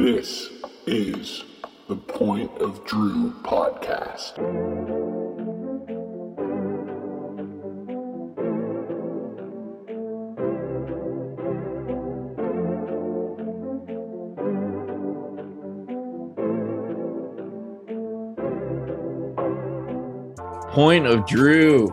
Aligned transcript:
This 0.00 0.48
is 0.86 1.44
the 1.86 1.94
Point 1.94 2.50
of 2.56 2.86
Drew 2.86 3.34
podcast. 3.42 4.34
Point 20.70 21.06
of 21.06 21.26
Drew. 21.26 21.92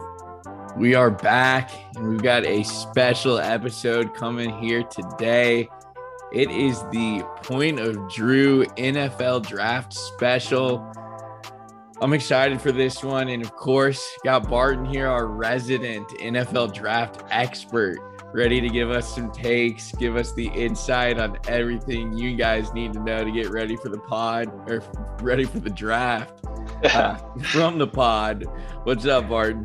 We 0.77 0.95
are 0.95 1.11
back 1.11 1.71
and 1.97 2.07
we've 2.07 2.23
got 2.23 2.45
a 2.45 2.63
special 2.63 3.37
episode 3.37 4.13
coming 4.13 4.57
here 4.59 4.83
today. 4.83 5.67
It 6.31 6.51
is 6.51 6.81
the 6.91 7.23
Point 7.43 7.79
of 7.79 8.11
Drew 8.11 8.65
NFL 8.75 9.47
Draft 9.47 9.93
Special. 9.93 10.85
I'm 12.01 12.11
excited 12.11 12.61
for 12.61 12.73
this 12.73 13.01
one. 13.01 13.29
And 13.29 13.41
of 13.41 13.55
course, 13.55 14.05
got 14.25 14.49
Barton 14.49 14.83
here, 14.83 15.07
our 15.07 15.25
resident 15.25 16.05
NFL 16.09 16.73
draft 16.73 17.23
expert, 17.29 17.99
ready 18.33 18.59
to 18.59 18.67
give 18.67 18.91
us 18.91 19.15
some 19.15 19.31
takes, 19.31 19.93
give 19.93 20.17
us 20.17 20.33
the 20.33 20.47
insight 20.47 21.17
on 21.17 21.37
everything 21.47 22.11
you 22.17 22.35
guys 22.35 22.73
need 22.73 22.91
to 22.93 22.99
know 22.99 23.23
to 23.23 23.31
get 23.31 23.49
ready 23.49 23.77
for 23.77 23.87
the 23.87 23.97
pod 23.97 24.49
or 24.69 24.83
ready 25.21 25.45
for 25.45 25.59
the 25.59 25.69
draft 25.69 26.45
uh, 26.83 27.15
from 27.41 27.77
the 27.77 27.87
pod. 27.87 28.45
What's 28.83 29.05
up, 29.05 29.29
Barton? 29.29 29.63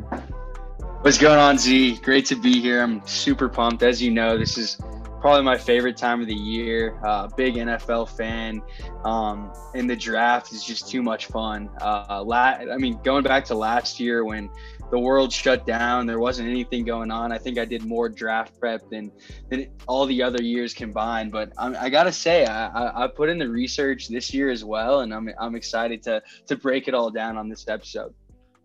What's 1.01 1.17
going 1.17 1.39
on, 1.39 1.57
Z? 1.57 1.97
Great 1.97 2.25
to 2.27 2.35
be 2.35 2.61
here. 2.61 2.81
I'm 2.81 3.05
super 3.05 3.49
pumped. 3.49 3.83
As 3.83 4.01
you 4.01 4.11
know, 4.11 4.37
this 4.37 4.57
is 4.57 4.77
probably 5.23 5.41
my 5.41 5.57
favorite 5.57 5.95
time 5.95 6.19
of 6.19 6.27
the 6.27 6.35
year. 6.35 6.99
Uh, 7.01 7.29
big 7.37 7.55
NFL 7.55 8.09
fan. 8.09 8.61
Um, 9.05 9.53
and 9.73 9.89
the 9.89 9.95
draft 9.95 10.51
is 10.51 10.65
just 10.65 10.89
too 10.89 11.01
much 11.01 11.27
fun. 11.27 11.69
Uh, 11.79 12.21
la- 12.25 12.57
I 12.59 12.75
mean, 12.75 12.99
going 13.05 13.23
back 13.23 13.45
to 13.45 13.55
last 13.55 14.01
year 14.01 14.25
when 14.25 14.49
the 14.91 14.99
world 14.99 15.31
shut 15.31 15.65
down, 15.65 16.07
there 16.07 16.19
wasn't 16.19 16.49
anything 16.49 16.83
going 16.83 17.09
on. 17.09 17.31
I 17.31 17.37
think 17.37 17.57
I 17.57 17.63
did 17.63 17.85
more 17.85 18.09
draft 18.09 18.59
prep 18.59 18.81
than 18.89 19.13
than 19.49 19.69
all 19.87 20.05
the 20.05 20.21
other 20.21 20.43
years 20.43 20.73
combined. 20.73 21.31
But 21.31 21.53
I'm, 21.57 21.73
I 21.79 21.89
gotta 21.89 22.11
say, 22.11 22.45
I, 22.45 22.67
I, 22.67 23.05
I 23.05 23.07
put 23.07 23.29
in 23.29 23.37
the 23.37 23.47
research 23.47 24.09
this 24.09 24.33
year 24.33 24.49
as 24.49 24.65
well, 24.65 24.99
and 24.99 25.13
I'm 25.13 25.29
I'm 25.39 25.55
excited 25.55 26.03
to 26.03 26.21
to 26.47 26.57
break 26.57 26.89
it 26.89 26.93
all 26.93 27.09
down 27.09 27.37
on 27.37 27.47
this 27.47 27.65
episode. 27.69 28.13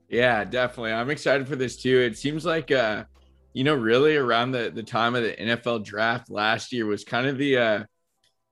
Yeah, 0.08 0.42
definitely. 0.42 0.92
I'm 0.92 1.10
excited 1.10 1.46
for 1.46 1.54
this 1.54 1.76
too. 1.76 2.00
It 2.00 2.18
seems 2.18 2.44
like 2.44 2.72
uh 2.72 3.04
you 3.58 3.64
know, 3.64 3.74
really 3.74 4.14
around 4.14 4.52
the 4.52 4.70
the 4.72 4.84
time 4.84 5.16
of 5.16 5.24
the 5.24 5.34
NFL 5.34 5.84
draft 5.84 6.30
last 6.30 6.72
year 6.72 6.86
was 6.86 7.02
kind 7.02 7.26
of 7.26 7.38
the 7.38 7.58
uh 7.58 7.84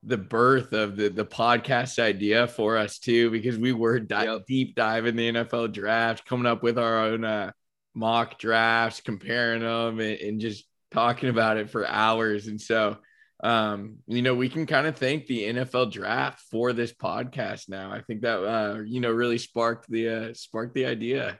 the 0.02 0.16
birth 0.16 0.72
of 0.72 0.96
the 0.96 1.08
the 1.08 1.24
podcast 1.24 2.00
idea 2.00 2.48
for 2.48 2.76
us 2.76 2.98
too 2.98 3.30
because 3.30 3.56
we 3.56 3.72
were 3.72 4.00
di- 4.00 4.24
Yep. 4.24 4.46
deep 4.48 4.74
diving 4.74 5.14
the 5.14 5.28
NFL 5.32 5.72
draft, 5.72 6.26
coming 6.26 6.44
up 6.46 6.60
with 6.64 6.76
our 6.76 7.06
own 7.06 7.24
uh 7.24 7.52
mock 7.94 8.36
drafts, 8.36 9.00
comparing 9.00 9.62
them 9.62 10.00
and, 10.00 10.18
and 10.20 10.40
just 10.40 10.64
talking 10.90 11.28
about 11.28 11.56
it 11.56 11.70
for 11.70 11.86
hours. 11.86 12.48
And 12.48 12.60
so 12.60 12.96
um 13.44 13.98
you 14.08 14.22
know 14.22 14.34
we 14.34 14.48
can 14.48 14.66
kind 14.66 14.88
of 14.88 14.96
thank 14.96 15.26
the 15.26 15.44
NFL 15.44 15.92
draft 15.92 16.40
for 16.50 16.72
this 16.72 16.92
podcast 16.92 17.68
now. 17.68 17.92
I 17.92 18.00
think 18.02 18.22
that 18.22 18.38
uh 18.42 18.80
you 18.80 18.98
know 18.98 19.12
really 19.12 19.38
sparked 19.38 19.88
the 19.88 20.08
uh 20.08 20.34
sparked 20.34 20.74
the 20.74 20.86
idea. 20.86 21.38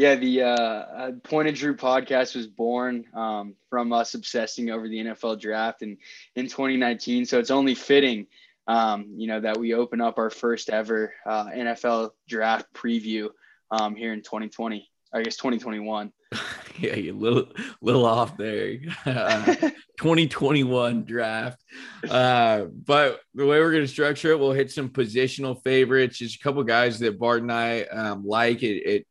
Yeah, 0.00 0.14
the 0.14 0.44
uh, 0.44 0.46
uh, 0.48 1.12
Point 1.24 1.48
of 1.48 1.54
Drew 1.54 1.76
podcast 1.76 2.34
was 2.34 2.46
born 2.46 3.04
um, 3.12 3.54
from 3.68 3.92
us 3.92 4.14
obsessing 4.14 4.70
over 4.70 4.88
the 4.88 4.96
NFL 4.96 5.38
draft 5.38 5.82
in, 5.82 5.98
in 6.36 6.46
2019. 6.46 7.26
So 7.26 7.38
it's 7.38 7.50
only 7.50 7.74
fitting, 7.74 8.26
um, 8.66 9.12
you 9.14 9.26
know, 9.26 9.40
that 9.40 9.58
we 9.58 9.74
open 9.74 10.00
up 10.00 10.16
our 10.16 10.30
first 10.30 10.70
ever 10.70 11.12
uh, 11.26 11.48
NFL 11.48 12.12
draft 12.26 12.72
preview 12.72 13.28
um, 13.70 13.94
here 13.94 14.14
in 14.14 14.22
2020. 14.22 14.88
I 15.12 15.22
guess 15.22 15.36
2021. 15.36 16.12
yeah, 16.78 16.94
you 16.94 17.12
little 17.12 17.48
little 17.82 18.06
off 18.06 18.38
there. 18.38 18.78
Uh, 19.04 19.54
2021 19.98 21.04
draft. 21.04 21.62
Uh, 22.08 22.64
but 22.86 23.20
the 23.34 23.44
way 23.44 23.60
we're 23.60 23.72
going 23.72 23.84
to 23.84 23.88
structure 23.88 24.30
it, 24.30 24.38
we'll 24.38 24.52
hit 24.52 24.70
some 24.70 24.88
positional 24.88 25.62
favorites. 25.62 26.16
Just 26.16 26.36
a 26.36 26.38
couple 26.38 26.62
guys 26.64 27.00
that 27.00 27.18
Bart 27.18 27.42
and 27.42 27.52
I 27.52 27.82
um, 27.82 28.24
like 28.24 28.62
it. 28.62 28.76
it 28.86 29.06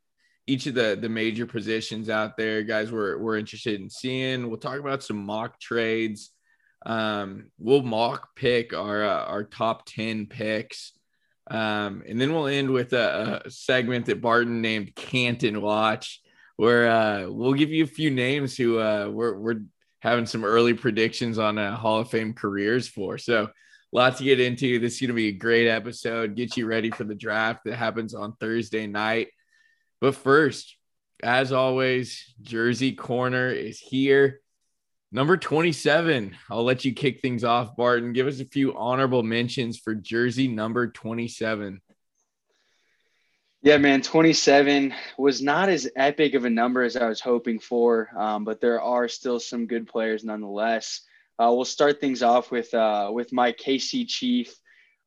each 0.50 0.66
of 0.66 0.74
the 0.74 0.98
the 1.00 1.08
major 1.08 1.46
positions 1.46 2.10
out 2.10 2.36
there, 2.36 2.62
guys. 2.62 2.90
We're 2.90 3.18
we're 3.18 3.38
interested 3.38 3.80
in 3.80 3.88
seeing. 3.88 4.48
We'll 4.48 4.58
talk 4.58 4.78
about 4.78 5.02
some 5.02 5.24
mock 5.24 5.60
trades. 5.60 6.30
Um, 6.84 7.50
we'll 7.58 7.82
mock 7.82 8.34
pick 8.36 8.72
our 8.72 9.04
uh, 9.04 9.24
our 9.24 9.44
top 9.44 9.86
ten 9.86 10.26
picks. 10.26 10.92
Um, 11.50 12.04
and 12.08 12.20
then 12.20 12.32
we'll 12.32 12.46
end 12.46 12.70
with 12.70 12.92
a, 12.92 13.42
a 13.44 13.50
segment 13.50 14.06
that 14.06 14.20
Barton 14.20 14.60
named 14.60 14.94
Canton 14.94 15.60
Watch 15.60 16.20
where 16.60 16.90
uh, 16.90 17.26
we'll 17.26 17.54
give 17.54 17.70
you 17.70 17.84
a 17.84 17.86
few 17.86 18.10
names 18.10 18.54
who 18.54 18.78
uh, 18.78 19.08
we're, 19.10 19.34
we're 19.34 19.62
having 20.00 20.26
some 20.26 20.44
early 20.44 20.74
predictions 20.74 21.38
on 21.38 21.56
uh, 21.56 21.74
Hall 21.74 22.00
of 22.00 22.10
Fame 22.10 22.34
careers 22.34 22.86
for. 22.86 23.16
So, 23.16 23.48
lots 23.92 24.18
to 24.18 24.24
get 24.24 24.40
into. 24.40 24.78
This 24.78 24.96
is 24.96 25.00
going 25.00 25.08
to 25.08 25.14
be 25.14 25.28
a 25.28 25.32
great 25.32 25.66
episode. 25.66 26.36
Get 26.36 26.58
you 26.58 26.66
ready 26.66 26.90
for 26.90 27.04
the 27.04 27.14
draft 27.14 27.64
that 27.64 27.76
happens 27.76 28.14
on 28.14 28.34
Thursday 28.34 28.86
night. 28.86 29.28
But 30.00 30.14
first, 30.14 30.76
as 31.22 31.52
always, 31.52 32.34
Jersey 32.40 32.92
Corner 32.92 33.48
is 33.48 33.78
here. 33.78 34.40
Number 35.12 35.36
27. 35.36 36.36
I'll 36.50 36.64
let 36.64 36.84
you 36.84 36.94
kick 36.94 37.20
things 37.20 37.44
off, 37.44 37.76
Barton. 37.76 38.12
Give 38.12 38.26
us 38.26 38.40
a 38.40 38.44
few 38.44 38.76
honorable 38.76 39.22
mentions 39.22 39.78
for 39.78 39.94
Jersey 39.94 40.48
number 40.48 40.88
27. 40.88 41.80
Yeah, 43.62 43.76
man, 43.76 44.00
27 44.00 44.94
was 45.18 45.42
not 45.42 45.68
as 45.68 45.90
epic 45.94 46.32
of 46.32 46.46
a 46.46 46.50
number 46.50 46.82
as 46.82 46.96
I 46.96 47.06
was 47.06 47.20
hoping 47.20 47.58
for, 47.58 48.08
um, 48.16 48.42
but 48.42 48.58
there 48.62 48.80
are 48.80 49.06
still 49.06 49.38
some 49.38 49.66
good 49.66 49.86
players 49.86 50.24
nonetheless. 50.24 51.02
Uh, 51.38 51.52
we'll 51.52 51.66
start 51.66 52.00
things 52.00 52.22
off 52.22 52.50
with 52.50 52.72
uh, 52.72 53.10
with 53.12 53.34
my 53.34 53.52
KC 53.52 54.08
Chief 54.08 54.54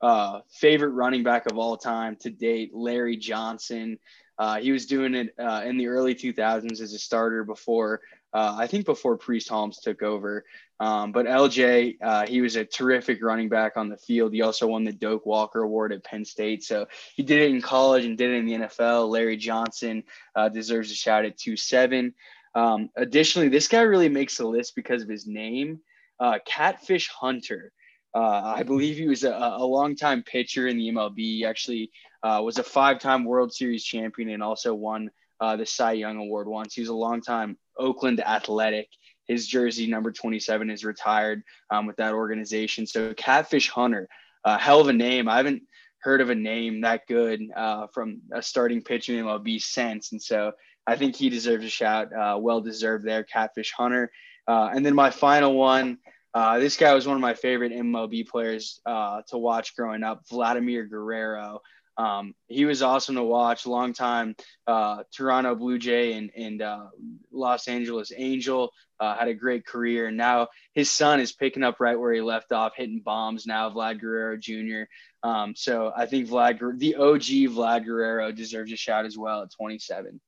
uh, 0.02 0.42
favorite 0.52 0.90
running 0.90 1.24
back 1.24 1.50
of 1.50 1.58
all 1.58 1.78
time 1.78 2.16
to 2.18 2.30
date, 2.30 2.72
Larry 2.74 3.18
Johnson. 3.18 3.98
Uh, 4.38 4.60
he 4.60 4.72
was 4.72 4.86
doing 4.86 5.14
it 5.16 5.34
uh, 5.40 5.62
in 5.66 5.78
the 5.78 5.88
early 5.88 6.16
2000s 6.16 6.82
as 6.82 6.94
a 6.94 7.00
starter 7.00 7.44
before, 7.44 8.02
uh, 8.34 8.56
I 8.58 8.68
think 8.68 8.86
before 8.86 9.18
Priest 9.18 9.50
Holmes 9.50 9.80
took 9.80 10.02
over. 10.02 10.44
Um, 10.80 11.12
but 11.12 11.28
LJ, 11.28 11.98
uh, 12.02 12.26
he 12.26 12.42
was 12.42 12.56
a 12.56 12.66
terrific 12.66 13.24
running 13.24 13.48
back 13.48 13.78
on 13.78 13.90
the 13.90 13.98
field. 13.98 14.34
He 14.34 14.42
also 14.42 14.68
won 14.68 14.84
the 14.84 14.92
Doak 14.92 15.26
Walker 15.26 15.62
Award 15.62 15.94
at 15.94 16.04
Penn 16.04 16.26
State. 16.26 16.64
So 16.64 16.88
he 17.16 17.24
did 17.24 17.42
it 17.42 17.52
in 17.52 17.62
college 17.62 18.06
and 18.06 18.18
did 18.18 18.32
it 18.32 18.38
in 18.38 18.46
the 18.46 18.68
NFL. 18.68 19.10
Larry 19.10 19.38
Johnson 19.38 20.04
uh, 20.36 20.50
deserves 20.50 20.92
a 20.92 20.96
shout 20.96 21.26
at 21.26 21.38
2 21.38 21.56
7. 21.56 22.14
Um, 22.56 22.90
additionally, 22.96 23.50
this 23.50 23.68
guy 23.68 23.82
really 23.82 24.10
makes 24.10 24.38
the 24.38 24.48
list 24.48 24.76
because 24.76 25.04
of 25.04 25.10
his 25.10 25.28
name, 25.28 25.80
uh, 26.20 26.40
Catfish 26.46 27.10
Hunter. 27.10 27.72
Uh, 28.16 28.54
I 28.58 28.64
believe 28.64 28.98
he 28.98 29.08
was 29.08 29.24
a, 29.24 29.32
a 29.32 29.66
longtime 29.66 30.24
pitcher 30.24 30.68
in 30.68 30.78
the 30.78 30.90
MLB. 30.92 31.18
He 31.18 31.46
actually 31.46 31.92
uh, 32.22 32.42
was 32.44 32.60
a 32.60 32.64
five-time 32.64 33.26
World 33.26 33.54
Series 33.54 33.84
champion 33.84 34.30
and 34.30 34.44
also 34.44 34.74
won 34.74 35.10
uh, 35.40 35.56
the 35.56 35.66
Cy 35.66 35.94
Young 35.94 36.18
Award 36.18 36.48
once. 36.48 36.74
He 36.74 36.82
was 36.82 36.90
a 36.90 36.96
longtime 36.96 37.58
Oakland 37.78 38.22
Athletic. 38.22 38.88
His 39.28 39.48
jersey 39.48 39.88
number 39.88 40.12
27 40.12 40.70
is 40.70 40.86
retired 40.86 41.44
um, 41.70 41.86
with 41.86 41.96
that 41.98 42.14
organization. 42.14 42.86
So 42.86 43.14
Catfish 43.14 43.70
Hunter, 43.70 44.08
uh, 44.46 44.58
hell 44.58 44.82
of 44.82 44.90
a 44.90 44.94
name. 44.94 45.28
I 45.28 45.38
haven't 45.38 45.64
heard 46.00 46.22
of 46.22 46.30
a 46.30 46.36
name 46.36 46.82
that 46.82 47.08
good 47.08 47.42
uh, 47.56 47.88
from 47.88 48.22
a 48.32 48.42
starting 48.42 48.82
pitcher 48.82 49.14
in 49.14 49.26
MLB 49.26 49.62
since, 49.62 50.12
and 50.12 50.22
so 50.22 50.52
I 50.86 50.98
think 50.98 51.16
he 51.16 51.30
deserves 51.30 51.66
a 51.66 51.70
shout. 51.70 52.14
Uh, 52.14 52.38
well 52.40 52.60
deserved 52.60 53.06
there, 53.06 53.24
Catfish 53.24 53.72
Hunter. 53.72 54.12
Uh, 54.48 54.70
and 54.74 54.86
then 54.86 54.94
my 54.94 55.10
final 55.10 55.54
one. 55.54 55.98
Uh, 56.34 56.60
this 56.60 56.78
guy 56.78 56.94
was 56.94 57.08
one 57.08 57.16
of 57.16 57.22
my 57.22 57.34
favorite 57.34 57.72
MLB 57.72 58.28
players 58.28 58.80
uh, 58.86 59.22
to 59.28 59.38
watch 59.38 59.76
growing 59.76 60.04
up, 60.04 60.24
Vladimir 60.30 60.86
Guerrero. 60.86 61.62
Um, 61.96 62.34
he 62.48 62.66
was 62.66 62.82
awesome 62.82 63.16
to 63.16 63.24
watch, 63.24 63.68
long 63.68 63.94
time 63.94 64.36
uh, 64.66 65.04
Toronto 65.16 65.54
Blue 65.54 65.78
Jay 65.78 66.14
and, 66.14 66.32
and 66.36 66.62
uh, 66.62 66.88
Los 67.32 67.68
Angeles 67.68 68.12
Angel. 68.16 68.72
Uh, 69.00 69.18
had 69.18 69.28
a 69.28 69.34
great 69.34 69.66
career, 69.66 70.08
and 70.08 70.16
now 70.16 70.48
his 70.74 70.90
son 70.90 71.20
is 71.20 71.34
picking 71.34 71.62
up 71.64 71.80
right 71.80 72.00
where 72.00 72.14
he 72.14 72.22
left 72.22 72.52
off, 72.52 72.74
hitting 72.76 73.02
bombs 73.04 73.46
now. 73.46 73.70
Vlad 73.70 74.00
Guerrero 74.00 74.38
Jr. 74.38 74.84
Um, 75.28 75.56
so 75.56 75.92
I 75.96 76.06
think 76.06 76.30
Vlad, 76.30 76.80
the 76.80 76.96
OG 76.96 77.52
Vlad 77.54 77.86
Guerrero, 77.86 78.32
deserves 78.32 78.72
a 78.72 78.78
shout 78.78 79.06
as 79.06 79.18
well 79.18 79.44
at 79.44 79.52
27. 79.52 80.22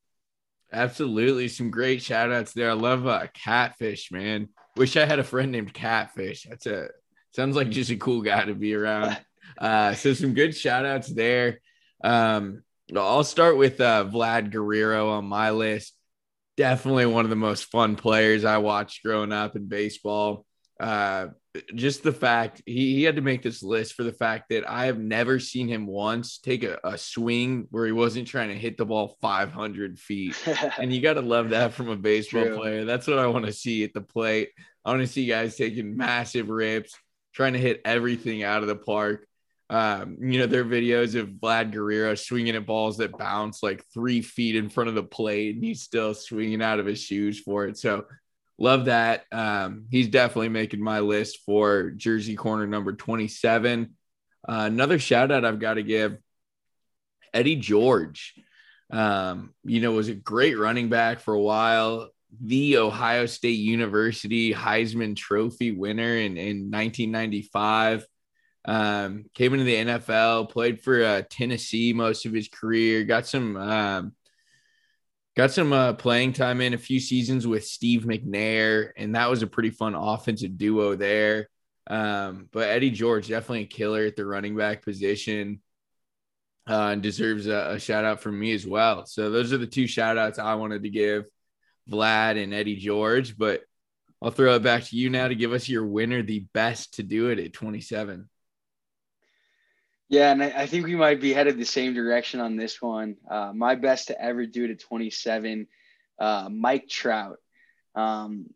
Absolutely. 0.74 1.48
Some 1.48 1.72
great 1.72 2.02
shout 2.02 2.34
outs 2.34 2.52
there. 2.52 2.70
I 2.70 2.74
love 2.74 3.08
uh, 3.08 3.28
Catfish, 3.34 4.12
man. 4.12 4.50
Wish 4.78 4.98
I 4.98 5.06
had 5.06 5.20
a 5.20 5.24
friend 5.24 5.52
named 5.52 5.74
Catfish. 5.74 6.44
That's 6.50 6.66
a 6.66 6.90
sounds 7.32 7.56
like 7.56 7.70
just 7.70 7.92
a 7.92 7.96
cool 7.96 8.22
guy 8.22 8.46
to 8.46 8.56
be 8.56 8.74
around. 8.74 9.18
Uh, 9.58 9.94
so 9.94 10.14
some 10.14 10.34
good 10.34 10.56
shout 10.56 10.86
outs 10.86 11.08
there. 11.08 11.62
Um, 12.04 12.64
I'll 12.96 13.24
start 13.24 13.58
with 13.58 13.80
uh, 13.80 14.06
Vlad 14.06 14.52
Guerrero 14.52 15.12
on 15.12 15.26
my 15.26 15.52
list. 15.52 15.94
Definitely 16.58 17.06
one 17.06 17.26
of 17.26 17.30
the 17.30 17.36
most 17.36 17.66
fun 17.66 17.96
players 17.96 18.46
I 18.46 18.58
watched 18.58 19.04
growing 19.04 19.32
up 19.32 19.56
in 19.56 19.68
baseball. 19.68 20.45
Uh, 20.80 21.28
just 21.74 22.04
the 22.04 22.12
fact 22.12 22.62
he, 22.66 22.96
he 22.96 23.04
had 23.04 23.16
to 23.16 23.22
make 23.22 23.42
this 23.42 23.64
list 23.64 23.94
for 23.94 24.04
the 24.04 24.12
fact 24.12 24.50
that 24.50 24.70
I 24.70 24.88
have 24.88 25.00
never 25.00 25.40
seen 25.40 25.68
him 25.70 25.86
once 25.88 26.38
take 26.38 26.64
a, 26.64 26.80
a 26.84 26.98
swing 26.98 27.68
where 27.72 27.86
he 27.86 27.94
wasn't 27.94 28.28
trying 28.28 28.50
to 28.50 28.56
hit 28.56 28.78
the 28.78 28.86
ball 28.86 29.16
500 29.22 29.98
feet. 29.98 30.36
and 30.78 30.92
you 30.92 31.02
got 31.02 31.14
to 31.14 31.22
love 31.22 31.52
that 31.52 31.74
from 31.74 31.90
a 31.90 31.96
baseball 31.96 32.44
True. 32.44 32.58
player. 32.58 32.86
That's 32.86 33.08
what 33.08 33.20
I 33.20 33.28
want 33.28 33.46
to 33.46 33.54
see 33.54 33.84
at 33.84 33.94
the 33.94 34.02
plate. 34.02 34.50
I 34.84 34.92
want 34.92 35.02
to 35.02 35.08
see 35.08 35.26
guys 35.26 35.56
taking 35.56 35.96
massive 35.96 36.50
rips, 36.50 36.94
trying 37.34 37.54
to 37.54 37.60
hit 37.60 37.82
everything 37.86 38.44
out 38.44 38.62
of 38.62 38.68
the 38.68 38.76
park. 38.76 39.26
Um, 39.68 40.18
you 40.22 40.38
know, 40.38 40.46
there 40.46 40.62
are 40.62 40.66
videos 40.66 41.20
of 41.20 41.30
Vlad 41.30 41.72
Guerrero 41.72 42.14
swinging 42.14 42.56
at 42.56 42.68
balls 42.68 42.98
that 42.98 43.18
bounce 43.18 43.64
like 43.64 43.84
three 43.94 44.22
feet 44.22 44.56
in 44.56 44.70
front 44.70 44.90
of 44.90 44.96
the 44.96 45.04
plate, 45.04 45.56
and 45.56 45.64
he's 45.64 45.82
still 45.82 46.14
swinging 46.14 46.62
out 46.62 46.80
of 46.80 46.86
his 46.86 47.02
shoes 47.02 47.40
for 47.40 47.66
it. 47.66 47.78
So, 47.78 48.06
love 48.58 48.86
that. 48.86 49.26
Um, 49.32 49.86
he's 49.90 50.08
definitely 50.08 50.50
making 50.50 50.82
my 50.82 51.00
list 51.00 51.40
for 51.46 51.92
jersey 51.92 52.36
corner 52.36 52.68
number 52.68 52.94
27. 52.94 53.96
Uh, 54.48 54.64
another 54.72 55.00
shout 55.00 55.32
out 55.32 55.46
I've 55.46 55.60
got 55.60 55.76
to 55.76 55.84
give 55.84 56.18
Eddie 57.34 57.58
George. 57.58 58.36
Um, 58.92 59.54
you 59.64 59.82
know, 59.82 59.92
was 59.92 60.10
a 60.10 60.14
great 60.16 60.58
running 60.58 60.90
back 60.90 61.20
for 61.20 61.34
a 61.34 61.42
while. 61.42 62.10
The 62.42 62.78
Ohio 62.78 63.26
State 63.26 63.60
University 63.60 64.54
Heisman 64.54 65.16
Trophy 65.16 65.72
winner 65.72 66.16
in, 66.16 66.38
in 66.38 66.72
1995. 66.72 68.06
Um, 68.68 69.26
came 69.34 69.54
into 69.54 69.66
the 69.66 69.76
NFL, 69.76 70.50
played 70.50 70.82
for 70.82 71.04
uh, 71.04 71.22
Tennessee 71.30 71.94
most 71.94 72.26
of 72.26 72.34
his 72.34 72.48
career, 72.48 73.04
got 73.04 73.28
some 73.28 73.58
um, 73.58 74.14
got 75.36 75.52
some 75.52 75.74
uh, 75.74 75.94
playing 75.94 76.34
time 76.34 76.62
in 76.62 76.74
a 76.74 76.78
few 76.78 77.00
seasons 77.00 77.46
with 77.46 77.66
Steve 77.66 78.04
McNair, 78.04 78.92
and 78.96 79.16
that 79.16 79.30
was 79.30 79.44
a 79.44 79.48
pretty 79.48 79.70
fun 79.70 79.96
offensive 79.96 80.58
duo 80.58 80.96
there. 80.96 81.50
Um, 81.88 82.50
but 82.52 82.70
Eddie 82.70 82.92
George 82.92 83.28
definitely 83.28 83.64
a 83.64 83.68
killer 83.68 84.06
at 84.06 84.16
the 84.16 84.26
running 84.26 84.56
back 84.56 84.84
position. 84.84 85.62
Uh, 86.68 86.90
and 86.94 87.04
deserves 87.04 87.46
a, 87.46 87.74
a 87.74 87.80
shout 87.80 88.06
out 88.06 88.22
from 88.22 88.40
me 88.40 88.52
as 88.52 88.66
well. 88.66 89.06
So 89.06 89.30
those 89.30 89.54
are 89.54 89.58
the 89.60 89.68
two 89.68 89.86
shout 89.86 90.18
outs 90.18 90.40
I 90.40 90.56
wanted 90.56 90.82
to 90.82 90.90
give 90.90 91.26
Vlad 91.88 92.42
and 92.42 92.56
Eddie 92.56 92.78
George. 92.78 93.38
But 93.38 93.62
I'll 94.20 94.32
throw 94.32 94.56
it 94.56 94.64
back 94.64 94.84
to 94.86 94.96
you 94.96 95.12
now 95.12 95.28
to 95.28 95.36
give 95.36 95.54
us 95.54 95.70
your 95.70 95.86
winner, 95.86 96.24
the 96.24 96.48
best 96.54 96.96
to 96.96 97.04
do 97.04 97.28
it 97.28 97.38
at 97.38 97.54
27. 97.54 98.28
Yeah, 100.10 100.32
and 100.32 100.44
I, 100.44 100.54
I 100.56 100.66
think 100.68 100.86
we 100.86 100.96
might 100.96 101.20
be 101.20 101.34
headed 101.34 101.58
the 101.58 101.66
same 101.66 101.94
direction 101.94 102.40
on 102.40 102.56
this 102.56 102.82
one. 102.82 103.16
Uh, 103.30 103.52
my 103.56 103.76
best 103.76 104.08
to 104.08 104.22
ever 104.22 104.46
do 104.46 104.66
it 104.66 104.72
at 104.72 104.80
27, 104.80 105.68
uh, 106.20 106.50
Mike 106.52 106.88
Trout. 106.88 107.40
Um, 107.96 108.48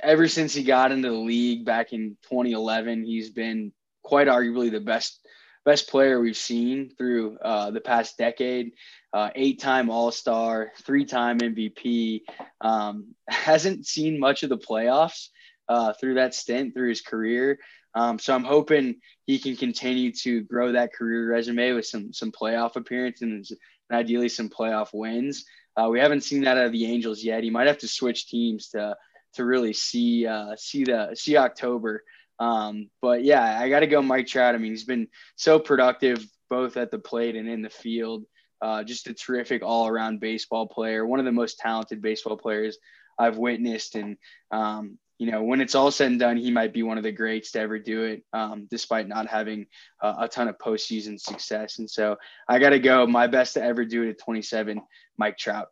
ever 0.00 0.26
since 0.28 0.54
he 0.54 0.64
got 0.64 0.92
into 0.92 1.10
the 1.10 1.14
league 1.14 1.64
back 1.64 1.92
in 1.92 2.16
2011, 2.22 3.04
he's 3.04 3.30
been 3.30 3.72
quite 4.02 4.28
arguably 4.28 4.70
the 4.70 4.80
best 4.80 5.20
best 5.64 5.90
player 5.90 6.20
we've 6.20 6.36
seen 6.36 6.90
through 6.96 7.36
uh, 7.38 7.72
the 7.72 7.80
past 7.80 8.16
decade. 8.16 8.70
Uh, 9.12 9.30
eight-time 9.34 9.90
All-Star, 9.90 10.70
three-time 10.82 11.40
MVP. 11.40 12.20
Um, 12.60 13.16
hasn't 13.28 13.84
seen 13.84 14.20
much 14.20 14.44
of 14.44 14.48
the 14.48 14.58
playoffs 14.58 15.28
uh, 15.68 15.92
through 15.94 16.14
that 16.14 16.34
stint 16.34 16.72
through 16.72 16.90
his 16.90 17.00
career. 17.00 17.58
Um, 17.96 18.18
so 18.18 18.34
I'm 18.34 18.44
hoping 18.44 18.96
he 19.24 19.38
can 19.38 19.56
continue 19.56 20.12
to 20.12 20.42
grow 20.42 20.72
that 20.72 20.92
career 20.92 21.30
resume 21.30 21.72
with 21.72 21.86
some 21.86 22.12
some 22.12 22.30
playoff 22.30 22.76
appearances 22.76 23.50
and 23.50 23.98
ideally 23.98 24.28
some 24.28 24.50
playoff 24.50 24.90
wins. 24.92 25.46
Uh, 25.76 25.88
we 25.90 25.98
haven't 25.98 26.22
seen 26.22 26.42
that 26.42 26.58
out 26.58 26.66
of 26.66 26.72
the 26.72 26.86
Angels 26.86 27.24
yet. 27.24 27.42
He 27.42 27.50
might 27.50 27.66
have 27.66 27.78
to 27.78 27.88
switch 27.88 28.28
teams 28.28 28.68
to 28.68 28.94
to 29.34 29.44
really 29.44 29.72
see 29.72 30.26
uh, 30.26 30.54
see 30.56 30.84
the 30.84 31.14
see 31.14 31.38
October. 31.38 32.04
Um, 32.38 32.90
but 33.00 33.24
yeah, 33.24 33.58
I 33.58 33.70
got 33.70 33.80
to 33.80 33.86
go 33.86 34.02
Mike 34.02 34.26
Trout. 34.26 34.54
I 34.54 34.58
mean, 34.58 34.72
he's 34.72 34.84
been 34.84 35.08
so 35.36 35.58
productive 35.58 36.26
both 36.50 36.76
at 36.76 36.90
the 36.90 36.98
plate 36.98 37.34
and 37.34 37.48
in 37.48 37.62
the 37.62 37.70
field. 37.70 38.24
Uh, 38.60 38.84
just 38.84 39.08
a 39.08 39.14
terrific 39.14 39.62
all 39.62 39.86
around 39.86 40.20
baseball 40.20 40.66
player, 40.66 41.06
one 41.06 41.18
of 41.18 41.24
the 41.24 41.32
most 41.32 41.58
talented 41.58 42.02
baseball 42.02 42.36
players 42.36 42.76
I've 43.18 43.38
witnessed. 43.38 43.94
And 43.94 44.16
um, 44.50 44.98
you 45.18 45.30
know, 45.30 45.42
when 45.42 45.60
it's 45.60 45.74
all 45.74 45.90
said 45.90 46.10
and 46.10 46.20
done, 46.20 46.36
he 46.36 46.50
might 46.50 46.72
be 46.72 46.82
one 46.82 46.98
of 46.98 47.04
the 47.04 47.12
greats 47.12 47.52
to 47.52 47.60
ever 47.60 47.78
do 47.78 48.02
it, 48.04 48.22
um, 48.32 48.66
despite 48.70 49.08
not 49.08 49.26
having 49.26 49.66
uh, 50.02 50.14
a 50.20 50.28
ton 50.28 50.48
of 50.48 50.58
postseason 50.58 51.18
success. 51.18 51.78
And 51.78 51.90
so 51.90 52.16
I 52.48 52.58
got 52.58 52.70
to 52.70 52.78
go 52.78 53.06
my 53.06 53.26
best 53.26 53.54
to 53.54 53.62
ever 53.62 53.84
do 53.84 54.02
it 54.02 54.10
at 54.10 54.18
27, 54.18 54.82
Mike 55.16 55.38
Trout. 55.38 55.68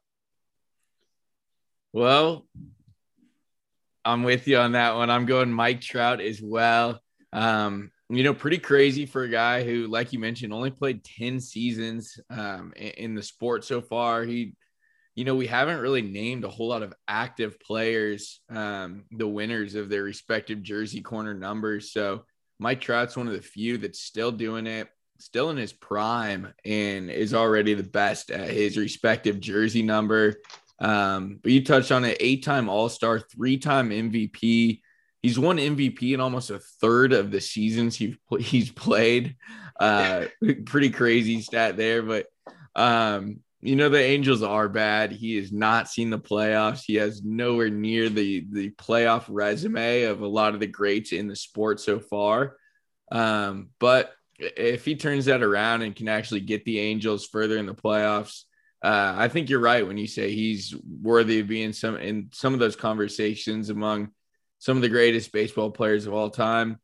Well, 1.93 2.46
I'm 4.05 4.23
with 4.23 4.49
you 4.49 4.58
on 4.58 4.73
that 4.73 4.94
one. 4.94 5.11
I'm 5.11 5.26
going 5.26 5.52
Mike 5.52 5.81
Trout 5.81 6.20
as 6.20 6.40
well. 6.40 7.00
Um, 7.32 7.90
you 8.08 8.23
know, 8.23 8.35
pretty 8.35 8.58
crazy 8.58 9.06
for 9.06 9.25
a 9.25 9.29
guy 9.29 9.64
who, 9.64 9.87
like 9.87 10.12
you 10.12 10.19
mentioned, 10.19 10.52
only 10.52 10.70
played 10.70 11.05
10 11.05 11.40
seasons 11.40 12.19
um, 12.31 12.73
in, 12.76 12.90
in 12.90 13.14
the 13.14 13.23
sport 13.23 13.64
so 13.64 13.81
far. 13.81 14.25
He 14.25 14.55
you 15.14 15.25
know, 15.25 15.37
we 15.37 15.46
haven't 15.46 15.81
really 15.81 16.02
named 16.02 16.44
a 16.44 16.49
whole 16.49 16.69
lot 16.69 16.82
of 16.82 16.93
active 17.06 17.61
players, 17.61 18.40
um, 18.50 19.05
the 19.12 19.28
winners 19.28 19.76
of 19.76 19.88
their 19.88 20.02
respective 20.02 20.62
jersey 20.62 21.00
corner 21.00 21.34
numbers. 21.34 21.93
So 21.93 22.25
Mike 22.58 22.81
Trout's 22.81 23.16
one 23.16 23.28
of 23.28 23.32
the 23.32 23.43
few 23.43 23.78
that's 23.78 24.00
still 24.00 24.32
doing 24.32 24.66
it, 24.66 24.88
still 25.19 25.50
in 25.50 25.56
his 25.56 25.72
prime, 25.72 26.52
and 26.64 27.11
is 27.11 27.32
already 27.32 27.75
the 27.75 27.84
best 27.84 28.31
at 28.32 28.50
his 28.50 28.76
respective 28.76 29.38
jersey 29.38 29.82
number. 29.82 30.37
Um, 30.81 31.38
but 31.40 31.52
you 31.52 31.64
touched 31.64 31.93
on 31.93 32.05
it 32.05 32.16
eight 32.19 32.44
time 32.44 32.69
All 32.69 32.88
Star, 32.88 33.20
three 33.20 33.58
time 33.58 33.90
MVP. 33.90 34.81
He's 35.22 35.38
won 35.38 35.56
MVP 35.56 36.12
in 36.12 36.20
almost 36.20 36.50
a 36.50 36.58
third 36.58 37.12
of 37.12 37.31
the 37.31 37.40
seasons 37.40 37.96
he, 37.96 38.19
he's 38.40 38.70
played. 38.70 39.37
Uh, 39.78 40.26
pretty 40.66 40.90
crazy 40.90 41.40
stat 41.40 41.76
there, 41.76 42.02
but 42.02 42.26
um, 42.75 43.38
you 43.64 43.76
know 43.76 43.88
the 43.88 43.99
Angels 43.99 44.43
are 44.43 44.69
bad. 44.69 45.11
He 45.11 45.37
has 45.37 45.50
not 45.50 45.88
seen 45.88 46.11
the 46.11 46.19
playoffs. 46.19 46.82
He 46.87 46.96
has 46.96 47.22
nowhere 47.25 47.70
near 47.70 48.11
the 48.11 48.46
the 48.50 48.70
playoff 48.72 49.25
resume 49.28 50.02
of 50.02 50.20
a 50.20 50.26
lot 50.26 50.52
of 50.52 50.61
the 50.61 50.66
greats 50.66 51.12
in 51.12 51.28
the 51.28 51.34
sport 51.34 51.81
so 51.81 51.99
far. 51.99 52.58
Um, 53.11 53.70
but 53.81 54.12
if 54.38 54.84
he 54.84 54.96
turns 54.96 55.25
that 55.26 55.43
around 55.43 55.81
and 55.81 55.96
can 55.96 56.08
actually 56.08 56.40
get 56.40 56.66
the 56.66 56.78
Angels 56.78 57.26
further 57.26 57.56
in 57.56 57.64
the 57.64 57.75
playoffs, 57.75 58.43
uh, 58.82 59.14
I 59.16 59.28
think 59.28 59.49
you're 59.49 59.61
right 59.61 59.87
when 59.87 59.96
you 59.96 60.08
say 60.08 60.31
he's 60.31 60.75
worthy 61.00 61.40
of 61.40 61.49
being 61.49 61.72
some 61.72 61.96
in 61.96 62.28
some 62.34 62.52
of 62.52 62.61
those 62.61 62.76
conversations 62.76 63.70
among 63.70 64.11
some 64.58 64.76
of 64.76 64.82
the 64.82 64.90
greatest 64.90 65.32
baseball 65.32 65.70
players 65.70 66.06
of 66.06 66.12
all 66.12 66.28
time 66.28 66.78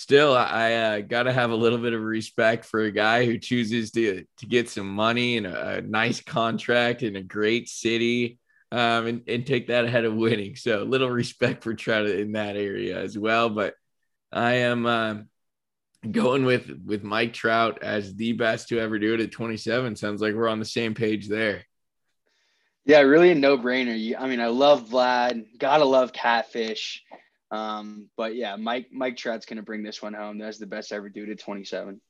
still 0.00 0.34
i 0.34 0.72
uh, 0.72 1.00
gotta 1.02 1.30
have 1.30 1.50
a 1.50 1.54
little 1.54 1.76
bit 1.76 1.92
of 1.92 2.00
respect 2.00 2.64
for 2.64 2.80
a 2.80 2.90
guy 2.90 3.26
who 3.26 3.36
chooses 3.36 3.90
to 3.90 4.24
to 4.38 4.46
get 4.46 4.66
some 4.66 4.88
money 4.88 5.36
and 5.36 5.46
a, 5.46 5.76
a 5.76 5.82
nice 5.82 6.22
contract 6.22 7.02
in 7.02 7.16
a 7.16 7.22
great 7.22 7.68
city 7.68 8.38
um, 8.72 9.06
and, 9.06 9.22
and 9.28 9.46
take 9.46 9.66
that 9.66 9.84
ahead 9.84 10.04
of 10.04 10.14
winning. 10.14 10.54
So 10.54 10.84
little 10.84 11.10
respect 11.10 11.62
for 11.62 11.74
trout 11.74 12.06
in 12.06 12.32
that 12.32 12.56
area 12.56 12.98
as 12.98 13.18
well 13.18 13.50
but 13.50 13.74
i 14.32 14.54
am 14.54 14.86
um, 14.86 15.28
going 16.10 16.46
with 16.46 16.70
with 16.86 17.02
mike 17.02 17.34
trout 17.34 17.82
as 17.82 18.14
the 18.14 18.32
best 18.32 18.68
to 18.68 18.80
ever 18.80 18.98
do 18.98 19.12
it 19.12 19.20
at 19.20 19.32
27 19.32 19.96
sounds 19.96 20.22
like 20.22 20.34
we're 20.34 20.48
on 20.48 20.60
the 20.60 20.64
same 20.64 20.94
page 20.94 21.28
there. 21.28 21.62
Yeah 22.86 23.00
really 23.00 23.32
a 23.32 23.34
no-brainer. 23.34 24.14
I 24.18 24.26
mean 24.26 24.40
i 24.40 24.46
love 24.46 24.88
vlad. 24.88 25.44
Gotta 25.58 25.84
love 25.84 26.14
catfish 26.14 27.04
um, 27.50 28.08
but 28.16 28.34
yeah, 28.36 28.56
Mike 28.56 28.88
Mike 28.92 29.16
Trout's 29.16 29.46
gonna 29.46 29.62
bring 29.62 29.82
this 29.82 30.02
one 30.02 30.14
home. 30.14 30.38
That's 30.38 30.58
the 30.58 30.66
best 30.66 30.92
I 30.92 30.96
ever 30.96 31.08
do 31.08 31.26
to 31.26 31.36
27. 31.36 32.00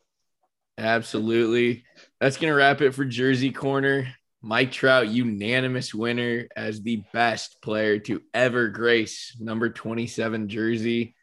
Absolutely. 0.79 1.85
That's 2.21 2.37
gonna 2.37 2.55
wrap 2.55 2.81
it 2.81 2.93
for 2.93 3.05
Jersey 3.05 3.53
Corner. 3.53 4.15
Mike 4.43 4.73
Trout, 4.73 5.09
unanimous 5.09 5.93
winner 5.93 6.49
as 6.57 6.81
the 6.81 7.03
best 7.13 7.61
player 7.61 7.99
to 7.99 8.23
ever 8.33 8.69
grace 8.69 9.37
number 9.39 9.69
27 9.69 10.49
jersey. 10.49 11.15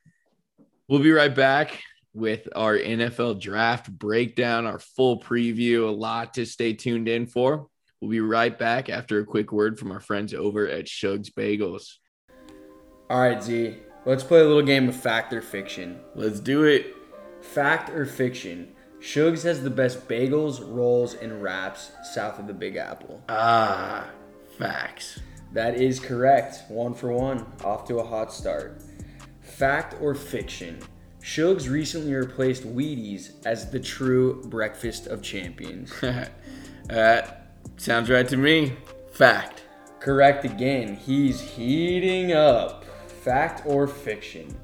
We'll 0.88 1.02
be 1.02 1.12
right 1.12 1.34
back 1.34 1.82
with 2.14 2.48
our 2.56 2.78
NFL 2.78 3.42
draft 3.42 3.92
breakdown, 3.92 4.66
our 4.66 4.80
full 4.80 5.20
preview, 5.20 5.88
a 5.88 5.92
lot 5.92 6.36
to 6.36 6.46
stay 6.46 6.74
tuned 6.74 7.08
in 7.08 7.26
for. 7.26 7.68
We'll 8.00 8.12
be 8.12 8.22
right 8.22 8.58
back 8.58 8.90
after 8.90 9.20
a 9.20 9.26
quick 9.26 9.52
word 9.52 9.80
from 9.80 9.92
our 9.92 10.00
friends 10.00 10.34
over 10.34 10.68
at 10.68 10.88
Shug's 10.88 11.32
Bagels. 11.32 11.96
All 13.10 13.20
right, 13.20 13.42
Z. 13.42 13.78
Let's 14.08 14.24
play 14.24 14.40
a 14.40 14.46
little 14.46 14.62
game 14.62 14.88
of 14.88 14.96
fact 14.96 15.34
or 15.34 15.42
fiction. 15.42 16.00
Let's 16.16 16.40
do 16.40 16.64
it. 16.64 16.96
Fact 17.42 17.90
or 17.90 18.06
fiction? 18.06 18.72
Shugs 19.02 19.44
has 19.44 19.62
the 19.62 19.70
best 19.70 20.08
bagels, 20.08 20.62
rolls, 20.66 21.14
and 21.16 21.44
wraps 21.44 21.92
south 22.14 22.40
of 22.40 22.48
the 22.48 22.54
Big 22.54 22.78
Apple. 22.78 23.22
Ah, 23.28 24.10
facts. 24.58 25.20
That 25.52 25.76
is 25.76 26.00
correct. 26.00 26.70
One 26.70 26.94
for 26.94 27.12
one. 27.12 27.48
Off 27.66 27.86
to 27.90 28.00
a 28.00 28.04
hot 28.06 28.32
start. 28.32 28.82
Fact 29.42 29.96
or 30.00 30.16
fiction? 30.16 30.80
Shugs 31.22 31.70
recently 31.70 32.14
replaced 32.14 32.64
Wheaties 32.64 33.46
as 33.46 33.70
the 33.70 33.80
true 33.82 34.42
breakfast 34.46 35.08
of 35.08 35.22
champions. 35.22 35.92
uh, 36.90 37.30
sounds 37.76 38.10
right 38.10 38.28
to 38.30 38.38
me. 38.38 38.78
Fact. 39.12 39.64
Correct 40.00 40.46
again. 40.46 40.96
He's 40.96 41.42
heating 41.42 42.32
up. 42.32 42.86
Fact 43.28 43.64
or 43.66 43.88
fiction? 43.88 44.58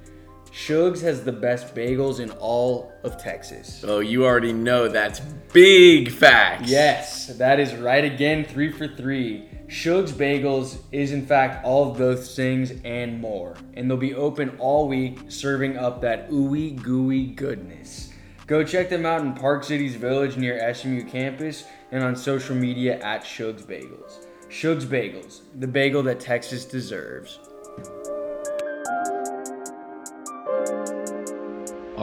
Shugs 0.53 1.01
has 1.01 1.25
the 1.25 1.33
best 1.33 1.75
bagels 1.75 2.21
in 2.21 2.31
all 2.31 2.93
of 3.03 3.21
Texas. 3.21 3.83
Oh, 3.85 3.99
you 3.99 4.23
already 4.23 4.53
know 4.53 4.87
that's 4.87 5.19
big 5.51 6.09
facts. 6.09 6.69
Yes, 6.69 7.27
that 7.35 7.59
is 7.59 7.75
right 7.75 8.05
again, 8.05 8.45
three 8.45 8.71
for 8.71 8.87
three. 8.87 9.49
Shugs 9.67 10.13
Bagels 10.13 10.77
is 10.93 11.11
in 11.11 11.25
fact 11.25 11.65
all 11.65 11.91
of 11.91 11.97
those 11.97 12.37
things 12.37 12.71
and 12.85 13.19
more. 13.19 13.57
And 13.73 13.89
they'll 13.89 13.97
be 13.97 14.13
open 14.13 14.55
all 14.59 14.87
week, 14.87 15.19
serving 15.27 15.77
up 15.77 15.99
that 15.99 16.29
ooey 16.29 16.81
gooey 16.81 17.25
goodness. 17.35 18.13
Go 18.47 18.63
check 18.63 18.89
them 18.89 19.05
out 19.05 19.23
in 19.23 19.33
Park 19.33 19.65
City's 19.65 19.95
Village 19.95 20.37
near 20.37 20.73
SMU 20.73 21.03
campus 21.03 21.65
and 21.91 22.01
on 22.01 22.15
social 22.15 22.55
media 22.55 22.97
at 23.01 23.25
Shugs 23.25 23.63
Bagels. 23.63 24.25
Shugs 24.47 24.85
Bagels, 24.85 25.41
the 25.59 25.67
bagel 25.67 26.01
that 26.03 26.21
Texas 26.21 26.63
deserves. 26.63 27.39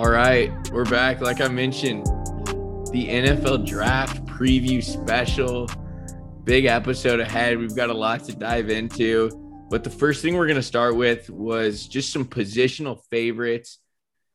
All 0.00 0.08
right, 0.08 0.50
we're 0.72 0.86
back. 0.86 1.20
Like 1.20 1.42
I 1.42 1.48
mentioned, 1.48 2.06
the 2.06 3.06
NFL 3.06 3.66
draft 3.66 4.24
preview 4.24 4.82
special. 4.82 5.68
Big 6.42 6.64
episode 6.64 7.20
ahead. 7.20 7.58
We've 7.58 7.76
got 7.76 7.90
a 7.90 7.94
lot 7.94 8.24
to 8.24 8.32
dive 8.34 8.70
into. 8.70 9.28
But 9.68 9.84
the 9.84 9.90
first 9.90 10.22
thing 10.22 10.38
we're 10.38 10.46
going 10.46 10.56
to 10.56 10.62
start 10.62 10.96
with 10.96 11.28
was 11.28 11.86
just 11.86 12.14
some 12.14 12.24
positional 12.24 13.04
favorites, 13.10 13.78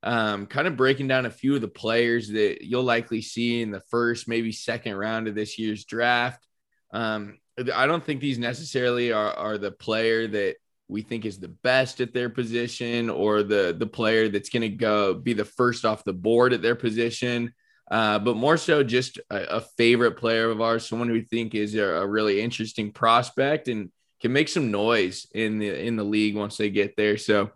um, 0.04 0.46
kind 0.46 0.68
of 0.68 0.78
breaking 0.78 1.08
down 1.08 1.26
a 1.26 1.32
few 1.32 1.56
of 1.56 1.62
the 1.62 1.68
players 1.68 2.30
that 2.30 2.60
you'll 2.62 2.84
likely 2.84 3.24
see 3.24 3.64
in 3.64 3.72
the 3.72 3.82
first, 3.90 4.28
maybe 4.28 4.52
second 4.52 4.94
round 4.94 5.28
of 5.28 5.34
this 5.34 5.58
year's 5.58 5.84
draft. 5.84 6.46
Um, 6.94 7.40
I 7.74 7.88
don't 7.88 8.06
think 8.06 8.22
these 8.22 8.38
necessarily 8.38 9.12
are, 9.12 9.34
are 9.34 9.58
the 9.58 9.72
player 9.72 10.28
that 10.28 10.58
we 10.88 11.02
think 11.02 11.26
is 11.26 11.40
the 11.40 11.48
best 11.48 12.02
at 12.02 12.14
their 12.14 12.30
position 12.30 13.10
or 13.10 13.44
the 13.44 13.76
the 13.78 13.88
player 13.88 14.30
that's 14.30 14.50
going 14.50 14.62
to 14.62 14.70
go 14.70 15.14
be 15.14 15.34
the 15.34 15.46
first 15.46 15.86
off 15.86 16.04
the 16.04 16.14
board 16.14 16.54
at 16.54 16.62
their 16.62 16.76
position. 16.76 17.54
Uh, 17.90 18.18
but 18.18 18.36
more 18.36 18.58
so 18.58 18.82
just 18.84 19.20
a, 19.30 19.58
a, 19.58 19.62
favorite 19.78 20.18
player 20.18 20.50
of 20.50 20.60
ours 20.60 20.90
someone 20.90 21.08
who 21.08 21.14
we 21.14 21.22
think 21.22 21.54
is 21.54 21.76
a, 21.76 21.84
a, 21.84 22.08
really 22.08 22.42
interesting 22.42 22.92
prospect 22.92 23.68
and 23.68 23.92
can 24.20 24.34
make 24.34 24.50
some 24.50 24.72
noise 24.72 25.28
in 25.36 25.60
the 25.60 25.86
in 25.86 25.96
the 25.96 26.04
league 26.04 26.36
once 26.36 26.58
they 26.58 26.72
get 26.72 26.96
there. 26.98 27.16
So 27.16 27.52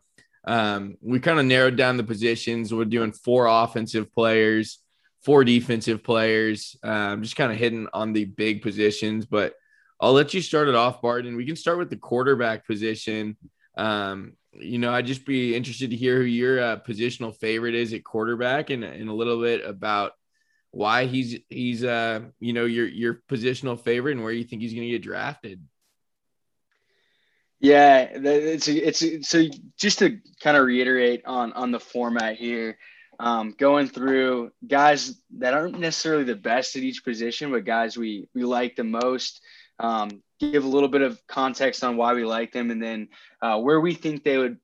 um, 0.45 0.97
we 1.01 1.19
kind 1.19 1.39
of 1.39 1.47
narrowed 1.47 1.77
down 1.77 1.97
the 1.97 2.03
positions. 2.03 2.71
We're 2.71 2.85
doing 2.85 3.11
four 3.11 3.47
offensive 3.47 4.13
players 4.13 4.79
four 5.23 5.43
defensive 5.43 6.03
players 6.03 6.77
um, 6.83 7.21
just 7.23 7.35
kind 7.35 7.51
of 7.51 7.57
hitting 7.57 7.87
on 7.93 8.13
the 8.13 8.25
big 8.25 8.61
positions. 8.61 9.25
But 9.25 9.53
I'll 9.99 10.13
let 10.13 10.33
you 10.33 10.41
start 10.41 10.67
it 10.67 10.75
off, 10.75 11.01
Barton. 11.01 11.35
We 11.35 11.45
can 11.45 11.55
start 11.55 11.77
with 11.77 11.89
the 11.89 11.97
quarterback 11.97 12.65
position. 12.65 13.35
Um, 13.77 14.33
you 14.53 14.79
know, 14.79 14.93
I'd 14.93 15.05
just 15.05 15.25
be 15.25 15.55
interested 15.55 15.89
to 15.89 15.95
hear 15.95 16.17
who 16.17 16.23
your 16.23 16.59
uh, 16.59 16.77
positional 16.77 17.35
favorite 17.35 17.75
is 17.75 17.93
at 17.93 18.03
quarterback, 18.03 18.69
and, 18.69 18.83
and 18.83 19.09
a 19.09 19.13
little 19.13 19.41
bit 19.41 19.65
about 19.65 20.13
why 20.71 21.05
he's 21.05 21.39
he's 21.49 21.83
uh 21.83 22.19
you 22.39 22.53
know 22.53 22.65
your 22.65 22.87
your 22.87 23.23
positional 23.27 23.79
favorite 23.79 24.11
and 24.11 24.23
where 24.23 24.31
you 24.31 24.43
think 24.43 24.61
he's 24.61 24.73
going 24.73 24.85
to 24.85 24.91
get 24.91 25.01
drafted. 25.01 25.63
Yeah, 27.59 28.07
it's 28.13 28.67
it's 28.67 29.29
so 29.29 29.45
just 29.77 29.99
to 29.99 30.19
kind 30.41 30.55
of 30.55 30.65
reiterate 30.65 31.23
on 31.25 31.51
on 31.53 31.71
the 31.71 31.79
format 31.79 32.37
here, 32.37 32.77
um, 33.19 33.53
going 33.57 33.87
through 33.87 34.51
guys 34.65 35.21
that 35.39 35.53
aren't 35.53 35.77
necessarily 35.77 36.23
the 36.23 36.35
best 36.35 36.77
at 36.77 36.83
each 36.83 37.03
position, 37.03 37.51
but 37.51 37.65
guys 37.65 37.97
we 37.97 38.29
we 38.33 38.43
like 38.43 38.77
the 38.77 38.83
most 38.85 39.41
um, 39.79 40.21
give 40.39 40.63
a 40.63 40.67
little 40.67 40.89
bit 40.89 41.01
of 41.01 41.19
context 41.27 41.83
on 41.83 41.97
why 41.97 42.13
we 42.13 42.25
like 42.25 42.51
them, 42.51 42.71
and 42.71 42.81
then 42.81 43.09
uh, 43.41 43.59
where 43.59 43.79
we 43.79 43.93
think 43.93 44.23
they 44.23 44.37
would 44.37 44.57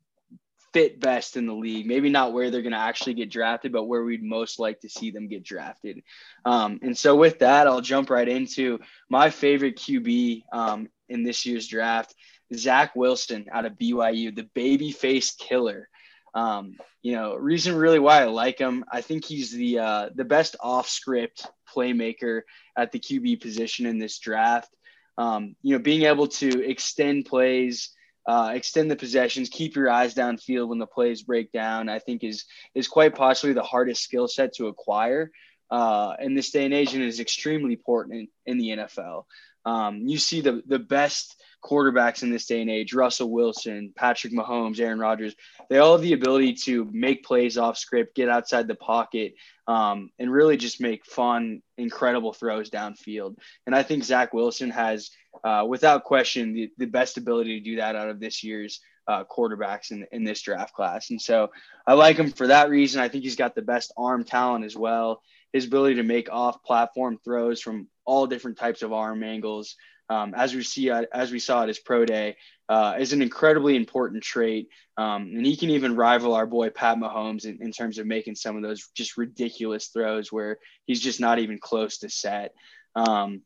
fit 0.74 1.00
best 1.00 1.38
in 1.38 1.46
the 1.48 1.54
league. 1.54 1.86
Maybe 1.86 2.10
not 2.10 2.34
where 2.34 2.52
they're 2.52 2.62
going 2.62 2.74
to 2.74 2.78
actually 2.78 3.14
get 3.14 3.32
drafted, 3.32 3.72
but 3.72 3.86
where 3.86 4.04
we'd 4.04 4.22
most 4.22 4.60
like 4.60 4.82
to 4.82 4.90
see 4.90 5.10
them 5.10 5.30
get 5.30 5.44
drafted. 5.44 6.02
Um, 6.44 6.80
and 6.82 6.98
so, 6.98 7.16
with 7.16 7.40
that, 7.40 7.68
I'll 7.68 7.82
jump 7.82 8.10
right 8.10 8.28
into 8.28 8.80
my 9.10 9.30
favorite 9.30 9.78
QB 9.78 10.44
um, 10.52 10.90
in 11.08 11.24
this 11.24 11.46
year's 11.46 11.68
draft, 11.68 12.14
Zach 12.54 12.96
Wilson 12.96 13.46
out 13.52 13.66
of 13.66 13.74
BYU, 13.74 14.36
the 14.36 14.50
baby 14.54 14.92
face 14.92 15.32
killer. 15.32 15.88
Um, 16.34 16.76
you 17.02 17.14
know, 17.14 17.36
reason 17.36 17.76
really 17.76 18.00
why 18.00 18.22
I 18.22 18.26
like 18.26 18.60
him, 18.60 18.84
I 18.92 19.00
think 19.00 19.24
he's 19.24 19.52
the 19.52 19.80
uh, 19.80 20.10
the 20.14 20.26
best 20.26 20.58
off 20.60 20.90
script 20.90 21.48
playmaker 21.74 22.42
at 22.78 22.92
the 22.92 23.00
QB 23.00 23.40
position 23.40 23.86
in 23.86 23.98
this 23.98 24.20
draft 24.20 24.70
um, 25.18 25.56
you 25.62 25.74
know, 25.76 25.82
being 25.82 26.04
able 26.04 26.28
to 26.28 26.68
extend 26.68 27.26
plays, 27.26 27.92
uh, 28.28 28.52
extend 28.54 28.90
the 28.90 28.96
possessions, 28.96 29.50
keep 29.50 29.76
your 29.76 29.90
eyes 29.90 30.14
downfield 30.14 30.68
when 30.68 30.80
the 30.80 30.88
plays 30.88 31.24
break 31.24 31.52
down, 31.52 31.90
I 31.90 32.00
think 32.00 32.24
is 32.24 32.46
is 32.74 32.88
quite 32.88 33.16
possibly 33.16 33.54
the 33.54 33.64
hardest 33.64 34.04
skill 34.04 34.28
set 34.28 34.54
to 34.56 34.68
acquire 34.68 35.32
uh, 35.72 36.16
in 36.20 36.34
this 36.34 36.52
day 36.52 36.66
and 36.66 36.74
age, 36.74 36.94
and 36.94 37.04
is 37.04 37.20
extremely 37.20 37.74
important 37.74 38.30
in, 38.46 38.54
in 38.54 38.58
the 38.58 38.70
NFL. 38.84 39.26
Um, 39.66 40.08
you 40.08 40.18
see 40.18 40.42
the 40.42 40.64
the 40.66 40.80
best 40.80 41.36
quarterbacks 41.66 42.22
in 42.22 42.30
this 42.30 42.46
day 42.46 42.62
and 42.62 42.70
age, 42.70 42.94
Russell 42.94 43.32
Wilson, 43.32 43.92
Patrick 43.96 44.34
Mahomes, 44.34 44.80
Aaron 44.80 45.00
Rodgers, 45.00 45.36
they 45.70 45.80
all 45.80 45.94
have 45.94 46.02
the 46.02 46.14
ability 46.14 46.54
to 46.54 46.88
make 46.92 47.26
plays 47.26 47.58
off 47.58 47.78
script, 47.78 48.16
get 48.16 48.30
outside 48.30 48.68
the 48.68 48.76
pocket, 48.76 49.34
um, 49.68 50.12
and 50.20 50.32
really 50.32 50.58
just 50.58 50.80
make 50.80 51.06
fun, 51.06 51.62
incredible 51.78 52.34
throws 52.34 52.70
downfield. 52.70 53.38
And 53.66 53.76
I 53.76 53.82
think 53.82 54.04
Zach 54.04 54.34
Wilson 54.34 54.70
has, 54.70 55.10
uh, 55.44 55.66
without 55.68 56.04
question, 56.04 56.54
the, 56.54 56.70
the 56.78 56.86
best 56.86 57.18
ability 57.18 57.60
to 57.60 57.66
do 57.66 57.78
that 57.78 57.96
out 57.96 58.10
of 58.10 58.20
this 58.20 58.44
year's 58.44 58.80
uh, 59.08 59.24
quarterbacks 59.24 59.92
in, 59.92 60.06
in 60.12 60.24
this 60.24 60.42
draft 60.42 60.74
class. 60.74 61.10
And 61.10 61.22
so 61.22 61.52
I 61.86 61.94
like 61.94 62.18
him 62.18 62.32
for 62.32 62.48
that 62.48 62.70
reason. 62.70 63.02
I 63.02 63.10
think 63.10 63.24
he's 63.24 63.36
got 63.36 63.56
the 63.56 63.62
best 63.62 63.94
arm 63.98 64.24
talent 64.24 64.66
as 64.66 64.76
well. 64.76 65.22
His 65.54 65.66
ability 65.66 65.96
to 65.96 66.04
make 66.04 66.30
off 66.32 66.64
platform 66.64 67.20
throws 67.24 67.62
from 67.62 67.88
all 68.04 68.28
different 68.28 68.58
types 68.58 68.82
of 68.82 68.94
arm 68.94 69.24
angles 69.24 69.76
um, 70.10 70.34
as 70.36 70.54
we 70.54 70.64
see 70.64 70.90
uh, 70.90 71.04
as 71.14 71.32
we 71.32 71.40
saw 71.40 71.64
at 71.64 71.68
his 71.68 71.80
pro 71.80 72.06
day, 72.06 72.38
uh, 72.70 72.96
is 73.00 73.14
an 73.14 73.22
incredibly 73.22 73.76
important 73.76 74.24
trait. 74.24 74.70
Um, 74.98 75.34
and 75.36 75.46
he 75.46 75.58
can 75.58 75.70
even 75.72 75.96
rival 75.96 76.34
our 76.34 76.46
boy 76.46 76.70
Pat 76.70 76.98
Mahomes 76.98 77.46
in, 77.46 77.62
in, 77.62 77.72
terms 77.72 77.98
of 77.98 78.08
making 78.08 78.36
some 78.36 78.56
of 78.56 78.64
those 78.64 78.88
just 78.94 79.18
ridiculous 79.18 79.88
throws 79.88 80.32
where 80.32 80.58
he's 80.86 81.02
just 81.02 81.20
not 81.20 81.40
even 81.40 81.60
close 81.60 81.98
to 82.00 82.10
set. 82.10 82.54
Um, 82.96 83.42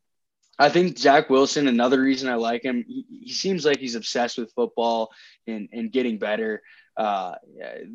I 0.58 0.68
think 0.68 0.98
Zach 0.98 1.28
Wilson, 1.28 1.66
another 1.66 2.00
reason 2.00 2.28
I 2.28 2.34
like 2.34 2.62
him, 2.62 2.84
he, 2.86 3.04
he 3.24 3.32
seems 3.32 3.64
like 3.64 3.78
he's 3.78 3.94
obsessed 3.94 4.38
with 4.38 4.52
football 4.52 5.10
and, 5.46 5.68
and 5.72 5.90
getting 5.90 6.18
better. 6.18 6.62
Uh, 6.96 7.34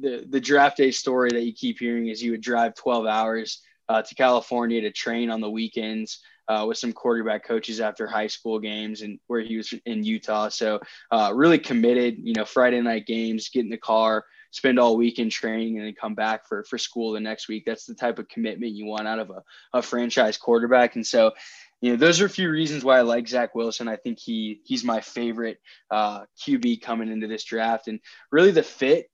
the, 0.01 0.25
the 0.27 0.41
draft 0.41 0.77
day 0.77 0.91
story 0.91 1.29
that 1.31 1.43
you 1.43 1.53
keep 1.53 1.79
hearing 1.79 2.07
is 2.07 2.19
he 2.19 2.31
would 2.31 2.41
drive 2.41 2.75
12 2.75 3.05
hours 3.05 3.61
uh, 3.87 4.01
to 4.01 4.15
California 4.15 4.81
to 4.81 4.91
train 4.91 5.29
on 5.29 5.41
the 5.41 5.49
weekends 5.49 6.21
uh, 6.47 6.65
with 6.67 6.77
some 6.77 6.93
quarterback 6.93 7.45
coaches 7.45 7.79
after 7.79 8.07
high 8.07 8.27
school 8.27 8.59
games 8.59 9.01
and 9.01 9.19
where 9.27 9.41
he 9.41 9.57
was 9.57 9.73
in 9.85 10.03
Utah. 10.03 10.49
So 10.49 10.79
uh, 11.11 11.31
really 11.33 11.59
committed, 11.59 12.17
you 12.19 12.33
know, 12.33 12.45
Friday 12.45 12.81
night 12.81 13.05
games, 13.05 13.49
get 13.49 13.63
in 13.63 13.69
the 13.69 13.77
car, 13.77 14.25
spend 14.51 14.79
all 14.79 14.95
weekend 14.95 15.31
training 15.31 15.77
and 15.77 15.87
then 15.87 15.95
come 15.99 16.15
back 16.15 16.47
for, 16.47 16.63
for 16.63 16.77
school 16.77 17.11
the 17.11 17.19
next 17.19 17.49
week. 17.49 17.63
That's 17.65 17.85
the 17.85 17.95
type 17.95 18.19
of 18.19 18.29
commitment 18.29 18.73
you 18.73 18.85
want 18.85 19.07
out 19.07 19.19
of 19.19 19.29
a, 19.29 19.43
a 19.73 19.81
franchise 19.81 20.37
quarterback. 20.37 20.95
And 20.95 21.05
so, 21.05 21.33
you 21.81 21.91
know, 21.91 21.97
those 21.97 22.21
are 22.21 22.25
a 22.25 22.29
few 22.29 22.49
reasons 22.49 22.83
why 22.83 22.97
I 22.97 23.01
like 23.01 23.27
Zach 23.27 23.53
Wilson. 23.53 23.87
I 23.87 23.97
think 23.97 24.17
he 24.17 24.61
he's 24.63 24.83
my 24.83 25.01
favorite 25.01 25.59
uh, 25.91 26.21
QB 26.41 26.81
coming 26.81 27.11
into 27.11 27.27
this 27.27 27.43
draft, 27.43 27.87
and 27.89 27.99
really 28.31 28.51
the 28.51 28.63
fit 28.63 29.09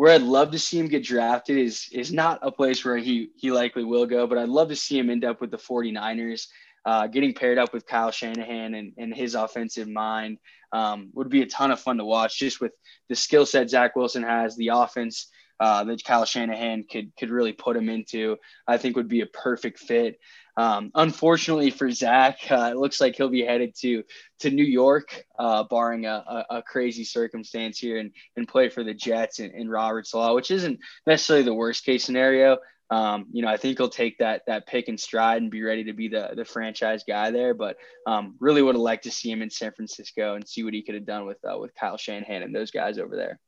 where 0.00 0.14
I'd 0.14 0.22
love 0.22 0.50
to 0.52 0.58
see 0.58 0.78
him 0.78 0.88
get 0.88 1.04
drafted 1.04 1.58
is 1.58 1.86
is 1.92 2.10
not 2.10 2.38
a 2.40 2.50
place 2.50 2.82
where 2.86 2.96
he 2.96 3.32
he 3.36 3.50
likely 3.50 3.84
will 3.84 4.06
go, 4.06 4.26
but 4.26 4.38
I'd 4.38 4.48
love 4.48 4.70
to 4.70 4.74
see 4.76 4.98
him 4.98 5.10
end 5.10 5.26
up 5.26 5.42
with 5.42 5.50
the 5.50 5.58
49ers. 5.58 6.46
Uh, 6.86 7.06
getting 7.06 7.34
paired 7.34 7.58
up 7.58 7.74
with 7.74 7.84
Kyle 7.84 8.10
Shanahan 8.10 8.72
and, 8.72 8.94
and 8.96 9.14
his 9.14 9.34
offensive 9.34 9.86
mind 9.86 10.38
um, 10.72 11.10
would 11.12 11.28
be 11.28 11.42
a 11.42 11.46
ton 11.46 11.70
of 11.70 11.80
fun 11.80 11.98
to 11.98 12.06
watch. 12.06 12.38
Just 12.38 12.62
with 12.62 12.72
the 13.10 13.14
skill 13.14 13.44
set 13.44 13.68
Zach 13.68 13.94
Wilson 13.94 14.22
has, 14.22 14.56
the 14.56 14.68
offense 14.68 15.28
uh, 15.60 15.84
that 15.84 16.02
Kyle 16.02 16.24
Shanahan 16.24 16.84
could 16.90 17.14
could 17.16 17.30
really 17.30 17.52
put 17.52 17.76
him 17.76 17.90
into, 17.90 18.38
I 18.66 18.78
think 18.78 18.96
would 18.96 19.08
be 19.08 19.20
a 19.20 19.26
perfect 19.26 19.78
fit. 19.78 20.18
Um, 20.56 20.90
unfortunately 20.94 21.70
for 21.70 21.90
Zach, 21.90 22.38
uh, 22.50 22.70
it 22.72 22.76
looks 22.76 23.00
like 23.00 23.16
he'll 23.16 23.28
be 23.28 23.44
headed 23.44 23.74
to 23.80 24.02
to 24.40 24.50
New 24.50 24.64
York, 24.64 25.24
uh, 25.38 25.64
barring 25.64 26.06
a, 26.06 26.44
a, 26.50 26.56
a, 26.56 26.62
crazy 26.62 27.04
circumstance 27.04 27.78
here, 27.78 27.98
and, 27.98 28.10
and 28.36 28.48
play 28.48 28.68
for 28.68 28.82
the 28.82 28.94
Jets 28.94 29.38
in, 29.38 29.52
in 29.52 29.68
Robert 29.68 30.06
Saleh, 30.06 30.34
which 30.34 30.50
isn't 30.50 30.80
necessarily 31.06 31.44
the 31.44 31.54
worst 31.54 31.84
case 31.84 32.04
scenario. 32.04 32.58
Um, 32.90 33.26
you 33.30 33.42
know, 33.42 33.48
I 33.48 33.56
think 33.56 33.78
he'll 33.78 33.88
take 33.88 34.18
that 34.18 34.42
that 34.48 34.66
pick 34.66 34.88
and 34.88 34.98
stride 34.98 35.42
and 35.42 35.50
be 35.50 35.62
ready 35.62 35.84
to 35.84 35.92
be 35.92 36.08
the 36.08 36.30
the 36.34 36.44
franchise 36.44 37.04
guy 37.06 37.30
there. 37.30 37.54
But 37.54 37.76
um, 38.06 38.34
really 38.40 38.62
would 38.62 38.74
have 38.74 38.82
liked 38.82 39.04
to 39.04 39.10
see 39.10 39.30
him 39.30 39.42
in 39.42 39.50
San 39.50 39.72
Francisco 39.72 40.34
and 40.34 40.48
see 40.48 40.64
what 40.64 40.74
he 40.74 40.82
could 40.82 40.94
have 40.94 41.06
done 41.06 41.26
with 41.26 41.38
uh, 41.44 41.58
with 41.58 41.74
Kyle 41.74 41.98
Shanahan 41.98 42.42
and 42.42 42.54
those 42.54 42.70
guys 42.70 42.98
over 42.98 43.14
there. 43.14 43.38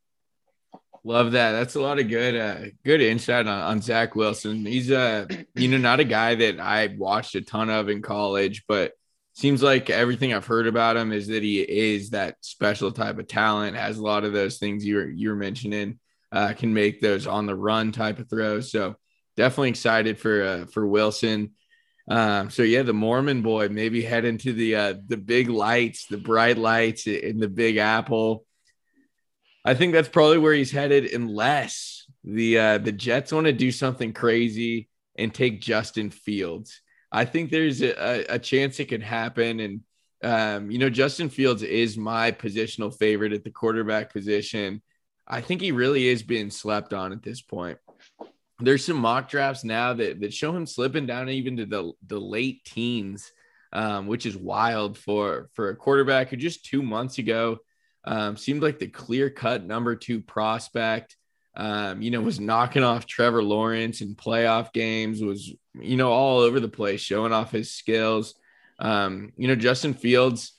Love 1.05 1.33
that. 1.33 1.51
That's 1.51 1.75
a 1.75 1.81
lot 1.81 1.99
of 1.99 2.07
good, 2.07 2.35
uh, 2.35 2.69
good 2.85 3.01
insight 3.01 3.45
on, 3.47 3.59
on 3.61 3.81
Zach 3.81 4.15
Wilson. 4.15 4.65
He's 4.65 4.89
uh, 4.89 5.25
you 5.55 5.67
know, 5.67 5.77
not 5.77 5.99
a 5.99 6.05
guy 6.05 6.35
that 6.35 6.59
I 6.59 6.95
watched 6.97 7.35
a 7.35 7.41
ton 7.41 7.69
of 7.69 7.89
in 7.89 8.01
college, 8.01 8.63
but 8.67 8.93
seems 9.33 9.61
like 9.61 9.89
everything 9.89 10.33
I've 10.33 10.45
heard 10.45 10.67
about 10.67 10.95
him 10.95 11.11
is 11.11 11.27
that 11.27 11.43
he 11.43 11.61
is 11.61 12.11
that 12.11 12.37
special 12.41 12.91
type 12.91 13.19
of 13.19 13.27
talent. 13.27 13.75
Has 13.75 13.97
a 13.97 14.03
lot 14.03 14.23
of 14.23 14.33
those 14.33 14.59
things 14.59 14.85
you 14.85 14.95
were 14.95 15.09
you 15.09 15.29
were 15.29 15.35
mentioning. 15.35 15.99
uh, 16.33 16.53
can 16.53 16.73
make 16.73 16.99
those 16.99 17.27
on 17.27 17.45
the 17.45 17.55
run 17.55 17.91
type 17.91 18.19
of 18.19 18.29
throws. 18.29 18.71
So 18.71 18.95
definitely 19.37 19.69
excited 19.69 20.17
for 20.19 20.43
uh, 20.43 20.65
for 20.65 20.85
Wilson. 20.85 21.51
Um, 22.09 22.49
so 22.49 22.63
yeah, 22.63 22.81
the 22.81 22.93
Mormon 22.93 23.43
boy 23.43 23.69
maybe 23.69 24.01
head 24.01 24.25
into 24.25 24.51
the 24.51 24.75
uh, 24.75 24.93
the 25.07 25.17
big 25.17 25.49
lights, 25.49 26.07
the 26.07 26.17
bright 26.17 26.57
lights 26.57 27.07
in 27.07 27.37
the 27.39 27.47
Big 27.47 27.77
Apple. 27.77 28.45
I 29.65 29.73
think 29.73 29.93
that's 29.93 30.09
probably 30.09 30.37
where 30.37 30.53
he's 30.53 30.71
headed, 30.71 31.13
unless 31.13 32.05
the 32.23 32.59
uh, 32.59 32.77
the 32.79 32.91
Jets 32.91 33.31
want 33.31 33.45
to 33.47 33.53
do 33.53 33.71
something 33.71 34.13
crazy 34.13 34.89
and 35.17 35.33
take 35.33 35.61
Justin 35.61 36.09
Fields. 36.09 36.81
I 37.11 37.25
think 37.25 37.51
there's 37.51 37.81
a, 37.81 38.25
a 38.29 38.39
chance 38.39 38.79
it 38.79 38.89
could 38.89 39.03
happen, 39.03 39.59
and 39.59 39.81
um, 40.23 40.71
you 40.71 40.79
know 40.79 40.89
Justin 40.89 41.29
Fields 41.29 41.63
is 41.63 41.97
my 41.97 42.31
positional 42.31 42.97
favorite 42.97 43.33
at 43.33 43.43
the 43.43 43.51
quarterback 43.51 44.11
position. 44.11 44.81
I 45.25 45.39
think 45.41 45.61
he 45.61 45.71
really 45.71 46.07
is 46.07 46.21
being 46.23 46.49
slept 46.49 46.93
on 46.93 47.13
at 47.13 47.23
this 47.23 47.41
point 47.41 47.77
there's 48.59 48.85
some 48.85 48.97
mock 48.97 49.29
drafts 49.29 49.63
now 49.63 49.93
that, 49.93 50.21
that 50.21 50.33
show 50.33 50.55
him 50.55 50.65
slipping 50.65 51.05
down 51.05 51.29
even 51.29 51.57
to 51.57 51.65
the, 51.65 51.91
the 52.07 52.19
late 52.19 52.63
teens, 52.65 53.31
um, 53.71 54.07
which 54.07 54.25
is 54.25 54.37
wild 54.37 54.97
for, 54.97 55.49
for 55.53 55.69
a 55.69 55.75
quarterback 55.75 56.29
who 56.29 56.37
just 56.37 56.65
two 56.65 56.81
months 56.81 57.17
ago 57.17 57.57
um, 58.05 58.37
seemed 58.37 58.61
like 58.61 58.79
the 58.79 58.87
clear 58.87 59.29
cut 59.29 59.65
number 59.65 59.95
two 59.95 60.21
prospect. 60.21 61.15
Um, 61.55 62.01
you 62.01 62.09
know, 62.09 62.19
was 62.21 62.39
knocking 62.39 62.83
off 62.83 63.05
Trevor 63.05 63.43
Lawrence 63.43 64.01
in 64.01 64.15
playoff 64.15 64.73
games, 64.73 65.21
was, 65.21 65.53
you 65.79 65.97
know, 65.97 66.11
all 66.11 66.39
over 66.39 66.59
the 66.59 66.67
place, 66.67 66.99
showing 66.99 67.31
off 67.31 67.51
his 67.51 67.71
skills. 67.71 68.33
Um, 68.79 69.33
you 69.37 69.47
know, 69.47 69.55
Justin 69.55 69.93
Fields 69.93 70.53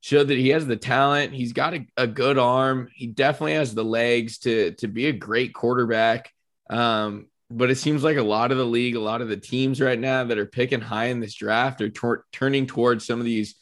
showed 0.00 0.28
that 0.28 0.38
he 0.38 0.48
has 0.48 0.66
the 0.66 0.76
talent. 0.76 1.34
He's 1.34 1.52
got 1.52 1.74
a, 1.74 1.86
a 1.96 2.06
good 2.06 2.36
arm. 2.36 2.88
He 2.92 3.06
definitely 3.06 3.54
has 3.54 3.74
the 3.74 3.84
legs 3.84 4.38
to, 4.38 4.72
to 4.72 4.88
be 4.88 5.06
a 5.06 5.12
great 5.12 5.54
quarterback. 5.54 6.32
Um, 6.68 7.28
but 7.50 7.70
it 7.70 7.76
seems 7.76 8.04
like 8.04 8.16
a 8.16 8.22
lot 8.22 8.50
of 8.50 8.58
the 8.58 8.66
league, 8.66 8.96
a 8.96 9.00
lot 9.00 9.22
of 9.22 9.28
the 9.28 9.36
teams 9.36 9.80
right 9.80 9.98
now 9.98 10.24
that 10.24 10.38
are 10.38 10.46
picking 10.46 10.80
high 10.80 11.06
in 11.06 11.20
this 11.20 11.34
draft 11.34 11.80
are 11.80 11.90
tor- 11.90 12.24
turning 12.32 12.66
towards 12.66 13.06
some 13.06 13.20
of 13.20 13.24
these, 13.24 13.54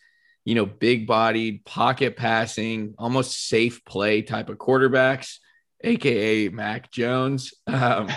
you 0.46 0.54
know, 0.54 0.64
big 0.64 1.08
bodied, 1.08 1.64
pocket 1.64 2.16
passing, 2.16 2.94
almost 2.98 3.48
safe 3.48 3.84
play 3.84 4.22
type 4.22 4.48
of 4.48 4.56
quarterbacks, 4.58 5.38
aka 5.82 6.48
Mac 6.48 6.90
Jones. 6.90 7.52
Um, 7.66 8.08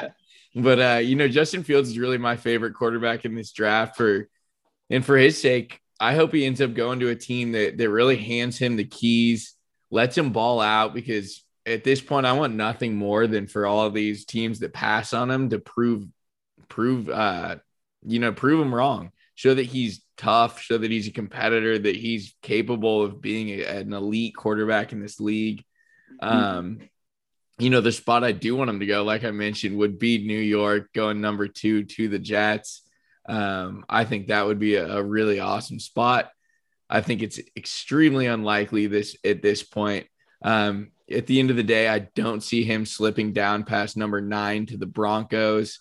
but 0.55 0.79
uh, 0.79 0.99
you 0.99 1.15
know, 1.15 1.27
Justin 1.27 1.63
Fields 1.63 1.89
is 1.89 1.99
really 1.99 2.17
my 2.17 2.35
favorite 2.35 2.73
quarterback 2.73 3.25
in 3.25 3.35
this 3.35 3.51
draft 3.51 3.97
for, 3.97 4.29
and 4.89 5.05
for 5.05 5.17
his 5.17 5.39
sake, 5.39 5.79
I 5.99 6.15
hope 6.15 6.33
he 6.33 6.45
ends 6.45 6.61
up 6.61 6.73
going 6.73 7.01
to 7.01 7.09
a 7.09 7.15
team 7.15 7.51
that 7.51 7.77
that 7.77 7.89
really 7.89 8.17
hands 8.17 8.57
him 8.57 8.75
the 8.75 8.85
keys, 8.85 9.55
lets 9.91 10.17
him 10.17 10.31
ball 10.31 10.61
out 10.61 10.93
because 10.93 11.43
at 11.65 11.83
this 11.83 12.01
point, 12.01 12.25
I 12.25 12.33
want 12.33 12.55
nothing 12.55 12.95
more 12.95 13.27
than 13.27 13.47
for 13.47 13.65
all 13.65 13.85
of 13.85 13.93
these 13.93 14.25
teams 14.25 14.59
that 14.59 14.73
pass 14.73 15.13
on 15.13 15.29
him 15.29 15.49
to 15.49 15.59
prove, 15.59 16.05
prove, 16.67 17.09
uh, 17.09 17.57
you 18.05 18.19
know, 18.19 18.31
prove 18.31 18.59
him 18.59 18.73
wrong. 18.73 19.11
Show 19.39 19.53
that 19.53 19.67
he's 19.67 20.01
tough. 20.17 20.59
Show 20.59 20.77
that 20.79 20.91
he's 20.91 21.07
a 21.07 21.11
competitor. 21.11 21.79
That 21.79 21.95
he's 21.95 22.35
capable 22.41 23.03
of 23.03 23.21
being 23.21 23.47
a, 23.51 23.63
an 23.63 23.93
elite 23.93 24.35
quarterback 24.35 24.91
in 24.91 24.99
this 24.99 25.21
league. 25.21 25.63
Mm-hmm. 26.21 26.35
Um, 26.35 26.79
you 27.57 27.69
know, 27.69 27.79
the 27.79 27.93
spot 27.93 28.25
I 28.25 28.33
do 28.33 28.57
want 28.57 28.69
him 28.69 28.81
to 28.81 28.85
go, 28.85 29.01
like 29.05 29.23
I 29.23 29.31
mentioned, 29.31 29.77
would 29.77 29.97
be 29.97 30.27
New 30.27 30.41
York, 30.41 30.91
going 30.91 31.21
number 31.21 31.47
two 31.47 31.85
to 31.85 32.09
the 32.09 32.19
Jets. 32.19 32.81
Um, 33.29 33.85
I 33.87 34.03
think 34.03 34.27
that 34.27 34.45
would 34.45 34.59
be 34.59 34.75
a, 34.75 34.97
a 34.97 35.01
really 35.01 35.39
awesome 35.39 35.79
spot. 35.79 36.29
I 36.89 36.99
think 36.99 37.21
it's 37.21 37.39
extremely 37.55 38.25
unlikely 38.25 38.87
this 38.87 39.15
at 39.23 39.41
this 39.41 39.63
point. 39.63 40.07
Um, 40.43 40.91
at 41.09 41.27
the 41.27 41.39
end 41.39 41.49
of 41.49 41.55
the 41.55 41.63
day, 41.63 41.87
I 41.87 41.99
don't 41.99 42.43
see 42.43 42.65
him 42.65 42.85
slipping 42.85 43.31
down 43.31 43.63
past 43.63 43.95
number 43.95 44.19
nine 44.19 44.65
to 44.65 44.75
the 44.75 44.85
Broncos. 44.85 45.79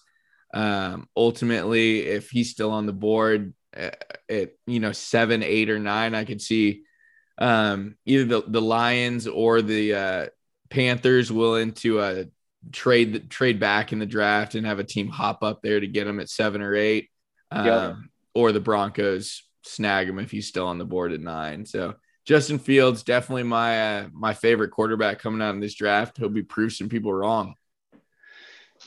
Um, 0.55 1.09
ultimately, 1.17 2.07
if 2.07 2.31
he's 2.31 2.51
still 2.51 2.71
on 2.71 2.87
the 2.87 2.93
board 2.93 3.55
uh, 3.77 3.91
at 4.29 4.53
you 4.67 4.81
know 4.81 4.93
seven, 4.93 5.43
eight, 5.43 5.71
or 5.71 5.79
nine, 5.79 6.15
I 6.15 6.25
could 6.25 6.41
see 6.41 6.83
um, 7.39 7.97
either 8.07 8.25
the, 8.25 8.43
the 8.47 8.63
Lions 8.63 9.27
or 9.27 9.63
the 9.63 9.95
uh, 9.95 10.27
Panthers 10.71 11.31
willing 11.31 11.73
to 11.73 12.01
uh, 12.01 12.25
trade 12.73 13.31
trade 13.31 13.61
back 13.61 13.93
in 13.93 13.99
the 13.99 14.07
draft 14.07 14.55
and 14.55 14.67
have 14.67 14.79
a 14.79 14.85
team 14.85 15.09
hop 15.09 15.43
up 15.43 15.61
there 15.63 15.81
to 15.81 15.87
get 15.87 16.07
him 16.07 16.21
at 16.21 16.29
seven 16.29 16.63
or 16.63 16.75
eight, 16.75 17.11
um, 17.51 17.67
yeah. 17.67 17.95
or 18.35 18.53
the 18.53 18.61
Broncos 18.61 19.43
snag 19.65 20.09
him 20.09 20.19
if 20.19 20.31
he's 20.31 20.49
still 20.49 20.67
on 20.67 20.79
the 20.79 20.85
board 20.85 21.13
at 21.13 21.21
nine. 21.21 21.67
So 21.67 21.95
Justin 22.25 22.59
Fields 22.59 23.03
definitely 23.03 23.45
my 23.45 24.01
uh, 24.01 24.09
my 24.13 24.35
favorite 24.35 24.71
quarterback 24.71 25.19
coming 25.19 25.43
out 25.43 25.55
in 25.55 25.61
this 25.61 25.75
draft. 25.75 26.19
He'll 26.19 26.29
be 26.29 26.43
proving 26.43 26.71
some 26.71 26.89
people 26.89 27.13
wrong. 27.13 27.55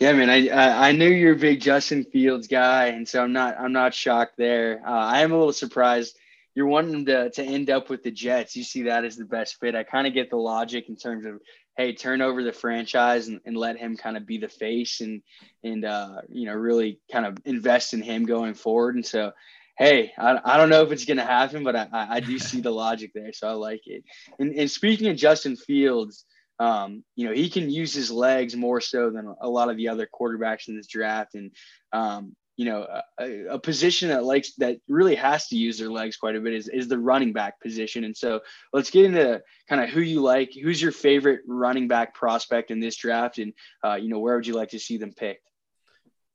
Yeah, 0.02 0.14
man, 0.14 0.32
I, 0.32 0.48
I, 0.48 0.90
I 0.90 0.92
knew 0.94 1.08
you're 1.08 1.36
a 1.36 1.38
big 1.38 1.62
Justin 1.62 2.06
Fields 2.06 2.48
guy, 2.48 2.88
and 2.88 3.08
so 3.08 3.22
I'm 3.22 3.34
not 3.34 3.60
I'm 3.60 3.72
not 3.72 3.94
shocked 3.94 4.34
there. 4.36 4.82
Uh, 4.84 4.90
I 4.90 5.22
am 5.22 5.32
a 5.32 5.38
little 5.38 5.54
surprised 5.54 6.18
you're 6.56 6.66
wanting 6.66 7.06
to 7.06 7.30
to 7.30 7.44
end 7.44 7.70
up 7.70 7.88
with 7.88 8.02
the 8.02 8.10
Jets. 8.10 8.56
You 8.56 8.64
see 8.64 8.82
that 8.86 9.06
as 9.06 9.16
the 9.16 9.26
best 9.26 9.60
fit. 9.60 9.76
I 9.76 9.84
kind 9.84 10.08
of 10.08 10.16
get 10.16 10.32
the 10.32 10.38
logic 10.38 10.90
in 10.90 10.96
terms 10.96 11.28
of 11.28 11.40
hey, 11.78 11.94
turn 11.94 12.24
over 12.24 12.42
the 12.42 12.52
franchise 12.52 13.28
and, 13.28 13.42
and 13.46 13.56
let 13.56 13.78
him 13.78 13.96
kind 13.96 14.18
of 14.18 14.26
be 14.26 14.40
the 14.40 14.50
face 14.50 15.02
and 15.02 15.22
and 15.64 15.86
uh, 15.86 16.22
you 16.30 16.48
know 16.48 16.56
really 16.56 17.00
kind 17.12 17.28
of 17.28 17.38
invest 17.46 17.94
in 17.94 18.02
him 18.02 18.26
going 18.26 18.56
forward. 18.56 18.96
And 18.96 19.06
so 19.06 19.34
hey, 19.78 20.14
I, 20.18 20.40
I 20.44 20.58
don't 20.58 20.70
know 20.70 20.82
if 20.82 20.92
it's 20.92 21.06
going 21.06 21.18
to 21.18 21.24
happen, 21.24 21.64
but 21.64 21.76
I, 21.76 21.88
I 21.92 22.20
do 22.22 22.40
see 22.40 22.60
the 22.60 22.72
logic 22.72 23.12
there. 23.14 23.34
So 23.34 23.48
I 23.48 23.54
like 23.54 23.82
it. 23.86 24.04
And, 24.40 24.56
and 24.56 24.72
speaking 24.72 25.10
of 25.10 25.16
Justin 25.16 25.58
Fields, 25.58 26.26
um, 26.62 27.04
you 27.15 27.28
know, 27.28 27.34
he 27.34 27.50
can 27.50 27.71
use 27.71 27.91
his 27.91 28.12
legs 28.12 28.56
more 28.56 28.80
so 28.80 29.10
than 29.10 29.34
a 29.41 29.50
lot 29.50 29.71
of 29.71 29.78
the 29.78 29.88
other 29.88 30.08
quarterbacks 30.08 30.67
in 30.67 30.78
this 30.78 30.86
draft. 30.86 31.34
And, 31.34 31.52
um, 31.91 32.36
you 32.56 32.65
know, 32.65 32.86
a, 33.19 33.45
a, 33.54 33.60
position 33.60 34.10
that 34.10 34.24
likes 34.24 34.54
that 34.60 34.78
really 34.88 35.15
has 35.15 35.47
to 35.47 35.56
use 35.56 35.80
their 35.80 35.89
legs 35.89 36.17
quite 36.17 36.36
a 36.36 36.39
bit 36.39 36.54
is, 36.54 36.67
is 36.67 36.88
the 36.88 37.00
running 37.00 37.34
back 37.34 37.60
position. 37.60 38.04
And 38.04 38.15
so 38.15 38.41
let's 38.74 38.91
get 38.91 39.06
into 39.06 39.41
kind 39.69 39.82
of 39.82 39.89
who 39.89 40.02
you 40.02 40.21
like, 40.21 40.52
who's 40.54 40.80
your 40.80 40.91
favorite 40.91 41.41
running 41.47 41.88
back 41.88 42.13
prospect 42.13 42.69
in 42.69 42.80
this 42.80 42.95
draft, 42.95 43.39
and 43.39 43.54
uh, 43.84 43.95
you 43.95 44.10
know 44.10 44.19
where 44.19 44.36
would 44.36 44.45
you 44.45 44.54
like 44.54 44.69
to 44.69 44.80
see 44.80 44.97
them 44.97 45.13
picked? 45.13 45.50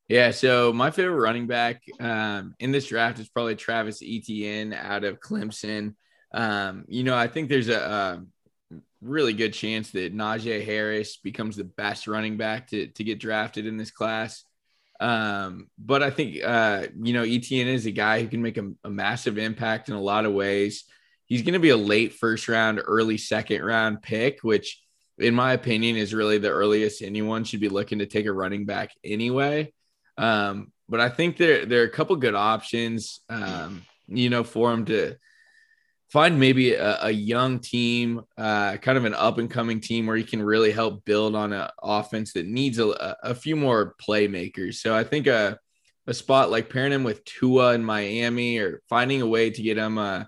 Yeah, 0.09 0.33
so 0.33 0.73
my 0.73 0.91
favorite 0.91 1.21
running 1.21 1.47
back 1.47 1.83
um, 2.01 2.57
in 2.59 2.73
this 2.73 2.89
draft 2.89 3.21
is 3.21 3.29
probably 3.29 3.55
Travis 3.55 4.03
Etienne 4.03 4.73
out 4.73 5.05
of 5.05 5.21
Clemson. 5.21 5.95
Um, 6.35 6.85
you 6.89 7.05
know, 7.05 7.17
I 7.17 7.29
think 7.29 7.49
there's 7.49 7.69
a, 7.69 7.79
a, 7.79 8.27
really 9.07 9.33
good 9.33 9.53
chance 9.53 9.91
that 9.93 10.15
Najee 10.15 10.65
Harris 10.65 11.17
becomes 11.17 11.57
the 11.57 11.65
best 11.65 12.07
running 12.07 12.37
back 12.37 12.69
to, 12.69 12.89
to 12.89 13.05
get 13.05 13.21
drafted 13.21 13.67
in 13.67 13.77
this 13.77 13.91
class. 13.91 14.45
Um, 14.99 15.69
but 15.79 16.03
I 16.03 16.11
think, 16.11 16.43
uh, 16.43 16.87
you 17.03 17.13
know, 17.13 17.23
Etienne 17.23 17.69
is 17.69 17.87
a 17.87 17.91
guy 17.91 18.21
who 18.21 18.29
can 18.29 18.43
make 18.43 18.57
a, 18.57 18.73
a 18.85 18.91
massive 18.91 19.39
impact 19.39 19.89
in 19.89 19.95
a 19.95 20.01
lot 20.01 20.25
of 20.25 20.33
ways. 20.33 20.85
He's 21.27 21.43
going 21.43 21.55
to 21.55 21.61
be 21.61 21.71
a 21.71 21.77
late 21.77 22.15
first 22.15 22.49
round, 22.49 22.81
early 22.85 23.19
second 23.19 23.63
round 23.63 24.03
pick, 24.03 24.41
which, 24.43 24.83
in 25.19 25.35
my 25.35 25.53
opinion, 25.53 25.97
is 25.97 26.15
really 26.15 26.39
the 26.39 26.51
earliest 26.51 27.03
anyone 27.03 27.45
should 27.45 27.61
be 27.61 27.69
looking 27.69 27.99
to 27.99 28.07
take 28.07 28.27
a 28.27 28.33
running 28.33 28.65
back 28.65 28.91
anyway. 29.05 29.73
Um, 30.17 30.73
but 30.89 31.01
I 31.01 31.09
think 31.09 31.37
there 31.37 31.67
there 31.67 31.83
are 31.83 31.87
a 31.87 31.91
couple 31.91 32.17
good 32.17 32.35
options, 32.35 33.21
um, 33.29 33.83
you 34.09 34.31
know, 34.31 34.45
for 34.45 34.73
him 34.73 34.85
to 34.87 35.17
find 36.11 36.39
maybe 36.39 36.75
a, 36.75 36.99
a 37.05 37.11
young 37.11 37.59
team, 37.59 38.23
uh, 38.39 38.77
kind 38.77 38.97
of 38.97 39.05
an 39.05 39.15
up 39.15 39.39
and 39.39 39.51
coming 39.51 39.81
team 39.81 40.07
where 40.07 40.17
he 40.17 40.25
can 40.25 40.43
really 40.43 40.71
help 40.71 41.05
build 41.05 41.35
on 41.35 41.53
an 41.53 41.69
offense 41.83 42.33
that 42.35 42.47
needs 42.47 42.79
a, 42.79 43.17
a 43.23 43.35
few 43.35 43.57
more 43.57 43.95
playmakers. 44.01 44.75
So 44.77 44.95
I 44.95 45.05
think 45.05 45.27
a 45.27 45.59
a 46.07 46.15
spot 46.15 46.51
like 46.51 46.71
pairing 46.71 46.93
him 46.93 47.05
with 47.05 47.25
Tua 47.25 47.75
in 47.75 47.85
Miami 47.85 48.59
or 48.59 48.81
finding 48.89 49.23
a 49.23 49.27
way 49.27 49.51
to 49.51 49.63
get 49.63 49.77
him 49.77 49.99
uh, 49.99 50.25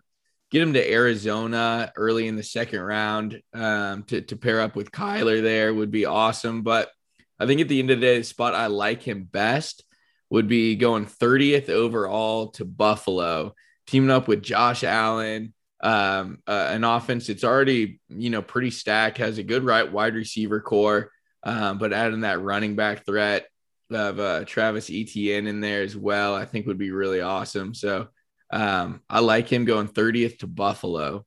get 0.51 0.63
him 0.63 0.73
to 0.73 0.93
Arizona 0.93 1.93
early 1.97 2.27
in 2.27 2.37
the 2.37 2.43
second 2.43 2.81
round 2.81 3.41
um, 3.55 4.03
to, 4.05 4.21
to 4.23 4.37
pair 4.37 4.61
up 4.61 4.75
with 4.75 4.91
Kyler 4.91 5.43
there 5.43 5.73
would 5.73 5.91
be 5.91 6.07
awesome. 6.07 6.63
But 6.63 6.91
I 7.39 7.47
think 7.47 7.61
at 7.61 7.69
the 7.69 7.79
end 7.79 7.91
of 7.91 8.01
the 8.01 8.07
day, 8.07 8.19
the 8.19 8.25
spot 8.25 8.55
I 8.55 8.67
like 8.67 9.03
him 9.03 9.25
best 9.25 9.85
would 10.31 10.49
be 10.49 10.77
going 10.77 11.07
30th 11.07 11.69
overall 11.69 12.49
to 12.49 12.65
Buffalo, 12.65 13.55
teaming 13.87 14.11
up 14.11 14.27
with 14.27 14.43
Josh 14.43 14.85
Allen, 14.85 15.55
um, 15.81 16.39
uh, 16.47 16.69
an 16.71 16.85
offense 16.85 17.27
that's 17.27 17.45
already, 17.45 18.01
you 18.09 18.31
know, 18.31 18.43
pretty 18.43 18.71
stacked, 18.71 19.19
has 19.19 19.39
a 19.39 19.43
good 19.43 19.65
right 19.65 19.91
wide 19.91 20.15
receiver 20.15 20.61
corps, 20.61 21.11
um, 21.43 21.79
but 21.79 21.93
adding 21.93 22.21
that 22.21 22.43
running 22.43 22.75
back 22.77 23.05
threat 23.05 23.47
of 23.91 24.19
uh, 24.19 24.45
Travis 24.45 24.91
Etienne 24.91 25.47
in 25.47 25.61
there 25.61 25.83
as 25.83 25.97
well, 25.97 26.35
I 26.35 26.45
think 26.45 26.67
would 26.67 26.79
be 26.79 26.91
really 26.91 27.21
awesome. 27.21 27.75
So 27.75 28.09
um, 28.51 29.03
I 29.09 29.21
like 29.21 29.49
him 29.49 29.65
going 29.65 29.89
30th 29.89 30.41
to 30.41 30.47
Buffalo. 30.47 31.25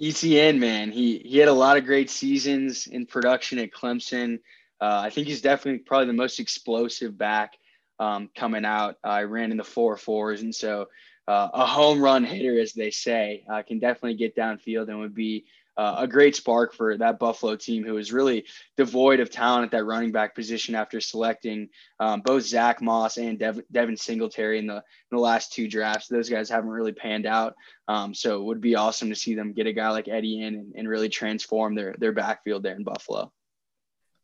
Etienne, 0.00 0.58
man, 0.58 0.90
he 0.90 1.18
he 1.18 1.36
had 1.36 1.48
a 1.48 1.52
lot 1.52 1.76
of 1.76 1.84
great 1.84 2.08
seasons 2.08 2.86
in 2.86 3.04
production 3.04 3.58
at 3.58 3.70
Clemson. 3.70 4.38
Uh, 4.80 5.02
I 5.04 5.10
think 5.10 5.26
he's 5.26 5.42
definitely 5.42 5.80
probably 5.80 6.06
the 6.06 6.14
most 6.14 6.40
explosive 6.40 7.18
back 7.18 7.52
um, 7.98 8.30
coming 8.34 8.64
out. 8.64 8.96
I 9.04 9.24
uh, 9.24 9.26
ran 9.26 9.50
in 9.50 9.58
the 9.58 9.64
four 9.64 9.98
fours, 9.98 10.40
and 10.40 10.54
so 10.54 10.86
uh, 11.28 11.48
a 11.52 11.66
home 11.66 12.02
run 12.02 12.24
hitter, 12.24 12.58
as 12.58 12.72
they 12.72 12.90
say, 12.90 13.44
uh, 13.50 13.62
can 13.62 13.78
definitely 13.78 14.14
get 14.14 14.36
downfield 14.36 14.88
and 14.88 14.98
would 14.98 15.14
be 15.14 15.44
uh, 15.76 15.96
a 15.98 16.06
great 16.06 16.36
spark 16.36 16.74
for 16.74 16.96
that 16.98 17.18
Buffalo 17.18 17.56
team, 17.56 17.84
who 17.84 17.94
was 17.94 18.12
really 18.12 18.44
devoid 18.76 19.20
of 19.20 19.30
talent 19.30 19.64
at 19.64 19.70
that 19.70 19.84
running 19.84 20.12
back 20.12 20.34
position 20.34 20.74
after 20.74 21.00
selecting 21.00 21.68
um, 22.00 22.20
both 22.20 22.42
Zach 22.42 22.82
Moss 22.82 23.16
and 23.16 23.38
Dev- 23.38 23.62
Devin 23.72 23.96
Singletary 23.96 24.58
in 24.58 24.66
the 24.66 24.76
in 24.76 24.82
the 25.12 25.18
last 25.18 25.52
two 25.52 25.68
drafts. 25.68 26.08
Those 26.08 26.28
guys 26.28 26.50
haven't 26.50 26.70
really 26.70 26.92
panned 26.92 27.24
out, 27.24 27.54
um, 27.88 28.12
so 28.12 28.40
it 28.40 28.44
would 28.44 28.60
be 28.60 28.74
awesome 28.74 29.08
to 29.08 29.14
see 29.14 29.34
them 29.34 29.52
get 29.52 29.66
a 29.66 29.72
guy 29.72 29.88
like 29.90 30.08
Eddie 30.08 30.42
in 30.42 30.54
and, 30.54 30.72
and 30.76 30.88
really 30.88 31.08
transform 31.08 31.74
their 31.74 31.94
their 31.98 32.12
backfield 32.12 32.62
there 32.62 32.76
in 32.76 32.84
Buffalo. 32.84 33.32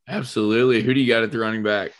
Absolutely. 0.08 0.82
Who 0.82 0.94
do 0.94 1.00
you 1.00 1.08
got 1.08 1.22
at 1.22 1.32
the 1.32 1.38
running 1.38 1.62
back? 1.62 1.92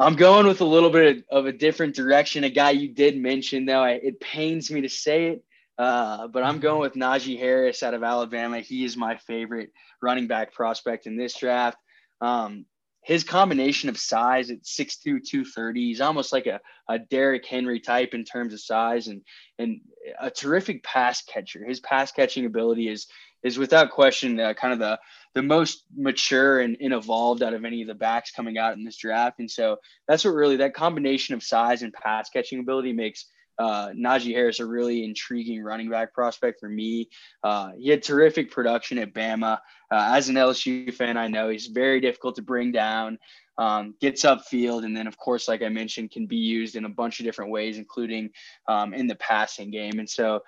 I'm 0.00 0.14
going 0.14 0.46
with 0.46 0.60
a 0.60 0.64
little 0.64 0.90
bit 0.90 1.24
of 1.28 1.46
a 1.46 1.52
different 1.52 1.96
direction. 1.96 2.44
A 2.44 2.50
guy 2.50 2.70
you 2.70 2.88
did 2.88 3.20
mention, 3.20 3.66
though, 3.66 3.82
I, 3.82 3.94
it 3.94 4.20
pains 4.20 4.70
me 4.70 4.82
to 4.82 4.88
say 4.88 5.26
it, 5.26 5.44
uh, 5.76 6.28
but 6.28 6.44
I'm 6.44 6.60
going 6.60 6.80
with 6.80 6.94
Najee 6.94 7.36
Harris 7.36 7.82
out 7.82 7.94
of 7.94 8.04
Alabama. 8.04 8.60
He 8.60 8.84
is 8.84 8.96
my 8.96 9.16
favorite 9.16 9.72
running 10.00 10.28
back 10.28 10.52
prospect 10.52 11.08
in 11.08 11.16
this 11.16 11.36
draft. 11.36 11.78
Um, 12.20 12.64
his 13.02 13.24
combination 13.24 13.88
of 13.88 13.98
size 13.98 14.50
at 14.50 14.62
6'2", 14.62 15.02
230, 15.02 15.80
he's 15.80 16.00
almost 16.00 16.32
like 16.32 16.46
a, 16.46 16.60
a 16.88 17.00
Derrick 17.00 17.44
Henry 17.44 17.80
type 17.80 18.14
in 18.14 18.22
terms 18.24 18.54
of 18.54 18.60
size 18.60 19.08
and 19.08 19.22
and 19.58 19.80
a 20.20 20.30
terrific 20.30 20.84
pass 20.84 21.22
catcher. 21.22 21.64
His 21.64 21.80
pass 21.80 22.12
catching 22.12 22.46
ability 22.46 22.88
is 22.88 23.08
is 23.42 23.58
without 23.58 23.90
question 23.90 24.38
uh, 24.38 24.54
kind 24.54 24.72
of 24.72 24.78
the 24.78 24.98
the 25.34 25.42
most 25.42 25.84
mature 25.96 26.60
and, 26.60 26.76
and, 26.80 26.92
evolved 26.92 27.42
out 27.42 27.54
of 27.54 27.64
any 27.64 27.82
of 27.82 27.88
the 27.88 27.94
backs 27.94 28.30
coming 28.30 28.58
out 28.58 28.76
in 28.76 28.84
this 28.84 28.96
draft. 28.96 29.38
And 29.38 29.50
so 29.50 29.76
that's 30.06 30.24
what 30.24 30.34
really 30.34 30.56
that 30.56 30.74
combination 30.74 31.34
of 31.34 31.42
size 31.42 31.82
and 31.82 31.92
pass 31.92 32.30
catching 32.30 32.60
ability 32.60 32.92
makes 32.92 33.26
uh, 33.58 33.88
Najee 33.88 34.32
Harris 34.32 34.60
a 34.60 34.66
really 34.66 35.04
intriguing 35.04 35.62
running 35.62 35.90
back 35.90 36.14
prospect 36.14 36.60
for 36.60 36.68
me. 36.68 37.08
Uh, 37.42 37.70
he 37.76 37.90
had 37.90 38.02
terrific 38.02 38.50
production 38.50 38.98
at 38.98 39.12
Bama. 39.12 39.58
Uh, 39.90 40.12
as 40.14 40.28
an 40.28 40.36
LSU 40.36 40.92
fan, 40.94 41.16
I 41.16 41.28
know 41.28 41.48
he's 41.48 41.66
very 41.66 42.00
difficult 42.00 42.36
to 42.36 42.42
bring 42.42 42.72
down. 42.72 43.18
Um, 43.58 43.96
gets 44.00 44.24
upfield, 44.24 44.84
and 44.84 44.96
then 44.96 45.08
of 45.08 45.18
course, 45.18 45.48
like 45.48 45.62
I 45.62 45.68
mentioned, 45.68 46.12
can 46.12 46.26
be 46.26 46.36
used 46.36 46.76
in 46.76 46.84
a 46.84 46.88
bunch 46.88 47.18
of 47.18 47.26
different 47.26 47.50
ways, 47.50 47.76
including 47.76 48.30
um, 48.68 48.94
in 48.94 49.08
the 49.08 49.16
passing 49.16 49.72
game. 49.72 49.98
And 49.98 50.08
so, 50.08 50.42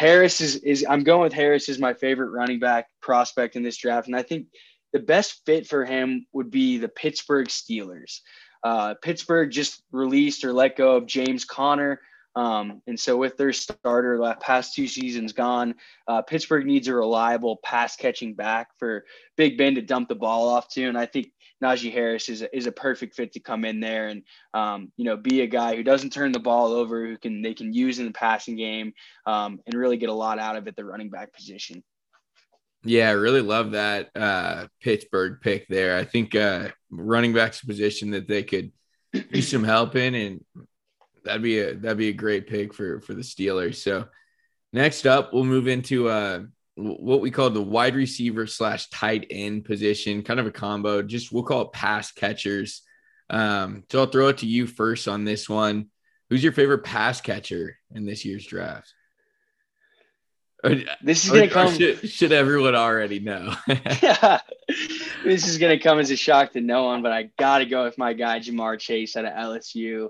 Harris 0.00 0.40
is 0.40 0.56
is 0.56 0.82
I'm 0.88 1.04
going 1.04 1.20
with 1.20 1.34
Harris 1.34 1.68
as 1.68 1.78
my 1.78 1.92
favorite 1.92 2.30
running 2.30 2.58
back 2.58 2.86
prospect 3.02 3.54
in 3.54 3.62
this 3.62 3.76
draft, 3.76 4.06
and 4.06 4.16
I 4.16 4.22
think 4.22 4.46
the 4.94 4.98
best 4.98 5.42
fit 5.44 5.66
for 5.66 5.84
him 5.84 6.24
would 6.32 6.50
be 6.50 6.78
the 6.78 6.88
Pittsburgh 6.88 7.48
Steelers. 7.48 8.20
Uh, 8.64 8.94
Pittsburgh 9.02 9.50
just 9.50 9.82
released 9.92 10.42
or 10.42 10.54
let 10.54 10.74
go 10.74 10.96
of 10.96 11.04
James 11.04 11.44
Conner. 11.44 12.00
Um, 12.34 12.80
and 12.86 12.98
so 12.98 13.18
with 13.18 13.36
their 13.36 13.52
starter 13.52 14.16
the 14.16 14.38
past 14.40 14.74
two 14.74 14.88
seasons 14.88 15.34
gone, 15.34 15.74
uh, 16.08 16.22
Pittsburgh 16.22 16.64
needs 16.64 16.88
a 16.88 16.94
reliable 16.94 17.58
pass 17.62 17.94
catching 17.94 18.32
back 18.32 18.68
for 18.78 19.04
Big 19.36 19.58
Ben 19.58 19.74
to 19.74 19.82
dump 19.82 20.08
the 20.08 20.14
ball 20.14 20.48
off 20.48 20.66
to. 20.70 20.84
And 20.84 20.96
I 20.96 21.04
think 21.04 21.30
Najee 21.62 21.92
Harris 21.92 22.28
is 22.28 22.42
a, 22.42 22.56
is 22.56 22.66
a 22.66 22.72
perfect 22.72 23.14
fit 23.14 23.32
to 23.32 23.40
come 23.40 23.64
in 23.64 23.80
there 23.80 24.08
and 24.08 24.22
um, 24.54 24.92
you 24.96 25.04
know 25.04 25.16
be 25.16 25.42
a 25.42 25.46
guy 25.46 25.76
who 25.76 25.82
doesn't 25.82 26.10
turn 26.10 26.32
the 26.32 26.38
ball 26.38 26.72
over, 26.72 27.06
who 27.06 27.18
can 27.18 27.42
they 27.42 27.54
can 27.54 27.72
use 27.72 27.98
in 27.98 28.06
the 28.06 28.12
passing 28.12 28.56
game 28.56 28.92
um, 29.26 29.60
and 29.66 29.74
really 29.74 29.96
get 29.96 30.08
a 30.08 30.14
lot 30.14 30.38
out 30.38 30.56
of 30.56 30.66
it 30.66 30.76
the 30.76 30.84
running 30.84 31.10
back 31.10 31.32
position. 31.32 31.82
Yeah, 32.82 33.10
I 33.10 33.12
really 33.12 33.42
love 33.42 33.72
that 33.72 34.10
uh, 34.16 34.66
Pittsburgh 34.80 35.38
pick 35.42 35.68
there. 35.68 35.98
I 35.98 36.04
think 36.04 36.34
uh, 36.34 36.68
running 36.90 37.34
back's 37.34 37.60
position 37.62 38.12
that 38.12 38.26
they 38.26 38.42
could 38.42 38.72
use 39.12 39.50
some 39.50 39.64
help 39.64 39.96
in, 39.96 40.14
and 40.14 40.44
that'd 41.24 41.42
be 41.42 41.58
a 41.58 41.74
that'd 41.74 41.98
be 41.98 42.08
a 42.08 42.14
great 42.14 42.46
pick 42.46 42.72
for 42.72 43.00
for 43.00 43.12
the 43.12 43.22
Steelers. 43.22 43.76
So 43.76 44.06
next 44.72 45.06
up, 45.06 45.32
we'll 45.32 45.44
move 45.44 45.68
into 45.68 46.08
uh, 46.08 46.40
what 46.76 47.20
we 47.20 47.30
call 47.30 47.50
the 47.50 47.62
wide 47.62 47.94
receiver 47.94 48.46
slash 48.46 48.88
tight 48.88 49.26
end 49.30 49.64
position, 49.64 50.22
kind 50.22 50.40
of 50.40 50.46
a 50.46 50.52
combo. 50.52 51.02
Just 51.02 51.32
we'll 51.32 51.42
call 51.42 51.62
it 51.62 51.72
pass 51.72 52.12
catchers. 52.12 52.82
Um, 53.28 53.84
so 53.90 54.00
I'll 54.00 54.06
throw 54.06 54.28
it 54.28 54.38
to 54.38 54.46
you 54.46 54.66
first 54.66 55.08
on 55.08 55.24
this 55.24 55.48
one. 55.48 55.90
Who's 56.28 56.42
your 56.42 56.52
favorite 56.52 56.84
pass 56.84 57.20
catcher 57.20 57.76
in 57.94 58.06
this 58.06 58.24
year's 58.24 58.46
draft? 58.46 58.92
This 61.02 61.24
is 61.24 61.30
gonna 61.30 61.48
come. 61.48 61.74
Should, 61.74 62.08
should, 62.10 62.32
everyone 62.32 62.74
already 62.74 63.18
know? 63.18 63.54
yeah, 63.66 64.40
this 65.24 65.48
is 65.48 65.58
gonna 65.58 65.78
come 65.78 65.98
as 65.98 66.10
a 66.10 66.16
shock 66.16 66.52
to 66.52 66.60
no 66.60 66.84
one, 66.84 67.02
but 67.02 67.12
I 67.12 67.30
gotta 67.38 67.64
go 67.64 67.84
with 67.84 67.96
my 67.96 68.12
guy 68.12 68.40
Ja'Marr 68.40 68.78
Chase 68.78 69.16
out 69.16 69.24
of 69.24 69.32
LSU. 69.32 70.08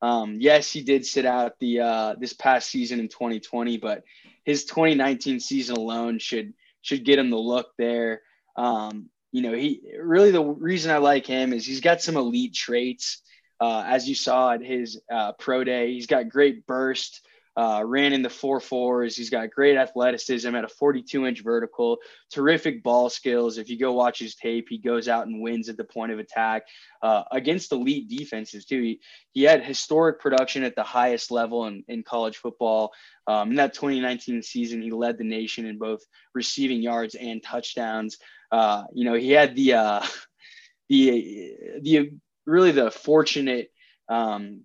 Um, 0.00 0.36
yes, 0.40 0.70
he 0.70 0.82
did 0.82 1.04
sit 1.04 1.26
out 1.26 1.58
the 1.58 1.80
uh, 1.80 2.14
this 2.18 2.32
past 2.32 2.70
season 2.70 3.00
in 3.00 3.08
2020, 3.08 3.78
but 3.78 4.04
his 4.48 4.64
2019 4.64 5.40
season 5.40 5.76
alone 5.76 6.18
should 6.18 6.54
should 6.80 7.04
get 7.04 7.18
him 7.18 7.28
the 7.28 7.36
look 7.36 7.68
there. 7.76 8.22
Um, 8.56 9.10
you 9.30 9.42
know, 9.42 9.52
he 9.52 9.82
really 10.00 10.30
the 10.30 10.42
reason 10.42 10.90
I 10.90 10.96
like 10.96 11.26
him 11.26 11.52
is 11.52 11.66
he's 11.66 11.82
got 11.82 12.00
some 12.00 12.16
elite 12.16 12.54
traits. 12.54 13.20
Uh, 13.60 13.84
as 13.86 14.08
you 14.08 14.14
saw 14.14 14.52
at 14.52 14.62
his 14.62 14.98
uh, 15.12 15.32
pro 15.32 15.64
day, 15.64 15.92
he's 15.92 16.06
got 16.06 16.30
great 16.30 16.66
burst. 16.66 17.20
Uh, 17.58 17.82
ran 17.84 18.12
in 18.12 18.22
the 18.22 18.30
four 18.30 18.60
fours. 18.60 19.16
He's 19.16 19.30
got 19.30 19.50
great 19.50 19.76
athleticism 19.76 20.54
at 20.54 20.62
a 20.62 20.68
42 20.68 21.26
inch 21.26 21.42
vertical, 21.42 21.98
terrific 22.30 22.84
ball 22.84 23.10
skills. 23.10 23.58
If 23.58 23.68
you 23.68 23.76
go 23.76 23.92
watch 23.92 24.20
his 24.20 24.36
tape, 24.36 24.68
he 24.68 24.78
goes 24.78 25.08
out 25.08 25.26
and 25.26 25.42
wins 25.42 25.68
at 25.68 25.76
the 25.76 25.82
point 25.82 26.12
of 26.12 26.20
attack 26.20 26.62
uh, 27.02 27.24
against 27.32 27.72
elite 27.72 28.08
defenses, 28.08 28.64
too. 28.64 28.80
He, 28.80 29.00
he 29.32 29.42
had 29.42 29.64
historic 29.64 30.20
production 30.20 30.62
at 30.62 30.76
the 30.76 30.84
highest 30.84 31.32
level 31.32 31.66
in, 31.66 31.82
in 31.88 32.04
college 32.04 32.36
football. 32.36 32.92
Um, 33.26 33.50
in 33.50 33.56
that 33.56 33.74
2019 33.74 34.40
season, 34.44 34.80
he 34.80 34.92
led 34.92 35.18
the 35.18 35.24
nation 35.24 35.66
in 35.66 35.78
both 35.78 36.02
receiving 36.34 36.80
yards 36.80 37.16
and 37.16 37.42
touchdowns. 37.42 38.18
Uh, 38.52 38.84
you 38.94 39.04
know, 39.04 39.14
he 39.14 39.32
had 39.32 39.56
the, 39.56 39.72
uh, 39.72 40.06
the, 40.88 41.56
the 41.82 42.12
really 42.46 42.70
the 42.70 42.92
fortunate 42.92 43.72
um, 44.08 44.60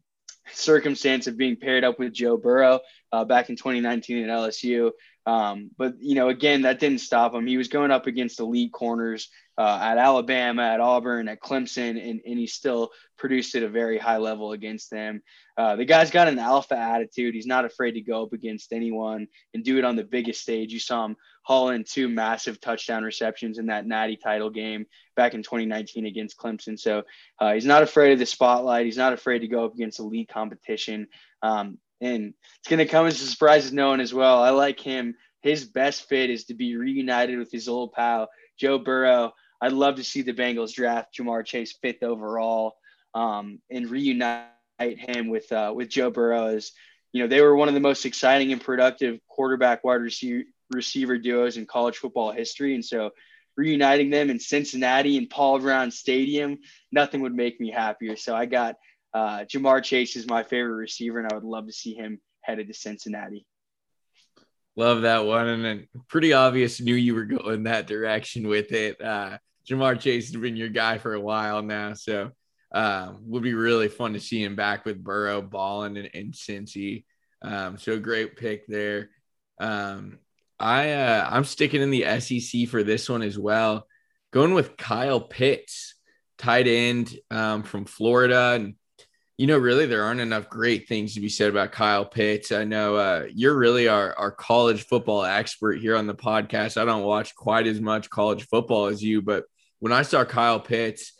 circumstance 0.52 1.28
of 1.28 1.38
being 1.38 1.56
paired 1.56 1.84
up 1.84 2.00
with 2.00 2.14
Joe 2.14 2.38
Burrow 2.38 2.80
uh, 3.12 3.26
back 3.26 3.50
in 3.50 3.56
2019 3.56 4.24
at 4.24 4.30
LSU. 4.30 4.92
Um, 5.26 5.72
but 5.78 5.96
you 6.00 6.16
know, 6.16 6.30
again, 6.30 6.64
that 6.64 6.80
didn't 6.80 7.00
stop 7.00 7.34
him. 7.34 7.48
He 7.48 7.58
was 7.58 7.70
going 7.70 7.92
up 7.92 8.08
against 8.08 8.40
elite 8.40 8.74
corners 8.74 9.30
uh, 9.58 9.80
at 9.82 9.98
Alabama, 9.98 10.64
at 10.64 10.80
Auburn, 10.80 11.28
at 11.28 11.40
Clemson, 11.40 11.92
and, 11.92 12.22
and 12.26 12.40
he 12.40 12.48
still 12.48 12.90
produced 13.18 13.56
at 13.56 13.64
a 13.64 13.70
very 13.70 13.98
high 13.98 14.18
level 14.18 14.52
against 14.52 14.90
them. 14.90 15.22
Uh, 15.58 15.76
the 15.76 15.86
guy's 15.86 16.12
got 16.12 16.28
an 16.28 16.40
alpha 16.40 16.78
attitude. 16.78 17.36
He's 17.36 17.46
not 17.46 17.64
afraid 17.64 17.92
to 17.92 18.02
go 18.02 18.24
up 18.24 18.34
against 18.34 18.74
anyone 18.74 19.28
and 19.54 19.64
do 19.64 19.78
it 19.78 19.86
on 19.86 19.96
the 19.96 20.04
biggest 20.04 20.42
stage. 20.42 20.74
You 20.74 20.80
saw 20.80 21.06
him 21.06 21.16
haul 21.44 21.70
in 21.70 21.84
two 21.84 22.10
massive 22.10 22.60
touchdown 22.60 23.04
receptions 23.04 23.60
in 23.60 23.68
that 23.68 23.86
Natty 23.86 24.18
title 24.18 24.50
game 24.50 24.86
back 25.16 25.36
in 25.36 25.44
2019 25.44 26.06
against 26.06 26.38
Clemson. 26.38 26.80
So 26.80 27.04
uh, 27.40 27.54
he's 27.54 27.66
not 27.66 27.84
afraid 27.84 28.14
of 28.14 28.20
the 28.20 28.26
spotlight. 28.26 28.86
He's 28.86 28.98
not 28.98 29.14
afraid 29.14 29.40
to 29.40 29.48
go 29.48 29.66
up 29.66 29.74
against 29.74 30.00
elite 30.00 30.30
competition. 30.30 31.08
Um, 31.44 31.78
and 32.04 32.34
it's 32.60 32.68
going 32.68 32.80
to 32.80 32.86
come 32.86 33.08
as 33.08 33.22
a 33.22 33.26
surprise 33.26 33.70
to 33.70 33.76
no 33.76 33.90
one 33.90 34.02
as 34.02 34.14
well. 34.14 34.44
I 34.44 34.50
like 34.50 34.80
him. 34.80 35.16
His 35.42 35.64
best 35.66 36.10
fit 36.10 36.30
is 36.30 36.46
to 36.46 36.54
be 36.54 36.76
reunited 36.76 37.40
with 37.40 37.52
his 37.52 37.68
old 37.68 37.94
pal, 37.94 38.30
Joe 38.60 38.78
Burrow. 38.78 39.34
I'd 39.62 39.72
love 39.72 39.96
to 39.96 40.04
see 40.04 40.22
the 40.22 40.34
Bengals 40.34 40.74
draft 40.74 41.18
Ja'Marr 41.18 41.46
Chase 41.46 41.78
fifth 41.82 42.04
overall 42.04 42.76
um, 43.14 43.60
and 43.72 43.90
reunite 43.90 44.50
him 44.80 45.30
with 45.30 45.50
uh, 45.52 45.72
with 45.74 45.90
Joe 45.90 46.10
Burrow 46.10 46.48
as 46.48 46.74
you 47.14 47.22
know 47.22 47.28
they 47.28 47.42
were 47.42 47.56
one 47.56 47.70
of 47.70 47.74
the 47.74 47.80
most 47.80 48.06
exciting 48.06 48.52
and 48.52 48.62
productive 48.62 49.20
quarterback 49.28 49.84
wide 49.84 50.02
receiver 50.02 50.44
receiver 50.72 51.18
duos 51.18 51.56
in 51.56 51.66
college 51.66 51.98
football 51.98 52.32
history, 52.32 52.76
and 52.76 52.84
so 52.84 53.12
reuniting 53.56 54.10
them 54.10 54.30
in 54.30 54.40
Cincinnati 54.40 55.18
and 55.18 55.30
Paul 55.30 55.60
Brown 55.60 55.92
Stadium, 55.92 56.58
nothing 56.92 57.22
would 57.22 57.36
make 57.36 57.60
me 57.62 57.70
happier. 57.70 58.16
So 58.16 58.36
I 58.36 58.46
got 58.46 58.76
uh, 59.14 59.46
Ja'Marr 59.46 59.84
Chase 59.84 60.16
is 60.16 60.28
my 60.28 60.44
favorite 60.44 60.76
receiver, 60.76 61.20
and 61.20 61.32
I 61.32 61.36
would 61.36 61.44
love 61.44 61.68
to 61.68 61.74
see 61.74 61.94
him 61.94 62.20
headed 62.42 62.68
to 62.68 62.74
Cincinnati. 62.74 63.46
Love 64.76 65.04
that 65.04 65.26
one, 65.26 65.48
and 65.48 65.88
pretty 66.08 66.34
obvious 66.34 66.82
knew 66.82 66.96
you 66.96 67.14
were 67.14 67.26
going 67.26 67.64
that 67.64 67.88
direction 67.88 68.48
with 68.48 68.72
it. 68.72 69.00
Uh, 69.00 69.38
Ja'Marr 69.70 70.00
Chase 70.00 70.32
has 70.32 70.42
been 70.42 70.58
your 70.58 70.70
guy 70.70 70.98
for 70.98 71.14
a 71.14 71.22
while 71.22 71.62
now, 71.62 71.94
so 71.94 72.32
uh, 72.74 73.14
would 73.22 73.44
be 73.44 73.54
really 73.54 73.88
fun 73.88 74.14
to 74.14 74.20
see 74.20 74.44
him 74.44 74.56
back 74.56 74.84
with 74.84 75.04
Burrow, 75.04 75.42
balling, 75.42 75.96
and, 75.98 76.10
and 76.14 76.34
Cincy. 76.34 77.06
Um, 77.44 77.78
so 77.78 78.00
great 78.00 78.36
pick 78.36 78.66
there. 78.68 79.10
Um, 79.60 80.18
I 80.60 80.94
uh, 80.94 81.28
I'm 81.30 81.44
sticking 81.44 81.82
in 81.82 81.92
the 81.92 82.20
SEC 82.20 82.68
for 82.68 82.84
this 82.84 83.10
one 83.10 83.22
as 83.22 83.38
well. 83.38 83.88
Going 84.32 84.54
with 84.54 84.76
Kyle 84.76 85.22
Pitts, 85.22 85.96
tight 86.40 86.68
end 86.68 87.16
um, 87.30 87.62
from 87.62 87.86
Florida, 87.86 88.54
and 88.54 88.76
you 89.38 89.48
know, 89.48 89.58
really, 89.58 89.86
there 89.88 90.04
aren't 90.04 90.22
enough 90.22 90.50
great 90.50 90.88
things 90.88 91.16
to 91.16 91.20
be 91.20 91.30
said 91.30 91.50
about 91.50 91.72
Kyle 91.72 92.06
Pitts. 92.06 92.52
I 92.52 92.66
know 92.66 92.96
uh, 92.96 93.26
you're 93.34 93.58
really 93.58 93.88
our, 93.88 94.16
our 94.18 94.32
college 94.32 94.86
football 94.86 95.24
expert 95.24 95.80
here 95.80 95.96
on 95.96 96.06
the 96.06 96.14
podcast. 96.14 96.80
I 96.80 96.86
don't 96.86 97.04
watch 97.04 97.34
quite 97.36 97.66
as 97.66 97.82
much 97.82 98.12
college 98.12 98.48
football 98.48 98.88
as 98.88 99.04
you, 99.04 99.22
but 99.22 99.46
when 99.80 99.92
I 99.92 100.04
saw 100.04 100.24
Kyle 100.24 100.60
Pitts, 100.60 101.14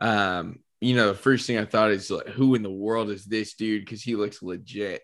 um, 0.00 0.58
you 0.80 0.96
know, 0.96 1.08
the 1.08 1.14
first 1.14 1.46
thing 1.46 1.58
I 1.58 1.64
thought 1.64 1.90
is 1.90 2.10
like, 2.10 2.26
who 2.26 2.54
in 2.54 2.62
the 2.62 2.70
world 2.70 3.10
is 3.10 3.24
this 3.24 3.54
dude? 3.54 3.84
Because 3.84 4.02
he 4.02 4.16
looks 4.16 4.42
legit. 4.42 5.02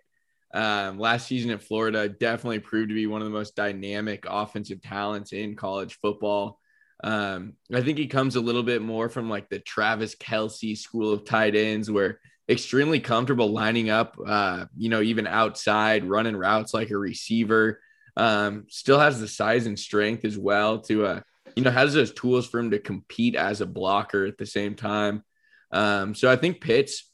Um, 0.53 0.99
last 0.99 1.27
season 1.27 1.51
at 1.51 1.63
Florida 1.63 2.09
definitely 2.09 2.61
proved 2.61 2.89
to 2.89 2.95
be 2.95 3.07
one 3.07 3.21
of 3.21 3.27
the 3.27 3.33
most 3.33 3.55
dynamic 3.55 4.25
offensive 4.29 4.81
talents 4.83 5.33
in 5.33 5.55
college 5.55 5.99
football. 6.01 6.59
Um, 7.05 7.55
I 7.73 7.83
think 7.83 7.99
he 7.99 8.07
comes 8.07 8.37
a 8.37 8.41
little 8.41 8.63
bit 8.63 8.81
more 8.81 9.09
from 9.09 9.29
like 9.29 9.51
the 9.51 9.59
Travis 9.59 10.15
Kelce 10.15 10.79
school 10.79 11.13
of 11.13 11.25
tight 11.27 11.55
ends, 11.55 11.91
where 11.91 12.21
extremely 12.49 13.01
comfortable 13.01 13.49
lining 13.49 13.91
up, 13.91 14.17
uh, 14.25 14.67
you 14.77 14.89
know, 14.89 15.03
even 15.03 15.27
outside, 15.27 16.05
running 16.05 16.37
routes 16.37 16.73
like 16.73 16.91
a 16.91 16.97
receiver. 16.97 17.81
Um, 18.17 18.65
still 18.69 18.99
has 18.99 19.21
the 19.21 19.29
size 19.29 19.67
and 19.67 19.79
strength 19.79 20.25
as 20.25 20.39
well 20.39 20.81
to, 20.83 21.05
uh, 21.05 21.21
you 21.55 21.63
know, 21.63 21.71
has 21.71 21.93
those 21.93 22.13
tools 22.13 22.47
for 22.47 22.59
him 22.59 22.71
to 22.71 22.79
compete 22.79 23.35
as 23.35 23.61
a 23.61 23.67
blocker 23.67 24.25
at 24.25 24.39
the 24.39 24.47
same 24.47 24.75
time. 24.75 25.23
Um, 25.71 26.15
so 26.15 26.31
I 26.31 26.37
think 26.37 26.61
Pitts 26.61 27.11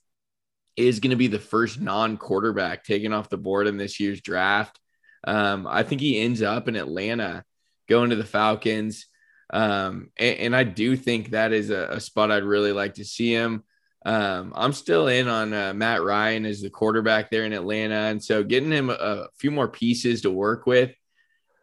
is 0.77 1.01
going 1.01 1.11
to 1.11 1.17
be 1.17 1.27
the 1.27 1.39
first 1.39 1.81
non 1.81 2.17
quarterback 2.17 2.85
taken 2.85 3.13
off 3.13 3.29
the 3.29 3.37
board 3.37 3.67
in 3.67 3.77
this 3.77 4.01
year's 4.01 4.21
draft. 4.21 4.79
Um, 5.25 5.67
I 5.67 5.83
think 5.83 6.01
he 6.01 6.21
ends 6.21 6.43
up 6.43 6.69
in 6.69 6.77
Atlanta 6.77 7.45
going 7.89 8.11
to 8.11 8.17
the 8.17 8.25
Falcons. 8.25 9.07
Um, 9.53 10.11
and, 10.17 10.39
and, 10.39 10.57
I 10.57 10.65
do 10.65 10.97
think 10.97 11.31
that 11.31 11.53
is 11.53 11.69
a, 11.69 11.89
a, 11.91 12.01
spot 12.01 12.31
I'd 12.31 12.43
really 12.43 12.73
like 12.73 12.95
to 12.95 13.05
see 13.05 13.31
him. 13.31 13.65
Um, 14.05 14.53
I'm 14.57 14.73
still 14.73 15.07
in 15.09 15.29
on 15.29 15.53
uh, 15.53 15.73
Matt 15.75 16.03
Ryan 16.03 16.45
as 16.47 16.61
the 16.61 16.71
quarterback 16.71 17.31
there 17.31 17.45
in 17.45 17.53
Atlanta. 17.53 17.95
And 17.95 18.23
so 18.23 18.43
getting 18.43 18.73
him 18.73 18.91
a, 18.91 18.95
a 18.95 19.29
few 19.39 19.51
more 19.51 19.69
pieces 19.69 20.23
to 20.23 20.31
work 20.31 20.67
with 20.67 20.93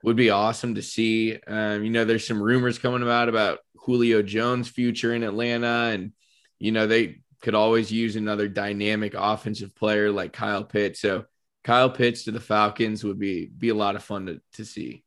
would 0.04 0.15
be 0.15 0.30
awesome 0.30 0.75
to 0.75 0.82
see. 0.82 1.38
Um, 1.47 1.84
you 1.84 1.89
know, 1.89 2.06
there's 2.06 2.25
some 2.25 2.41
rumors 2.41 2.80
coming 2.80 3.04
about 3.04 3.30
about 3.30 3.60
Julio 3.75 4.21
Jones' 4.21 4.69
future 4.69 5.13
in 5.13 5.23
Atlanta. 5.23 5.91
And, 5.93 6.13
you 6.60 6.71
know, 6.71 6.88
they 6.88 7.21
could 7.41 7.56
always 7.56 7.91
use 7.91 8.15
another 8.15 8.47
dynamic 8.47 9.13
offensive 9.17 9.75
player 9.75 10.12
like 10.12 10.34
Kyle 10.34 10.63
Pitts. 10.63 11.02
So 11.02 11.25
Kyle 11.63 11.89
Pitts 11.89 12.23
to 12.23 12.32
the 12.32 12.39
Falcons 12.39 13.04
would 13.04 13.19
be 13.19 13.45
be 13.47 13.69
a 13.69 13.75
lot 13.75 13.95
of 13.95 14.04
fun 14.04 14.28
to, 14.28 14.41
to 14.54 14.65
see. 14.65 15.04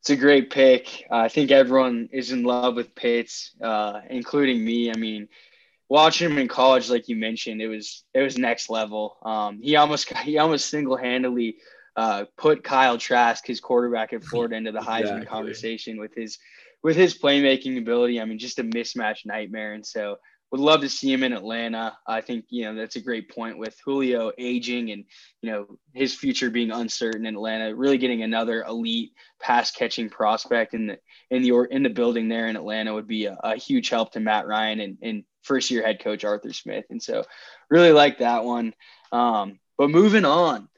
It's 0.00 0.10
a 0.10 0.16
great 0.16 0.50
pick. 0.50 1.06
Uh, 1.10 1.18
I 1.18 1.28
think 1.28 1.52
everyone 1.52 2.08
is 2.12 2.32
in 2.32 2.42
love 2.42 2.74
with 2.74 2.94
Pitts, 2.94 3.54
uh, 3.62 4.00
including 4.10 4.64
me. 4.64 4.90
I 4.90 4.96
mean, 4.96 5.28
watching 5.88 6.30
him 6.30 6.38
in 6.38 6.48
college, 6.48 6.90
like 6.90 7.08
you 7.08 7.16
mentioned, 7.16 7.60
it 7.60 7.68
was 7.68 8.04
it 8.14 8.22
was 8.22 8.38
next 8.38 8.70
level. 8.70 9.18
Um, 9.24 9.60
he 9.62 9.76
almost 9.76 10.12
he 10.18 10.38
almost 10.38 10.70
single 10.70 10.96
handedly 10.96 11.56
uh, 11.96 12.24
put 12.36 12.64
Kyle 12.64 12.98
Trask, 12.98 13.46
his 13.46 13.60
quarterback 13.60 14.12
at 14.12 14.24
Florida, 14.24 14.56
into 14.56 14.72
the 14.72 14.80
Heisman 14.80 15.00
exactly. 15.00 15.26
conversation 15.26 16.00
with 16.00 16.14
his 16.14 16.38
with 16.82 16.96
his 16.96 17.18
playmaking 17.18 17.78
ability. 17.78 18.20
I 18.20 18.24
mean, 18.24 18.38
just 18.38 18.58
a 18.58 18.64
mismatch 18.64 19.24
nightmare. 19.24 19.74
And 19.74 19.86
so 19.86 20.16
would 20.50 20.60
love 20.60 20.82
to 20.82 20.88
see 20.88 21.10
him 21.10 21.22
in 21.22 21.32
Atlanta. 21.32 21.96
I 22.06 22.20
think, 22.20 22.44
you 22.50 22.64
know, 22.64 22.74
that's 22.74 22.96
a 22.96 23.00
great 23.00 23.30
point 23.30 23.56
with 23.56 23.74
Julio 23.84 24.32
aging 24.36 24.90
and, 24.90 25.04
you 25.40 25.50
know, 25.50 25.78
his 25.94 26.14
future 26.14 26.50
being 26.50 26.70
uncertain 26.70 27.24
in 27.24 27.34
Atlanta, 27.34 27.74
really 27.74 27.96
getting 27.96 28.22
another 28.22 28.62
elite 28.64 29.12
pass 29.40 29.70
catching 29.70 30.10
prospect 30.10 30.74
in 30.74 30.88
the, 30.88 30.98
in 31.30 31.42
the, 31.42 31.66
in 31.70 31.82
the 31.82 31.88
building 31.88 32.28
there 32.28 32.48
in 32.48 32.56
Atlanta 32.56 32.92
would 32.92 33.08
be 33.08 33.24
a, 33.24 33.38
a 33.42 33.56
huge 33.56 33.88
help 33.88 34.12
to 34.12 34.20
Matt 34.20 34.46
Ryan 34.46 34.80
and, 34.80 34.98
and 35.00 35.24
first 35.42 35.70
year 35.70 35.84
head 35.84 36.00
coach 36.00 36.24
Arthur 36.24 36.52
Smith. 36.52 36.84
And 36.90 37.02
so 37.02 37.24
really 37.70 37.92
like 37.92 38.18
that 38.18 38.44
one. 38.44 38.74
Um, 39.10 39.58
but 39.78 39.90
moving 39.90 40.24
on, 40.24 40.68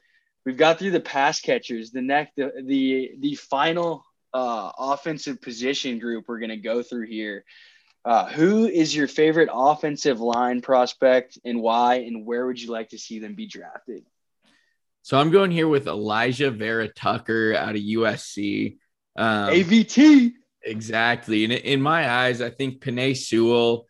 we've 0.45 0.57
got 0.57 0.79
through 0.79 0.91
the 0.91 0.99
pass 0.99 1.39
catchers, 1.39 1.91
the 1.91 2.01
next, 2.01 2.35
the, 2.35 2.51
the, 2.63 3.11
the 3.19 3.35
final 3.35 4.05
uh, 4.33 4.71
offensive 4.77 5.41
position 5.41 5.99
group 5.99 6.25
we're 6.27 6.39
going 6.39 6.49
to 6.49 6.57
go 6.57 6.83
through 6.83 7.07
here. 7.07 7.45
Uh, 8.03 8.27
who 8.27 8.67
is 8.67 8.95
your 8.95 9.07
favorite 9.07 9.49
offensive 9.51 10.19
line 10.19 10.61
prospect 10.61 11.39
and 11.43 11.59
why, 11.59 11.95
and 11.95 12.25
where 12.25 12.45
would 12.45 12.61
you 12.61 12.71
like 12.71 12.89
to 12.89 12.99
see 12.99 13.17
them 13.17 13.33
be 13.33 13.47
drafted? 13.47 14.05
So 15.01 15.19
I'm 15.19 15.31
going 15.31 15.51
here 15.51 15.67
with 15.67 15.85
Alijah 15.85 16.55
Vera-Tucker 16.55 17.55
out 17.55 17.75
of 17.75 17.81
USC. 17.81 18.77
Um, 19.15 19.49
AVT. 19.49 20.33
Exactly. 20.63 21.43
And 21.43 21.53
in 21.53 21.81
my 21.81 22.09
eyes, 22.09 22.41
I 22.41 22.49
think 22.49 22.81
Penei 22.81 23.15
Sewell, 23.15 23.87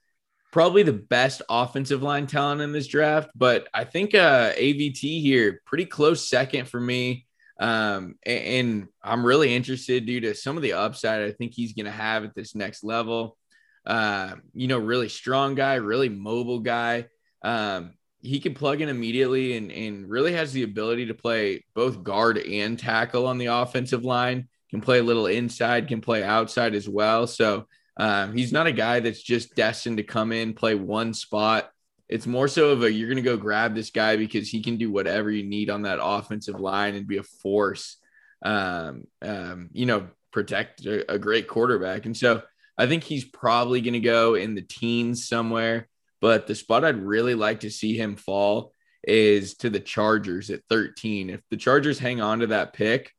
probably 0.55 0.83
the 0.83 0.93
best 0.93 1.41
offensive 1.49 2.01
line 2.01 2.25
talent 2.25 2.61
in 2.61 2.71
this 2.71 2.87
draft, 2.87 3.29
but 3.35 3.67
I 3.73 3.83
think 3.83 4.15
uh, 4.15 4.53
AVT 4.53 5.21
here, 5.21 5.61
pretty 5.65 5.83
close 5.83 6.29
second 6.29 6.69
for 6.69 6.79
me. 6.79 7.25
Um, 7.59 8.15
and, 8.25 8.43
and 8.43 8.87
I'm 9.03 9.25
really 9.25 9.53
interested 9.53 10.05
due 10.05 10.21
to 10.21 10.33
some 10.33 10.55
of 10.55 10.63
the 10.63 10.71
upside 10.71 11.23
I 11.23 11.33
think 11.33 11.53
he's 11.53 11.73
going 11.73 11.87
to 11.87 11.91
have 11.91 12.23
at 12.23 12.33
this 12.35 12.55
next 12.55 12.85
level 12.85 13.37
uh, 13.85 14.35
you 14.53 14.69
know, 14.69 14.77
really 14.77 15.09
strong 15.09 15.55
guy, 15.55 15.75
really 15.75 16.07
mobile 16.07 16.59
guy. 16.59 17.07
Um, 17.41 17.95
he 18.21 18.39
can 18.39 18.53
plug 18.53 18.79
in 18.79 18.87
immediately 18.87 19.57
and, 19.57 19.73
and 19.73 20.09
really 20.09 20.31
has 20.33 20.53
the 20.53 20.63
ability 20.63 21.07
to 21.07 21.13
play 21.13 21.65
both 21.75 22.01
guard 22.01 22.37
and 22.37 22.79
tackle 22.79 23.27
on 23.27 23.39
the 23.39 23.47
offensive 23.47 24.05
line. 24.05 24.47
Can 24.71 24.79
play 24.79 24.99
a 24.99 25.03
little 25.03 25.27
inside, 25.27 25.89
can 25.89 25.99
play 25.99 26.23
outside 26.23 26.75
as 26.75 26.87
well. 26.87 27.27
So 27.27 27.67
um, 27.97 28.35
he's 28.35 28.51
not 28.51 28.67
a 28.67 28.71
guy 28.71 28.99
that's 28.99 29.21
just 29.21 29.55
destined 29.55 29.97
to 29.97 30.03
come 30.03 30.31
in, 30.31 30.53
play 30.53 30.75
one 30.75 31.13
spot. 31.13 31.69
It's 32.09 32.27
more 32.27 32.47
so 32.47 32.69
of 32.69 32.83
a 32.83 32.91
you're 32.91 33.09
going 33.09 33.23
to 33.23 33.23
go 33.23 33.37
grab 33.37 33.73
this 33.73 33.89
guy 33.89 34.15
because 34.15 34.49
he 34.49 34.61
can 34.61 34.77
do 34.77 34.91
whatever 34.91 35.31
you 35.31 35.43
need 35.43 35.69
on 35.69 35.83
that 35.83 35.99
offensive 36.01 36.59
line 36.59 36.95
and 36.95 37.07
be 37.07 37.17
a 37.17 37.23
force. 37.23 37.97
Um, 38.43 39.05
um, 39.21 39.69
you 39.71 39.85
know, 39.85 40.07
protect 40.31 40.85
a, 40.85 41.13
a 41.13 41.17
great 41.17 41.47
quarterback. 41.47 42.05
And 42.05 42.15
so 42.15 42.43
I 42.77 42.85
think 42.85 43.03
he's 43.03 43.25
probably 43.25 43.81
going 43.81 43.93
to 43.93 43.99
go 43.99 44.35
in 44.35 44.53
the 44.53 44.61
teens 44.61 45.27
somewhere. 45.27 45.87
But 46.21 46.47
the 46.47 46.55
spot 46.55 46.83
I'd 46.83 47.01
really 47.01 47.35
like 47.35 47.61
to 47.61 47.71
see 47.71 47.97
him 47.97 48.15
fall 48.15 48.73
is 49.03 49.55
to 49.57 49.69
the 49.69 49.79
Chargers 49.79 50.49
at 50.49 50.63
13. 50.69 51.29
If 51.29 51.41
the 51.49 51.57
Chargers 51.57 51.99
hang 51.99 52.21
on 52.21 52.39
to 52.39 52.47
that 52.47 52.73
pick, 52.73 53.11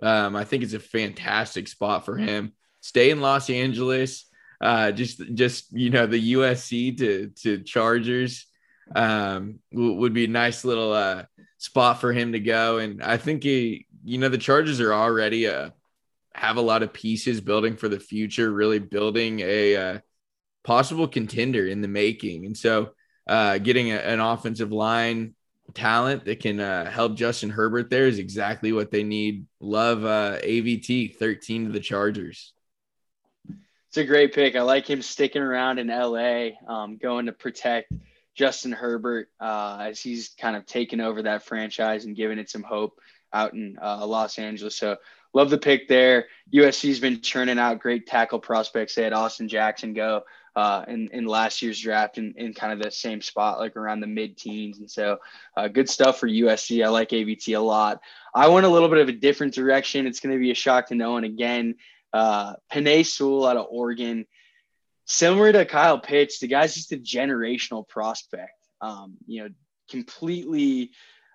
um, 0.00 0.34
I 0.34 0.44
think 0.44 0.62
it's 0.62 0.72
a 0.72 0.80
fantastic 0.80 1.68
spot 1.68 2.04
for 2.04 2.16
him. 2.16 2.52
Stay 2.82 3.10
in 3.10 3.22
Los 3.22 3.48
Angeles. 3.48 4.26
Uh, 4.60 4.92
just, 4.92 5.20
just 5.34 5.72
you 5.72 5.88
know, 5.88 6.06
the 6.06 6.34
USC 6.34 6.98
to 6.98 7.32
to 7.42 7.62
Chargers 7.62 8.46
um, 8.94 9.60
would 9.72 10.12
be 10.12 10.26
a 10.26 10.28
nice 10.28 10.64
little 10.64 10.92
uh, 10.92 11.24
spot 11.58 12.00
for 12.00 12.12
him 12.12 12.32
to 12.32 12.40
go. 12.40 12.78
And 12.78 13.02
I 13.02 13.16
think 13.16 13.42
he, 13.42 13.86
you 14.04 14.18
know, 14.18 14.28
the 14.28 14.38
Chargers 14.38 14.80
are 14.80 14.92
already 14.92 15.46
a 15.46 15.72
have 16.34 16.56
a 16.56 16.62
lot 16.62 16.82
of 16.82 16.92
pieces 16.92 17.40
building 17.40 17.76
for 17.76 17.88
the 17.88 18.00
future, 18.00 18.50
really 18.50 18.78
building 18.78 19.40
a 19.40 19.76
uh, 19.76 19.98
possible 20.64 21.08
contender 21.08 21.66
in 21.66 21.80
the 21.80 21.88
making. 21.88 22.46
And 22.46 22.56
so, 22.56 22.90
uh, 23.26 23.58
getting 23.58 23.92
a, 23.92 23.96
an 23.96 24.20
offensive 24.20 24.72
line 24.72 25.34
talent 25.74 26.24
that 26.24 26.40
can 26.40 26.60
uh, 26.60 26.90
help 26.90 27.16
Justin 27.16 27.50
Herbert 27.50 27.90
there 27.90 28.06
is 28.06 28.18
exactly 28.18 28.72
what 28.72 28.90
they 28.90 29.04
need. 29.04 29.46
Love 29.60 30.04
uh, 30.04 30.38
AVT 30.42 31.16
13 31.16 31.66
to 31.66 31.72
the 31.72 31.80
Chargers. 31.80 32.52
It's 33.92 33.98
a 33.98 34.04
great 34.04 34.32
pick. 34.32 34.56
I 34.56 34.62
like 34.62 34.88
him 34.88 35.02
sticking 35.02 35.42
around 35.42 35.78
in 35.78 35.88
LA, 35.88 36.52
um, 36.66 36.96
going 36.96 37.26
to 37.26 37.32
protect 37.32 37.92
Justin 38.34 38.72
Herbert 38.72 39.28
uh, 39.38 39.80
as 39.82 40.00
he's 40.00 40.30
kind 40.30 40.56
of 40.56 40.64
taken 40.64 40.98
over 40.98 41.20
that 41.20 41.42
franchise 41.42 42.06
and 42.06 42.16
giving 42.16 42.38
it 42.38 42.48
some 42.48 42.62
hope 42.62 42.98
out 43.34 43.52
in 43.52 43.76
uh, 43.82 44.06
Los 44.06 44.38
Angeles. 44.38 44.78
So 44.78 44.96
love 45.34 45.50
the 45.50 45.58
pick 45.58 45.88
there. 45.88 46.28
USC's 46.54 47.00
been 47.00 47.20
churning 47.20 47.58
out 47.58 47.80
great 47.80 48.06
tackle 48.06 48.38
prospects. 48.38 48.94
They 48.94 49.02
had 49.02 49.12
Austin 49.12 49.46
Jackson 49.46 49.92
go 49.92 50.22
uh, 50.56 50.86
in, 50.88 51.08
in 51.12 51.26
last 51.26 51.60
year's 51.60 51.78
draft 51.78 52.16
in, 52.16 52.32
in 52.38 52.54
kind 52.54 52.72
of 52.72 52.82
the 52.82 52.90
same 52.90 53.20
spot, 53.20 53.58
like 53.58 53.76
around 53.76 54.00
the 54.00 54.06
mid 54.06 54.38
teens. 54.38 54.78
And 54.78 54.90
so 54.90 55.18
uh, 55.54 55.68
good 55.68 55.90
stuff 55.90 56.18
for 56.18 56.28
USC. 56.28 56.82
I 56.82 56.88
like 56.88 57.10
AVT 57.10 57.54
a 57.54 57.60
lot. 57.60 58.00
I 58.34 58.48
went 58.48 58.64
a 58.64 58.70
little 58.70 58.88
bit 58.88 58.98
of 58.98 59.10
a 59.10 59.12
different 59.12 59.52
direction. 59.52 60.06
It's 60.06 60.20
going 60.20 60.34
to 60.34 60.40
be 60.40 60.50
a 60.50 60.54
shock 60.54 60.88
to 60.88 60.94
no 60.94 61.12
one 61.12 61.24
again. 61.24 61.74
Uh, 62.12 62.54
Penei 62.72 63.04
Sewell 63.04 63.46
out 63.46 63.56
of 63.56 63.66
Oregon. 63.70 64.26
Similar 65.06 65.52
to 65.52 65.64
Kyle 65.64 65.98
Pitts, 65.98 66.38
the 66.38 66.46
guy's 66.46 66.74
just 66.74 66.92
a 66.92 66.96
generational 66.96 67.86
prospect. 67.86 68.52
Um, 68.80 69.16
you 69.26 69.42
know, 69.42 69.50
completely 69.90 70.90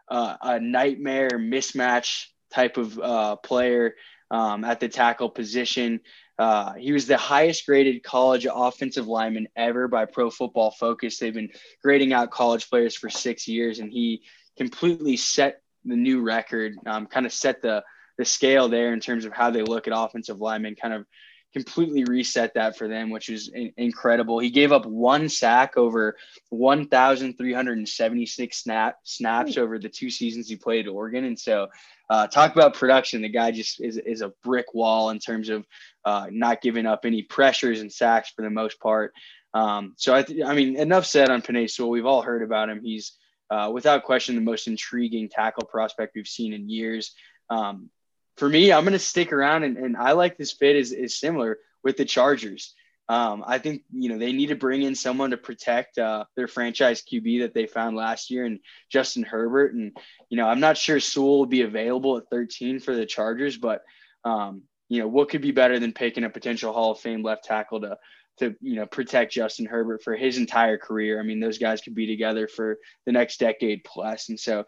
uh, 0.10 0.36
a 0.42 0.60
nightmare 0.60 1.32
mismatch 1.32 2.26
type 2.52 2.78
of 2.78 2.98
uh, 3.00 3.36
player 3.38 3.96
um, 4.32 4.63
at 4.63 4.80
the 4.80 4.90
tackle 4.90 5.30
position. 5.30 6.00
Uh, 6.40 6.74
he 6.74 6.92
was 6.92 7.08
the 7.08 7.18
highest 7.18 7.66
graded 7.66 8.04
college 8.04 8.46
offensive 8.52 9.08
lineman 9.08 9.48
ever 9.56 9.88
by 9.88 10.06
Pro 10.06 10.30
Football 10.30 10.72
Focus. 10.72 11.18
They've 11.18 11.34
been 11.34 11.52
grading 11.82 12.13
out 12.13 12.32
college 12.32 12.70
players 12.70 12.96
for 12.96 13.10
six 13.10 13.48
years, 13.48 13.80
and 13.80 13.92
he 13.92 14.24
completely 14.58 15.18
set 15.18 15.62
the 15.84 15.96
new 15.96 16.22
record, 16.22 16.76
um, 16.86 17.08
kind 17.08 17.26
of 17.26 17.34
set 17.34 17.62
the 17.62 17.84
the 18.17 18.25
scale 18.25 18.69
there 18.69 18.93
in 18.93 18.99
terms 18.99 19.25
of 19.25 19.34
how 19.34 19.51
they 19.51 19.62
look 19.62 19.88
at 19.88 19.93
offensive 19.95 20.39
linemen, 20.39 20.75
kind 20.75 20.93
of 20.93 21.06
completely 21.53 22.03
reset 22.03 22.53
that 22.56 22.77
for 22.77 22.88
them, 22.88 23.10
which 23.10 23.30
was 23.30 23.47
in- 23.47 23.73
incredible. 23.77 24.39
He 24.39 24.49
gave 24.49 24.71
up 24.71 24.86
one 24.86 25.30
sack 25.30 25.77
over 25.77 26.17
1,376 26.49 28.58
snap 28.58 28.97
snaps 29.03 29.58
over 29.58 29.80
the 29.80 29.89
two 29.89 30.10
seasons 30.10 30.47
he 30.47 30.56
played 30.56 30.88
at 30.88 30.91
Oregon, 30.91 31.23
and 31.23 31.39
so 31.39 31.67
uh, 32.10 32.27
talk 32.27 32.53
about 32.53 32.73
production. 32.73 33.21
The 33.21 33.30
guy 33.30 33.51
just 33.51 33.82
is 33.82 33.97
is 33.97 34.21
a 34.21 34.34
brick 34.43 34.73
wall 34.73 35.10
in 35.10 35.19
terms 35.19 35.49
of 35.49 35.65
uh, 36.06 36.27
not 36.32 36.62
giving 36.62 36.86
up 36.86 37.01
any 37.06 37.23
pressures 37.23 37.82
and 37.82 37.91
sacks 37.91 38.32
for 38.36 38.41
the 38.41 38.49
most 38.49 38.80
part. 38.80 39.13
Um, 39.53 39.93
so 39.97 40.13
I, 40.13 40.23
th- 40.23 40.43
I 40.45 40.53
mean, 40.53 40.77
enough 40.77 41.06
said 41.06 41.30
on 41.30 41.41
Penei 41.41 41.69
Sewell. 41.69 41.89
We've 41.89 42.06
all 42.06 42.21
heard 42.21 42.43
about 42.43 42.69
him. 42.69 42.82
He's 42.84 43.13
uh, 43.49 43.71
without 43.73 44.03
question, 44.03 44.36
the 44.36 44.41
most 44.41 44.67
intriguing 44.67 45.30
tackle 45.30 45.65
prospect 45.65 46.15
we've 46.15 46.27
seen 46.27 46.53
in 46.53 46.69
years. 46.69 47.13
Um, 47.49 47.89
for 48.38 48.47
me, 48.47 48.71
I'm 48.71 48.84
going 48.84 48.93
to 48.93 49.00
stick 49.00 49.34
around, 49.34 49.63
and, 49.63 49.78
and 49.78 49.97
I 49.97 50.13
like 50.13 50.38
this 50.38 50.54
fit 50.54 50.76
is, 50.76 50.91
is 50.91 51.19
similar 51.19 51.58
with 51.84 51.97
the 51.97 52.06
Chargers. 52.06 52.73
Um, 53.10 53.43
I 53.47 53.58
think 53.58 53.84
you 53.93 54.10
know 54.10 54.17
they 54.17 54.34
need 54.34 54.47
to 54.47 54.56
bring 54.56 54.82
in 54.82 54.93
someone 54.93 55.32
to 55.32 55.38
protect 55.38 55.97
uh, 55.97 56.26
their 56.36 56.47
franchise 56.47 57.02
QB 57.02 57.41
that 57.41 57.54
they 57.54 57.65
found 57.65 57.95
last 57.95 58.30
year, 58.30 58.45
and 58.45 58.60
Justin 58.89 59.23
Herbert. 59.23 59.73
And 59.73 59.97
you 60.30 60.36
know, 60.38 60.45
I'm 60.45 60.60
not 60.60 60.78
sure 60.78 61.00
Sewell 61.00 61.39
will 61.39 61.45
be 61.45 61.62
available 61.62 62.17
at 62.17 62.30
13 62.30 62.80
for 62.80 62.93
the 62.93 63.06
Chargers, 63.06 63.58
but 63.58 63.84
um, 64.26 64.63
you 64.89 65.00
know, 65.00 65.08
what 65.08 65.30
could 65.30 65.41
be 65.41 65.52
better 65.52 65.80
than 65.80 65.93
picking 65.93 66.26
a 66.26 66.30
potential 66.30 66.73
Hall 66.73 66.91
of 66.91 67.00
Fame 67.00 67.23
left 67.23 67.45
tackle 67.45 67.82
to 67.82 67.97
to 68.39 68.56
you 68.62 68.76
know 68.76 68.86
protect 68.86 69.34
Justin 69.34 69.65
Herbert 69.65 70.04
for 70.04 70.15
his 70.15 70.38
entire 70.38 70.78
career. 70.78 71.19
I 71.19 71.23
mean, 71.23 71.39
those 71.39 71.58
guys 71.58 71.82
could 71.82 71.95
be 71.95 72.08
together 72.08 72.47
for 72.47 72.78
the 73.06 73.12
next 73.12 73.39
decade 73.39 73.84
plus. 73.84 74.30
And 74.30 74.39
so 74.39 74.65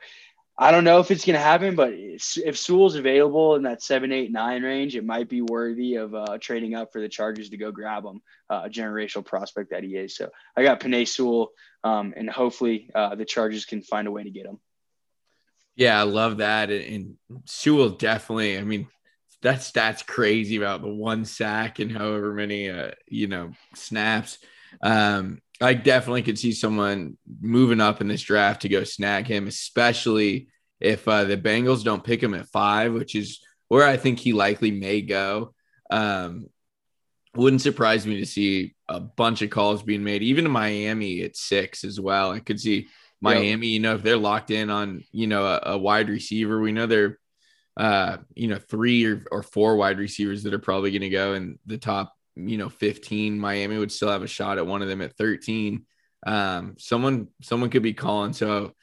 I 0.62 0.72
don't 0.72 0.84
know 0.84 1.00
if 1.00 1.10
it's 1.10 1.24
going 1.24 1.36
to 1.36 1.42
happen, 1.42 1.76
but 1.76 1.94
if 1.94 2.58
Sewell's 2.58 2.96
available 2.96 3.56
in 3.56 3.64
that 3.64 3.82
seven, 3.82 4.12
eight, 4.12 4.30
nine 4.30 4.62
range, 4.62 4.94
it 4.94 5.06
might 5.06 5.30
be 5.30 5.42
worthy 5.42 5.96
of 5.96 6.14
uh, 6.14 6.38
trading 6.38 6.76
up 6.76 6.92
for 6.92 7.00
the 7.00 7.08
Chargers 7.08 7.50
to 7.52 7.58
go 7.58 7.72
grab 7.72 8.04
him, 8.04 8.22
uh, 8.50 8.64
a 8.66 8.70
generational 8.70 9.26
prospect 9.26 9.70
that 9.70 9.84
he 9.84 9.96
is. 9.96 10.18
So 10.18 10.30
I 10.58 10.64
got 10.64 10.82
Penei 10.82 11.08
Sewell, 11.08 11.54
um, 11.86 12.14
and 12.18 12.30
hopefully 12.30 12.90
uh, 12.94 13.16
the 13.16 13.24
Chargers 13.24 13.64
can 13.64 13.82
find 13.82 14.06
a 14.06 14.12
way 14.12 14.24
to 14.24 14.30
get 14.30 14.48
him. 14.48 14.60
Yeah, 15.78 15.98
I 15.98 16.04
love 16.04 16.40
that. 16.40 16.72
And 16.72 17.16
Sewell 17.46 17.92
definitely, 17.92 18.58
I 18.58 18.64
mean, 18.64 18.90
that 19.42 19.64
stat's 19.64 20.04
crazy 20.04 20.58
about 20.58 20.82
the 20.82 20.90
one 20.90 21.24
sack 21.24 21.80
and 21.80 21.90
however 21.90 22.34
many 22.34 22.70
uh, 22.70 22.92
you 23.08 23.28
know 23.28 23.54
snaps. 23.76 24.40
Um, 24.82 25.42
I 25.62 25.74
definitely 25.74 26.24
could 26.24 26.40
see 26.40 26.54
someone 26.54 27.18
moving 27.42 27.82
up 27.82 28.02
in 28.02 28.08
this 28.08 28.22
draft 28.22 28.62
to 28.62 28.70
go 28.70 28.84
snag 28.84 29.28
him, 29.28 29.48
especially 29.48 30.48
if 30.80 31.08
uh, 31.08 31.26
the 31.26 31.38
Bengals 31.38 31.84
don't 31.84 32.04
pick 32.04 32.24
him 32.24 32.34
at 32.34 32.48
five, 32.48 32.94
which 32.94 33.16
is 33.16 33.42
where 33.68 33.86
I 33.86 33.98
think 33.98 34.20
he 34.20 34.34
likely 34.34 34.72
may 34.72 35.02
go. 35.02 35.54
Um, 35.90 36.48
wouldn't 37.36 37.62
surprise 37.62 38.08
me 38.08 38.20
to 38.20 38.26
see 38.26 38.76
a 38.88 39.00
bunch 39.00 39.42
of 39.42 39.50
calls 39.50 39.84
being 39.84 40.04
made, 40.04 40.24
even 40.24 40.46
to 40.46 40.50
Miami 40.50 41.22
at 41.24 41.36
six 41.36 41.84
as 41.84 42.00
well. 42.00 42.32
I 42.32 42.40
could 42.40 42.60
see 42.60 42.88
Miami, 43.22 43.68
yep. 43.68 43.74
you 43.74 43.80
know, 43.80 43.96
if 43.96 44.04
they're 44.04 44.18
locked 44.18 44.52
in 44.52 44.70
on, 44.70 45.04
you 45.12 45.28
know, 45.28 45.46
a, 45.46 45.74
a 45.74 45.78
wide 45.78 46.10
receiver, 46.10 46.60
we 46.60 46.72
know 46.72 46.86
they're 46.86 47.20
uh, 47.80 48.18
you 48.36 48.50
know, 48.50 48.60
three 48.60 49.06
or, 49.06 49.24
or 49.32 49.42
four 49.42 49.78
wide 49.78 50.00
receivers 50.00 50.44
that 50.44 50.54
are 50.54 50.60
probably 50.60 50.92
going 50.92 51.02
to 51.02 51.10
go 51.10 51.34
in 51.34 51.58
the 51.66 51.78
top, 51.78 52.14
you 52.48 52.58
know, 52.58 52.70
15. 52.70 53.40
Miami 53.40 53.78
would 53.78 53.92
still 53.92 54.10
have 54.10 54.24
a 54.24 54.28
shot 54.28 54.58
at 54.58 54.68
one 54.68 54.82
of 54.82 54.88
them 54.88 55.02
at 55.02 55.18
13. 55.18 55.86
Um, 56.26 56.76
someone, 56.78 57.28
someone 57.42 57.70
could 57.70 57.84
be 57.84 57.94
calling. 57.94 58.34
So, 58.34 58.74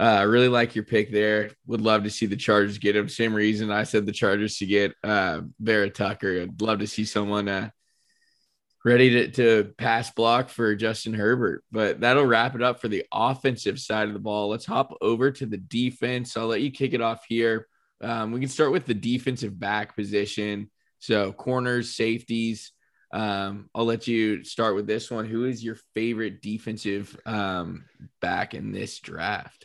I 0.00 0.18
uh, 0.18 0.26
really 0.26 0.48
like 0.48 0.76
your 0.76 0.84
pick 0.84 1.10
there. 1.10 1.50
Would 1.66 1.80
love 1.80 2.04
to 2.04 2.10
see 2.10 2.26
the 2.26 2.36
Chargers 2.36 2.78
get 2.78 2.94
him. 2.94 3.08
Same 3.08 3.34
reason 3.34 3.72
I 3.72 3.82
said 3.82 4.06
the 4.06 4.12
Chargers 4.12 4.58
to 4.58 4.66
get 4.66 4.94
uh, 5.02 5.40
Vera 5.58 5.90
Tucker. 5.90 6.42
I'd 6.42 6.62
love 6.62 6.78
to 6.78 6.86
see 6.86 7.04
someone 7.04 7.48
uh, 7.48 7.70
ready 8.84 9.10
to, 9.10 9.30
to 9.32 9.74
pass 9.76 10.12
block 10.12 10.50
for 10.50 10.76
Justin 10.76 11.14
Herbert. 11.14 11.64
But 11.72 12.00
that'll 12.00 12.26
wrap 12.26 12.54
it 12.54 12.62
up 12.62 12.80
for 12.80 12.86
the 12.86 13.06
offensive 13.12 13.80
side 13.80 14.06
of 14.06 14.14
the 14.14 14.20
ball. 14.20 14.48
Let's 14.48 14.66
hop 14.66 14.96
over 15.00 15.32
to 15.32 15.46
the 15.46 15.56
defense. 15.56 16.36
I'll 16.36 16.46
let 16.46 16.60
you 16.60 16.70
kick 16.70 16.94
it 16.94 17.00
off 17.00 17.24
here. 17.28 17.66
Um, 18.00 18.30
we 18.30 18.38
can 18.38 18.48
start 18.48 18.70
with 18.70 18.86
the 18.86 18.94
defensive 18.94 19.58
back 19.58 19.96
position. 19.96 20.70
So 20.98 21.32
corners, 21.32 21.94
safeties. 21.94 22.72
Um, 23.12 23.70
I'll 23.74 23.84
let 23.84 24.06
you 24.06 24.44
start 24.44 24.74
with 24.74 24.86
this 24.86 25.10
one. 25.10 25.26
Who 25.26 25.44
is 25.44 25.64
your 25.64 25.76
favorite 25.94 26.42
defensive 26.42 27.18
um, 27.24 27.84
back 28.20 28.54
in 28.54 28.72
this 28.72 28.98
draft? 28.98 29.64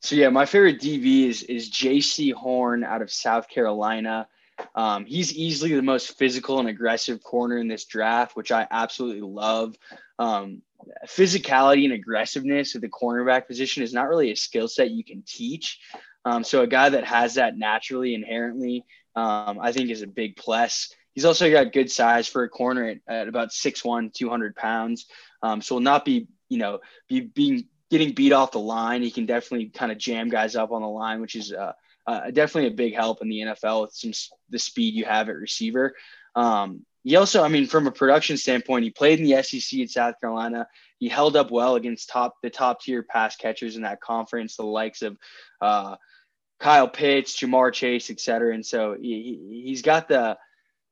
So 0.00 0.16
yeah, 0.16 0.28
my 0.30 0.46
favorite 0.46 0.80
DB 0.80 1.28
is 1.28 1.44
is 1.44 1.70
J.C. 1.70 2.30
Horn 2.30 2.84
out 2.84 3.02
of 3.02 3.12
South 3.12 3.48
Carolina. 3.48 4.26
Um, 4.74 5.06
he's 5.06 5.34
easily 5.34 5.74
the 5.74 5.82
most 5.82 6.18
physical 6.18 6.58
and 6.58 6.68
aggressive 6.68 7.22
corner 7.22 7.58
in 7.58 7.68
this 7.68 7.84
draft, 7.84 8.36
which 8.36 8.52
I 8.52 8.66
absolutely 8.70 9.22
love. 9.22 9.76
Um, 10.18 10.62
physicality 11.06 11.84
and 11.84 11.92
aggressiveness 11.92 12.74
at 12.74 12.82
the 12.82 12.88
cornerback 12.88 13.46
position 13.46 13.82
is 13.82 13.94
not 13.94 14.08
really 14.08 14.32
a 14.32 14.36
skill 14.36 14.68
set 14.68 14.90
you 14.90 15.04
can 15.04 15.22
teach. 15.26 15.78
Um, 16.24 16.44
so 16.44 16.62
a 16.62 16.66
guy 16.66 16.88
that 16.88 17.04
has 17.04 17.34
that 17.34 17.56
naturally, 17.56 18.14
inherently, 18.14 18.84
um, 19.14 19.58
I 19.60 19.72
think 19.72 19.90
is 19.90 20.02
a 20.02 20.06
big 20.06 20.36
plus. 20.36 20.92
He's 21.14 21.24
also 21.24 21.50
got 21.50 21.72
good 21.72 21.90
size 21.90 22.26
for 22.26 22.42
a 22.42 22.48
corner 22.48 22.84
at, 22.88 22.98
at 23.06 23.28
about 23.28 23.50
6'1", 23.50 24.14
200 24.14 24.56
pounds. 24.56 25.06
Um, 25.42 25.60
so 25.60 25.74
will 25.76 25.82
not 25.82 26.04
be, 26.04 26.28
you 26.48 26.58
know, 26.58 26.80
be 27.08 27.20
being 27.20 27.66
getting 27.90 28.14
beat 28.14 28.32
off 28.32 28.52
the 28.52 28.58
line. 28.58 29.02
He 29.02 29.10
can 29.10 29.26
definitely 29.26 29.68
kind 29.68 29.92
of 29.92 29.98
jam 29.98 30.30
guys 30.30 30.56
up 30.56 30.72
on 30.72 30.80
the 30.80 30.88
line, 30.88 31.20
which 31.20 31.34
is 31.34 31.52
uh, 31.52 31.72
uh, 32.06 32.30
definitely 32.30 32.68
a 32.68 32.74
big 32.74 32.94
help 32.94 33.20
in 33.20 33.28
the 33.28 33.40
NFL 33.40 33.82
with 33.82 33.94
some 33.94 34.12
the 34.48 34.58
speed 34.58 34.94
you 34.94 35.04
have 35.04 35.28
at 35.28 35.36
receiver. 35.36 35.94
Um, 36.34 36.86
he 37.04 37.16
also, 37.16 37.42
I 37.42 37.48
mean, 37.48 37.66
from 37.66 37.86
a 37.86 37.92
production 37.92 38.36
standpoint, 38.36 38.84
he 38.84 38.90
played 38.90 39.18
in 39.18 39.26
the 39.26 39.42
SEC 39.42 39.78
in 39.78 39.88
South 39.88 40.20
Carolina. 40.20 40.68
He 40.98 41.08
held 41.08 41.36
up 41.36 41.50
well 41.50 41.74
against 41.74 42.08
top 42.08 42.36
the 42.42 42.50
top 42.50 42.80
tier 42.80 43.02
pass 43.02 43.36
catchers 43.36 43.76
in 43.76 43.82
that 43.82 44.00
conference, 44.00 44.56
the 44.56 44.64
likes 44.64 45.02
of 45.02 45.18
uh, 45.60 45.96
Kyle 46.62 46.88
Pitts, 46.88 47.36
Ja'Marr 47.38 47.72
Chase, 47.72 48.08
et 48.08 48.20
cetera. 48.20 48.54
And 48.54 48.64
so 48.64 48.96
he, 48.98 49.64
he's 49.66 49.82
got 49.82 50.06
the 50.06 50.38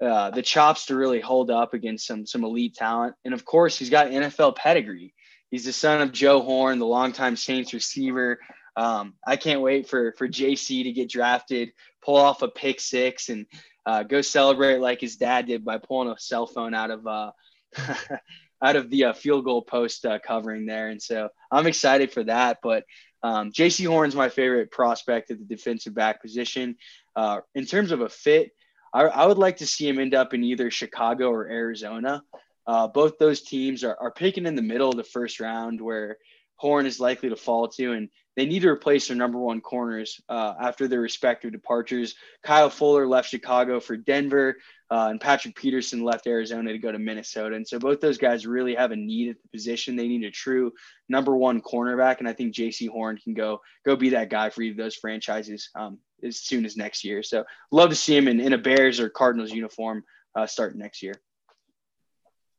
uh, 0.02 0.30
the 0.30 0.42
chops 0.42 0.86
to 0.86 0.96
really 0.96 1.20
hold 1.20 1.48
up 1.50 1.74
against 1.74 2.08
some 2.08 2.26
some 2.26 2.42
elite 2.42 2.74
talent. 2.74 3.14
And 3.24 3.32
of 3.32 3.44
course, 3.44 3.78
he's 3.78 3.88
got 3.88 4.08
NFL 4.08 4.56
pedigree. 4.56 5.14
He's 5.48 5.64
the 5.64 5.72
son 5.72 6.00
of 6.00 6.10
Joe 6.10 6.40
Horn, 6.42 6.80
the 6.80 6.86
longtime 6.86 7.36
Saints 7.36 7.72
receiver. 7.72 8.40
Um, 8.76 9.14
I 9.24 9.36
can't 9.36 9.60
wait 9.60 9.88
for 9.88 10.12
for 10.18 10.26
JC 10.26 10.82
to 10.82 10.92
get 10.92 11.08
drafted, 11.08 11.70
pull 12.02 12.16
off 12.16 12.42
a 12.42 12.48
pick 12.48 12.80
six, 12.80 13.28
and 13.28 13.46
uh, 13.86 14.02
go 14.02 14.22
celebrate 14.22 14.78
like 14.78 15.00
his 15.00 15.16
dad 15.16 15.46
did 15.46 15.64
by 15.64 15.78
pulling 15.78 16.08
a 16.08 16.18
cell 16.18 16.48
phone 16.48 16.74
out 16.74 16.90
of 16.90 17.06
uh, 17.06 17.30
out 18.62 18.74
of 18.74 18.90
the 18.90 19.04
uh, 19.04 19.12
field 19.12 19.44
goal 19.44 19.62
post 19.62 20.04
uh, 20.04 20.18
covering 20.18 20.66
there. 20.66 20.88
And 20.88 21.00
so 21.00 21.28
I'm 21.48 21.68
excited 21.68 22.10
for 22.12 22.24
that. 22.24 22.58
But 22.60 22.84
um, 23.22 23.52
Jaycee 23.52 23.86
Horn's 23.86 24.14
my 24.14 24.28
favorite 24.28 24.70
prospect 24.70 25.30
at 25.30 25.38
the 25.38 25.44
defensive 25.44 25.94
back 25.94 26.22
position. 26.22 26.76
Uh, 27.14 27.40
in 27.54 27.66
terms 27.66 27.92
of 27.92 28.00
a 28.00 28.08
fit, 28.08 28.50
I, 28.94 29.02
I, 29.02 29.26
would 29.26 29.38
like 29.38 29.58
to 29.58 29.66
see 29.66 29.88
him 29.88 29.98
end 29.98 30.14
up 30.14 30.34
in 30.34 30.42
either 30.42 30.70
Chicago 30.70 31.30
or 31.30 31.48
Arizona. 31.48 32.22
Uh, 32.66 32.86
both 32.88 33.18
those 33.18 33.42
teams 33.42 33.84
are, 33.84 33.96
are 34.00 34.10
picking 34.10 34.46
in 34.46 34.54
the 34.54 34.62
middle 34.62 34.90
of 34.90 34.96
the 34.96 35.04
first 35.04 35.40
round 35.40 35.80
where 35.80 36.16
Horn 36.56 36.86
is 36.86 37.00
likely 37.00 37.28
to 37.28 37.36
fall 37.36 37.68
to. 37.68 37.92
And 37.92 38.08
they 38.36 38.46
need 38.46 38.62
to 38.62 38.68
replace 38.68 39.08
their 39.08 39.16
number 39.16 39.38
one 39.38 39.60
corners 39.60 40.20
uh, 40.28 40.54
after 40.60 40.86
their 40.86 41.00
respective 41.00 41.52
departures. 41.52 42.14
Kyle 42.42 42.70
Fuller 42.70 43.06
left 43.06 43.28
Chicago 43.28 43.80
for 43.80 43.96
Denver, 43.96 44.56
uh, 44.90 45.08
and 45.10 45.20
Patrick 45.20 45.54
Peterson 45.56 46.02
left 46.02 46.26
Arizona 46.26 46.72
to 46.72 46.78
go 46.78 46.92
to 46.92 46.98
Minnesota. 46.98 47.56
And 47.56 47.66
so 47.66 47.78
both 47.78 48.00
those 48.00 48.18
guys 48.18 48.46
really 48.46 48.74
have 48.74 48.92
a 48.92 48.96
need 48.96 49.30
at 49.30 49.42
the 49.42 49.48
position. 49.48 49.96
They 49.96 50.08
need 50.08 50.24
a 50.24 50.30
true 50.30 50.72
number 51.08 51.36
one 51.36 51.60
cornerback, 51.60 52.18
and 52.18 52.28
I 52.28 52.32
think 52.32 52.54
J.C. 52.54 52.86
Horn 52.86 53.18
can 53.18 53.34
go 53.34 53.60
go 53.84 53.96
be 53.96 54.10
that 54.10 54.30
guy 54.30 54.50
for 54.50 54.62
either 54.62 54.72
of 54.72 54.84
those 54.84 54.96
franchises 54.96 55.70
um, 55.74 55.98
as 56.22 56.38
soon 56.38 56.64
as 56.64 56.76
next 56.76 57.04
year. 57.04 57.22
So 57.22 57.44
love 57.70 57.90
to 57.90 57.96
see 57.96 58.16
him 58.16 58.28
in, 58.28 58.40
in 58.40 58.52
a 58.52 58.58
Bears 58.58 59.00
or 59.00 59.08
Cardinals 59.08 59.52
uniform 59.52 60.04
uh, 60.34 60.46
starting 60.46 60.78
next 60.78 61.02
year. 61.02 61.14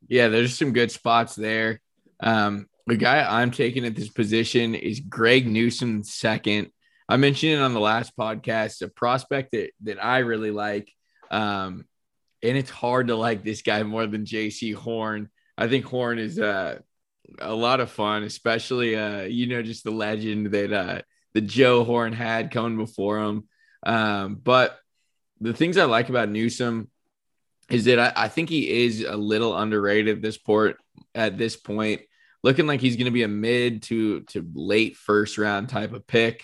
Yeah, 0.07 0.27
there's 0.27 0.57
some 0.57 0.73
good 0.73 0.91
spots 0.91 1.35
there. 1.35 1.79
Um, 2.19 2.67
the 2.91 2.97
guy 2.97 3.25
I'm 3.25 3.51
taking 3.51 3.85
at 3.85 3.95
this 3.95 4.09
position 4.09 4.75
is 4.75 4.99
Greg 4.99 5.47
Newsome 5.47 6.03
second. 6.03 6.71
I 7.07 7.15
mentioned 7.15 7.53
it 7.53 7.61
on 7.61 7.73
the 7.73 7.79
last 7.79 8.17
podcast, 8.17 8.81
a 8.81 8.89
prospect 8.89 9.53
that, 9.53 9.71
that 9.83 10.03
I 10.03 10.17
really 10.17 10.51
like. 10.51 10.91
Um, 11.31 11.85
and 12.43 12.57
it's 12.57 12.69
hard 12.69 13.07
to 13.07 13.15
like 13.15 13.45
this 13.45 13.61
guy 13.61 13.81
more 13.83 14.05
than 14.07 14.25
JC 14.25 14.75
Horn. 14.75 15.29
I 15.57 15.69
think 15.69 15.85
Horn 15.85 16.19
is 16.19 16.37
uh, 16.37 16.79
a 17.39 17.53
lot 17.53 17.79
of 17.79 17.89
fun, 17.89 18.23
especially 18.23 18.97
uh, 18.97 19.21
you 19.21 19.47
know, 19.47 19.61
just 19.61 19.85
the 19.85 19.91
legend 19.91 20.47
that 20.47 20.73
uh 20.73 21.01
Joe 21.39 21.85
Horn 21.85 22.11
had 22.11 22.51
coming 22.51 22.77
before 22.77 23.19
him. 23.19 23.47
Um, 23.83 24.35
but 24.35 24.77
the 25.39 25.53
things 25.53 25.77
I 25.77 25.85
like 25.85 26.09
about 26.09 26.27
Newsome 26.27 26.89
is 27.69 27.85
that 27.85 27.99
I, 27.99 28.25
I 28.25 28.27
think 28.27 28.49
he 28.49 28.83
is 28.83 29.01
a 29.01 29.15
little 29.15 29.57
underrated 29.57 30.21
this 30.21 30.37
port 30.37 30.75
at 31.15 31.37
this 31.37 31.55
point 31.55 32.01
looking 32.43 32.67
like 32.67 32.81
he's 32.81 32.95
going 32.95 33.05
to 33.05 33.11
be 33.11 33.23
a 33.23 33.27
mid 33.27 33.83
to 33.83 34.21
to 34.21 34.45
late 34.53 34.97
first 34.97 35.37
round 35.37 35.69
type 35.69 35.93
of 35.93 36.07
pick. 36.07 36.43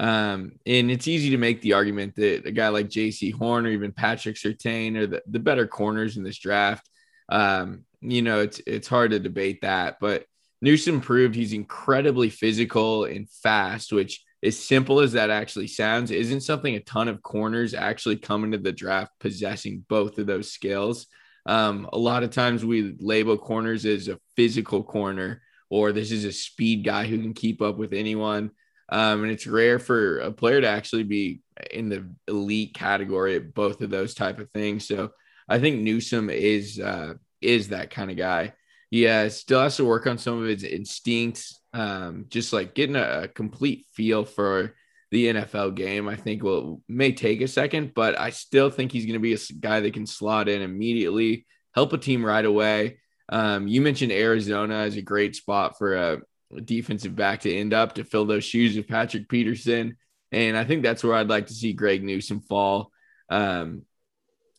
Um, 0.00 0.52
and 0.64 0.90
it's 0.90 1.08
easy 1.08 1.30
to 1.30 1.36
make 1.36 1.60
the 1.60 1.74
argument 1.74 2.16
that 2.16 2.46
a 2.46 2.52
guy 2.52 2.68
like 2.68 2.88
JC 2.88 3.32
Horn 3.32 3.66
or 3.66 3.70
even 3.70 3.92
Patrick 3.92 4.36
Surtain 4.36 4.96
are 4.96 5.06
the, 5.06 5.22
the 5.26 5.38
better 5.38 5.66
corners 5.66 6.16
in 6.16 6.22
this 6.22 6.38
draft. 6.38 6.88
Um, 7.28 7.84
you 8.00 8.22
know, 8.22 8.40
it's 8.40 8.60
it's 8.66 8.88
hard 8.88 9.10
to 9.10 9.20
debate 9.20 9.60
that, 9.62 9.98
but 10.00 10.24
Newsome 10.60 11.00
proved 11.00 11.34
he's 11.34 11.52
incredibly 11.52 12.30
physical 12.30 13.04
and 13.04 13.28
fast, 13.28 13.92
which 13.92 14.24
as 14.42 14.58
simple 14.58 15.00
as 15.00 15.12
that 15.12 15.30
actually 15.30 15.68
sounds, 15.68 16.10
isn't 16.10 16.40
something 16.40 16.74
a 16.74 16.80
ton 16.80 17.08
of 17.08 17.22
corners 17.22 17.74
actually 17.74 18.16
come 18.16 18.44
into 18.44 18.58
the 18.58 18.72
draft 18.72 19.12
possessing 19.20 19.84
both 19.88 20.18
of 20.18 20.26
those 20.26 20.50
skills. 20.50 21.06
Um, 21.46 21.88
a 21.92 21.98
lot 21.98 22.22
of 22.22 22.30
times 22.30 22.64
we 22.64 22.96
label 23.00 23.36
corners 23.36 23.84
as 23.84 24.08
a 24.08 24.18
physical 24.36 24.82
corner, 24.82 25.42
or 25.70 25.92
this 25.92 26.12
is 26.12 26.24
a 26.24 26.32
speed 26.32 26.84
guy 26.84 27.06
who 27.06 27.20
can 27.20 27.34
keep 27.34 27.62
up 27.62 27.76
with 27.76 27.92
anyone. 27.92 28.50
Um, 28.88 29.22
and 29.22 29.32
it's 29.32 29.46
rare 29.46 29.78
for 29.78 30.18
a 30.18 30.30
player 30.30 30.60
to 30.60 30.68
actually 30.68 31.04
be 31.04 31.40
in 31.70 31.88
the 31.88 32.10
elite 32.28 32.74
category 32.74 33.36
at 33.36 33.54
both 33.54 33.80
of 33.80 33.90
those 33.90 34.14
type 34.14 34.38
of 34.38 34.50
things. 34.50 34.86
So 34.86 35.10
I 35.48 35.58
think 35.58 35.80
Newsome 35.80 36.30
is 36.30 36.78
uh, 36.78 37.14
is 37.40 37.68
that 37.68 37.90
kind 37.90 38.10
of 38.10 38.16
guy. 38.16 38.52
Yeah, 38.90 39.28
still 39.28 39.62
has 39.62 39.76
to 39.76 39.86
work 39.86 40.06
on 40.06 40.18
some 40.18 40.42
of 40.42 40.46
his 40.46 40.64
instincts, 40.64 41.60
um, 41.72 42.26
just 42.28 42.52
like 42.52 42.74
getting 42.74 42.96
a, 42.96 43.22
a 43.22 43.28
complete 43.28 43.86
feel 43.94 44.24
for 44.26 44.74
the 45.12 45.26
NFL 45.26 45.74
game. 45.74 46.08
I 46.08 46.16
think 46.16 46.42
will 46.42 46.82
may 46.88 47.12
take 47.12 47.42
a 47.42 47.46
second, 47.46 47.92
but 47.94 48.18
I 48.18 48.30
still 48.30 48.70
think 48.70 48.90
he's 48.90 49.04
going 49.04 49.12
to 49.12 49.20
be 49.20 49.34
a 49.34 49.52
guy 49.60 49.80
that 49.80 49.92
can 49.92 50.06
slot 50.06 50.48
in 50.48 50.62
immediately, 50.62 51.46
help 51.74 51.92
a 51.92 51.98
team 51.98 52.24
right 52.24 52.44
away. 52.44 52.98
Um, 53.28 53.68
you 53.68 53.82
mentioned 53.82 54.10
Arizona 54.10 54.76
as 54.76 54.96
a 54.96 55.02
great 55.02 55.36
spot 55.36 55.76
for 55.76 55.94
a 55.94 56.22
defensive 56.64 57.14
back 57.14 57.40
to 57.40 57.54
end 57.54 57.74
up 57.74 57.94
to 57.94 58.04
fill 58.04 58.24
those 58.24 58.44
shoes 58.44 58.76
of 58.78 58.88
Patrick 58.88 59.28
Peterson. 59.28 59.96
And 60.32 60.56
I 60.56 60.64
think 60.64 60.82
that's 60.82 61.04
where 61.04 61.14
I'd 61.14 61.28
like 61.28 61.46
to 61.48 61.54
see 61.54 61.74
Greg 61.74 62.02
Newsome 62.02 62.40
fall. 62.40 62.90
Um, 63.28 63.82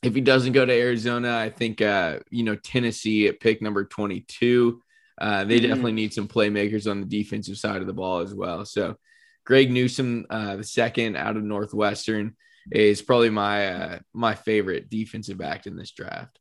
if 0.03 0.13
he 0.13 0.21
doesn't 0.21 0.53
go 0.53 0.65
to 0.65 0.73
Arizona, 0.73 1.35
I 1.35 1.49
think, 1.49 1.81
uh, 1.81 2.19
you 2.29 2.43
know, 2.43 2.55
Tennessee 2.55 3.27
at 3.27 3.39
pick 3.39 3.59
number 3.59 3.85
22, 3.85 4.81
uh, 5.19 5.45
they 5.45 5.57
mm-hmm. 5.57 5.67
definitely 5.67 5.93
need 5.93 6.13
some 6.13 6.27
playmakers 6.27 6.89
on 6.89 6.99
the 6.99 7.07
defensive 7.07 7.57
side 7.57 7.81
of 7.81 7.87
the 7.87 7.93
ball 7.93 8.19
as 8.19 8.35
well. 8.35 8.65
So, 8.65 8.97
Greg 9.45 9.71
Newsome, 9.71 10.25
uh, 10.29 10.55
the 10.55 10.63
second 10.63 11.15
out 11.17 11.37
of 11.37 11.43
Northwestern, 11.43 12.35
is 12.71 13.01
probably 13.01 13.29
my 13.29 13.67
uh, 13.67 13.99
my 14.13 14.35
favorite 14.35 14.89
defensive 14.89 15.37
back 15.37 15.65
in 15.67 15.75
this 15.75 15.91
draft. 15.91 16.39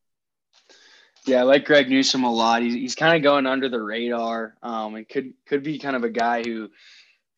Yeah, 1.27 1.41
I 1.41 1.43
like 1.43 1.65
Greg 1.65 1.89
Newsome 1.89 2.25
a 2.25 2.33
lot. 2.33 2.63
He's, 2.63 2.75
he's 2.75 2.95
kind 2.95 3.17
of 3.17 3.23
going 3.23 3.47
under 3.47 3.69
the 3.69 3.83
radar, 3.83 4.57
um, 4.63 4.97
and 4.97 5.09
could 5.09 5.33
could 5.47 5.63
be 5.63 5.79
kind 5.79 5.97
of 5.97 6.05
a 6.05 6.11
guy 6.11 6.43
who 6.43 6.69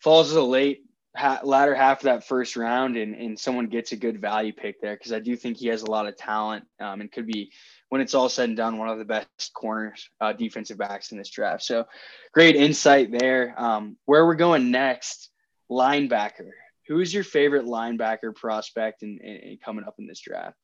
falls 0.01 0.31
as 0.31 0.37
a 0.37 0.43
late 0.43 0.85
ha- 1.17 1.41
latter 1.45 1.75
half 1.75 1.99
of 1.99 2.05
that 2.05 2.27
first 2.27 2.57
round, 2.57 2.97
and 2.97 3.15
and 3.15 3.39
someone 3.39 3.67
gets 3.67 3.93
a 3.93 3.97
good 3.97 4.21
value 4.21 4.53
pick 4.53 4.81
there 4.81 4.97
because 4.97 5.13
I 5.13 5.19
do 5.19 5.37
think 5.37 5.59
he 5.59 5.69
has 5.69 5.83
a 5.83 5.91
lot 5.91 6.07
of 6.07 6.17
talent, 6.17 6.65
um, 6.81 7.01
and 7.01 7.13
could 7.13 7.27
be 7.27 7.53
when 7.91 8.01
it's 8.01 8.15
all 8.15 8.29
said 8.29 8.49
and 8.49 8.57
done 8.57 8.79
one 8.79 8.89
of 8.89 8.99
the 8.99 9.05
best 9.05 9.53
corners 9.55 10.09
uh, 10.21 10.33
defensive 10.33 10.79
backs 10.79 11.13
in 11.13 11.19
this 11.19 11.31
draft. 11.31 11.63
So 11.63 11.87
great 12.33 12.57
insight 12.57 13.13
there. 13.13 13.55
Um, 13.57 13.97
where 14.05 14.27
we're 14.27 14.35
going 14.35 14.71
next, 14.71 15.31
linebacker. 15.71 16.51
Who 16.89 17.01
is 17.01 17.13
your 17.13 17.25
favorite 17.25 17.65
linebacker 17.65 18.35
prospect 18.35 19.03
and 19.03 19.59
coming 19.65 19.85
up 19.85 19.95
in 19.99 20.07
this 20.07 20.21
draft? 20.21 20.57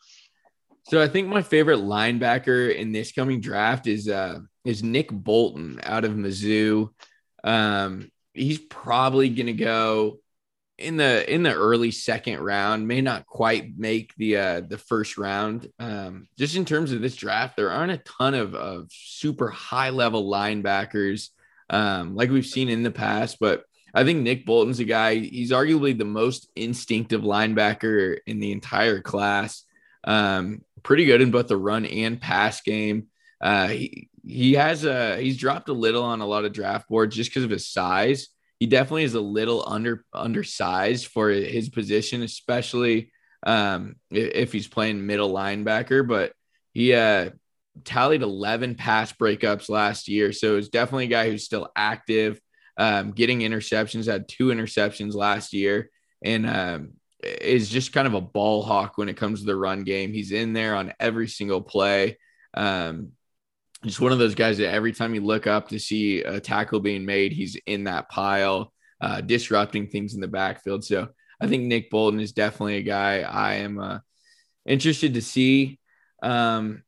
So 0.88 1.00
I 1.00 1.08
think 1.08 1.28
my 1.28 1.42
favorite 1.42 1.80
linebacker 1.80 2.74
in 2.74 2.92
this 2.92 3.12
coming 3.12 3.40
draft 3.40 3.86
is 3.86 4.08
uh 4.08 4.40
is 4.64 4.82
Nick 4.82 5.10
Bolton 5.10 5.80
out 5.82 6.04
of 6.04 6.12
Mizzou. 6.12 6.90
Um, 7.42 8.10
he's 8.34 8.58
probably 8.58 9.30
gonna 9.30 9.52
go 9.52 10.20
in 10.78 10.96
the 10.96 11.32
in 11.32 11.42
the 11.42 11.54
early 11.54 11.90
second 11.90 12.40
round. 12.40 12.88
May 12.88 13.00
not 13.00 13.26
quite 13.26 13.78
make 13.78 14.14
the 14.16 14.36
uh, 14.36 14.60
the 14.60 14.78
first 14.78 15.18
round. 15.18 15.68
Um, 15.78 16.26
just 16.38 16.56
in 16.56 16.64
terms 16.64 16.92
of 16.92 17.00
this 17.00 17.16
draft, 17.16 17.56
there 17.56 17.70
aren't 17.70 17.92
a 17.92 17.98
ton 17.98 18.34
of 18.34 18.54
of 18.54 18.88
super 18.90 19.48
high 19.48 19.90
level 19.90 20.30
linebackers 20.30 21.28
um, 21.70 22.16
like 22.16 22.30
we've 22.30 22.46
seen 22.46 22.68
in 22.68 22.82
the 22.82 22.90
past, 22.90 23.38
but 23.40 23.64
I 23.94 24.04
think 24.04 24.20
Nick 24.20 24.46
Bolton's 24.46 24.80
a 24.80 24.84
guy. 24.84 25.16
He's 25.16 25.50
arguably 25.50 25.96
the 25.96 26.04
most 26.04 26.48
instinctive 26.56 27.22
linebacker 27.22 28.18
in 28.26 28.40
the 28.40 28.52
entire 28.52 29.00
class. 29.00 29.64
Um, 30.04 30.62
pretty 30.82 31.04
good 31.04 31.20
in 31.20 31.30
both 31.30 31.48
the 31.48 31.56
run 31.56 31.84
and 31.86 32.20
pass 32.20 32.60
game. 32.60 33.08
Uh, 33.40 33.68
he 33.68 34.08
he 34.26 34.54
has 34.54 34.84
a 34.84 35.18
he's 35.20 35.38
dropped 35.38 35.68
a 35.68 35.74
little 35.74 36.02
on 36.02 36.20
a 36.20 36.26
lot 36.26 36.44
of 36.44 36.52
draft 36.52 36.88
boards 36.88 37.16
just 37.16 37.30
because 37.30 37.44
of 37.44 37.50
his 37.50 37.66
size. 37.66 38.28
He 38.58 38.66
definitely 38.66 39.04
is 39.04 39.14
a 39.14 39.20
little 39.20 39.64
under 39.66 40.04
undersized 40.12 41.06
for 41.06 41.30
his 41.30 41.68
position, 41.70 42.22
especially 42.22 43.10
um, 43.44 43.96
if 44.10 44.52
he's 44.52 44.68
playing 44.68 45.06
middle 45.06 45.32
linebacker. 45.32 46.06
But 46.06 46.32
he 46.72 46.92
uh, 46.92 47.30
tallied 47.84 48.22
11 48.22 48.74
pass 48.74 49.12
breakups 49.12 49.70
last 49.70 50.08
year, 50.08 50.32
so 50.32 50.56
it's 50.58 50.68
definitely 50.68 51.06
a 51.06 51.08
guy 51.08 51.30
who's 51.30 51.44
still 51.44 51.70
active, 51.74 52.40
um, 52.80 53.12
getting 53.12 53.40
interceptions. 53.40 54.06
Had 54.06 54.26
two 54.26 54.46
interceptions 54.46 55.14
last 55.14 55.52
year, 55.52 55.90
and 56.24 56.48
um, 56.48 56.92
is 57.22 57.68
just 57.68 57.92
kind 57.92 58.06
of 58.06 58.14
a 58.14 58.20
ball 58.20 58.62
hawk 58.62 58.96
when 58.96 59.10
it 59.10 59.18
comes 59.18 59.40
to 59.40 59.46
the 59.46 59.54
run 59.54 59.84
game. 59.84 60.14
He's 60.14 60.32
in 60.32 60.54
there 60.54 60.74
on 60.74 60.94
every 60.98 61.28
single 61.28 61.60
play. 61.60 62.16
Um, 62.54 63.12
just 63.84 64.00
one 64.00 64.12
of 64.12 64.18
those 64.18 64.34
guys 64.34 64.56
that 64.58 64.72
every 64.72 64.92
time 64.92 65.14
you 65.14 65.20
look 65.20 65.46
up 65.46 65.68
to 65.68 65.78
see 65.78 66.22
a 66.22 66.40
tackle 66.40 66.80
being 66.80 67.04
made, 67.04 67.32
he's 67.32 67.56
in 67.66 67.84
that 67.84 68.08
pile, 68.08 68.72
uh, 69.02 69.20
disrupting 69.20 69.88
things 69.88 70.14
in 70.14 70.20
the 70.22 70.28
backfield. 70.28 70.82
So 70.82 71.08
I 71.38 71.48
think 71.48 71.64
Nick 71.64 71.90
Bolton 71.90 72.20
is 72.20 72.32
definitely 72.32 72.76
a 72.76 72.82
guy 72.82 73.20
I 73.20 73.54
am 73.56 73.78
uh, 73.78 73.98
interested 74.66 75.14
to 75.14 75.22
see. 75.22 75.78
Um, 76.22 76.82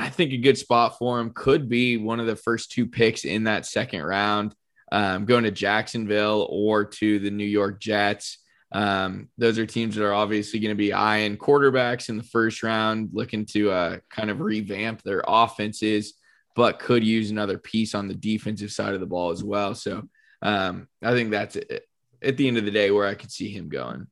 I 0.00 0.08
think 0.08 0.32
a 0.32 0.38
good 0.38 0.58
spot 0.58 0.98
for 0.98 1.20
him 1.20 1.30
could 1.34 1.68
be 1.68 1.96
one 1.96 2.20
of 2.20 2.26
the 2.26 2.36
first 2.36 2.70
two 2.70 2.86
picks 2.86 3.24
in 3.24 3.44
that 3.44 3.66
second 3.66 4.02
round, 4.02 4.54
um, 4.90 5.26
going 5.26 5.44
to 5.44 5.50
Jacksonville 5.50 6.46
or 6.50 6.84
to 6.84 7.18
the 7.18 7.30
New 7.30 7.44
York 7.44 7.80
Jets. 7.80 8.38
Um, 8.72 9.28
those 9.36 9.58
are 9.58 9.66
teams 9.66 9.96
that 9.96 10.06
are 10.06 10.14
obviously 10.14 10.60
going 10.60 10.70
to 10.70 10.78
be 10.78 10.92
eyeing 10.92 11.36
quarterbacks 11.36 12.08
in 12.08 12.16
the 12.16 12.22
first 12.22 12.62
round, 12.62 13.10
looking 13.12 13.44
to 13.46 13.70
uh, 13.70 13.96
kind 14.08 14.30
of 14.30 14.40
revamp 14.40 15.02
their 15.02 15.22
offenses, 15.26 16.14
but 16.56 16.78
could 16.78 17.04
use 17.04 17.30
another 17.30 17.58
piece 17.58 17.94
on 17.94 18.08
the 18.08 18.14
defensive 18.14 18.70
side 18.70 18.94
of 18.94 19.00
the 19.00 19.06
ball 19.06 19.30
as 19.30 19.42
well. 19.42 19.74
So 19.74 20.08
um, 20.40 20.88
I 21.02 21.12
think 21.12 21.30
that's 21.30 21.56
it, 21.56 21.86
at 22.22 22.36
the 22.36 22.48
end 22.48 22.58
of 22.58 22.64
the 22.64 22.70
day 22.70 22.90
where 22.90 23.06
I 23.06 23.14
could 23.14 23.32
see 23.32 23.50
him 23.50 23.68
going. 23.68 24.06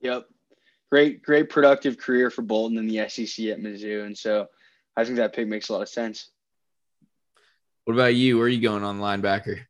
Yep. 0.00 0.26
Great, 0.90 1.22
great 1.22 1.50
productive 1.50 1.98
career 1.98 2.30
for 2.30 2.42
Bolton 2.42 2.78
in 2.78 2.86
the 2.86 3.08
SEC 3.08 3.46
at 3.46 3.58
Mizzou. 3.58 4.06
And 4.06 4.16
so 4.16 4.46
I 4.96 5.04
think 5.04 5.16
that 5.16 5.34
pick 5.34 5.46
makes 5.46 5.68
a 5.68 5.72
lot 5.72 5.82
of 5.82 5.88
sense. 5.88 6.30
What 7.84 7.94
about 7.94 8.14
you? 8.14 8.38
Where 8.38 8.46
are 8.46 8.48
you 8.48 8.60
going 8.60 8.82
on 8.82 8.98
linebacker? 8.98 9.60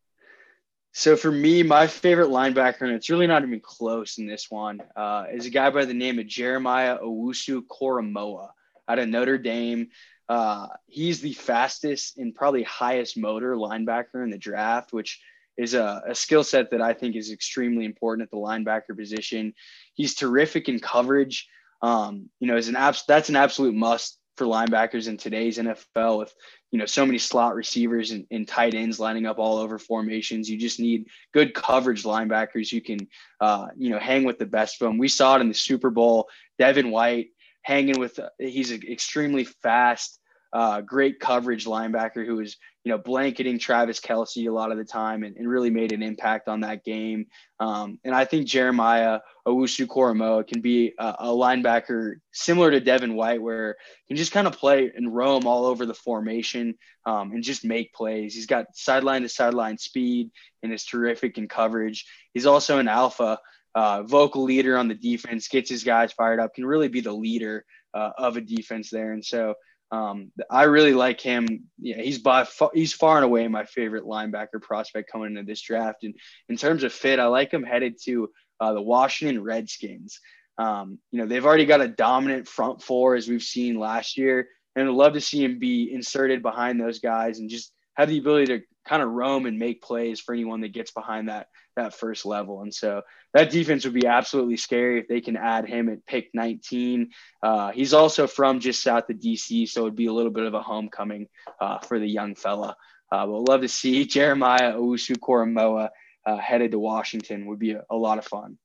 So 0.93 1.15
for 1.17 1.31
me, 1.31 1.63
my 1.63 1.89
favorite 1.89 2.31
linebacker, 2.31 2.83
and 2.83 2.93
it's 2.93 3.11
really 3.11 3.27
not 3.27 3.43
even 3.43 3.61
close 3.61 4.17
in 4.17 4.27
this 4.27 4.51
one, 4.51 4.81
uh, 4.97 5.27
is 5.31 5.45
a 5.45 5.51
guy 5.51 5.69
by 5.69 5.85
the 5.85 5.93
name 5.93 6.19
of 6.19 6.27
Jeremiah 6.27 6.97
Owusu 6.99 7.65
Koramoah 7.67 8.49
out 8.89 8.99
of 8.99 9.07
Notre 9.07 9.37
Dame. 9.37 9.89
Uh, 10.27 10.69
he's 10.87 11.21
the 11.21 11.35
fastest 11.35 12.17
and 12.17 12.35
probably 12.35 12.63
highest 12.63 13.19
motor 13.19 13.55
linebacker 13.57 14.25
in 14.25 14.31
the 14.31 14.39
draft, 14.39 14.95
which 14.95 15.21
is 15.59 15.75
a, 15.75 16.03
a 16.09 16.15
skill 16.15 16.43
set 16.43 16.71
that 16.71 16.81
I 16.81 16.95
think 16.95 17.15
is 17.15 17.31
extremely 17.31 17.85
important 17.85 18.27
at 18.27 18.31
the 18.31 18.39
linebacker 18.39 18.97
position. 18.97 19.53
He's 19.93 20.15
terrific 20.15 20.71
in 20.71 20.81
coverage. 20.81 21.47
Um, 21.83 22.31
you 22.41 22.47
know, 22.47 22.57
is 22.57 22.69
an 22.69 22.77
abs- 22.77 23.05
that's 23.07 23.29
an 23.29 23.37
absolute 23.37 23.75
must 23.75 24.19
for 24.37 24.47
linebackers 24.47 25.09
in 25.09 25.17
today's 25.17 25.59
NFL 25.59 26.19
with 26.19 26.35
you 26.71 26.79
know 26.79 26.87
so 26.87 27.07
many 27.07 27.19
slot 27.19 27.55
receivers 27.55 28.11
and, 28.11 28.27
and, 28.31 28.47
tight 28.47 28.75
ends 28.75 29.01
lining 29.01 29.27
up 29.27 29.39
all 29.39 29.59
over 29.59 29.79
formations. 29.79 30.49
You 30.49 30.59
just 30.59 30.81
need 30.81 31.07
good 31.33 31.55
coverage 31.55 32.03
linebackers 32.03 32.71
You 32.71 32.81
can 32.81 33.09
uh, 33.41 33.69
you 33.77 33.91
know 33.91 33.99
hang 33.99 34.25
with 34.25 34.39
the 34.39 34.47
best 34.47 34.81
of 34.81 34.87
them. 34.87 34.99
We 34.99 35.09
saw 35.09 35.37
it 35.37 35.41
in 35.41 35.49
the 35.49 35.55
Super 35.55 35.91
Bowl. 35.91 36.29
Devin 36.59 36.91
White 36.91 37.29
hanging 37.63 37.99
with 37.99 38.19
uh, 38.19 38.29
he's 38.39 38.73
extremely 38.73 39.45
fast, 39.45 40.21
uh, 40.53 40.81
great 40.81 41.21
coverage 41.21 41.65
linebacker 41.65 42.25
who 42.27 42.37
was 42.37 42.57
you 42.87 42.93
know, 42.93 42.99
blanketing 42.99 43.59
Travis 43.59 43.99
Kelce 43.99 44.47
a 44.47 44.53
lot 44.53 44.71
of 44.71 44.79
the 44.79 44.85
time 44.85 45.25
and, 45.25 45.37
and 45.37 45.51
really 45.51 45.71
made 45.71 45.91
an 45.91 46.05
impact 46.05 46.47
on 46.47 46.61
that 46.61 46.85
game. 46.85 47.27
Um, 47.59 47.99
and 48.05 48.15
I 48.15 48.25
think 48.25 48.47
Jeremiah 48.47 49.19
Owusu 49.45 49.89
Koramoah 49.89 50.47
can 50.47 50.61
be 50.61 50.95
a, 50.97 51.17
a, 51.19 51.27
linebacker 51.27 52.21
similar 52.31 52.71
to 52.71 52.79
Devin 52.79 53.17
White, 53.17 53.43
where 53.43 53.75
he 54.05 54.15
can 54.15 54.17
just 54.17 54.31
kind 54.31 54.47
of 54.47 54.53
play 54.53 54.93
and 54.95 55.13
roam 55.13 55.49
all 55.49 55.67
over 55.67 55.85
the 55.85 55.95
formation 55.95 56.77
um, 57.07 57.33
and 57.33 57.43
just 57.43 57.65
make 57.65 57.93
plays. 57.93 58.37
He's 58.37 58.47
got 58.47 58.67
sideline 58.75 59.23
to 59.23 59.29
sideline 59.29 59.79
speed 59.79 60.31
and 60.63 60.73
is 60.73 60.85
terrific 60.85 61.39
in 61.39 61.49
coverage. 61.49 62.07
He's 62.35 62.47
also 62.47 62.79
an 62.79 62.87
alpha. 62.87 63.41
Uh, 63.75 64.05
vocal 64.05 64.45
leader 64.45 64.79
on 64.79 64.87
the 64.87 64.95
defense, 64.95 65.49
gets 65.49 65.69
his 65.69 65.83
guys 65.83 66.13
fired 66.13 66.39
up, 66.39 66.55
can 66.55 66.65
really 66.65 66.89
be 66.89 67.01
the 67.01 67.13
leader 67.13 67.65
uh, 67.93 68.13
of 68.17 68.37
a 68.37 68.41
defense 68.41 68.91
there. 68.91 69.13
And 69.13 69.25
so 69.25 69.55
um, 69.91 70.33
I 70.51 70.65
really 70.65 70.95
like 70.95 71.21
him. 71.21 71.65
Yeah, 71.79 72.01
he's 72.01 72.19
by 72.19 72.45
far, 72.45 72.71
he's 72.75 72.93
far 72.93 73.17
and 73.17 73.25
away 73.25 73.47
my 73.49 73.65
favorite 73.65 74.05
linebacker 74.05 74.61
prospect 74.61 75.11
coming 75.11 75.29
into 75.29 75.45
this 75.45 75.63
draft. 75.63 76.03
And 76.03 76.15
in 76.49 76.57
terms 76.57 76.83
of 76.83 76.93
fit, 76.93 77.21
I 77.21 77.27
like 77.27 77.53
him 77.53 77.63
headed 77.63 77.97
to 78.05 78.31
uh, 78.61 78.73
the 78.73 78.83
Washington 78.83 79.43
Redskins. 79.43 80.21
Um, 80.59 80.99
you 81.13 81.21
know, 81.21 81.27
they've 81.27 81.45
already 81.45 81.67
got 81.67 81.83
a 81.83 81.89
dominant 81.89 82.49
front 82.49 82.83
four 82.83 83.15
as 83.15 83.29
we've 83.29 83.43
seen 83.43 83.79
last 83.79 84.17
year, 84.17 84.49
and 84.75 84.89
I'd 84.89 84.95
love 84.95 85.13
to 85.13 85.21
see 85.21 85.45
him 85.45 85.59
be 85.59 85.93
inserted 85.93 86.43
behind 86.43 86.81
those 86.81 86.99
guys 86.99 87.39
and 87.39 87.51
just 87.51 87.73
have 87.95 88.09
the 88.09 88.19
ability 88.19 88.47
to 88.47 88.63
kind 88.87 89.03
of 89.03 89.11
roam 89.11 89.47
and 89.47 89.59
make 89.59 89.83
plays 89.83 90.21
for 90.21 90.35
anyone 90.35 90.63
that 90.63 90.73
gets 90.73 90.93
behind 90.93 91.29
that 91.29 91.49
that 91.77 91.95
first 91.95 92.27
level. 92.27 92.63
And 92.63 92.75
so 92.75 93.03
that 93.35 93.51
defense 93.51 93.85
would 93.85 93.95
be 93.95 94.07
absolutely 94.07 94.57
scary 94.57 94.99
if 94.99 95.09
they 95.09 95.21
can 95.21 95.37
add 95.37 95.69
him 95.69 95.89
at 95.89 96.05
pick 96.07 96.31
19. 96.35 97.11
Uh, 97.43 97.71
he's 97.71 97.95
also 97.95 98.27
from 98.27 98.61
just 98.61 98.83
south 98.83 99.09
of 99.11 99.17
DC, 99.17 99.69
so 99.69 99.83
it'd 99.83 99.97
be 99.97 100.07
a 100.07 100.13
little 100.13 100.33
bit 100.33 100.45
of 100.45 100.55
a 100.55 100.63
homecoming 100.63 101.29
uh, 101.61 101.79
for 101.79 101.99
the 101.99 102.07
young 102.07 102.35
fella. 102.35 102.77
Uh, 103.13 103.27
but 103.27 103.49
love 103.49 103.61
to 103.61 103.69
see 103.69 104.05
Jeremiah 104.07 104.75
Owusu 104.75 105.17
Koramoah 105.17 105.91
uh, 106.27 106.37
headed 106.39 106.73
to 106.73 106.79
Washington 106.79 107.47
would 107.47 107.59
be 107.59 107.73
a, 107.73 107.85
a, 107.89 107.97
lot 107.97 108.19
of 108.19 108.25
fun. 108.25 108.59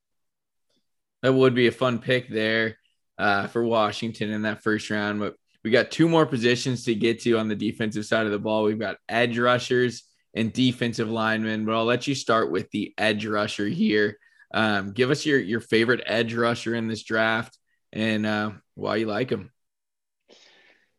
That 1.22 1.34
would 1.34 1.54
be 1.54 1.68
a 1.68 1.72
fun 1.72 2.00
pick 2.00 2.28
there 2.28 2.78
uh, 3.20 3.48
for 3.48 3.64
Washington 3.64 4.32
in 4.32 4.44
that 4.44 4.64
first 4.64 4.90
round. 4.90 5.20
But 5.20 5.36
we 5.64 5.70
got 5.70 5.92
two 5.92 6.10
more 6.10 6.26
positions 6.26 6.86
to 6.86 6.96
get 6.96 7.22
to 7.22 7.38
on 7.38 7.48
the 7.48 7.56
defensive 7.56 8.06
side 8.06 8.26
of 8.26 8.32
the 8.32 8.40
ball. 8.40 8.64
We've 8.64 8.80
got 8.80 8.98
edge 9.08 9.38
rushers 9.38 10.04
and 10.34 10.54
defensive 10.54 11.10
linemen. 11.10 11.66
But 11.66 11.76
I'll 11.76 11.86
let 11.86 12.08
you 12.08 12.16
start 12.16 12.52
with 12.52 12.70
the 12.72 12.94
edge 12.98 13.26
rusher 13.26 13.68
here. 13.68 14.18
Um, 14.54 14.92
give 14.92 15.12
us 15.12 15.26
your 15.26 15.40
your 15.40 15.62
favorite 15.62 16.04
edge 16.06 16.34
rusher 16.34 16.76
in 16.76 16.88
this 16.88 17.04
draft 17.04 17.58
and 17.94 18.26
uh, 18.26 18.52
why 18.76 18.98
you 18.98 19.06
like 19.08 19.30
him. 19.30 19.52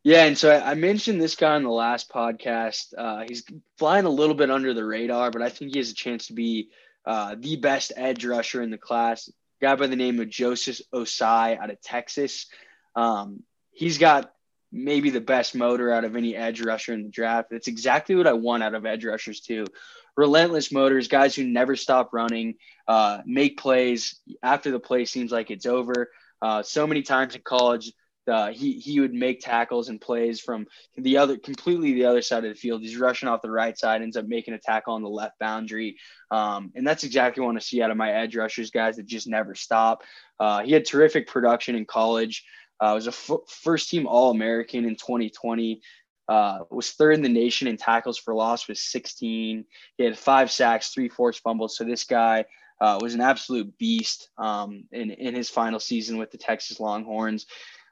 Yeah, 0.05 0.25
and 0.25 0.37
so 0.37 0.51
I, 0.51 0.75
mentioned 0.75 1.21
this 1.21 1.37
guy 1.37 1.55
on 1.55 1.63
the 1.63 1.71
last 1.71 2.11
podcast. 2.11 2.93
Uh, 2.99 3.25
he's 3.29 3.45
flying 3.79 4.05
a 4.05 4.11
little 4.11 4.35
bit 4.35 4.51
under 4.51 4.75
the 4.75 4.85
radar, 4.85 5.31
but 5.31 5.43
I 5.43 5.49
think 5.49 5.73
he 5.73 5.79
has 5.79 5.93
a 5.93 5.95
chance 5.95 6.27
to 6.27 6.33
be 6.33 6.71
uh, 7.07 7.37
the 7.39 7.55
best 7.55 7.93
edge 7.95 8.25
rusher 8.25 8.63
in 8.63 8.71
the 8.71 8.79
class. 8.79 9.29
A 9.29 9.33
guy 9.61 9.77
by 9.77 9.87
the 9.87 9.95
name 9.95 10.19
of 10.19 10.29
Joseph 10.29 10.81
Ossai 10.93 11.57
out 11.57 11.71
of 11.71 11.81
Texas. 11.81 12.47
Um, 12.97 13.45
he's 13.71 13.99
got 13.99 14.33
maybe 14.73 15.11
the 15.11 15.21
best 15.21 15.55
motor 15.55 15.93
out 15.93 16.05
of 16.05 16.17
any 16.17 16.35
edge 16.35 16.61
rusher 16.63 16.95
in 16.95 17.03
the 17.03 17.11
draft. 17.11 17.53
It's 17.53 17.69
exactly 17.69 18.15
what 18.15 18.27
I 18.27 18.33
want 18.33 18.63
out 18.63 18.75
of 18.75 18.87
edge 18.87 19.05
rushers 19.05 19.41
too. 19.41 19.67
Relentless 20.17 20.73
motors, 20.73 21.09
guys 21.09 21.35
who 21.35 21.45
never 21.45 21.77
stop 21.77 22.13
running, 22.13 22.55
uh, 22.89 23.19
make 23.27 23.59
plays 23.59 24.21
after 24.43 24.71
the 24.71 24.81
play 24.81 25.05
seems 25.05 25.31
like 25.31 25.51
it's 25.51 25.67
over. 25.67 26.11
Uh, 26.41 26.63
so 26.63 26.87
many 26.87 27.03
times 27.03 27.35
in 27.35 27.43
college, 27.43 27.93
uh, 28.29 28.53
he 28.53 28.75
he 28.75 29.01
would 29.01 29.13
make 29.13 29.41
tackles 29.41 29.89
and 29.89 30.01
plays 30.01 30.41
from 30.41 30.67
the 30.97 31.17
other 31.17 31.37
completely 31.37 31.93
the 31.93 32.05
other 32.05 32.23
side 32.23 32.45
of 32.45 32.51
the 32.51 32.59
field. 32.59 32.81
He's 32.81 32.97
rushing 32.97 33.29
off 33.29 33.43
the 33.43 33.51
right 33.51 33.77
side, 33.77 34.03
ends 34.03 34.17
up 34.17 34.27
making 34.27 34.55
a 34.55 34.59
tackle 34.59 34.95
on 34.95 35.03
the 35.03 35.09
left 35.09 35.39
boundary, 35.39 35.97
um, 36.31 36.71
and 36.75 36.87
that's 36.87 37.05
exactly 37.05 37.41
what 37.41 37.47
I 37.47 37.53
want 37.53 37.61
to 37.61 37.67
see 37.67 37.83
out 37.83 37.91
of 37.91 37.97
my 37.97 38.13
edge 38.13 38.37
rushers, 38.37 38.71
guys 38.71 38.97
that 38.97 39.07
just 39.07 39.27
never 39.27 39.55
stop. 39.55 40.03
Uh, 40.39 40.63
he 40.63 40.73
had 40.73 40.85
terrific 40.85 41.27
production 41.27 41.75
in 41.75 41.85
college. 41.85 42.45
Uh, 42.83 42.95
was 42.95 43.07
a 43.07 43.11
f- 43.11 43.49
first 43.49 43.91
team 43.91 44.09
All 44.09 44.33
American 44.33 44.85
in 44.85 44.97
2020. 44.97 45.81
Uh, 46.29 46.61
was 46.71 46.91
third 46.91 47.15
in 47.15 47.23
the 47.23 47.29
nation 47.29 47.69
in 47.69 47.77
tackles 47.77 48.19
for 48.19 48.35
loss 48.35 48.67
with 48.67 48.79
16. 48.79 49.65
He 49.97 50.05
had 50.05 50.19
five 50.19 50.51
sacks, 50.51 50.89
three 50.89 51.09
forced 51.09 51.43
fumbles. 51.43 51.77
So 51.77 51.85
this 51.85 52.03
guy 52.03 52.45
uh, 52.81 52.99
was 53.01 53.15
an 53.15 53.21
absolute 53.21 53.79
beast 53.79 54.31
um, 54.37 54.85
in 54.91 55.13
in 55.13 55.37
his 55.37 55.49
final 55.49 55.79
season 55.79 56.19
with 56.19 56.33
the 56.33 56.39
Texas 56.39 56.81
Longhorns. 56.81 57.47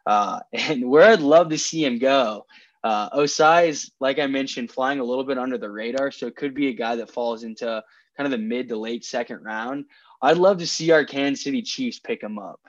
Uh, 0.07 0.41
and 0.53 0.91
where 0.91 1.09
I'd 1.09 1.21
love 1.21 1.51
to 1.51 1.59
see 1.59 1.85
him 1.85 1.99
go, 1.99 2.47
uh, 2.83 3.11
Ossai 3.11 3.69
is, 3.69 3.93
like 4.01 4.19
I 4.19 4.27
mentioned, 4.27 4.73
flying 4.73 4.99
a 4.99 5.05
little 5.05 5.25
bit 5.25 5.39
under 5.39 5.57
the 5.57 5.71
radar. 5.71 6.11
So 6.11 6.27
it 6.27 6.35
could 6.35 6.55
be 6.55 6.67
a 6.67 6.75
guy 6.75 6.97
that 6.97 7.13
falls 7.13 7.45
into 7.45 7.85
kind 8.17 8.27
of 8.27 8.33
the 8.33 8.45
mid 8.45 8.69
to 8.71 8.77
late 8.77 9.05
second 9.05 9.45
round. 9.45 9.85
I'd 10.21 10.37
love 10.37 10.59
to 10.59 10.67
see 10.67 10.91
our 10.91 11.05
Kansas 11.05 11.45
City 11.45 11.63
Chiefs 11.63 12.01
pick 12.01 12.23
him 12.23 12.41
up. 12.41 12.61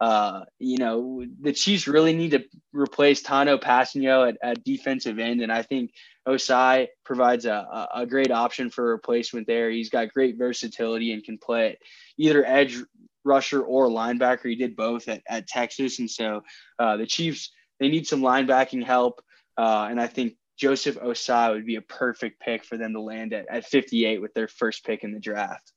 Uh, 0.00 0.42
you 0.58 0.78
know, 0.78 1.24
the 1.40 1.52
Chiefs 1.52 1.88
really 1.88 2.12
need 2.12 2.30
to 2.30 2.44
replace 2.72 3.22
Tanoh 3.22 3.60
Kpassagnon 3.60 4.28
at, 4.28 4.38
at 4.42 4.64
defensive 4.64 5.18
end. 5.18 5.40
And 5.40 5.50
I 5.50 5.62
think 5.62 5.92
Ossai 6.26 6.88
provides 7.04 7.46
a, 7.46 7.88
a 7.94 8.06
great 8.06 8.30
option 8.30 8.70
for 8.70 8.84
replacement 8.84 9.46
there. 9.46 9.70
He's 9.70 9.90
got 9.90 10.12
great 10.12 10.38
versatility 10.38 11.12
and 11.12 11.24
can 11.24 11.38
play 11.38 11.78
either 12.16 12.44
edge 12.46 12.78
rusher 13.24 13.60
or 13.60 13.88
linebacker. 13.88 14.48
He 14.48 14.54
did 14.54 14.76
both 14.76 15.08
at, 15.08 15.22
at 15.28 15.48
Texas. 15.48 15.98
And 15.98 16.10
so 16.10 16.42
uh, 16.78 16.96
the 16.96 17.06
Chiefs, 17.06 17.50
they 17.80 17.88
need 17.88 18.06
some 18.06 18.20
linebacking 18.20 18.84
help. 18.84 19.20
Uh, 19.56 19.88
and 19.90 20.00
I 20.00 20.06
think 20.06 20.34
Joseph 20.56 20.96
Ossai 20.96 21.52
would 21.52 21.66
be 21.66 21.76
a 21.76 21.82
perfect 21.82 22.40
pick 22.40 22.64
for 22.64 22.76
them 22.76 22.92
to 22.92 23.00
land 23.00 23.32
at, 23.32 23.46
at 23.48 23.64
58 23.64 24.20
with 24.20 24.34
their 24.34 24.48
first 24.48 24.84
pick 24.84 25.02
in 25.02 25.12
the 25.12 25.20
draft. 25.20 25.72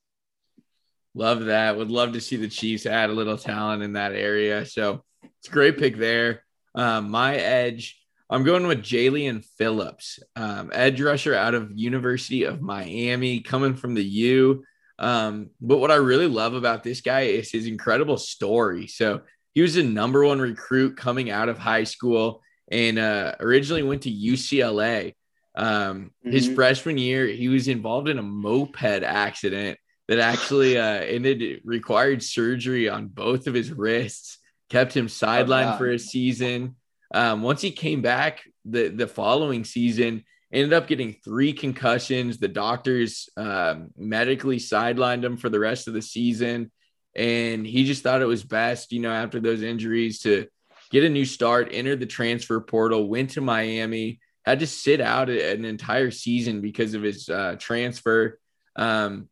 Love 1.13 1.45
that. 1.45 1.77
Would 1.77 1.91
love 1.91 2.13
to 2.13 2.21
see 2.21 2.37
the 2.37 2.47
Chiefs 2.47 2.85
add 2.85 3.09
a 3.09 3.13
little 3.13 3.37
talent 3.37 3.83
in 3.83 3.93
that 3.93 4.13
area. 4.13 4.65
So 4.65 5.03
it's 5.39 5.49
a 5.49 5.51
great 5.51 5.77
pick 5.77 5.97
there. 5.97 6.43
Um, 6.73 7.09
my 7.09 7.35
edge, 7.35 7.99
I'm 8.29 8.43
going 8.43 8.65
with 8.65 8.81
Jaelan 8.81 9.43
Phillips, 9.57 10.19
um, 10.37 10.71
edge 10.73 11.01
rusher 11.01 11.35
out 11.35 11.53
of 11.53 11.71
University 11.75 12.43
of 12.43 12.61
Miami, 12.61 13.41
coming 13.41 13.75
from 13.75 13.93
the 13.93 14.03
U. 14.03 14.63
Um, 14.99 15.49
but 15.59 15.79
what 15.79 15.91
I 15.91 15.95
really 15.95 16.27
love 16.27 16.53
about 16.53 16.83
this 16.83 17.01
guy 17.01 17.21
is 17.21 17.51
his 17.51 17.67
incredible 17.67 18.17
story. 18.17 18.87
So 18.87 19.21
he 19.53 19.61
was 19.61 19.73
the 19.73 19.83
number 19.83 20.23
one 20.23 20.39
recruit 20.39 20.95
coming 20.95 21.29
out 21.29 21.49
of 21.49 21.57
high 21.57 21.83
school 21.83 22.41
and 22.71 22.97
uh, 22.97 23.35
originally 23.41 23.83
went 23.83 24.03
to 24.03 24.11
UCLA. 24.11 25.15
Um, 25.55 26.11
mm-hmm. 26.25 26.31
His 26.31 26.47
freshman 26.47 26.97
year, 26.97 27.27
he 27.27 27.49
was 27.49 27.67
involved 27.67 28.07
in 28.07 28.17
a 28.17 28.23
moped 28.23 29.03
accident 29.03 29.77
that 30.07 30.19
actually 30.19 30.77
uh, 30.77 30.83
ended 30.83 31.41
it 31.41 31.61
required 31.63 32.23
surgery 32.23 32.89
on 32.89 33.07
both 33.07 33.47
of 33.47 33.53
his 33.53 33.71
wrists, 33.71 34.37
kept 34.69 34.95
him 34.95 35.07
sidelined 35.07 35.75
oh, 35.75 35.77
for 35.77 35.89
a 35.89 35.99
season. 35.99 36.75
Um, 37.13 37.41
once 37.41 37.61
he 37.61 37.71
came 37.71 38.01
back 38.01 38.41
the 38.65 38.89
the 38.89 39.07
following 39.07 39.63
season, 39.63 40.23
ended 40.51 40.73
up 40.73 40.87
getting 40.87 41.15
three 41.23 41.53
concussions. 41.53 42.37
The 42.37 42.47
doctors 42.47 43.29
um, 43.37 43.91
medically 43.97 44.57
sidelined 44.57 45.23
him 45.23 45.37
for 45.37 45.49
the 45.49 45.59
rest 45.59 45.87
of 45.87 45.93
the 45.93 46.01
season, 46.01 46.71
and 47.15 47.65
he 47.65 47.85
just 47.85 48.03
thought 48.03 48.21
it 48.21 48.25
was 48.25 48.43
best, 48.43 48.91
you 48.91 48.99
know, 48.99 49.11
after 49.11 49.39
those 49.39 49.61
injuries 49.61 50.19
to 50.19 50.47
get 50.91 51.03
a 51.03 51.09
new 51.09 51.25
start, 51.25 51.69
enter 51.71 51.95
the 51.95 52.05
transfer 52.05 52.59
portal, 52.59 53.07
went 53.07 53.31
to 53.31 53.41
Miami, 53.41 54.19
had 54.45 54.59
to 54.59 54.67
sit 54.67 54.99
out 55.01 55.29
an 55.29 55.65
entire 55.65 56.11
season 56.11 56.61
because 56.61 56.93
of 56.93 57.03
his 57.03 57.29
uh, 57.29 57.55
transfer. 57.57 58.39
Um, 58.75 59.29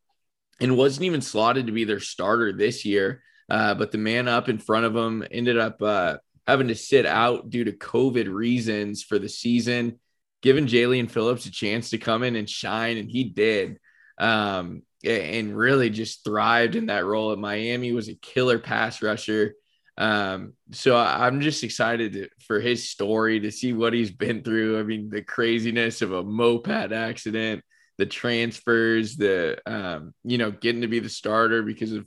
and 0.60 0.76
wasn't 0.76 1.04
even 1.06 1.20
slotted 1.20 1.66
to 1.66 1.72
be 1.72 1.84
their 1.84 2.00
starter 2.00 2.52
this 2.52 2.84
year. 2.84 3.22
Uh, 3.48 3.74
but 3.74 3.90
the 3.90 3.98
man 3.98 4.28
up 4.28 4.48
in 4.48 4.58
front 4.58 4.86
of 4.86 4.94
him 4.94 5.24
ended 5.30 5.58
up 5.58 5.82
uh, 5.82 6.16
having 6.46 6.68
to 6.68 6.74
sit 6.74 7.06
out 7.06 7.50
due 7.50 7.64
to 7.64 7.72
COVID 7.72 8.32
reasons 8.32 9.02
for 9.02 9.18
the 9.18 9.28
season, 9.28 9.98
giving 10.42 10.66
Jaelan 10.66 11.10
Phillips 11.10 11.46
a 11.46 11.50
chance 11.50 11.90
to 11.90 11.98
come 11.98 12.22
in 12.22 12.36
and 12.36 12.48
shine, 12.48 12.96
and 12.96 13.10
he 13.10 13.24
did. 13.24 13.78
Um, 14.18 14.82
and 15.02 15.56
really 15.56 15.88
just 15.88 16.24
thrived 16.24 16.76
in 16.76 16.86
that 16.86 17.06
role 17.06 17.32
at 17.32 17.38
Miami. 17.38 17.92
Was 17.92 18.08
a 18.08 18.14
killer 18.14 18.58
pass 18.58 19.02
rusher. 19.02 19.54
Um, 19.96 20.54
so 20.72 20.96
I'm 20.96 21.40
just 21.40 21.64
excited 21.64 22.12
to, 22.14 22.28
for 22.46 22.60
his 22.60 22.88
story 22.88 23.40
to 23.40 23.50
see 23.50 23.72
what 23.72 23.92
he's 23.92 24.10
been 24.10 24.42
through. 24.42 24.78
I 24.78 24.82
mean, 24.82 25.10
the 25.10 25.22
craziness 25.22 26.02
of 26.02 26.12
a 26.12 26.22
moped 26.22 26.92
accident, 26.92 27.62
the 28.00 28.06
transfers, 28.06 29.16
the 29.16 29.58
um, 29.66 30.14
you 30.24 30.38
know, 30.38 30.50
getting 30.50 30.80
to 30.80 30.88
be 30.88 31.00
the 31.00 31.10
starter 31.10 31.62
because 31.62 31.92
of 31.92 32.06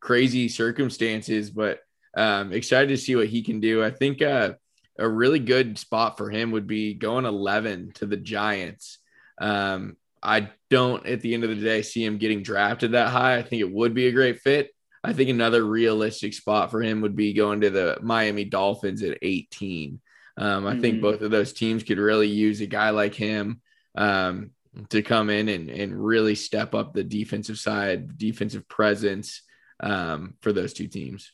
crazy 0.00 0.48
circumstances. 0.48 1.50
But 1.50 1.80
um, 2.16 2.54
excited 2.54 2.88
to 2.88 2.96
see 2.96 3.14
what 3.16 3.28
he 3.28 3.42
can 3.42 3.60
do. 3.60 3.84
I 3.84 3.90
think 3.90 4.22
uh, 4.22 4.54
a 4.98 5.06
really 5.06 5.38
good 5.38 5.78
spot 5.78 6.16
for 6.16 6.30
him 6.30 6.52
would 6.52 6.66
be 6.66 6.94
going 6.94 7.26
11 7.26 7.92
to 7.96 8.06
the 8.06 8.16
Giants. 8.16 8.98
Um, 9.38 9.98
I 10.22 10.48
don't, 10.70 11.06
at 11.06 11.20
the 11.20 11.34
end 11.34 11.44
of 11.44 11.50
the 11.50 11.56
day, 11.56 11.82
see 11.82 12.02
him 12.02 12.16
getting 12.16 12.42
drafted 12.42 12.92
that 12.92 13.10
high. 13.10 13.36
I 13.36 13.42
think 13.42 13.60
it 13.60 13.70
would 13.70 13.92
be 13.92 14.06
a 14.06 14.12
great 14.12 14.40
fit. 14.40 14.70
I 15.04 15.12
think 15.12 15.28
another 15.28 15.62
realistic 15.62 16.32
spot 16.32 16.70
for 16.70 16.82
him 16.82 17.02
would 17.02 17.14
be 17.14 17.34
going 17.34 17.60
to 17.60 17.68
the 17.68 17.98
Miami 18.00 18.44
Dolphins 18.44 19.02
at 19.02 19.18
18. 19.20 20.00
Um, 20.38 20.66
I 20.66 20.72
mm-hmm. 20.72 20.80
think 20.80 21.02
both 21.02 21.20
of 21.20 21.30
those 21.30 21.52
teams 21.52 21.82
could 21.82 21.98
really 21.98 22.28
use 22.28 22.62
a 22.62 22.66
guy 22.66 22.90
like 22.90 23.14
him. 23.14 23.60
Um, 23.96 24.52
to 24.90 25.02
come 25.02 25.30
in 25.30 25.48
and, 25.48 25.70
and 25.70 26.04
really 26.04 26.34
step 26.34 26.74
up 26.74 26.92
the 26.92 27.04
defensive 27.04 27.58
side, 27.58 28.18
defensive 28.18 28.68
presence 28.68 29.42
um, 29.80 30.34
for 30.40 30.52
those 30.52 30.72
two 30.72 30.88
teams. 30.88 31.32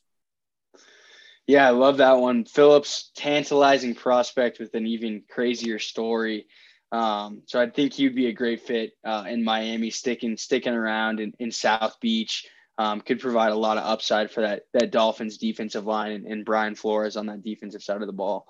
Yeah, 1.47 1.67
I 1.67 1.71
love 1.71 1.97
that 1.97 2.19
one. 2.19 2.45
Phillips, 2.45 3.11
tantalizing 3.17 3.95
prospect 3.95 4.61
with 4.61 4.75
an 4.75 4.87
even 4.87 5.25
crazier 5.29 5.79
story. 5.79 6.47
Um, 6.93 7.43
so 7.47 7.61
I 7.61 7.69
think 7.69 7.95
he'd 7.95 8.15
be 8.15 8.27
a 8.27 8.33
great 8.33 8.63
fit 8.63 8.93
uh, 9.05 9.25
in 9.27 9.43
Miami, 9.43 9.91
sticking 9.91 10.37
sticking 10.37 10.75
around 10.75 11.21
in, 11.21 11.33
in 11.39 11.51
South 11.51 11.99
Beach. 12.01 12.47
Um, 12.79 13.01
could 13.01 13.21
provide 13.21 13.53
a 13.53 13.57
lot 13.57 13.77
of 13.77 13.85
upside 13.85 14.31
for 14.31 14.43
that 14.43 14.63
that 14.73 14.93
Dolphins 14.93 15.39
defensive 15.39 15.85
line 15.85 16.13
and, 16.13 16.27
and 16.27 16.45
Brian 16.45 16.75
Flores 16.75 17.17
on 17.17 17.27
that 17.27 17.43
defensive 17.43 17.83
side 17.83 18.01
of 18.01 18.07
the 18.07 18.13
ball. 18.13 18.47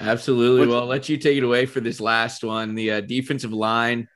Absolutely. 0.00 0.66
Well, 0.66 0.80
I'll 0.80 0.86
let 0.86 1.08
you 1.08 1.16
take 1.16 1.36
it 1.36 1.42
away 1.42 1.66
for 1.66 1.80
this 1.80 2.00
last 2.00 2.44
one. 2.44 2.74
The 2.74 2.92
uh, 2.92 3.00
defensive 3.00 3.52
line, 3.52 4.08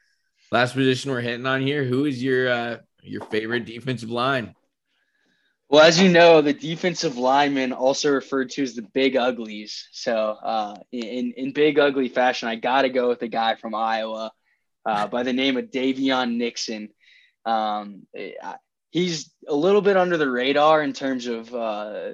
last 0.51 0.75
position 0.75 1.11
we're 1.11 1.21
hitting 1.21 1.47
on 1.47 1.61
here. 1.61 1.85
Who 1.85 2.05
is 2.05 2.23
your 2.23 2.49
uh, 2.49 2.77
your 3.03 3.25
favorite 3.27 3.65
defensive 3.65 4.11
line? 4.11 4.55
Well, 5.69 5.83
as 5.83 6.01
you 6.01 6.11
know, 6.11 6.41
the 6.43 6.53
defensive 6.53 7.17
linemen 7.17 7.73
also 7.73 8.11
referred 8.11 8.51
to 8.51 8.63
as 8.63 8.75
the 8.75 8.83
big 8.83 9.17
uglies. 9.17 9.89
So, 9.93 10.15
uh, 10.15 10.77
in 10.93 11.33
in 11.37 11.53
big 11.53 11.79
ugly 11.79 12.09
fashion, 12.09 12.49
I 12.49 12.57
got 12.57 12.83
to 12.83 12.89
go 12.89 13.09
with 13.09 13.21
the 13.21 13.29
guy 13.29 13.57
from 13.57 13.75
Iowa 13.75 14.31
uh, 14.87 15.07
by 15.09 15.25
the 15.25 15.33
name 15.33 15.57
of 15.57 15.71
Daviyon 15.71 16.37
Nixon. 16.37 16.91
Um, 17.45 18.07
he's 18.91 19.33
a 19.49 19.55
little 19.55 19.81
bit 19.81 19.97
under 19.97 20.17
the 20.17 20.31
radar 20.31 20.83
in 20.83 20.93
terms 20.93 21.27
of 21.27 21.53
uh, 21.53 22.11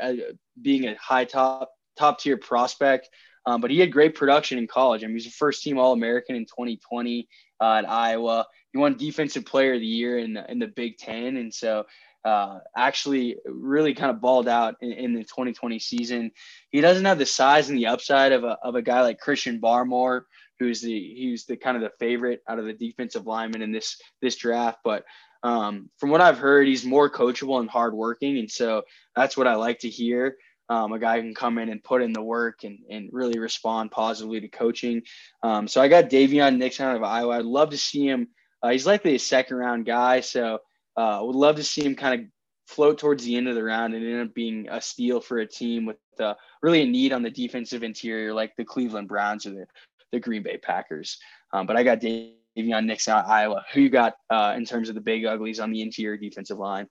uh 0.00 0.12
being 0.60 0.86
a 0.86 0.94
high 0.94 1.24
top 1.24 1.72
top 1.96 2.18
tier 2.20 2.36
prospect. 2.36 3.08
Um, 3.44 3.60
but 3.60 3.70
he 3.70 3.80
had 3.80 3.92
great 3.92 4.14
production 4.14 4.58
in 4.58 4.66
college. 4.66 5.02
I 5.02 5.06
mean, 5.06 5.14
he 5.14 5.16
was 5.16 5.26
a 5.26 5.30
first 5.30 5.62
team 5.62 5.78
All 5.78 5.92
American 5.92 6.36
in 6.36 6.44
2020 6.44 7.28
uh, 7.60 7.74
at 7.74 7.88
Iowa. 7.88 8.46
He 8.72 8.78
won 8.78 8.96
Defensive 8.96 9.44
Player 9.44 9.74
of 9.74 9.80
the 9.80 9.86
Year 9.86 10.18
in 10.18 10.34
the, 10.34 10.50
in 10.50 10.58
the 10.58 10.68
Big 10.68 10.96
Ten, 10.96 11.36
and 11.36 11.52
so 11.52 11.84
uh, 12.24 12.58
actually 12.76 13.36
really 13.46 13.94
kind 13.94 14.10
of 14.10 14.20
balled 14.20 14.48
out 14.48 14.76
in, 14.80 14.92
in, 14.92 15.12
the 15.12 15.24
2020 15.24 15.78
season. 15.80 16.30
He 16.70 16.80
doesn't 16.80 17.04
have 17.04 17.18
the 17.18 17.26
size 17.26 17.68
and 17.68 17.76
the 17.76 17.86
upside 17.86 18.32
of 18.32 18.44
a, 18.44 18.58
of 18.62 18.76
a 18.76 18.82
guy 18.82 19.02
like 19.02 19.18
Christian 19.18 19.60
Barmore, 19.60 20.22
who's 20.60 20.80
the 20.80 21.14
he's 21.14 21.46
the 21.46 21.56
kind 21.56 21.76
of 21.76 21.82
the 21.82 21.90
favorite 21.98 22.40
out 22.48 22.60
of 22.60 22.66
the 22.66 22.74
defensive 22.74 23.26
linemen 23.26 23.62
in 23.62 23.72
this 23.72 24.00
this 24.20 24.36
draft. 24.36 24.78
But 24.84 25.04
um, 25.42 25.90
from 25.98 26.10
what 26.10 26.20
I've 26.20 26.38
heard, 26.38 26.68
he's 26.68 26.84
more 26.84 27.10
coachable 27.10 27.58
and 27.58 27.68
hardworking, 27.68 28.38
and 28.38 28.50
so 28.50 28.82
that's 29.16 29.36
what 29.36 29.48
I 29.48 29.56
like 29.56 29.80
to 29.80 29.88
hear. 29.88 30.36
Um, 30.68 30.92
a 30.92 30.98
guy 30.98 31.20
can 31.20 31.34
come 31.34 31.58
in 31.58 31.68
and 31.68 31.82
put 31.82 32.02
in 32.02 32.12
the 32.12 32.22
work 32.22 32.64
and, 32.64 32.78
and 32.88 33.10
really 33.12 33.38
respond 33.38 33.90
positively 33.90 34.40
to 34.40 34.48
coaching. 34.48 35.02
Um, 35.42 35.68
so 35.68 35.80
I 35.80 35.88
got 35.88 36.08
Daviyon 36.08 36.56
Nixon 36.56 36.86
out 36.86 36.96
of 36.96 37.02
Iowa. 37.02 37.38
I'd 37.38 37.44
love 37.44 37.70
to 37.70 37.78
see 37.78 38.06
him. 38.06 38.28
Uh, 38.62 38.70
he's 38.70 38.86
likely 38.86 39.14
a 39.14 39.18
second 39.18 39.56
round 39.56 39.86
guy, 39.86 40.20
so 40.20 40.60
uh, 40.96 41.20
would 41.22 41.36
love 41.36 41.56
to 41.56 41.64
see 41.64 41.84
him 41.84 41.96
kind 41.96 42.20
of 42.20 42.26
float 42.66 42.98
towards 42.98 43.24
the 43.24 43.36
end 43.36 43.48
of 43.48 43.54
the 43.54 43.62
round 43.62 43.94
and 43.94 44.06
end 44.06 44.28
up 44.28 44.34
being 44.34 44.68
a 44.70 44.80
steal 44.80 45.20
for 45.20 45.38
a 45.38 45.46
team 45.46 45.84
with 45.84 45.98
uh, 46.20 46.34
really 46.62 46.82
a 46.82 46.86
need 46.86 47.12
on 47.12 47.22
the 47.22 47.30
defensive 47.30 47.82
interior, 47.82 48.32
like 48.32 48.54
the 48.56 48.64
Cleveland 48.64 49.08
Browns 49.08 49.46
or 49.46 49.50
the, 49.50 49.66
the 50.12 50.20
Green 50.20 50.42
Bay 50.42 50.58
Packers. 50.58 51.18
Um, 51.52 51.66
but 51.66 51.76
I 51.76 51.82
got 51.82 52.00
Daviyon 52.00 52.86
Nixon 52.86 53.14
out 53.14 53.24
of 53.24 53.30
Iowa. 53.30 53.64
Who 53.74 53.80
you 53.80 53.90
got 53.90 54.14
uh, 54.30 54.54
in 54.56 54.64
terms 54.64 54.88
of 54.88 54.94
the 54.94 55.00
big 55.00 55.24
uglies 55.24 55.60
on 55.60 55.70
the 55.70 55.82
interior 55.82 56.16
defensive 56.16 56.58
line? 56.58 56.86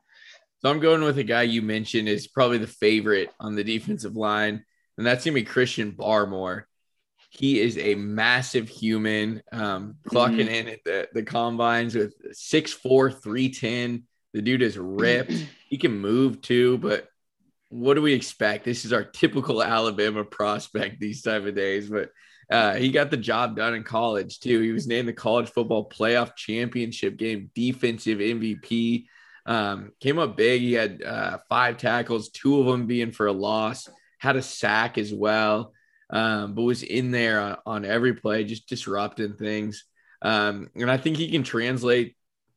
So 0.62 0.70
I'm 0.70 0.80
going 0.80 1.02
with 1.02 1.18
a 1.18 1.24
guy 1.24 1.44
you 1.44 1.62
mentioned 1.62 2.08
is 2.08 2.28
probably 2.28 2.60
the 2.60 2.68
favorite 2.68 3.32
on 3.40 3.56
the 3.56 3.64
defensive 3.64 4.16
line, 4.16 4.64
and 4.98 5.08
that's 5.08 5.26
gonna 5.26 5.36
be 5.36 5.44
Christian 5.44 5.92
Barmore. 5.94 6.64
He 7.32 7.60
is 7.60 7.78
a 7.78 7.96
massive 7.96 8.68
human, 8.70 9.42
um, 9.52 9.96
clocking 10.08 10.48
mm-hmm. 10.48 10.68
in 10.68 10.68
at 10.68 10.84
the, 10.84 11.08
the 11.14 11.24
combines 11.24 11.96
with 11.96 12.14
6'4, 12.34 13.24
310. 13.24 14.04
The 14.34 14.42
dude 14.42 14.62
is 14.62 14.78
ripped. 14.78 15.32
he 15.70 15.78
can 15.78 15.98
move 15.98 16.42
too, 16.42 16.78
but 16.78 17.08
what 17.70 17.94
do 17.94 18.02
we 18.02 18.14
expect? 18.14 18.66
This 18.66 18.86
is 18.86 18.92
our 18.92 19.04
typical 19.04 19.64
Alabama 19.64 20.26
prospect 20.26 21.00
these 21.00 21.22
type 21.22 21.46
of 21.46 21.56
days, 21.56 21.90
but 21.90 22.12
uh, 22.52 22.76
he 22.76 22.92
got 22.92 23.10
the 23.10 23.18
job 23.18 23.56
done 23.56 23.74
in 23.74 23.84
college 23.84 24.42
too. 24.42 24.60
He 24.60 24.74
was 24.74 24.86
named 24.86 25.08
the 25.08 25.14
college 25.14 25.50
football 25.50 25.90
playoff 25.90 26.36
championship 26.36 27.16
game 27.16 27.50
defensive 27.56 28.20
MVP. 28.20 29.06
Um, 29.46 29.92
came 30.00 30.20
up 30.20 30.38
big. 30.38 30.62
He 30.62 30.74
had 30.74 31.02
uh, 31.02 31.40
five 31.50 31.78
tackles, 31.78 32.30
two 32.30 32.60
of 32.60 32.66
them 32.68 32.88
being 32.88 33.12
for 33.12 33.28
a 33.28 33.34
loss. 33.34 33.90
Had 34.20 34.36
a 34.36 34.42
sack 34.42 34.98
as 34.98 35.12
well, 35.14 35.74
um, 36.12 36.54
but 36.54 36.62
was 36.62 36.84
in 36.84 37.10
there 37.10 37.40
on, 37.40 37.58
on, 37.66 37.86
every 37.86 38.14
play, 38.14 38.44
just 38.44 38.70
disrupting 38.70 39.34
things. 39.34 39.86
Um, 40.22 40.70
and 40.76 40.92
I 40.92 40.98
think 40.98 41.18
he 41.18 41.32
can 41.32 41.42
translate 41.42 42.16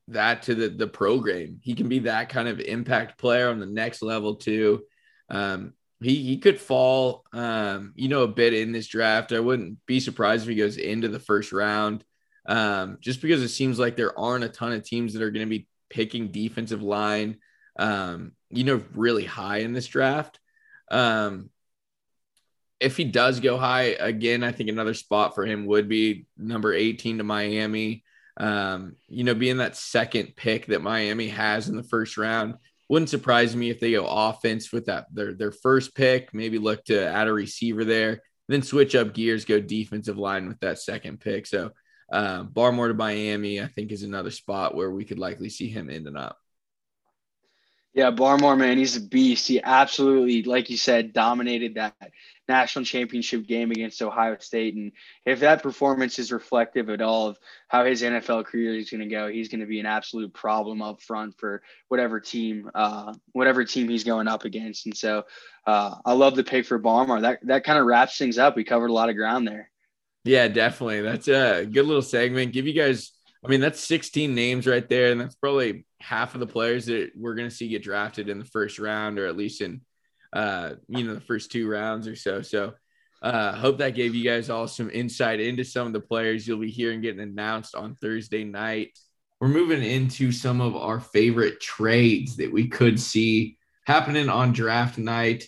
that 0.09 0.43
to 0.43 0.55
the 0.55 0.68
the 0.68 0.87
program. 0.87 1.61
He 1.62 1.74
can 1.74 1.89
be 1.89 2.01
that 2.01 2.28
kind 2.28 2.49
of 2.49 2.61
impact 2.61 3.18
player 3.18 3.49
on 3.49 3.61
the 3.61 3.66
next 3.66 4.03
level 4.03 4.35
too. 4.35 4.82
Um, 5.30 5.72
he 6.03 6.22
he 6.22 6.39
could 6.39 6.61
fall, 6.61 7.24
um, 7.32 7.93
you 7.97 8.09
know, 8.09 8.22
a 8.22 8.28
bit 8.28 8.53
in 8.53 8.72
this 8.72 8.87
draft. 8.87 9.32
I 9.32 9.41
wouldn't 9.41 9.78
be 9.87 10.01
surprised 10.01 10.43
if 10.43 10.51
he 10.51 10.57
goes 10.57 10.76
into 10.76 11.09
the 11.09 11.18
first 11.18 11.53
round, 11.53 12.05
um, 12.47 12.99
just 13.01 13.22
because 13.22 13.43
it 13.43 13.49
seems 13.49 13.78
like 13.78 13.97
there 13.97 14.18
aren't 14.18 14.45
a 14.45 14.49
ton 14.49 14.72
of 14.72 14.85
teams 14.85 15.14
that 15.14 15.22
are 15.22 15.30
going 15.30 15.47
to 15.47 15.51
be 15.51 15.66
picking 15.91 16.32
defensive 16.32 16.82
line, 16.82 17.39
um, 17.78 18.32
you 18.51 18.64
know, 18.64 18.82
really 18.95 19.24
high 19.24 19.59
in 19.59 19.72
this 19.72 19.87
draft. 19.87 20.39
Um, 20.91 21.51
if 22.80 22.97
he 22.97 23.05
does 23.05 23.41
go 23.41 23.57
high 23.57 23.97
again, 23.99 24.43
I 24.43 24.53
think 24.53 24.68
another 24.68 24.95
spot 24.95 25.35
for 25.35 25.47
him 25.47 25.66
would 25.66 25.89
be 25.89 26.26
number 26.37 26.72
18 26.72 27.18
to 27.18 27.24
Miami. 27.24 28.05
Um, 28.37 28.97
you 29.09 29.24
know, 29.24 29.35
being 29.35 29.59
that 29.59 29.76
second 29.76 30.35
pick 30.37 30.66
that 30.66 30.82
Miami 30.82 31.28
has 31.28 31.68
in 31.68 31.76
the 31.76 31.85
first 31.85 32.18
round, 32.18 32.57
wouldn't 32.89 33.09
surprise 33.09 33.57
me 33.57 33.70
if 33.70 33.80
they 33.80 33.93
go 33.93 34.07
offense 34.07 34.72
with 34.72 34.87
that 34.87 35.07
their 35.12 35.35
their 35.35 35.53
first 35.53 35.95
pick, 35.95 36.35
maybe 36.35 36.59
look 36.59 36.85
to 36.85 37.07
add 37.07 37.28
a 37.28 37.32
receiver 37.32 37.85
there, 37.85 38.20
then 38.49 38.62
switch 38.62 38.95
up 38.95 39.14
gears, 39.14 39.45
go 39.45 39.61
defensive 39.61 40.18
line 40.18 40.49
with 40.49 40.61
that 40.61 40.78
second 40.78 41.20
pick. 41.20 41.47
So 41.47 41.70
uh, 42.14 42.44
Barmore 42.44 42.88
to 42.88 42.94
Miami, 42.94 43.60
I 43.60 43.66
think, 43.66 43.90
is 43.90 44.04
another 44.04 44.30
spot 44.30 44.76
where 44.76 44.90
we 44.90 45.04
could 45.04 45.18
likely 45.18 45.48
see 45.48 45.68
him 45.68 45.90
ending 45.90 46.16
up. 46.16 46.38
Yeah, 47.92 48.12
Barmore, 48.12 48.56
man, 48.56 48.78
he's 48.78 48.96
a 48.96 49.00
beast. 49.00 49.48
He 49.48 49.60
absolutely, 49.60 50.44
like 50.44 50.70
you 50.70 50.76
said, 50.76 51.12
dominated 51.12 51.74
that 51.74 51.94
national 52.48 52.84
championship 52.84 53.46
game 53.46 53.72
against 53.72 54.00
Ohio 54.00 54.36
State. 54.38 54.76
And 54.76 54.92
if 55.26 55.40
that 55.40 55.62
performance 55.62 56.20
is 56.20 56.30
reflective 56.30 56.88
at 56.88 57.02
all 57.02 57.28
of 57.28 57.38
how 57.66 57.84
his 57.84 58.02
NFL 58.02 58.44
career 58.44 58.76
is 58.76 58.90
going 58.90 59.00
to 59.00 59.06
go, 59.06 59.28
he's 59.28 59.48
going 59.48 59.60
to 59.60 59.66
be 59.66 59.80
an 59.80 59.86
absolute 59.86 60.32
problem 60.32 60.82
up 60.82 61.02
front 61.02 61.36
for 61.38 61.62
whatever 61.88 62.20
team, 62.20 62.70
uh, 62.76 63.12
whatever 63.32 63.64
team 63.64 63.88
he's 63.88 64.04
going 64.04 64.28
up 64.28 64.44
against. 64.44 64.86
And 64.86 64.96
so, 64.96 65.24
uh, 65.66 65.96
I 66.04 66.12
love 66.12 66.36
the 66.36 66.44
pick 66.44 66.66
for 66.66 66.78
Barmore. 66.78 67.22
That 67.22 67.40
that 67.46 67.64
kind 67.64 67.78
of 67.78 67.86
wraps 67.86 68.18
things 68.18 68.38
up. 68.38 68.54
We 68.54 68.62
covered 68.64 68.90
a 68.90 68.92
lot 68.92 69.08
of 69.08 69.16
ground 69.16 69.48
there. 69.48 69.70
Yeah, 70.25 70.49
definitely. 70.49 71.03
That's 71.03 71.29
a 71.29 71.66
good 71.66 71.87
little 71.87 72.03
segment. 72.03 72.53
Give 72.53 72.66
you 72.66 72.72
guys, 72.72 73.12
I 73.45 73.49
mean, 73.49 73.61
that's 73.61 73.81
16 73.81 74.35
names 74.35 74.66
right 74.66 74.89
there, 74.89 75.12
and 75.12 75.20
that's 75.20 75.35
probably 75.35 75.87
half 76.01 76.35
of 76.35 76.41
the 76.41 76.47
players 76.47 76.87
that 76.87 77.11
we're 77.14 77.35
going 77.35 77.49
to 77.49 77.55
see 77.55 77.68
get 77.68 77.83
drafted 77.83 78.29
in 78.29 78.39
the 78.39 78.45
first 78.45 78.79
round, 78.79 79.18
or 79.18 79.27
at 79.27 79.37
least 79.37 79.61
in 79.61 79.83
uh, 80.35 80.75
you 80.89 81.05
know, 81.05 81.14
the 81.14 81.20
first 81.20 81.53
two 81.53 81.68
rounds 81.68 82.09
or 82.09 82.16
so. 82.16 82.43
So 82.43 82.75
uh, 83.22 83.53
hope 83.53 83.79
that 83.79 83.95
gave 83.95 84.14
you 84.14 84.25
guys 84.25 84.51
all 84.51 84.66
some 84.66 84.91
insight 84.91 85.41
into 85.41 85.64
some 85.64 85.87
of 85.87 85.93
the 85.93 86.01
players 86.01 86.47
you'll 86.47 86.59
be 86.59 86.70
hearing 86.70 87.01
getting 87.01 87.20
announced 87.20 87.75
on 87.75 87.95
Thursday 87.95 88.45
night. 88.45 88.99
We're 89.41 89.49
moving 89.49 89.83
into 89.83 90.33
some 90.33 90.61
of 90.61 90.75
our 90.75 91.01
favorite 91.01 91.61
trades 91.61 92.37
that 92.37 92.53
we 92.53 92.68
could 92.68 92.99
see 92.99 93.57
happening 93.87 94.29
on 94.29 94.53
draft 94.53 94.99
night. 94.99 95.47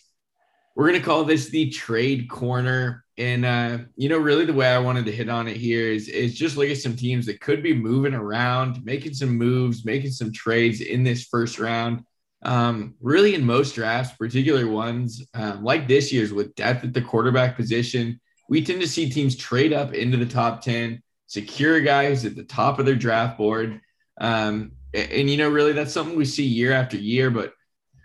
We're 0.75 0.89
going 0.89 1.01
to 1.01 1.07
call 1.07 1.25
this 1.25 1.49
the 1.49 1.71
trade 1.71 2.29
corner. 2.29 3.05
And, 3.19 3.45
uh, 3.47 3.79
you 3.97 4.09
know, 4.09 4.19
really 4.19 4.45
the 4.45 4.53
way 4.53 4.69
I 4.69 4.79
wanted 4.79 5.07
to 5.07 5.13
hit 5.13 5.31
on 5.31 5.49
it 5.49 5.57
here 5.57 5.91
is, 5.91 6.09
is 6.09 6.35
just 6.35 6.57
look 6.57 6.69
at 6.69 6.77
some 6.77 6.97
teams 6.97 7.25
that 7.27 7.41
could 7.41 7.63
be 7.63 7.75
moving 7.75 8.13
around, 8.13 8.85
making 8.85 9.15
some 9.15 9.31
moves, 9.31 9.87
making 9.87 10.11
some 10.11 10.33
trades 10.33 10.83
in 10.83 11.03
this 11.03 11.25
first 11.25 11.59
round 11.59 12.05
um, 12.43 12.95
really, 13.01 13.35
in 13.35 13.45
most 13.45 13.75
drafts, 13.75 14.17
particular 14.17 14.67
ones 14.69 15.25
um, 15.35 15.65
like 15.65 15.89
this 15.89 16.13
year's 16.13 16.33
with 16.33 16.55
depth 16.55 16.85
at 16.85 16.93
the 16.93 17.03
quarterback 17.03 17.57
position, 17.57 18.21
we 18.49 18.63
tend 18.63 18.81
to 18.81 18.89
see 18.89 19.11
teams 19.11 19.37
trade 19.37 19.73
up 19.73 19.95
into 19.95 20.17
the 20.17 20.27
top 20.27 20.61
10, 20.61 21.03
secure 21.27 21.81
guys 21.81 22.25
at 22.25 22.37
the 22.37 22.45
top 22.45 22.79
of 22.79 22.87
their 22.87 22.95
draft 22.95 23.39
board. 23.39 23.81
Um, 24.21 24.73
and, 24.95 25.11
and, 25.11 25.31
you 25.31 25.39
know, 25.39 25.49
really, 25.49 25.73
that's 25.73 25.93
something 25.93 26.17
we 26.17 26.25
see 26.25 26.45
year 26.45 26.73
after 26.73 26.97
year. 26.97 27.31
But 27.31 27.53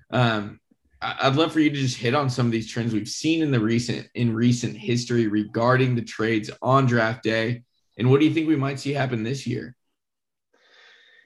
um, 0.09 0.59
I'd 1.01 1.35
love 1.35 1.51
for 1.51 1.59
you 1.59 1.69
to 1.69 1.75
just 1.75 1.97
hit 1.97 2.13
on 2.13 2.29
some 2.29 2.45
of 2.45 2.51
these 2.51 2.69
trends 2.69 2.93
we've 2.93 3.07
seen 3.07 3.41
in 3.41 3.49
the 3.49 3.59
recent 3.59 4.07
in 4.13 4.35
recent 4.35 4.77
history 4.77 5.27
regarding 5.27 5.95
the 5.95 6.03
trades 6.03 6.51
on 6.61 6.85
draft 6.85 7.23
day. 7.23 7.63
And 7.97 8.09
what 8.09 8.19
do 8.19 8.27
you 8.27 8.33
think 8.33 8.47
we 8.47 8.55
might 8.55 8.79
see 8.79 8.93
happen 8.93 9.23
this 9.23 9.47
year? 9.47 9.75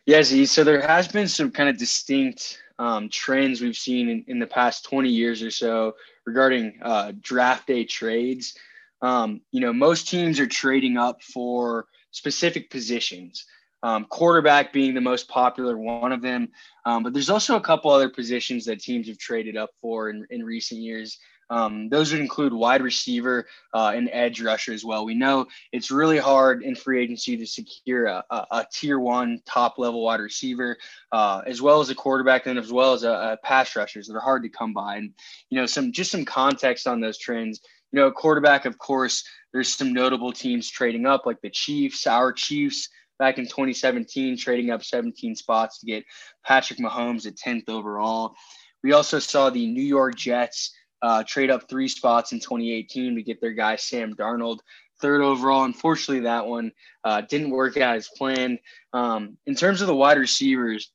Yeah. 0.05 0.21
So 0.21 0.63
there 0.63 0.81
has 0.81 1.07
been 1.07 1.27
some 1.27 1.51
kind 1.51 1.67
of 1.67 1.77
distinct 1.77 2.61
um, 2.79 3.09
trends 3.09 3.61
we've 3.61 3.75
seen 3.75 4.09
in, 4.09 4.23
in, 4.27 4.39
the 4.39 4.47
past 4.47 4.85
20 4.85 5.09
years 5.09 5.41
or 5.41 5.49
so 5.49 5.95
regarding 6.25 6.79
uh, 6.81 7.13
draft 7.21 7.67
day 7.67 7.85
trades. 7.85 8.55
Um, 9.01 9.41
you 9.51 9.61
know, 9.61 9.73
most 9.73 10.09
teams 10.09 10.39
are 10.39 10.47
trading 10.47 10.97
up 10.97 11.23
for 11.23 11.85
specific 12.11 12.69
positions. 12.69 13.45
Um, 13.85 14.05
quarterback 14.05 14.73
being 14.73 14.95
the 14.95 15.01
most 15.01 15.27
popular 15.27 15.77
one 15.77 16.11
of 16.11 16.23
them, 16.23 16.49
um, 16.85 17.03
but 17.03 17.13
there's 17.13 17.29
also 17.29 17.55
a 17.55 17.61
couple 17.61 17.91
other 17.91 18.09
positions 18.09 18.65
that 18.65 18.79
teams 18.79 19.07
have 19.07 19.19
traded 19.19 19.55
up 19.55 19.69
for 19.79 20.09
in, 20.09 20.25
in 20.31 20.43
recent 20.43 20.81
years. 20.81 21.19
Um, 21.49 21.89
those 21.89 22.11
would 22.11 22.21
include 22.21 22.53
wide 22.53 22.81
receiver 22.81 23.47
uh, 23.73 23.93
and 23.95 24.09
edge 24.11 24.41
rusher 24.41 24.73
as 24.73 24.83
well. 24.83 25.05
We 25.05 25.13
know 25.13 25.45
it's 25.71 25.91
really 25.91 26.17
hard 26.17 26.63
in 26.63 26.75
free 26.75 27.03
agency 27.03 27.37
to 27.37 27.45
secure 27.45 28.07
a, 28.07 28.23
a, 28.29 28.45
a 28.51 28.67
tier 28.73 28.99
one 28.99 29.41
top 29.45 29.77
level 29.77 30.03
wide 30.03 30.19
receiver, 30.19 30.77
uh, 31.11 31.41
as 31.45 31.61
well 31.61 31.79
as 31.79 31.89
a 31.89 31.95
quarterback 31.95 32.47
and 32.47 32.57
as 32.57 32.71
well 32.71 32.93
as 32.93 33.03
a, 33.03 33.11
a, 33.11 33.37
pass 33.43 33.75
rushers 33.75 34.07
that 34.07 34.15
are 34.15 34.21
hard 34.21 34.41
to 34.43 34.49
come 34.49 34.73
by. 34.73 34.97
And 34.97 35.13
you 35.51 35.59
know, 35.59 35.67
some 35.67 35.91
just 35.91 36.11
some 36.11 36.25
context 36.25 36.87
on 36.87 36.99
those 37.01 37.19
trends. 37.19 37.61
You 37.91 38.01
know, 38.01 38.11
quarterback, 38.11 38.65
of 38.65 38.79
course, 38.79 39.23
there's 39.53 39.73
some 39.73 39.93
notable 39.93 40.31
teams 40.31 40.69
trading 40.69 41.05
up, 41.05 41.25
like 41.25 41.39
the 41.41 41.51
Chiefs, 41.51 42.07
our 42.07 42.33
Chiefs 42.33 42.89
back 43.19 43.37
in 43.37 43.45
2017, 43.45 44.37
trading 44.37 44.71
up 44.71 44.83
17 44.83 45.35
spots 45.35 45.79
to 45.79 45.85
get 45.85 46.05
Patrick 46.45 46.79
Mahomes 46.79 47.25
at 47.25 47.35
10th 47.35 47.69
overall. 47.69 48.35
We 48.83 48.93
also 48.93 49.19
saw 49.19 49.49
the 49.49 49.65
New 49.65 49.83
York 49.83 50.15
Jets 50.15 50.75
uh, 51.01 51.23
trade 51.27 51.51
up 51.51 51.69
three 51.69 51.87
spots 51.87 52.31
in 52.31 52.39
2018 52.39 53.15
to 53.15 53.23
get 53.23 53.41
their 53.41 53.53
guy 53.53 53.75
Sam 53.75 54.15
Darnold 54.15 54.59
third 55.01 55.21
overall. 55.21 55.63
Unfortunately, 55.63 56.23
that 56.23 56.45
one 56.45 56.71
uh, 57.03 57.21
didn't 57.21 57.51
work 57.51 57.77
out 57.77 57.95
as 57.95 58.09
planned. 58.15 58.59
Um, 58.93 59.37
in 59.45 59.55
terms 59.55 59.81
of 59.81 59.87
the 59.87 59.95
wide 59.95 60.17
receivers, 60.17 60.91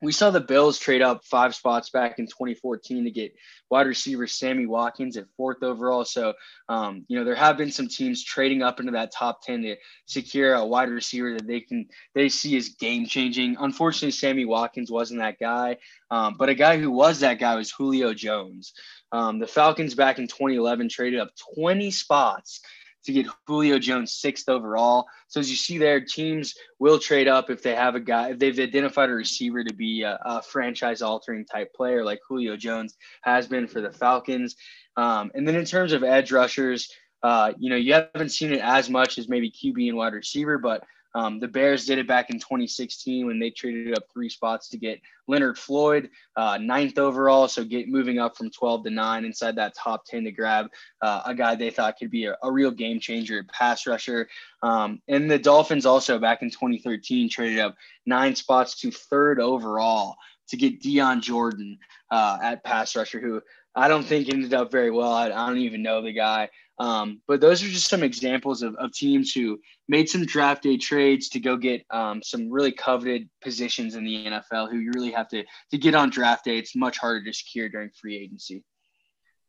we 0.00 0.12
saw 0.12 0.30
the 0.30 0.40
Bills 0.40 0.78
trade 0.78 1.02
up 1.02 1.24
five 1.24 1.54
spots 1.54 1.90
back 1.90 2.18
in 2.18 2.26
2014 2.26 3.04
to 3.04 3.10
get 3.10 3.34
wide 3.68 3.86
receiver 3.86 4.26
Sammy 4.26 4.64
Watkins 4.64 5.16
at 5.16 5.26
fourth 5.36 5.62
overall. 5.62 6.04
So, 6.04 6.34
um, 6.68 7.04
you 7.08 7.18
know, 7.18 7.24
there 7.24 7.34
have 7.34 7.56
been 7.56 7.72
some 7.72 7.88
teams 7.88 8.22
trading 8.22 8.62
up 8.62 8.78
into 8.78 8.92
that 8.92 9.12
top 9.12 9.42
10 9.42 9.62
to 9.62 9.76
secure 10.06 10.54
a 10.54 10.64
wide 10.64 10.90
receiver 10.90 11.34
that 11.34 11.46
they 11.46 11.60
can 11.60 11.86
they 12.14 12.28
see 12.28 12.56
as 12.56 12.70
game 12.70 13.06
changing. 13.06 13.56
Unfortunately, 13.58 14.12
Sammy 14.12 14.44
Watkins 14.44 14.90
wasn't 14.90 15.20
that 15.20 15.38
guy, 15.40 15.78
um, 16.10 16.36
but 16.38 16.48
a 16.48 16.54
guy 16.54 16.78
who 16.78 16.90
was 16.90 17.20
that 17.20 17.40
guy 17.40 17.56
was 17.56 17.72
Julio 17.72 18.14
Jones. 18.14 18.74
Um, 19.10 19.38
the 19.38 19.46
Falcons 19.46 19.94
back 19.94 20.18
in 20.18 20.28
2011 20.28 20.90
traded 20.90 21.18
up 21.18 21.30
20 21.56 21.90
spots 21.90 22.60
to 23.08 23.22
get 23.22 23.26
Julio 23.46 23.78
Jones 23.78 24.12
sixth 24.12 24.50
overall. 24.50 25.06
So 25.28 25.40
as 25.40 25.48
you 25.50 25.56
see 25.56 25.78
there, 25.78 25.98
teams 25.98 26.54
will 26.78 26.98
trade 26.98 27.26
up 27.26 27.48
if 27.48 27.62
they 27.62 27.74
have 27.74 27.94
a 27.94 28.00
guy, 28.00 28.30
if 28.30 28.38
they've 28.38 28.58
identified 28.58 29.08
a 29.08 29.14
receiver 29.14 29.64
to 29.64 29.74
be 29.74 30.02
a, 30.02 30.18
a 30.22 30.42
franchise 30.42 31.00
altering 31.00 31.46
type 31.46 31.72
player 31.72 32.04
like 32.04 32.20
Julio 32.28 32.54
Jones 32.56 32.96
has 33.22 33.46
been 33.46 33.66
for 33.66 33.80
the 33.80 33.90
Falcons. 33.90 34.56
Um, 34.98 35.30
and 35.34 35.48
then 35.48 35.54
in 35.54 35.64
terms 35.64 35.92
of 35.92 36.04
edge 36.04 36.32
rushers, 36.32 36.90
uh, 37.22 37.52
you 37.58 37.70
know, 37.70 37.76
you 37.76 37.94
haven't 37.94 38.28
seen 38.28 38.52
it 38.52 38.60
as 38.60 38.90
much 38.90 39.16
as 39.16 39.26
maybe 39.26 39.50
QB 39.50 39.88
and 39.88 39.96
wide 39.96 40.12
receiver, 40.12 40.58
but 40.58 40.84
um, 41.14 41.40
the 41.40 41.48
Bears 41.48 41.86
did 41.86 41.98
it 41.98 42.06
back 42.06 42.30
in 42.30 42.38
2016 42.38 43.26
when 43.26 43.38
they 43.38 43.50
traded 43.50 43.96
up 43.96 44.04
three 44.12 44.28
spots 44.28 44.68
to 44.70 44.78
get 44.78 45.00
Leonard 45.26 45.58
Floyd, 45.58 46.10
uh, 46.36 46.58
ninth 46.58 46.98
overall. 46.98 47.48
So 47.48 47.64
get 47.64 47.88
moving 47.88 48.18
up 48.18 48.36
from 48.36 48.50
12 48.50 48.84
to 48.84 48.90
nine 48.90 49.24
inside 49.24 49.56
that 49.56 49.74
top 49.74 50.04
10 50.04 50.24
to 50.24 50.32
grab 50.32 50.66
uh, 51.00 51.22
a 51.24 51.34
guy 51.34 51.54
they 51.54 51.70
thought 51.70 51.98
could 51.98 52.10
be 52.10 52.26
a, 52.26 52.36
a 52.42 52.52
real 52.52 52.70
game 52.70 53.00
changer, 53.00 53.44
pass 53.44 53.86
rusher. 53.86 54.28
Um, 54.62 55.00
and 55.08 55.30
the 55.30 55.38
Dolphins 55.38 55.86
also 55.86 56.18
back 56.18 56.42
in 56.42 56.50
2013 56.50 57.30
traded 57.30 57.58
up 57.58 57.76
nine 58.06 58.34
spots 58.34 58.80
to 58.80 58.90
third 58.90 59.40
overall 59.40 60.16
to 60.48 60.56
get 60.56 60.80
Dion 60.80 61.20
Jordan 61.20 61.78
uh, 62.10 62.38
at 62.42 62.64
pass 62.64 62.96
rusher, 62.96 63.20
who 63.20 63.42
I 63.74 63.88
don't 63.88 64.04
think 64.04 64.28
ended 64.28 64.54
up 64.54 64.72
very 64.72 64.90
well. 64.90 65.12
I, 65.12 65.26
I 65.26 65.46
don't 65.46 65.58
even 65.58 65.82
know 65.82 66.02
the 66.02 66.12
guy. 66.12 66.48
Um, 66.78 67.20
but 67.26 67.40
those 67.40 67.62
are 67.62 67.68
just 67.68 67.88
some 67.88 68.02
examples 68.02 68.62
of, 68.62 68.74
of 68.76 68.92
teams 68.92 69.32
who 69.32 69.58
made 69.88 70.08
some 70.08 70.24
draft 70.24 70.62
day 70.62 70.76
trades 70.76 71.28
to 71.30 71.40
go 71.40 71.56
get 71.56 71.84
um, 71.90 72.22
some 72.22 72.50
really 72.50 72.72
coveted 72.72 73.28
positions 73.42 73.96
in 73.96 74.04
the 74.04 74.26
NFL 74.26 74.70
who 74.70 74.78
you 74.78 74.92
really 74.94 75.10
have 75.10 75.28
to 75.28 75.44
to 75.70 75.78
get 75.78 75.94
on 75.94 76.10
draft 76.10 76.44
day. 76.44 76.58
It's 76.58 76.76
much 76.76 76.98
harder 76.98 77.24
to 77.24 77.32
secure 77.32 77.68
during 77.68 77.90
free 77.90 78.16
agency. 78.16 78.62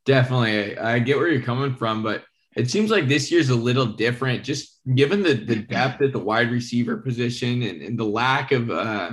Definitely. 0.06 0.78
I 0.78 1.00
get 1.00 1.18
where 1.18 1.28
you're 1.28 1.42
coming 1.42 1.76
from, 1.76 2.02
but 2.02 2.24
it 2.56 2.72
seems 2.72 2.90
like 2.90 3.08
this 3.08 3.32
year's 3.32 3.50
a 3.50 3.56
little 3.56 3.86
different, 3.86 4.44
just 4.44 4.80
given 4.96 5.22
the, 5.22 5.34
the 5.34 5.58
depth 5.58 6.02
at 6.02 6.14
the 6.14 6.20
wide 6.20 6.52
receiver 6.52 6.98
position 6.98 7.62
and, 7.62 7.82
and 7.82 8.00
the 8.00 8.06
lack 8.06 8.52
of, 8.52 8.72
uh, 8.72 9.12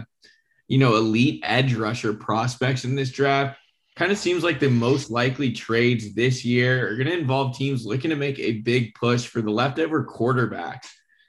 you 0.68 0.78
know, 0.78 0.96
elite 0.96 1.40
edge 1.44 1.74
rusher 1.74 2.14
prospects 2.14 2.84
in 2.84 2.94
this 2.94 3.10
draft 3.10 3.58
kind 3.96 4.12
of 4.12 4.18
seems 4.18 4.44
like 4.44 4.60
the 4.60 4.70
most 4.70 5.10
likely 5.10 5.50
trades 5.52 6.14
this 6.14 6.44
year 6.44 6.88
are 6.88 6.96
going 6.96 7.08
to 7.08 7.18
involve 7.18 7.56
teams 7.56 7.86
looking 7.86 8.10
to 8.10 8.16
make 8.16 8.38
a 8.38 8.60
big 8.60 8.94
push 8.94 9.26
for 9.26 9.40
the 9.40 9.50
leftover 9.50 10.04
quarterbacks. 10.04 10.86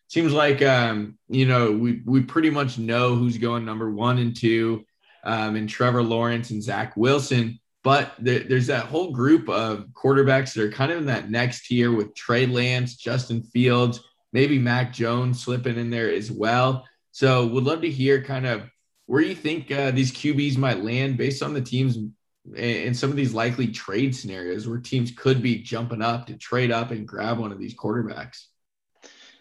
Seems 0.09 0.33
like 0.33 0.61
um, 0.61 1.17
you 1.29 1.45
know 1.45 1.71
we 1.71 2.01
we 2.05 2.21
pretty 2.21 2.49
much 2.49 2.77
know 2.77 3.15
who's 3.15 3.37
going 3.37 3.65
number 3.65 3.89
one 3.89 4.19
and 4.19 4.35
two, 4.35 4.85
um, 5.23 5.55
and 5.55 5.67
Trevor 5.67 6.03
Lawrence 6.03 6.51
and 6.51 6.63
Zach 6.63 6.95
Wilson. 6.95 7.59
But 7.83 8.13
there, 8.19 8.39
there's 8.39 8.67
that 8.67 8.85
whole 8.85 9.11
group 9.11 9.49
of 9.49 9.87
quarterbacks 9.93 10.53
that 10.53 10.63
are 10.63 10.71
kind 10.71 10.91
of 10.91 10.99
in 10.99 11.05
that 11.05 11.29
next 11.29 11.67
tier 11.67 11.91
with 11.91 12.15
Trey 12.15 12.45
Lance, 12.45 12.95
Justin 12.95 13.43
Fields, 13.43 14.01
maybe 14.33 14.59
Mac 14.59 14.93
Jones 14.93 15.43
slipping 15.43 15.77
in 15.77 15.89
there 15.89 16.11
as 16.11 16.31
well. 16.31 16.85
So 17.11 17.47
would 17.47 17.63
love 17.63 17.81
to 17.81 17.89
hear 17.89 18.21
kind 18.21 18.45
of 18.45 18.63
where 19.05 19.21
you 19.21 19.35
think 19.35 19.71
uh, 19.71 19.91
these 19.91 20.11
QBs 20.11 20.57
might 20.57 20.83
land 20.83 21.17
based 21.17 21.41
on 21.41 21.53
the 21.53 21.61
teams 21.61 21.97
in 22.55 22.93
some 22.93 23.09
of 23.09 23.15
these 23.15 23.33
likely 23.33 23.67
trade 23.67 24.15
scenarios 24.15 24.67
where 24.67 24.79
teams 24.79 25.11
could 25.11 25.41
be 25.41 25.59
jumping 25.59 26.01
up 26.01 26.27
to 26.27 26.37
trade 26.37 26.71
up 26.71 26.91
and 26.91 27.07
grab 27.07 27.39
one 27.39 27.51
of 27.51 27.59
these 27.59 27.75
quarterbacks. 27.75 28.45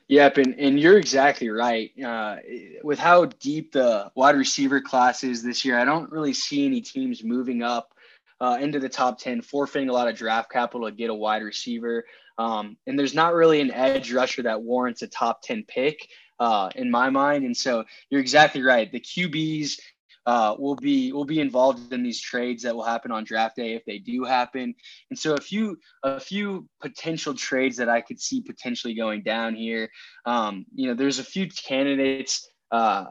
Yep, 0.09 0.39
and, 0.39 0.55
and 0.61 0.81
you're 0.81 0.99
exactly 0.99 1.49
right. 1.49 1.91
Uh, 2.03 2.37
with 2.85 2.99
how 2.99 3.25
deep 3.25 3.73
the 3.73 4.11
wide 4.15 4.37
receiver 4.37 4.81
class 4.81 5.25
is 5.25 5.43
this 5.43 5.65
year, 5.65 5.79
I 5.79 5.85
don't 5.85 6.13
really 6.13 6.33
see 6.33 6.65
any 6.65 6.81
teams 6.81 7.25
moving 7.25 7.63
up 7.63 7.93
uh, 8.41 8.59
into 8.61 8.79
the 8.79 8.89
top 8.89 9.19
10, 9.19 9.43
forfeiting 9.43 9.89
a 9.89 9.93
lot 9.93 10.09
of 10.09 10.17
draft 10.17 10.51
capital 10.51 10.89
to 10.89 10.95
get 10.95 11.11
a 11.11 11.15
wide 11.15 11.43
receiver. 11.43 12.05
Um, 12.39 12.77
and 12.87 12.99
there's 12.99 13.15
not 13.15 13.35
really 13.35 13.61
an 13.61 13.73
edge 13.73 14.13
rusher 14.13 14.43
that 14.43 14.63
warrants 14.63 15.03
a 15.03 15.09
top 15.09 15.43
10 15.43 15.65
pick 15.67 16.09
uh, 16.39 16.71
in 16.77 16.91
my 16.91 17.11
mind. 17.11 17.45
And 17.45 17.57
so 17.57 17.85
you're 18.11 18.21
exactly 18.21 18.63
right. 18.63 18.91
The 18.91 19.01
QBs 19.01 19.81
uh, 20.27 20.57
will 20.59 20.75
be 20.75 21.13
will 21.13 21.25
be 21.25 21.41
involved 21.41 21.93
in 21.93 22.03
these 22.03 22.21
trades 22.21 22.65
that 22.65 22.75
will 22.75 22.83
happen 22.83 23.13
on 23.13 23.25
draft 23.25 23.57
day 23.57 23.75
if 23.75 23.85
they 23.85 23.99
do 23.99 24.25
happen. 24.25 24.75
And 25.11 25.19
so 25.19 25.35
a 25.35 25.41
few 25.41 25.79
a 26.03 26.19
few 26.19 26.69
potential 26.81 27.33
trades 27.35 27.77
that 27.77 27.89
I 27.89 28.01
could 28.01 28.21
see 28.21 28.41
potentially 28.41 28.95
going 28.95 29.23
down 29.23 29.55
here. 29.55 29.89
Um, 30.25 30.67
you 30.75 30.89
know, 30.89 30.95
there's 30.95 31.21
a 31.21 31.25
few 31.25 31.49
candidates 31.49 32.49
uh, 32.73 33.05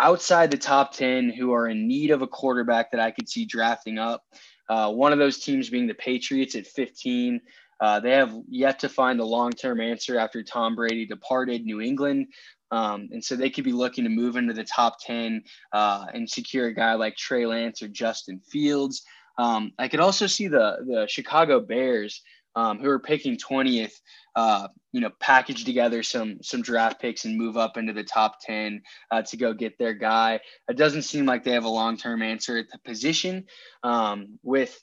outside 0.00 0.50
the 0.50 0.56
top 0.56 0.92
ten 0.92 1.28
who 1.28 1.52
are 1.52 1.68
in 1.68 1.86
need 1.86 2.10
of 2.10 2.22
a 2.22 2.26
quarterback 2.26 2.90
that 2.92 3.00
I 3.00 3.10
could 3.10 3.28
see 3.28 3.44
drafting 3.44 3.98
up. 3.98 4.24
Uh, 4.68 4.90
one 4.90 5.12
of 5.12 5.18
those 5.18 5.38
teams 5.38 5.70
being 5.70 5.86
the 5.86 5.94
Patriots 5.94 6.54
at 6.54 6.66
15. 6.66 7.40
Uh, 7.78 8.00
they 8.00 8.12
have 8.12 8.34
yet 8.48 8.78
to 8.78 8.88
find 8.88 9.20
a 9.20 9.24
long 9.24 9.52
term 9.52 9.80
answer 9.80 10.18
after 10.18 10.42
Tom 10.42 10.74
Brady 10.74 11.06
departed 11.06 11.64
New 11.64 11.80
England. 11.80 12.28
Um, 12.70 13.08
and 13.12 13.24
so 13.24 13.36
they 13.36 13.50
could 13.50 13.64
be 13.64 13.72
looking 13.72 14.04
to 14.04 14.10
move 14.10 14.36
into 14.36 14.52
the 14.52 14.64
top 14.64 14.96
10 15.04 15.42
uh, 15.72 16.06
and 16.12 16.28
secure 16.28 16.66
a 16.66 16.74
guy 16.74 16.94
like 16.94 17.16
Trey 17.16 17.46
Lance 17.46 17.82
or 17.82 17.88
Justin 17.88 18.40
Fields. 18.40 19.02
Um, 19.38 19.72
I 19.78 19.88
could 19.88 20.00
also 20.00 20.26
see 20.26 20.48
the, 20.48 20.78
the 20.86 21.06
Chicago 21.08 21.60
Bears, 21.60 22.22
um, 22.56 22.78
who 22.78 22.88
are 22.88 22.98
picking 22.98 23.36
20th, 23.36 23.92
uh, 24.34 24.68
you 24.92 25.00
know, 25.00 25.10
package 25.20 25.64
together 25.64 26.02
some 26.02 26.38
some 26.42 26.62
draft 26.62 27.00
picks 27.00 27.26
and 27.26 27.36
move 27.36 27.58
up 27.58 27.76
into 27.76 27.92
the 27.92 28.02
top 28.02 28.38
10 28.40 28.80
uh, 29.10 29.22
to 29.22 29.36
go 29.36 29.52
get 29.52 29.78
their 29.78 29.92
guy. 29.92 30.40
It 30.68 30.78
doesn't 30.78 31.02
seem 31.02 31.26
like 31.26 31.44
they 31.44 31.52
have 31.52 31.64
a 31.64 31.68
long 31.68 31.98
term 31.98 32.22
answer 32.22 32.56
at 32.56 32.70
the 32.70 32.78
position. 32.78 33.44
Um, 33.82 34.38
with 34.42 34.82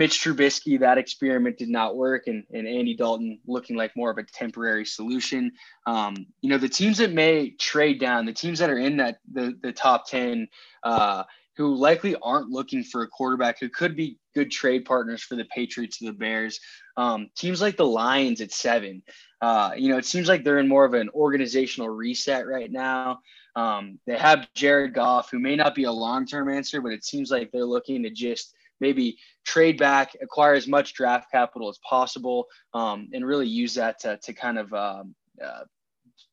Mitch 0.00 0.24
Trubisky, 0.24 0.80
that 0.80 0.96
experiment 0.96 1.58
did 1.58 1.68
not 1.68 1.94
work, 1.94 2.26
and, 2.26 2.42
and 2.54 2.66
Andy 2.66 2.96
Dalton 2.96 3.38
looking 3.46 3.76
like 3.76 3.94
more 3.94 4.10
of 4.10 4.16
a 4.16 4.22
temporary 4.22 4.86
solution. 4.86 5.52
Um, 5.86 6.26
you 6.40 6.48
know, 6.48 6.56
the 6.56 6.70
teams 6.70 6.96
that 6.96 7.12
may 7.12 7.50
trade 7.50 8.00
down, 8.00 8.24
the 8.24 8.32
teams 8.32 8.60
that 8.60 8.70
are 8.70 8.78
in 8.78 8.96
that 8.96 9.18
the, 9.30 9.58
the 9.62 9.72
top 9.72 10.08
10, 10.08 10.48
uh, 10.84 11.24
who 11.58 11.74
likely 11.74 12.16
aren't 12.22 12.48
looking 12.48 12.82
for 12.82 13.02
a 13.02 13.08
quarterback 13.08 13.60
who 13.60 13.68
could 13.68 13.94
be 13.94 14.18
good 14.34 14.50
trade 14.50 14.86
partners 14.86 15.22
for 15.22 15.36
the 15.36 15.44
Patriots 15.54 16.00
or 16.00 16.06
the 16.06 16.12
Bears. 16.12 16.60
Um, 16.96 17.28
teams 17.36 17.60
like 17.60 17.76
the 17.76 17.84
Lions 17.84 18.40
at 18.40 18.52
seven. 18.52 19.02
Uh, 19.42 19.72
you 19.76 19.90
know, 19.90 19.98
it 19.98 20.06
seems 20.06 20.28
like 20.28 20.44
they're 20.44 20.60
in 20.60 20.68
more 20.68 20.86
of 20.86 20.94
an 20.94 21.10
organizational 21.10 21.90
reset 21.90 22.46
right 22.46 22.72
now. 22.72 23.18
Um, 23.54 23.98
they 24.06 24.16
have 24.16 24.48
Jared 24.54 24.94
Goff, 24.94 25.30
who 25.30 25.38
may 25.38 25.56
not 25.56 25.74
be 25.74 25.84
a 25.84 25.92
long 25.92 26.24
term 26.24 26.48
answer, 26.48 26.80
but 26.80 26.92
it 26.92 27.04
seems 27.04 27.30
like 27.30 27.50
they're 27.52 27.66
looking 27.66 28.02
to 28.04 28.10
just 28.10 28.54
maybe 28.80 29.18
trade 29.44 29.78
back, 29.78 30.12
acquire 30.22 30.54
as 30.54 30.66
much 30.66 30.94
draft 30.94 31.30
capital 31.30 31.68
as 31.68 31.78
possible, 31.88 32.46
um, 32.74 33.08
and 33.12 33.26
really 33.26 33.48
use 33.48 33.74
that 33.74 34.00
to, 34.00 34.18
to 34.22 34.32
kind 34.32 34.58
of 34.58 34.72
um, 34.72 35.14
uh, 35.42 35.64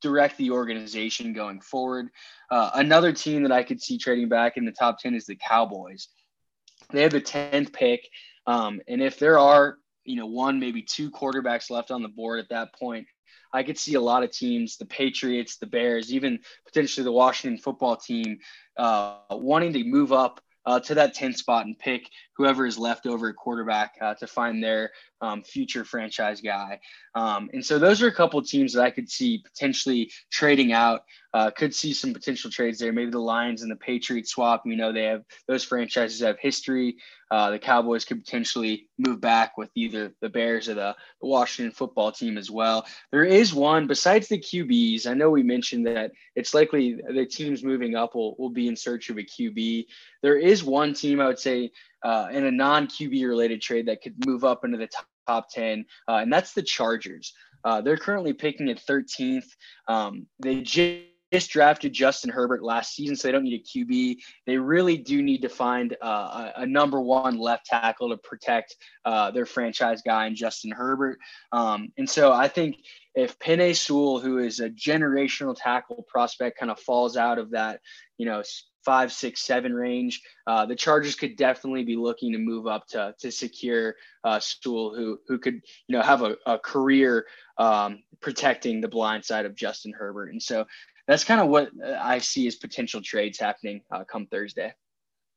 direct 0.02 0.38
the 0.38 0.52
organization 0.52 1.34
going 1.34 1.62
forward. 1.62 2.10
Uh, 2.52 2.72
another 2.76 3.12
team 3.12 3.44
that 3.44 3.52
I 3.52 3.64
could 3.64 3.82
see 3.82 3.98
trading 3.98 4.30
back 4.30 4.58
in 4.58 4.66
the 4.66 4.72
top 4.72 5.00
10 5.00 5.16
is 5.16 5.26
the 5.26 5.36
Cowboys. 5.36 6.10
They 6.92 7.02
have 7.02 7.12
the 7.12 7.22
10th 7.22 7.74
pick. 7.74 8.08
Um, 8.46 8.82
and 8.88 9.02
if 9.02 9.20
there 9.20 9.40
are, 9.40 9.78
you 10.06 10.16
know, 10.16 10.28
one, 10.28 10.60
maybe 10.60 10.82
two 10.82 11.12
quarterbacks 11.12 11.70
left 11.70 11.92
on 11.92 12.02
the 12.02 12.10
board 12.10 12.40
at 12.40 12.50
that 12.50 12.74
point, 12.74 13.08
I 13.54 13.64
could 13.64 13.78
see 13.78 13.96
a 13.96 14.02
lot 14.02 14.24
of 14.24 14.32
teams, 14.32 14.78
the 14.78 14.86
Patriots, 14.86 15.58
the 15.58 15.68
Bears, 15.68 16.14
even 16.14 16.40
potentially 16.66 17.04
the 17.04 17.12
Washington 17.12 17.60
football 17.60 17.96
team, 17.96 18.40
uh, 18.78 19.18
wanting 19.32 19.74
to 19.74 19.84
move 19.84 20.14
up 20.14 20.42
uh, 20.66 20.80
to 20.82 20.96
that 20.96 21.14
10 21.14 21.34
spot 21.34 21.66
and 21.66 21.80
pick 21.80 22.10
whoever 22.38 22.66
is 22.66 22.78
left 22.78 23.06
over 23.06 23.30
at 23.30 23.36
quarterback 23.36 23.96
uh, 24.02 24.14
to 24.16 24.28
find 24.28 24.64
their 24.64 24.92
um, 25.22 25.44
future 25.44 25.84
franchise 25.84 26.42
guy. 26.42 26.80
Um, 27.16 27.50
and 27.54 27.66
so 27.66 27.80
those 27.80 28.02
are 28.02 28.08
a 28.08 28.14
couple 28.14 28.42
teams 28.42 28.74
that 28.74 28.84
I 28.84 28.92
could 28.92 29.10
see 29.10 29.40
potentially 29.40 30.12
trading 30.32 30.72
out. 30.72 31.02
Uh, 31.34 31.52
could 31.52 31.76
see 31.76 31.94
some 31.94 32.14
potential 32.14 32.50
trades 32.50 32.80
there. 32.80 32.94
Maybe 32.94 33.12
the 33.12 33.20
Lions 33.20 33.62
and 33.62 33.70
the 33.70 33.76
Patriots 33.76 34.32
swap. 34.32 34.64
We 34.66 34.76
know 34.76 34.92
they 34.92 35.04
have 35.04 35.24
those 35.48 35.64
franchises 35.64 36.22
have 36.22 36.40
history. 36.40 36.98
Uh, 37.30 37.52
the 37.52 37.60
Cowboys 37.60 38.06
could 38.06 38.24
potentially 38.24 38.88
move 38.98 39.20
back 39.20 39.58
with 39.58 39.70
either 39.76 40.14
the 40.22 40.30
Bears 40.30 40.70
or 40.70 40.76
the, 40.76 40.96
the, 41.22 41.28
Washington 41.28 41.74
football 41.74 42.12
team 42.12 42.38
as 42.38 42.50
well. 42.50 42.88
There 43.12 43.26
is 43.26 43.54
one 43.54 43.86
besides 43.86 44.30
the 44.30 44.40
QBs. 44.40 45.06
I 45.06 45.14
know 45.14 45.30
we 45.30 45.44
mentioned 45.44 45.86
that 45.88 46.12
it's 46.36 46.54
likely 46.54 46.96
the 46.96 47.26
teams 47.26 47.64
moving 47.64 47.96
up 47.96 48.16
will, 48.16 48.36
will 48.40 48.50
be 48.50 48.70
in 48.70 48.78
search 48.78 49.10
of 49.10 49.18
a 49.18 49.24
QB. 49.24 49.86
There 50.24 50.38
is 50.38 50.64
one 50.64 50.94
team 50.94 51.20
I 51.20 51.28
would 51.28 51.40
say 51.40 51.72
uh, 52.04 52.28
in 52.32 52.46
a 52.46 52.52
non 52.52 52.88
QB 52.88 53.28
related 53.28 53.62
trade 53.62 53.88
that 53.88 54.02
could 54.02 54.14
move 54.26 54.44
up 54.44 54.64
into 54.64 54.78
the 54.78 54.88
top, 54.88 55.06
top 55.28 55.50
10, 55.52 55.86
uh, 56.08 56.16
and 56.16 56.32
that's 56.32 56.54
the 56.54 56.62
Chargers. 56.62 57.34
Uh, 57.64 57.82
they're 57.82 57.98
currently 57.98 58.34
picking 58.34 58.70
at 58.70 58.78
13th. 58.86 59.48
Um, 59.88 60.28
they 60.40 60.62
just 60.62 61.50
drafted 61.50 61.92
Justin 61.92 62.30
Herbert 62.30 62.64
last 62.64 62.96
season, 62.96 63.16
so 63.16 63.28
they 63.28 63.32
don't 63.32 63.44
need 63.44 63.62
a 63.62 63.78
QB. 63.78 64.18
They 64.46 64.58
really 64.58 64.98
do 64.98 65.22
need 65.22 65.42
to 65.42 65.50
find 65.50 65.96
uh, 66.02 66.52
a, 66.56 66.62
a, 66.62 66.66
number 66.66 67.02
one 67.02 67.38
left 67.38 67.66
tackle 67.66 68.10
to 68.10 68.18
protect 68.18 68.76
uh, 69.04 69.32
their 69.32 69.46
franchise 69.46 70.02
guy 70.02 70.28
in 70.28 70.36
Justin 70.36 70.72
Herbert. 70.72 71.20
Um, 71.52 71.90
and 71.98 72.10
so 72.10 72.32
I 72.32 72.48
think 72.48 72.78
if 73.16 73.38
Penei 73.40 73.76
Sewell, 73.76 74.20
who 74.20 74.38
is 74.38 74.60
a 74.60 74.70
generational 74.70 75.56
tackle 75.58 76.06
prospect, 76.08 76.60
kind 76.60 76.72
of 76.72 76.80
falls 76.80 77.18
out 77.18 77.40
of 77.40 77.52
that, 77.52 77.82
you 78.18 78.26
know, 78.26 78.42
five, 78.84 79.12
six, 79.12 79.42
seven 79.42 79.74
range, 79.74 80.22
uh, 80.46 80.66
the 80.66 80.76
Chargers 80.76 81.16
could 81.16 81.36
definitely 81.36 81.84
be 81.84 81.96
looking 81.96 82.32
to 82.32 82.38
move 82.38 82.68
up 82.68 82.88
to 82.88 83.14
to 83.20 83.32
secure 83.32 83.96
uh, 84.24 84.40
Sewell, 84.40 84.96
who 84.96 85.20
who 85.28 85.38
could 85.40 85.62
you 85.88 85.98
know 85.98 86.02
have 86.02 86.22
a, 86.22 86.38
a 86.46 86.58
career 86.60 87.26
um, 87.58 88.04
protecting 88.22 88.82
the 88.82 88.88
blind 88.88 89.26
side 89.26 89.46
of 89.46 89.56
Justin 89.56 89.94
Herbert. 89.94 90.30
And 90.30 90.42
so 90.42 90.66
that's 91.08 91.24
kind 91.24 91.42
of 91.42 91.48
what 91.48 91.70
uh, 91.84 91.98
I 92.00 92.20
see 92.20 92.48
as 92.48 92.56
potential 92.56 93.02
trades 93.02 93.40
happening 93.40 93.82
uh, 93.92 94.04
come 94.04 94.28
Thursday. 94.28 94.74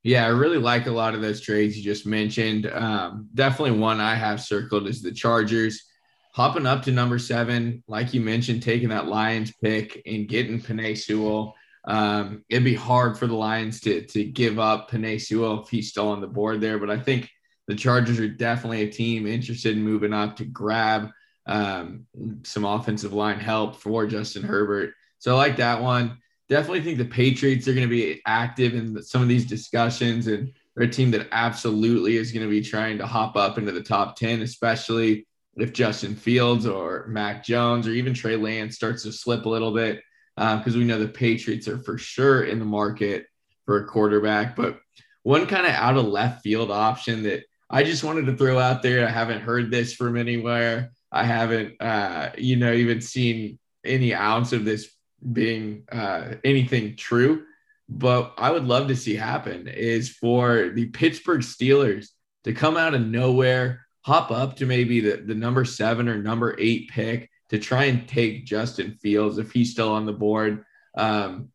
Yeah, 0.03 0.25
I 0.25 0.29
really 0.29 0.59
like 0.59 0.87
a 0.87 0.93
lot 0.93 1.15
of 1.15 1.21
those 1.21 1.41
trades 1.43 1.77
you 1.77 1.85
just 1.85 2.07
mentioned. 2.07 2.67
Um, 2.67 3.29
definitely 3.35 3.79
one 3.79 4.01
I 4.01 4.15
have 4.15 4.41
circled 4.41 4.89
is 4.89 5.03
the 5.03 5.13
Chargers 5.13 5.85
hopping 6.33 6.67
up 6.67 6.83
to 6.85 6.93
number 6.93 7.19
seven, 7.19 7.83
like 7.87 8.15
you 8.15 8.21
mentioned, 8.21 8.63
taking 8.63 8.89
that 8.89 9.09
Lions 9.09 9.53
pick 9.63 10.01
and 10.07 10.29
getting 10.29 10.61
Penei 10.61 10.97
Sewell. 10.97 11.55
Um, 11.85 12.45
it'd 12.49 12.65
be 12.65 12.75
hard 12.75 13.19
for 13.19 13.27
the 13.27 13.35
Lions 13.35 13.81
to 13.81 14.03
to 14.03 14.25
give 14.25 14.59
up 14.59 14.91
Penei 14.91 15.17
if 15.63 15.69
he's 15.69 15.89
still 15.89 16.09
on 16.09 16.21
the 16.21 16.27
board 16.27 16.61
there, 16.61 16.79
but 16.79 16.91
I 16.91 16.99
think 16.99 17.31
the 17.67 17.75
Chargers 17.75 18.19
are 18.19 18.29
definitely 18.29 18.83
a 18.83 18.91
team 18.91 19.27
interested 19.27 19.77
in 19.77 19.83
moving 19.83 20.13
up 20.13 20.37
to 20.37 20.45
grab 20.45 21.11
um, 21.47 22.07
some 22.43 22.65
offensive 22.65 23.13
line 23.13 23.39
help 23.39 23.77
for 23.77 24.07
Justin 24.07 24.43
Herbert. 24.43 24.95
So 25.19 25.35
I 25.35 25.39
like 25.39 25.57
that 25.57 25.81
one. 25.81 26.19
Definitely 26.49 26.83
think 26.83 26.99
the 26.99 27.05
Patriots 27.05 27.69
are 27.69 27.75
going 27.75 27.89
to 27.89 27.91
be 27.91 28.21
active 28.27 28.75
in 28.75 29.01
some 29.03 29.23
of 29.23 29.29
these 29.29 29.47
discussions, 29.47 30.27
and 30.27 30.53
they're 30.75 30.89
a 30.89 30.91
team 30.91 31.11
that 31.13 31.29
absolutely 31.33 32.17
is 32.17 32.33
going 32.33 32.45
to 32.45 32.51
be 32.51 32.61
trying 32.61 32.99
to 32.99 33.07
hop 33.07 33.37
up 33.37 33.57
into 33.57 33.73
the 33.73 33.83
top 33.83 34.17
10, 34.17 34.43
especially 34.43 35.27
if 35.57 35.73
Justin 35.73 36.17
Fields 36.17 36.67
or 36.67 37.07
Mac 37.09 37.45
Jones 37.45 37.87
or 37.87 37.91
even 37.91 38.15
Trey 38.15 38.37
Lance 38.37 38.75
starts 38.75 39.03
to 39.05 39.13
slip 39.13 39.45
a 39.45 39.49
little 39.49 39.73
bit, 39.73 40.01
because 40.37 40.75
uh, 40.75 40.79
we 40.79 40.85
know 40.85 40.99
the 40.99 41.09
Patriots 41.09 41.69
are 41.69 41.79
for 41.79 41.99
sure 41.99 42.45
in 42.45 42.59
the 42.59 42.65
market 42.65 43.27
for 43.67 43.79
a 43.79 43.87
quarterback. 43.87 44.57
But 44.57 44.79
one 45.23 45.47
kind 45.47 45.67
of 45.67 45.73
out 45.73 45.97
of 45.97 46.07
left 46.07 46.43
field 46.43 46.71
option 46.71 47.25
that 47.25 47.45
I 47.69 47.85
just 47.85 48.05
wanted 48.05 48.27
to 48.27 48.37
throw 48.37 48.59
out 48.59 48.83
there, 48.83 49.07
I 49.07 49.11
haven't 49.11 49.43
heard 49.43 49.71
this 49.71 49.95
from 49.95 50.17
anywhere. 50.17 50.91
I 51.13 51.25
haven't, 51.25 51.81
uh, 51.81 52.31
you 52.39 52.57
know, 52.57 52.73
even 52.73 53.01
seen 53.01 53.59
any 53.85 54.15
ounce 54.15 54.53
of 54.53 54.65
this 54.65 54.91
being 55.33 55.85
uh, 55.93 56.35
anything 56.45 56.97
true, 56.97 57.45
but 57.89 58.35
I 58.39 58.51
would 58.51 58.65
love 58.65 58.89
to 58.89 58.97
see 58.97 59.15
happen 59.15 59.69
is 59.69 60.09
for 60.09 60.71
the 60.71 60.87
Pittsburgh 60.87 61.41
Steelers 61.41 62.09
to 62.45 62.53
come 62.53 62.77
out 62.77 62.95
of 62.95 63.07
nowhere, 63.07 63.87
hop 64.03 64.31
up 64.31 64.57
to 64.57 64.67
maybe 64.67 65.01
the, 65.01 65.17
the 65.19 65.35
number 65.35 65.65
seven 65.65 66.09
or 66.09 66.17
number 66.17 66.57
eight 66.59 66.89
pick 66.89 67.31
to 67.51 67.59
try 67.59 67.85
and 67.85 68.09
take 68.09 68.47
Justin 68.47 68.97
Fields 69.03 69.39
if 69.39 69.53
he's 69.53 69.73
still 69.73 69.91
on 69.93 70.07
the 70.07 70.13
board. 70.13 70.65
Um, 70.97 71.49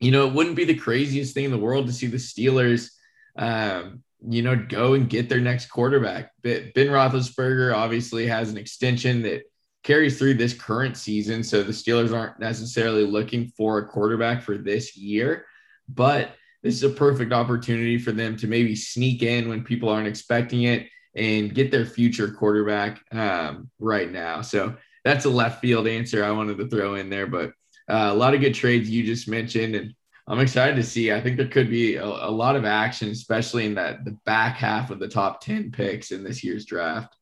you 0.00 0.10
know, 0.10 0.26
it 0.26 0.34
wouldn't 0.34 0.56
be 0.56 0.64
the 0.64 0.74
craziest 0.74 1.34
thing 1.34 1.44
in 1.44 1.50
the 1.50 1.58
world 1.58 1.86
to 1.86 1.92
see 1.92 2.06
the 2.06 2.16
Steelers, 2.16 2.90
um, 3.36 4.02
you 4.26 4.42
know, 4.42 4.56
go 4.56 4.94
and 4.94 5.08
get 5.08 5.28
their 5.28 5.40
next 5.40 5.66
quarterback. 5.66 6.30
Ben 6.42 6.72
Roethlisberger 6.74 7.74
obviously 7.74 8.26
has 8.26 8.50
an 8.50 8.56
extension 8.56 9.22
that 9.22 9.42
carries 9.82 10.18
through 10.18 10.34
this 10.34 10.52
current 10.52 10.96
season. 10.96 11.42
So 11.42 11.62
the 11.62 11.72
Steelers 11.72 12.16
aren't 12.16 12.40
necessarily 12.40 13.04
looking 13.04 13.48
for 13.56 13.78
a 13.78 13.86
quarterback 13.86 14.42
for 14.42 14.58
this 14.58 14.96
year, 14.96 15.46
but 15.88 16.32
this 16.62 16.74
is 16.74 16.82
a 16.82 16.90
perfect 16.90 17.32
opportunity 17.32 17.98
for 17.98 18.12
them 18.12 18.36
to 18.38 18.46
maybe 18.46 18.74
sneak 18.74 19.22
in 19.22 19.48
when 19.48 19.62
people 19.62 19.88
aren't 19.88 20.08
expecting 20.08 20.64
it 20.64 20.88
and 21.14 21.54
get 21.54 21.70
their 21.70 21.86
future 21.86 22.28
quarterback 22.28 23.00
um, 23.12 23.70
right 23.78 24.10
now. 24.10 24.42
So 24.42 24.76
that's 25.06 25.24
a 25.24 25.30
left 25.30 25.60
field 25.60 25.86
answer 25.86 26.24
I 26.24 26.32
wanted 26.32 26.58
to 26.58 26.66
throw 26.66 26.96
in 26.96 27.08
there, 27.08 27.28
but 27.28 27.50
uh, 27.88 28.10
a 28.10 28.14
lot 28.14 28.34
of 28.34 28.40
good 28.40 28.54
trades 28.54 28.90
you 28.90 29.04
just 29.04 29.28
mentioned, 29.28 29.76
and 29.76 29.94
I'm 30.26 30.40
excited 30.40 30.74
to 30.74 30.82
see. 30.82 31.12
I 31.12 31.20
think 31.20 31.36
there 31.36 31.46
could 31.46 31.70
be 31.70 31.94
a, 31.94 32.04
a 32.04 32.30
lot 32.30 32.56
of 32.56 32.64
action, 32.64 33.10
especially 33.10 33.66
in 33.66 33.76
that 33.76 34.04
the 34.04 34.18
back 34.26 34.56
half 34.56 34.90
of 34.90 34.98
the 34.98 35.06
top 35.06 35.40
10 35.40 35.70
picks 35.70 36.10
in 36.10 36.24
this 36.24 36.42
year's 36.42 36.64
draft. 36.64 37.14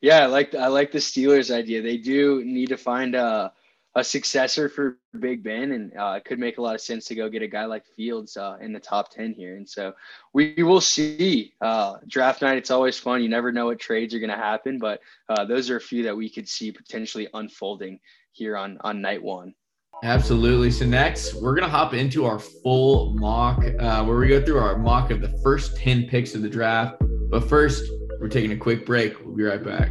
Yeah, 0.00 0.20
I 0.20 0.26
like 0.26 0.54
I 0.54 0.68
like 0.68 0.92
the 0.92 0.98
Steelers 0.98 1.52
idea. 1.52 1.82
They 1.82 1.96
do 1.96 2.44
need 2.44 2.68
to 2.68 2.76
find 2.76 3.16
a 3.16 3.52
a 3.94 4.02
successor 4.02 4.68
for 4.68 4.98
Big 5.18 5.42
Ben, 5.42 5.72
and 5.72 5.96
uh, 5.96 6.14
it 6.16 6.24
could 6.24 6.38
make 6.38 6.58
a 6.58 6.62
lot 6.62 6.74
of 6.74 6.80
sense 6.80 7.04
to 7.06 7.14
go 7.14 7.28
get 7.28 7.42
a 7.42 7.46
guy 7.46 7.66
like 7.66 7.84
Fields 7.96 8.36
uh, 8.36 8.56
in 8.60 8.72
the 8.72 8.80
top 8.80 9.10
ten 9.10 9.34
here. 9.34 9.56
And 9.56 9.68
so 9.68 9.92
we 10.32 10.54
will 10.62 10.80
see. 10.80 11.52
Uh, 11.60 11.96
draft 12.08 12.42
night, 12.42 12.56
it's 12.56 12.70
always 12.70 12.98
fun. 12.98 13.22
You 13.22 13.28
never 13.28 13.52
know 13.52 13.66
what 13.66 13.78
trades 13.78 14.14
are 14.14 14.18
going 14.18 14.30
to 14.30 14.36
happen, 14.36 14.78
but 14.78 15.00
uh, 15.28 15.44
those 15.44 15.68
are 15.68 15.76
a 15.76 15.80
few 15.80 16.02
that 16.04 16.16
we 16.16 16.30
could 16.30 16.48
see 16.48 16.72
potentially 16.72 17.28
unfolding 17.34 18.00
here 18.32 18.56
on 18.56 18.78
on 18.80 19.00
night 19.00 19.22
one. 19.22 19.54
Absolutely. 20.04 20.70
So 20.70 20.84
next, 20.84 21.34
we're 21.34 21.54
gonna 21.54 21.68
hop 21.68 21.94
into 21.94 22.24
our 22.24 22.38
full 22.38 23.14
mock, 23.14 23.62
uh, 23.78 24.02
where 24.04 24.16
we 24.16 24.26
go 24.26 24.44
through 24.44 24.58
our 24.58 24.76
mock 24.76 25.10
of 25.12 25.20
the 25.20 25.38
first 25.44 25.76
ten 25.76 26.08
picks 26.08 26.34
of 26.34 26.42
the 26.42 26.48
draft. 26.48 26.96
But 27.30 27.48
first, 27.48 27.84
we're 28.20 28.28
taking 28.28 28.52
a 28.52 28.56
quick 28.56 28.84
break. 28.84 29.24
We'll 29.24 29.36
be 29.36 29.44
right 29.44 29.62
back. 29.62 29.90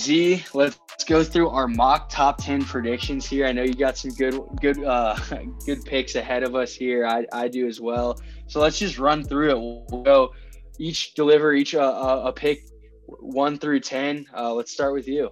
Z, 0.00 0.44
let's 0.54 0.78
go 1.06 1.22
through 1.22 1.50
our 1.50 1.68
mock 1.68 2.08
top 2.08 2.42
10 2.42 2.64
predictions 2.64 3.26
here. 3.26 3.46
I 3.46 3.52
know 3.52 3.62
you 3.62 3.74
got 3.74 3.98
some 3.98 4.12
good 4.12 4.40
good 4.60 4.82
uh 4.82 5.16
good 5.66 5.84
picks 5.84 6.14
ahead 6.14 6.42
of 6.42 6.54
us 6.54 6.74
here. 6.74 7.06
I, 7.06 7.26
I 7.32 7.48
do 7.48 7.68
as 7.68 7.80
well. 7.80 8.18
So 8.46 8.60
let's 8.60 8.78
just 8.78 8.98
run 8.98 9.22
through 9.24 9.50
it. 9.50 9.58
We'll 9.58 10.02
go 10.02 10.32
each 10.78 11.14
deliver 11.14 11.52
each 11.52 11.74
uh, 11.74 11.80
uh 11.80 12.22
a 12.26 12.32
pick 12.32 12.62
1 13.06 13.58
through 13.58 13.80
10. 13.80 14.26
Uh 14.34 14.54
let's 14.54 14.72
start 14.72 14.94
with 14.94 15.06
you. 15.06 15.30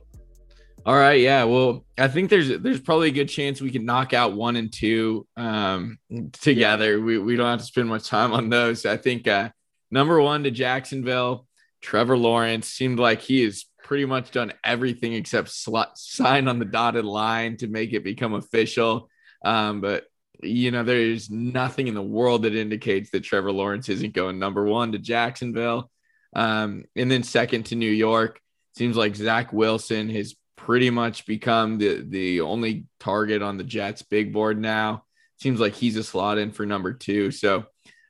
All 0.85 0.95
right, 0.95 1.21
yeah. 1.21 1.45
Well, 1.45 1.85
I 1.97 2.09
think 2.09 2.29
there's 2.29 2.49
there's 2.61 2.81
probably 2.81 3.09
a 3.09 3.13
good 3.13 3.29
chance 3.29 3.61
we 3.61 3.71
can 3.71 3.87
knock 3.87 4.13
out 4.13 4.35
1 4.35 4.57
and 4.57 4.73
2 4.73 5.27
um 5.37 5.99
together. 6.33 6.99
Yeah. 6.99 7.05
We 7.05 7.19
we 7.19 7.37
don't 7.37 7.47
have 7.47 7.61
to 7.61 7.65
spend 7.65 7.89
much 7.89 8.07
time 8.07 8.33
on 8.33 8.51
those. 8.51 8.85
I 8.85 8.99
think 8.99 9.27
uh 9.27 9.49
number 9.91 10.21
1 10.21 10.45
to 10.45 10.51
Jacksonville 10.51 11.47
Trevor 11.81 12.19
Lawrence 12.19 12.69
seemed 12.69 12.99
like 12.99 13.23
he 13.23 13.43
is 13.43 13.65
pretty 13.89 14.05
much 14.05 14.31
done 14.31 14.53
everything 14.63 15.15
except 15.15 15.49
sign 15.49 16.47
on 16.47 16.59
the 16.59 16.65
dotted 16.67 17.07
line 17.07 17.57
to 17.57 17.67
make 17.67 17.95
it 17.95 18.05
become 18.05 18.35
official. 18.35 19.09
Um, 19.43 19.81
but 19.81 20.05
you 20.43 20.71
know, 20.71 20.83
there's 20.83 21.31
nothing 21.31 21.89
in 21.89 21.95
the 21.95 22.03
world 22.03 22.43
that 22.43 22.55
indicates 22.55 23.11
that 23.11 23.25
Trevor 23.25 23.51
Lawrence 23.51 23.89
isn't 23.89 24.13
going 24.13 24.39
number 24.39 24.65
one 24.65 24.93
to 24.93 24.99
Jacksonville. 24.99 25.91
Um, 26.37 26.85
and 26.97 27.11
then 27.11 27.23
second 27.23 27.65
to 27.67 27.77
New 27.77 27.91
York. 27.91 28.39
Seems 28.77 28.95
like 28.95 29.17
Zach 29.17 29.55
Wilson 29.55 30.11
has 30.11 30.37
pretty 30.55 30.91
much 30.91 31.25
become 31.25 31.79
the 31.79 32.05
the 32.07 32.43
only 32.43 32.85
target 33.01 33.41
on 33.41 33.57
the 33.57 33.65
Jets 33.65 34.03
big 34.03 34.35
board 34.35 34.61
now. 34.61 35.05
Seems 35.41 35.61
like 35.61 35.75
he's 35.75 35.97
a 35.97 36.05
slot 36.05 36.37
in 36.37 36.53
for 36.53 36.67
number 36.67 36.93
two. 36.93 37.31
So 37.31 37.65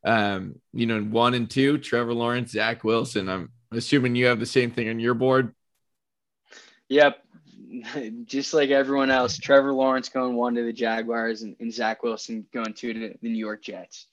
um, 0.04 0.56
you 0.72 0.86
know, 0.86 1.00
one 1.00 1.34
and 1.34 1.48
two, 1.48 1.78
Trevor 1.78 2.14
Lawrence, 2.14 2.50
Zach 2.50 2.82
Wilson. 2.82 3.28
I'm 3.28 3.52
assuming 3.70 4.16
you 4.16 4.26
have 4.26 4.40
the 4.40 4.46
same 4.46 4.72
thing 4.72 4.88
on 4.88 4.98
your 4.98 5.14
board. 5.14 5.54
Yep. 6.88 7.22
Just 8.24 8.54
like 8.54 8.70
everyone 8.70 9.10
else, 9.10 9.36
Trevor 9.36 9.72
Lawrence 9.72 10.08
going 10.08 10.34
one 10.34 10.54
to 10.54 10.62
the 10.62 10.72
Jaguars 10.72 11.42
and, 11.42 11.56
and 11.60 11.72
Zach 11.72 12.02
Wilson 12.02 12.46
going 12.52 12.72
two 12.72 12.92
to 12.92 13.14
the 13.20 13.28
New 13.28 13.38
York 13.38 13.62
Jets. 13.62 14.06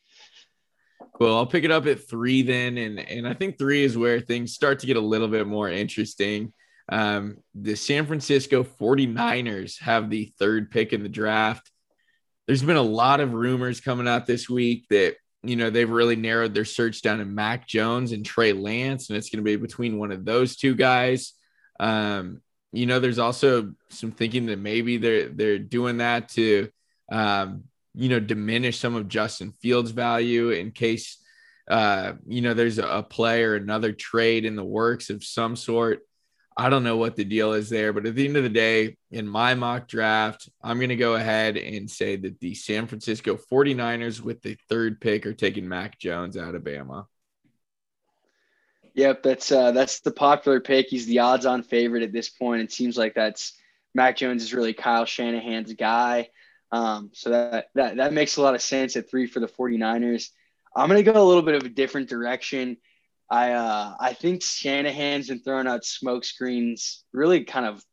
Cool. 1.13 1.35
I'll 1.35 1.45
pick 1.45 1.63
it 1.63 1.71
up 1.71 1.85
at 1.87 2.07
three 2.07 2.41
then. 2.41 2.77
And, 2.77 2.99
and 2.99 3.27
I 3.27 3.33
think 3.33 3.57
three 3.57 3.83
is 3.83 3.97
where 3.97 4.19
things 4.19 4.53
start 4.53 4.79
to 4.79 4.87
get 4.87 4.97
a 4.97 5.01
little 5.01 5.27
bit 5.27 5.47
more 5.47 5.69
interesting. 5.69 6.53
Um, 6.89 7.37
the 7.53 7.75
San 7.75 8.05
Francisco 8.05 8.63
49ers 8.63 9.81
have 9.81 10.09
the 10.09 10.33
third 10.37 10.71
pick 10.71 10.93
in 10.93 11.03
the 11.03 11.09
draft. 11.09 11.71
There's 12.47 12.61
been 12.61 12.75
a 12.75 12.81
lot 12.81 13.21
of 13.21 13.33
rumors 13.33 13.81
coming 13.81 14.07
out 14.07 14.27
this 14.27 14.49
week 14.49 14.85
that, 14.89 15.15
you 15.41 15.55
know, 15.55 15.69
they've 15.69 15.89
really 15.89 16.15
narrowed 16.15 16.53
their 16.53 16.65
search 16.65 17.01
down 17.01 17.19
to 17.19 17.25
Mac 17.25 17.67
Jones 17.67 18.11
and 18.11 18.25
Trey 18.25 18.53
Lance, 18.53 19.09
and 19.09 19.17
it's 19.17 19.29
going 19.29 19.43
to 19.43 19.49
be 19.49 19.55
between 19.55 19.97
one 19.97 20.11
of 20.11 20.25
those 20.25 20.55
two 20.55 20.75
guys. 20.75 21.33
Um, 21.79 22.41
you 22.71 22.85
know, 22.85 22.99
there's 22.99 23.19
also 23.19 23.73
some 23.89 24.11
thinking 24.11 24.47
that 24.47 24.59
maybe 24.59 24.97
they're 24.97 25.29
they're 25.29 25.59
doing 25.59 25.97
that 25.97 26.29
to 26.29 26.69
um, 27.11 27.63
you 27.93 28.09
know, 28.09 28.19
diminish 28.19 28.79
some 28.79 28.95
of 28.95 29.07
Justin 29.07 29.53
Fields' 29.61 29.91
value 29.91 30.49
in 30.49 30.71
case 30.71 31.17
uh, 31.69 32.13
you 32.27 32.41
know, 32.41 32.53
there's 32.53 32.77
a 32.77 33.03
play 33.09 33.43
or 33.43 33.55
another 33.55 33.91
trade 33.91 34.45
in 34.45 34.55
the 34.55 34.63
works 34.63 35.09
of 35.09 35.23
some 35.23 35.55
sort. 35.55 36.01
I 36.57 36.69
don't 36.69 36.83
know 36.83 36.95
what 36.95 37.15
the 37.15 37.25
deal 37.25 37.53
is 37.53 37.69
there, 37.69 37.91
but 37.91 38.05
at 38.05 38.15
the 38.15 38.25
end 38.25 38.37
of 38.37 38.43
the 38.43 38.49
day, 38.49 38.95
in 39.11 39.27
my 39.27 39.55
mock 39.55 39.87
draft, 39.87 40.47
I'm 40.63 40.77
going 40.77 40.89
to 40.89 40.95
go 40.95 41.15
ahead 41.15 41.57
and 41.57 41.89
say 41.89 42.15
that 42.17 42.39
the 42.39 42.53
San 42.53 42.87
Francisco 42.87 43.37
49ers 43.51 44.21
with 44.21 44.41
the 44.41 44.55
third 44.69 45.01
pick 45.01 45.25
are 45.25 45.33
taking 45.33 45.67
Mac 45.67 45.99
Jones 45.99 46.37
out 46.37 46.55
of 46.55 46.63
Bama. 46.63 47.05
Yep, 48.95 49.23
that's 49.23 49.51
uh, 49.51 49.71
that's 49.71 49.99
the 49.99 50.11
popular 50.11 50.61
pick. 50.61 50.87
He's 50.89 51.05
the 51.05 51.19
odds-on 51.19 51.63
favorite 51.63 52.03
at 52.03 52.13
this 52.13 52.29
point. 52.29 52.61
It 52.61 52.71
seems 52.71 52.97
like 52.97 53.13
that's 53.13 53.53
Mac 53.93 54.15
Jones 54.15 54.41
is 54.41 54.53
really 54.53 54.73
Kyle 54.73 55.05
Shanahan's 55.05 55.73
guy. 55.73 56.29
Um, 56.71 57.11
so 57.13 57.29
that, 57.29 57.67
that 57.75 57.97
that 57.97 58.13
makes 58.13 58.37
a 58.37 58.41
lot 58.41 58.55
of 58.55 58.61
sense 58.61 58.95
at 58.95 59.09
three 59.09 59.27
for 59.27 59.41
the 59.41 59.47
49ers. 59.47 60.29
I'm 60.75 60.87
gonna 60.87 61.03
go 61.03 61.21
a 61.21 61.27
little 61.27 61.43
bit 61.43 61.55
of 61.55 61.63
a 61.63 61.69
different 61.69 62.07
direction. 62.07 62.77
I 63.29 63.51
uh, 63.51 63.95
I 63.99 64.13
think 64.13 64.41
Shanahan's 64.41 65.27
been 65.27 65.41
throwing 65.41 65.67
out 65.67 65.83
smoke 65.83 66.23
screens 66.23 67.03
really 67.11 67.43
kind 67.43 67.65
of 67.65 67.83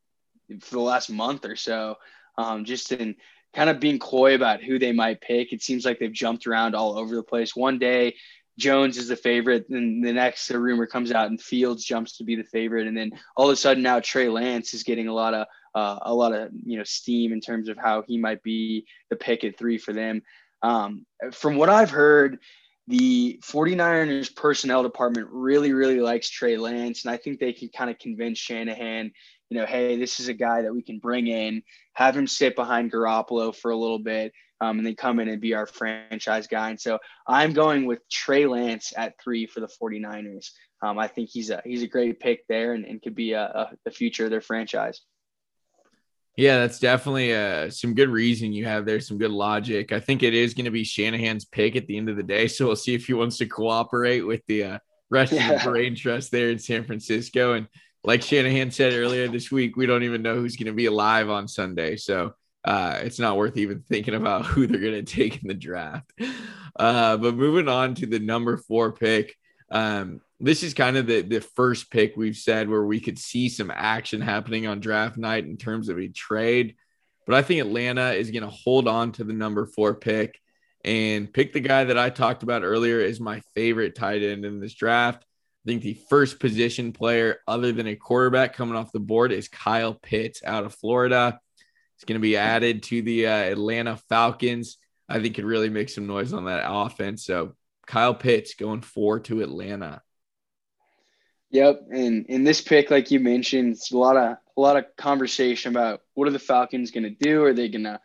for 0.61 0.77
the 0.77 0.81
last 0.81 1.11
month 1.11 1.45
or 1.45 1.57
so, 1.57 1.97
um, 2.39 2.65
just 2.65 2.93
in 2.93 3.17
kind 3.55 3.69
of 3.69 3.81
being 3.81 3.99
coy 3.99 4.37
about 4.37 4.63
who 4.63 4.79
they 4.79 4.93
might 4.93 5.21
pick. 5.21 5.53
It 5.53 5.63
seems 5.63 5.85
like 5.85 5.99
they've 5.99 6.13
jumped 6.13 6.47
around 6.47 6.77
all 6.77 6.97
over 6.97 7.17
the 7.17 7.23
place. 7.25 7.57
One 7.57 7.79
day 7.79 8.15
Jones 8.59 8.99
is 8.99 9.09
the 9.09 9.17
favorite, 9.17 9.69
and 9.71 10.05
the 10.05 10.13
next 10.13 10.49
the 10.49 10.59
rumor 10.59 10.87
comes 10.87 11.13
out 11.13 11.29
and 11.29 11.41
Fields 11.41 11.85
jumps 11.85 12.19
to 12.19 12.25
be 12.25 12.37
the 12.37 12.45
favorite, 12.45 12.87
and 12.87 12.97
then 12.97 13.13
all 13.37 13.49
of 13.49 13.53
a 13.53 13.57
sudden 13.57 13.83
now 13.83 14.01
Trey 14.01 14.29
Lance 14.29 14.75
is 14.75 14.83
getting 14.83 15.09
a 15.09 15.15
lot 15.15 15.35
of 15.35 15.47
uh, 15.75 15.99
a 16.03 16.15
lot 16.15 16.33
of 16.33 16.51
you 16.65 16.77
know 16.77 16.85
steam 16.85 17.33
in 17.33 17.41
terms 17.41 17.69
of 17.69 17.79
how 17.79 18.03
he 18.07 18.19
might 18.19 18.43
be 18.43 18.87
the 19.11 19.17
pick 19.17 19.45
at 19.45 19.59
three 19.59 19.79
for 19.79 19.93
them. 19.93 20.23
Um, 20.63 21.07
from 21.33 21.57
what 21.57 21.71
I've 21.71 21.91
heard, 21.91 22.39
the 22.89 23.41
49ers 23.45 24.35
personnel 24.35 24.83
department 24.83 25.29
really, 25.31 25.73
really 25.73 26.01
likes 26.01 26.29
Trey 26.29 26.57
Lance. 26.57 27.05
And 27.05 27.13
I 27.13 27.17
think 27.17 27.39
they 27.39 27.53
can 27.53 27.69
kind 27.69 27.91
of 27.91 27.99
convince 27.99 28.39
Shanahan, 28.39 29.13
you 29.53 29.59
know, 29.59 29.67
hey, 29.67 29.99
this 29.99 30.19
is 30.19 30.29
a 30.29 30.33
guy 30.33 30.63
that 30.63 30.75
we 30.75 30.81
can 30.81 30.99
bring 30.99 31.27
in, 31.27 31.63
have 31.93 32.17
him 32.17 32.27
sit 32.27 32.57
behind 32.57 32.91
Garoppolo 32.91 33.55
for 33.55 33.71
a 33.71 33.77
little 33.77 33.99
bit, 33.99 34.33
um, 34.63 34.79
and 34.79 34.87
then 34.87 34.97
come 34.97 35.21
in 35.21 35.29
and 35.29 35.43
be 35.43 35.53
our 35.53 35.67
franchise 35.67 36.47
guy. 36.47 36.71
And 36.71 36.81
so 36.81 36.99
I'm 37.29 37.53
going 37.53 37.85
with 37.85 37.99
Trey 38.09 38.47
Lance 38.47 38.95
at 38.97 39.21
three 39.23 39.45
for 39.45 39.61
the 39.61 39.69
49ers. 39.69 40.53
Um, 40.81 40.99
I 40.99 41.07
think 41.07 41.29
he's 41.29 41.51
a 41.51 41.61
he's 41.67 41.83
a 41.83 41.87
great 41.87 42.19
pick 42.19 42.47
there 42.49 42.73
and, 42.73 42.87
and 42.87 43.03
could 43.03 43.15
be 43.15 43.33
a, 43.33 43.43
a, 43.43 43.71
the 43.85 43.91
future 43.91 44.25
of 44.25 44.31
their 44.31 44.41
franchise. 44.41 45.03
Yeah, 46.39 46.61
that's 46.61 46.79
definitely 46.79 47.35
uh, 47.35 47.69
some 47.69 47.93
good 47.93 48.09
reason 48.09 48.55
you 48.55 48.65
have 48.65 48.87
there, 48.87 49.01
some 49.01 49.19
good 49.19 49.33
logic. 49.33 49.93
I 49.93 50.01
think 50.01 50.23
it 50.23 50.33
is 50.33 50.55
going 50.55 50.65
to 50.65 50.71
be 50.71 50.83
Shanahan's 50.83 51.45
pick 51.45 51.77
at 51.77 51.87
the 51.87 51.99
end 51.99 52.09
of 52.09 52.17
the 52.17 52.23
day. 52.23 52.47
So 52.49 52.69
we'll 52.69 52.77
see 52.77 52.95
if 52.95 53.07
he 53.07 53.13
wants 53.13 53.37
to 53.37 53.47
cooperate 53.47 54.23
with 54.23 54.41
the 54.49 54.65
uh, 54.65 54.79
rest 55.11 55.35
yeah. 55.35 55.51
of 55.51 55.63
the 55.63 55.71
brain 55.71 55.95
trust 55.95 56.31
there 56.31 56.49
in 56.49 56.59
San 56.59 56.85
Francisco. 56.85 57.53
And 57.53 57.69
like 58.05 58.23
Shanahan 58.23 58.71
said 58.71 58.93
earlier 58.93 59.29
this 59.29 59.51
week, 59.51 59.77
we 59.77 59.87
don't 59.87 60.03
even 60.03 60.23
know 60.23 60.37
who's 60.37 60.57
going 60.57 60.67
to 60.67 60.73
be 60.73 60.87
alive 60.87 61.31
on 61.31 61.47
Sunday. 61.49 61.97
So 61.97 62.35
uh, 62.65 63.01
it's 63.03 63.19
not 63.19 63.37
worth 63.37 63.57
even 63.57 63.81
thinking 63.81 64.15
about 64.15 64.47
who 64.47 64.67
they're 64.67 64.81
going 64.81 65.05
to 65.05 65.15
take 65.15 65.43
in 65.43 65.49
the 65.49 65.55
draft. 65.55 66.13
Uh, 66.75 67.17
but 67.17 67.35
moving 67.35 67.69
on 67.69 67.95
to 67.97 68.07
the 68.07 68.19
number 68.19 68.57
four 68.57 68.93
pick. 68.93 69.37
Um, 69.71 70.21
this 70.41 70.63
is 70.63 70.75
kind 70.75 70.97
of 70.97 71.07
the, 71.07 71.23
the 71.23 71.41
first 71.41 71.91
pick 71.91 72.17
we've 72.17 72.37
said 72.37 72.69
where 72.69 72.85
we 72.85 73.01
could 73.01 73.19
see 73.19 73.49
some 73.49 73.71
action 73.75 74.21
happening 74.21 74.67
on 74.67 74.81
draft 74.81 75.17
night 75.17 75.45
in 75.45 75.57
terms 75.57 75.89
of 75.89 75.99
a 75.99 76.09
trade. 76.09 76.75
But 77.27 77.37
I 77.37 77.43
think 77.43 77.61
Atlanta 77.61 78.13
is 78.13 78.31
going 78.31 78.43
to 78.43 78.51
hold 78.51 78.89
on 78.89 79.13
to 79.13 79.25
the 79.25 79.33
number 79.33 79.65
four 79.67 79.95
pick 79.95 80.41
and 80.85 81.33
pick 81.33 81.53
the 81.53 81.61
guy 81.61 81.85
that 81.85 81.99
I 81.99 82.11
talked 82.11 82.43
about 82.43 82.65
earlier 82.65 83.01
is 83.01 83.21
my 83.21 83.41
favorite 83.55 83.95
tight 83.95 84.23
end 84.23 84.45
in 84.45 84.61
this 84.61 84.75
draft. 84.75 85.25
I 85.65 85.69
think 85.69 85.83
the 85.83 85.99
first 86.11 86.41
position 86.41 86.93
player 86.93 87.39
other 87.47 87.71
than 87.71 87.87
a 87.87 87.95
quarterback 87.95 88.55
coming 88.55 88.75
off 88.75 88.91
the 88.91 88.99
board 88.99 89.31
is 89.31 89.49
Kyle 89.49 89.95
Pitts 89.95 90.43
out 90.45 90.65
of 90.65 90.75
Florida. 90.75 91.39
He's 91.97 92.05
going 92.05 92.21
to 92.21 92.23
be 92.23 92.37
added 92.37 92.83
to 92.85 93.03
the 93.03 93.29
uh, 93.29 93.31
Atlanta 93.31 93.97
Falcons. 94.09 94.79
I 95.09 95.21
think 95.21 95.37
could 95.37 95.45
really 95.45 95.69
make 95.69 95.89
some 95.89 96.07
noise 96.07 96.33
on 96.33 96.47
that 96.47 96.65
offense. 96.67 97.25
So 97.25 97.55
Kyle 97.87 98.15
Pitts 98.15 98.55
going 98.55 98.81
four 98.81 99.21
to 99.21 99.43
Atlanta. 99.43 100.03
Yep, 101.51 101.83
and 101.93 102.27
in 102.27 102.45
this 102.45 102.63
pick, 102.63 102.91
like 102.91 103.11
you 103.11 103.21
mentioned, 103.21 103.73
it's 103.73 103.93
a 103.93 103.99
lot 103.99 104.17
of 104.17 104.39
a 104.57 104.61
lot 104.61 104.79
of 104.79 104.87
conversation 104.97 105.71
about 105.71 106.01
what 106.15 106.27
are 106.27 106.33
the 106.33 106.39
Falcons 106.39 106.91
going 106.91 107.05
to 107.05 107.11
do? 107.11 107.45
Are 107.45 107.53
they 107.53 107.69
going 107.69 107.85
to 107.85 108.01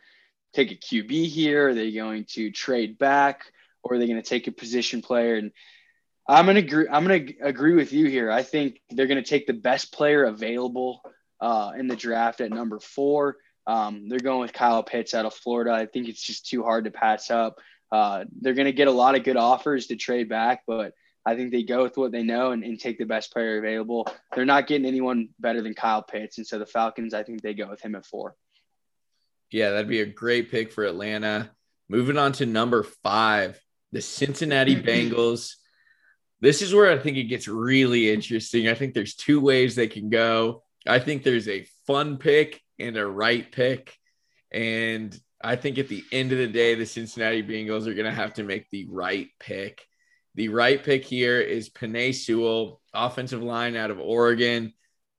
take 0.52 0.70
a 0.70 0.76
QB 0.76 1.26
here? 1.26 1.68
Are 1.68 1.74
they 1.74 1.90
going 1.92 2.26
to 2.32 2.50
trade 2.50 2.98
back, 2.98 3.44
or 3.82 3.94
are 3.94 3.98
they 3.98 4.06
going 4.06 4.20
to 4.20 4.28
take 4.28 4.46
a 4.48 4.52
position 4.52 5.00
player? 5.00 5.36
And 5.36 5.52
I'm 6.28 6.46
to 6.46 6.58
agree. 6.58 6.86
I'm 6.90 7.08
to 7.08 7.34
agree 7.42 7.74
with 7.74 7.92
you 7.92 8.06
here. 8.06 8.30
I 8.30 8.42
think 8.42 8.80
they're 8.90 9.06
to 9.06 9.22
take 9.22 9.46
the 9.46 9.54
best 9.54 9.92
player 9.92 10.24
available 10.24 11.00
uh, 11.40 11.72
in 11.78 11.88
the 11.88 11.96
draft 11.96 12.40
at 12.40 12.50
number 12.50 12.78
four. 12.78 13.38
Um, 13.66 14.08
they're 14.08 14.18
going 14.18 14.40
with 14.40 14.52
Kyle 14.52 14.82
Pitts 14.82 15.14
out 15.14 15.26
of 15.26 15.34
Florida. 15.34 15.72
I 15.72 15.86
think 15.86 16.08
it's 16.08 16.22
just 16.22 16.46
too 16.46 16.62
hard 16.62 16.84
to 16.84 16.90
pass 16.90 17.30
up. 17.30 17.58
Uh, 17.90 18.24
they're 18.40 18.54
to 18.54 18.72
get 18.72 18.88
a 18.88 18.92
lot 18.92 19.14
of 19.14 19.24
good 19.24 19.36
offers 19.36 19.86
to 19.86 19.96
trade 19.96 20.28
back, 20.28 20.62
but 20.66 20.92
I 21.24 21.36
think 21.36 21.52
they 21.52 21.62
go 21.62 21.82
with 21.82 21.96
what 21.96 22.12
they 22.12 22.22
know 22.22 22.52
and, 22.52 22.64
and, 22.64 22.80
take 22.80 22.98
the 22.98 23.04
best 23.04 23.32
player 23.32 23.58
available. 23.58 24.06
They're 24.34 24.46
not 24.46 24.66
getting 24.66 24.86
anyone 24.86 25.28
better 25.38 25.60
than 25.60 25.74
Kyle 25.74 26.02
Pitts. 26.02 26.38
And 26.38 26.46
so 26.46 26.58
the 26.58 26.66
Falcons, 26.66 27.12
I 27.12 27.22
think 27.22 27.42
they 27.42 27.52
go 27.52 27.68
with 27.68 27.82
him 27.82 27.94
at 27.94 28.06
four. 28.06 28.34
Yeah, 29.50 29.70
that'd 29.70 29.88
be 29.88 30.00
a 30.00 30.06
great 30.06 30.50
pick 30.50 30.72
for 30.72 30.84
Atlanta. 30.84 31.50
Moving 31.88 32.16
on 32.16 32.32
to 32.32 32.46
number 32.46 32.82
five, 32.82 33.60
the 33.92 34.00
Cincinnati 34.00 34.76
Bengals. 34.76 35.56
This 36.40 36.62
is 36.62 36.74
where 36.74 36.90
I 36.90 36.98
think 36.98 37.16
it 37.16 37.24
gets 37.24 37.48
really 37.48 38.10
interesting. 38.10 38.68
I 38.68 38.74
think 38.74 38.94
there's 38.94 39.14
two 39.14 39.40
ways 39.40 39.74
they 39.74 39.88
can 39.88 40.08
go. 40.08 40.62
I 40.86 40.98
think 40.98 41.22
there's 41.22 41.48
a 41.48 41.66
fun 41.86 42.18
pick 42.18 42.62
and 42.78 42.96
a 42.96 43.06
right 43.06 43.50
pick. 43.50 43.96
And 44.52 45.18
I 45.42 45.56
think 45.56 45.78
at 45.78 45.88
the 45.88 46.04
end 46.12 46.32
of 46.32 46.38
the 46.38 46.46
day, 46.46 46.74
the 46.74 46.86
Cincinnati 46.86 47.42
Bengals 47.42 47.86
are 47.86 47.94
going 47.94 48.06
to 48.06 48.12
have 48.12 48.34
to 48.34 48.44
make 48.44 48.70
the 48.70 48.86
right 48.90 49.28
pick. 49.40 49.84
The 50.34 50.48
right 50.48 50.82
pick 50.82 51.04
here 51.04 51.40
is 51.40 51.70
Penei 51.70 52.14
Sewell, 52.14 52.80
offensive 52.94 53.42
line 53.42 53.76
out 53.76 53.90
of 53.90 53.98
Oregon. 53.98 54.72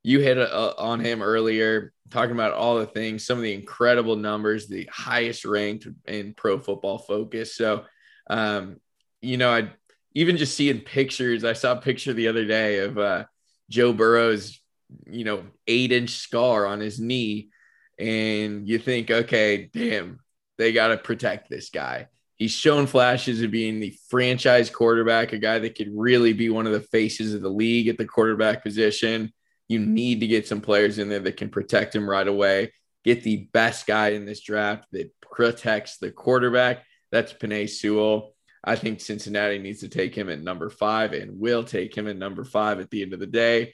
You 0.03 0.19
hit 0.19 0.37
a, 0.37 0.55
a, 0.55 0.75
on 0.75 1.01
him 1.01 1.21
earlier, 1.21 1.93
talking 2.09 2.31
about 2.31 2.53
all 2.53 2.77
the 2.79 2.85
things, 2.85 3.25
some 3.25 3.37
of 3.37 3.43
the 3.43 3.53
incredible 3.53 4.15
numbers, 4.15 4.67
the 4.67 4.89
highest 4.91 5.43
ranked 5.43 5.87
in 6.05 6.33
Pro 6.33 6.57
Football 6.57 6.99
Focus. 6.99 7.55
So, 7.55 7.83
um, 8.29 8.77
you 9.21 9.37
know, 9.37 9.51
I 9.51 9.71
even 10.13 10.37
just 10.37 10.55
seeing 10.55 10.79
pictures. 10.79 11.43
I 11.43 11.53
saw 11.53 11.73
a 11.73 11.81
picture 11.81 12.13
the 12.13 12.27
other 12.27 12.45
day 12.45 12.79
of 12.79 12.97
uh, 12.97 13.25
Joe 13.69 13.93
Burrow's, 13.93 14.59
you 15.07 15.23
know, 15.23 15.43
eight 15.67 15.91
inch 15.91 16.11
scar 16.11 16.65
on 16.65 16.79
his 16.79 16.99
knee, 16.99 17.49
and 17.97 18.67
you 18.67 18.79
think, 18.79 19.11
okay, 19.11 19.69
damn, 19.73 20.19
they 20.57 20.73
got 20.73 20.89
to 20.89 20.97
protect 20.97 21.49
this 21.49 21.69
guy. 21.69 22.07
He's 22.37 22.51
shown 22.51 22.87
flashes 22.87 23.41
of 23.41 23.51
being 23.51 23.79
the 23.79 23.97
franchise 24.09 24.69
quarterback, 24.69 25.33
a 25.33 25.37
guy 25.37 25.59
that 25.59 25.75
could 25.75 25.91
really 25.93 26.31
be 26.31 26.49
one 26.49 26.65
of 26.65 26.71
the 26.71 26.79
faces 26.79 27.33
of 27.33 27.41
the 27.41 27.49
league 27.49 27.89
at 27.89 27.97
the 27.97 28.05
quarterback 28.05 28.63
position. 28.63 29.33
You 29.67 29.79
need 29.79 30.21
to 30.21 30.27
get 30.27 30.47
some 30.47 30.61
players 30.61 30.99
in 30.99 31.09
there 31.09 31.19
that 31.19 31.37
can 31.37 31.49
protect 31.49 31.93
him 31.93 32.09
right 32.09 32.27
away. 32.27 32.73
Get 33.03 33.23
the 33.23 33.49
best 33.51 33.85
guy 33.85 34.09
in 34.09 34.25
this 34.25 34.41
draft 34.41 34.85
that 34.93 35.11
protects 35.21 35.97
the 35.97 36.11
quarterback. 36.11 36.85
That's 37.11 37.33
Penei 37.33 37.69
Sewell. 37.69 38.33
I 38.63 38.75
think 38.75 38.99
Cincinnati 38.99 39.57
needs 39.57 39.79
to 39.81 39.89
take 39.89 40.15
him 40.15 40.29
at 40.29 40.41
number 40.41 40.69
five 40.69 41.13
and 41.13 41.39
will 41.39 41.63
take 41.63 41.95
him 41.95 42.07
at 42.07 42.17
number 42.17 42.43
five 42.43 42.79
at 42.79 42.89
the 42.89 43.01
end 43.01 43.13
of 43.13 43.19
the 43.19 43.27
day. 43.27 43.73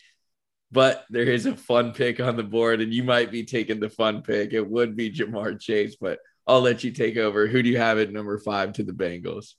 But 0.71 1.05
there 1.09 1.23
is 1.23 1.45
a 1.45 1.55
fun 1.55 1.93
pick 1.93 2.19
on 2.19 2.35
the 2.35 2.43
board, 2.43 2.81
and 2.81 2.93
you 2.93 3.03
might 3.03 3.31
be 3.31 3.45
taking 3.45 3.79
the 3.79 3.89
fun 3.89 4.21
pick. 4.21 4.53
It 4.53 4.67
would 4.67 4.95
be 4.95 5.11
Ja'Marr 5.11 5.59
Chase, 5.59 5.95
but 5.95 6.19
I'll 6.47 6.61
let 6.61 6.83
you 6.83 6.91
take 6.91 7.17
over. 7.17 7.47
Who 7.47 7.63
do 7.63 7.69
you 7.69 7.77
have 7.77 7.97
at 7.97 8.11
number 8.11 8.37
five 8.37 8.73
to 8.73 8.83
the 8.83 8.91
Bengals? 8.91 9.53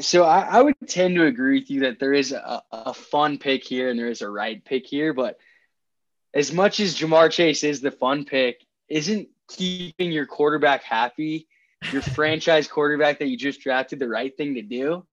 So 0.00 0.24
I, 0.24 0.40
I 0.42 0.62
would 0.62 0.76
tend 0.86 1.16
to 1.16 1.26
agree 1.26 1.60
with 1.60 1.70
you 1.70 1.80
that 1.80 1.98
there 1.98 2.12
is 2.12 2.32
a, 2.32 2.62
a 2.70 2.94
fun 2.94 3.38
pick 3.38 3.64
here 3.64 3.90
and 3.90 3.98
there 3.98 4.10
is 4.10 4.22
a 4.22 4.30
right 4.30 4.64
pick 4.64 4.86
here, 4.86 5.12
but 5.12 5.36
as 6.32 6.52
much 6.52 6.78
as 6.78 6.96
Ja'Marr 6.96 7.30
Chase 7.30 7.64
is 7.64 7.80
the 7.80 7.90
fun 7.90 8.24
pick, 8.24 8.64
isn't 8.88 9.28
keeping 9.48 10.12
your 10.12 10.26
quarterback 10.26 10.84
happy, 10.84 11.48
your 11.92 12.02
franchise 12.02 12.68
quarterback 12.68 13.18
that 13.18 13.28
you 13.28 13.36
just 13.36 13.60
drafted, 13.60 13.98
the 13.98 14.08
right 14.08 14.36
thing 14.36 14.54
to 14.54 14.62
do? 14.62 15.06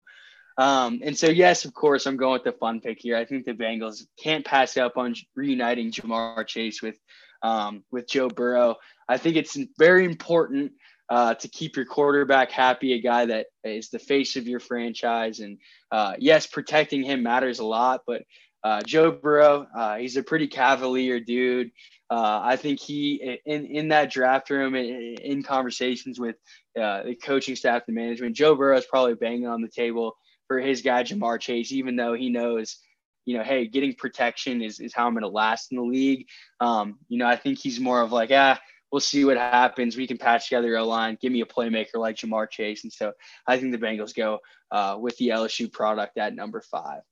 Um, 0.58 1.02
and 1.04 1.18
so, 1.18 1.28
yes, 1.28 1.66
of 1.66 1.74
course, 1.74 2.08
I'm 2.08 2.18
going 2.18 2.34
with 2.34 2.44
the 2.44 2.52
fun 2.52 2.82
pick 2.82 3.00
here. 3.00 3.16
I 3.16 3.26
think 3.26 3.46
the 3.46 3.54
Bengals 3.54 4.06
can't 4.22 4.44
pass 4.46 4.76
up 4.76 4.98
on 4.98 5.16
reuniting 5.36 5.92
Ja'Marr 5.92 6.46
Chase 6.48 6.82
with 6.82 6.98
um, 7.44 7.84
with 7.92 8.08
Joe 8.08 8.30
Burrow. 8.30 8.78
I 9.08 9.18
think 9.18 9.36
it's 9.36 9.58
very 9.78 10.06
important 10.06 10.72
uh, 11.10 11.36
to 11.36 11.48
keep 11.48 11.76
your 11.76 11.86
quarterback 11.86 12.52
happy, 12.52 12.94
a 12.94 13.02
guy 13.02 13.26
that 13.28 13.48
is 13.64 13.90
the 13.90 14.00
face 14.00 14.36
of 14.36 14.48
your 14.48 14.60
franchise. 14.60 15.40
And 15.40 15.60
uh, 15.92 16.16
yes, 16.18 16.48
protecting 16.48 17.04
him 17.04 17.24
matters 17.24 17.60
a 17.60 17.66
lot, 17.66 18.02
but 18.06 18.24
uh, 18.68 18.82
Joe 18.82 19.12
Burrow, 19.12 19.66
uh, 19.74 19.96
he's 19.96 20.18
a 20.18 20.24
pretty 20.24 20.48
cavalier 20.48 21.22
dude. 21.22 21.72
Uh, 22.10 22.42
I 22.44 22.58
think 22.58 22.82
he 22.82 23.40
in 23.46 23.66
in 23.66 23.88
that 23.90 24.12
draft 24.12 24.50
room, 24.50 24.76
in, 24.76 25.16
in 25.22 25.42
conversations 25.42 26.20
with 26.20 26.36
uh, 26.78 27.04
the 27.04 27.16
coaching 27.16 27.56
staff, 27.56 27.86
the 27.86 27.94
management. 27.94 28.36
Joe 28.36 28.56
Burrow 28.56 28.78
is 28.78 28.86
probably 28.86 29.16
banging 29.16 29.48
on 29.48 29.62
the 29.62 29.70
table 29.70 30.18
for 30.48 30.60
his 30.60 30.82
guy 30.82 31.04
Ja'Marr 31.04 31.40
Chase, 31.40 31.72
even 31.72 31.96
though 31.96 32.14
he 32.14 32.30
knows, 32.30 32.78
you 33.26 33.38
know, 33.38 33.44
hey, 33.44 33.68
getting 33.68 33.96
protection 33.96 34.62
is, 34.62 34.82
is 34.82 34.94
how 34.94 35.08
I'm 35.08 35.14
going 35.14 35.24
to 35.24 35.30
last 35.30 35.72
in 35.72 35.78
the 35.78 35.84
league. 35.84 36.26
Um, 36.60 37.00
you 37.08 37.20
know, 37.20 37.26
I 37.26 37.38
think 37.38 37.60
he's 37.60 37.80
more 37.80 38.02
of 38.02 38.12
like, 38.12 38.32
ah, 38.34 38.60
we'll 38.92 39.00
see 39.00 39.24
what 39.24 39.38
happens. 39.38 39.96
We 39.96 40.08
can 40.08 40.18
patch 40.18 40.50
together 40.50 40.76
a 40.76 40.84
line. 40.84 41.18
Give 41.22 41.32
me 41.32 41.40
a 41.40 41.46
playmaker 41.46 41.96
like 41.96 42.18
Ja'Marr 42.18 42.50
Chase, 42.50 42.84
and 42.84 42.92
so 42.92 43.14
I 43.48 43.58
think 43.58 43.72
the 43.72 43.78
Bengals 43.78 44.14
go 44.14 44.40
uh, 44.72 44.98
with 45.00 45.16
the 45.16 45.30
LSU 45.30 45.72
product 45.72 46.18
at 46.18 46.36
number 46.36 46.62
five. 46.62 47.04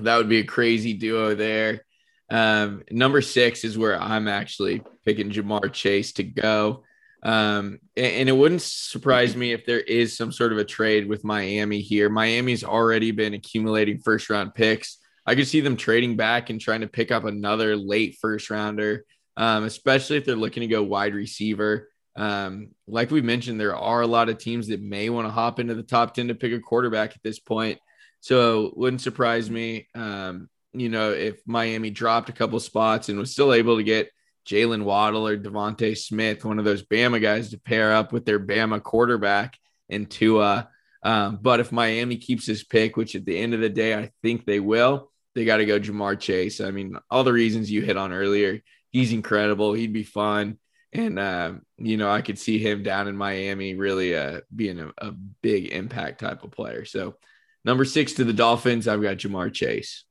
That 0.00 0.16
would 0.16 0.28
be 0.28 0.38
a 0.38 0.44
crazy 0.44 0.94
duo 0.94 1.34
there. 1.34 1.84
Um, 2.30 2.82
number 2.90 3.22
six 3.22 3.64
is 3.64 3.78
where 3.78 4.00
I'm 4.00 4.28
actually 4.28 4.82
picking 5.04 5.30
Ja'Marr 5.30 5.72
Chase 5.72 6.12
to 6.14 6.22
go. 6.22 6.84
Um, 7.22 7.80
and, 7.96 8.06
and, 8.06 8.28
it 8.28 8.36
wouldn't 8.36 8.62
surprise 8.62 9.34
me 9.34 9.52
if 9.52 9.66
there 9.66 9.80
is 9.80 10.16
some 10.16 10.30
sort 10.30 10.52
of 10.52 10.58
a 10.58 10.64
trade 10.64 11.08
with 11.08 11.24
Miami 11.24 11.80
here. 11.80 12.08
Miami's 12.08 12.62
already 12.62 13.10
been 13.10 13.34
accumulating 13.34 13.98
first 13.98 14.30
round 14.30 14.54
picks. 14.54 14.98
I 15.26 15.34
could 15.34 15.48
see 15.48 15.60
them 15.60 15.76
trading 15.76 16.16
back 16.16 16.48
and 16.48 16.60
trying 16.60 16.82
to 16.82 16.86
pick 16.86 17.10
up 17.10 17.24
another 17.24 17.76
late 17.76 18.18
first 18.20 18.50
rounder, 18.50 19.04
um, 19.36 19.64
especially 19.64 20.16
if 20.16 20.24
they're 20.24 20.36
looking 20.36 20.60
to 20.60 20.68
go 20.68 20.84
wide 20.84 21.14
receiver. 21.14 21.88
Um, 22.14 22.68
like 22.86 23.10
we 23.10 23.20
mentioned, 23.20 23.60
there 23.60 23.76
are 23.76 24.00
a 24.00 24.06
lot 24.06 24.28
of 24.28 24.38
teams 24.38 24.68
that 24.68 24.80
may 24.80 25.10
want 25.10 25.26
to 25.26 25.32
hop 25.32 25.58
into 25.58 25.74
the 25.74 25.82
top 25.82 26.14
10 26.14 26.28
to 26.28 26.34
pick 26.34 26.52
a 26.52 26.60
quarterback 26.60 27.10
at 27.16 27.22
this 27.22 27.40
point. 27.40 27.80
So 28.20 28.72
wouldn't 28.76 29.02
surprise 29.02 29.50
me. 29.50 29.88
Um, 29.94 30.48
you 30.72 30.88
know, 30.88 31.12
if 31.12 31.40
Miami 31.46 31.90
dropped 31.90 32.28
a 32.28 32.32
couple 32.32 32.60
spots 32.60 33.08
and 33.08 33.18
was 33.18 33.32
still 33.32 33.52
able 33.52 33.76
to 33.76 33.82
get 33.82 34.10
Jaylen 34.46 34.84
Waddle 34.84 35.26
or 35.26 35.36
DeVonta 35.36 35.96
Smith, 35.96 36.44
one 36.44 36.58
of 36.58 36.64
those 36.64 36.82
Bama 36.82 37.20
guys, 37.20 37.50
to 37.50 37.58
pair 37.58 37.92
up 37.92 38.12
with 38.12 38.24
their 38.24 38.40
Bama 38.40 38.82
quarterback 38.82 39.58
and 39.88 40.10
Tua. 40.10 40.68
Um, 41.02 41.38
but 41.40 41.60
if 41.60 41.72
Miami 41.72 42.16
keeps 42.16 42.46
his 42.46 42.64
pick, 42.64 42.96
which 42.96 43.14
at 43.14 43.24
the 43.24 43.38
end 43.38 43.54
of 43.54 43.60
the 43.60 43.68
day, 43.68 43.94
I 43.94 44.10
think 44.22 44.44
they 44.44 44.60
will, 44.60 45.10
they 45.34 45.44
got 45.44 45.58
to 45.58 45.66
go 45.66 45.78
Ja'Marr 45.78 46.18
Chase. 46.18 46.60
I 46.60 46.70
mean, 46.70 46.98
all 47.10 47.24
the 47.24 47.32
reasons 47.32 47.70
you 47.70 47.82
hit 47.82 47.96
on 47.96 48.12
earlier, 48.12 48.60
he's 48.90 49.12
incredible. 49.12 49.72
He'd 49.74 49.92
be 49.92 50.02
fun. 50.02 50.58
And, 50.92 51.18
uh, 51.18 51.52
you 51.76 51.98
know, 51.98 52.10
I 52.10 52.22
could 52.22 52.38
see 52.38 52.58
him 52.58 52.82
down 52.82 53.08
in 53.08 53.16
Miami 53.16 53.74
really 53.74 54.16
uh, 54.16 54.40
being 54.54 54.80
a, 54.80 54.90
a 54.98 55.12
big 55.42 55.66
impact 55.66 56.20
type 56.20 56.42
of 56.42 56.50
player. 56.50 56.84
So, 56.84 57.16
number 57.64 57.84
six 57.84 58.14
to 58.14 58.24
the 58.24 58.32
Dolphins, 58.32 58.88
I've 58.88 59.02
got 59.02 59.18
Ja'Marr 59.18 59.52
Chase. 59.52 60.04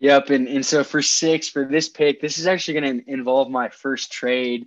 Yep, 0.00 0.30
and 0.30 0.48
and 0.48 0.66
so 0.66 0.84
for 0.84 1.00
six 1.00 1.48
for 1.48 1.64
this 1.64 1.88
pick, 1.88 2.20
this 2.20 2.38
is 2.38 2.46
actually 2.46 2.80
going 2.80 3.00
to 3.00 3.10
involve 3.10 3.50
my 3.50 3.68
first 3.70 4.12
trade. 4.12 4.66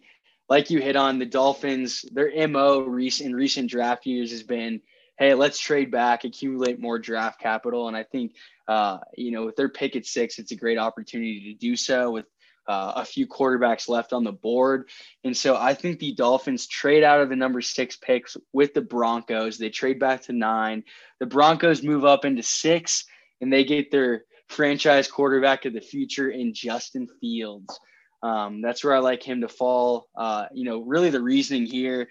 Like 0.49 0.69
you 0.69 0.79
hit 0.79 0.95
on, 0.95 1.19
the 1.19 1.25
Dolphins, 1.25 2.05
their 2.11 2.47
mo 2.47 2.85
in 2.85 3.35
recent 3.35 3.69
draft 3.69 4.05
years 4.05 4.31
has 4.31 4.43
been, 4.43 4.81
hey, 5.19 5.33
let's 5.33 5.59
trade 5.59 5.91
back, 5.91 6.23
accumulate 6.23 6.79
more 6.79 6.97
draft 6.97 7.39
capital, 7.39 7.87
and 7.87 7.97
I 7.97 8.03
think, 8.03 8.33
uh, 8.67 8.99
you 9.15 9.31
know, 9.31 9.45
with 9.45 9.57
their 9.57 9.69
pick 9.69 9.95
at 9.95 10.05
six, 10.05 10.39
it's 10.39 10.51
a 10.53 10.55
great 10.55 10.77
opportunity 10.77 11.53
to 11.53 11.59
do 11.59 11.75
so 11.75 12.11
with 12.11 12.25
uh, 12.67 12.93
a 12.97 13.05
few 13.05 13.27
quarterbacks 13.27 13.87
left 13.87 14.13
on 14.13 14.23
the 14.23 14.31
board. 14.31 14.89
And 15.23 15.35
so 15.35 15.55
I 15.55 15.73
think 15.73 15.99
the 15.99 16.13
Dolphins 16.13 16.67
trade 16.67 17.03
out 17.03 17.21
of 17.21 17.29
the 17.29 17.35
number 17.35 17.61
six 17.61 17.95
picks 17.95 18.35
with 18.53 18.73
the 18.73 18.81
Broncos. 18.81 19.57
They 19.57 19.69
trade 19.69 19.99
back 19.99 20.23
to 20.23 20.33
nine. 20.33 20.83
The 21.19 21.25
Broncos 21.25 21.83
move 21.83 22.05
up 22.05 22.25
into 22.25 22.43
six 22.43 23.05
and 23.41 23.51
they 23.51 23.63
get 23.63 23.91
their 23.91 24.23
franchise 24.49 25.07
quarterback 25.09 25.65
of 25.65 25.73
the 25.73 25.81
future 25.81 26.29
in 26.29 26.53
Justin 26.53 27.07
Fields. 27.21 27.79
Um, 28.23 28.61
that's 28.61 28.83
where 28.83 28.95
I 28.95 28.99
like 28.99 29.23
him 29.23 29.41
to 29.41 29.47
fall. 29.47 30.07
Uh, 30.15 30.47
you 30.53 30.65
know, 30.65 30.81
really 30.81 31.09
the 31.09 31.21
reasoning 31.21 31.65
here. 31.65 32.09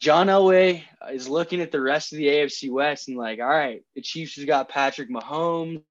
John 0.00 0.28
Elway 0.28 0.84
is 1.10 1.28
looking 1.28 1.60
at 1.60 1.72
the 1.72 1.80
rest 1.80 2.12
of 2.12 2.18
the 2.18 2.26
AFC 2.26 2.70
West 2.70 3.08
and 3.08 3.16
like, 3.16 3.40
all 3.40 3.48
right, 3.48 3.82
the 3.96 4.02
Chiefs 4.02 4.36
has 4.36 4.44
got 4.44 4.68
Patrick 4.68 5.10
Mahomes, 5.10 5.82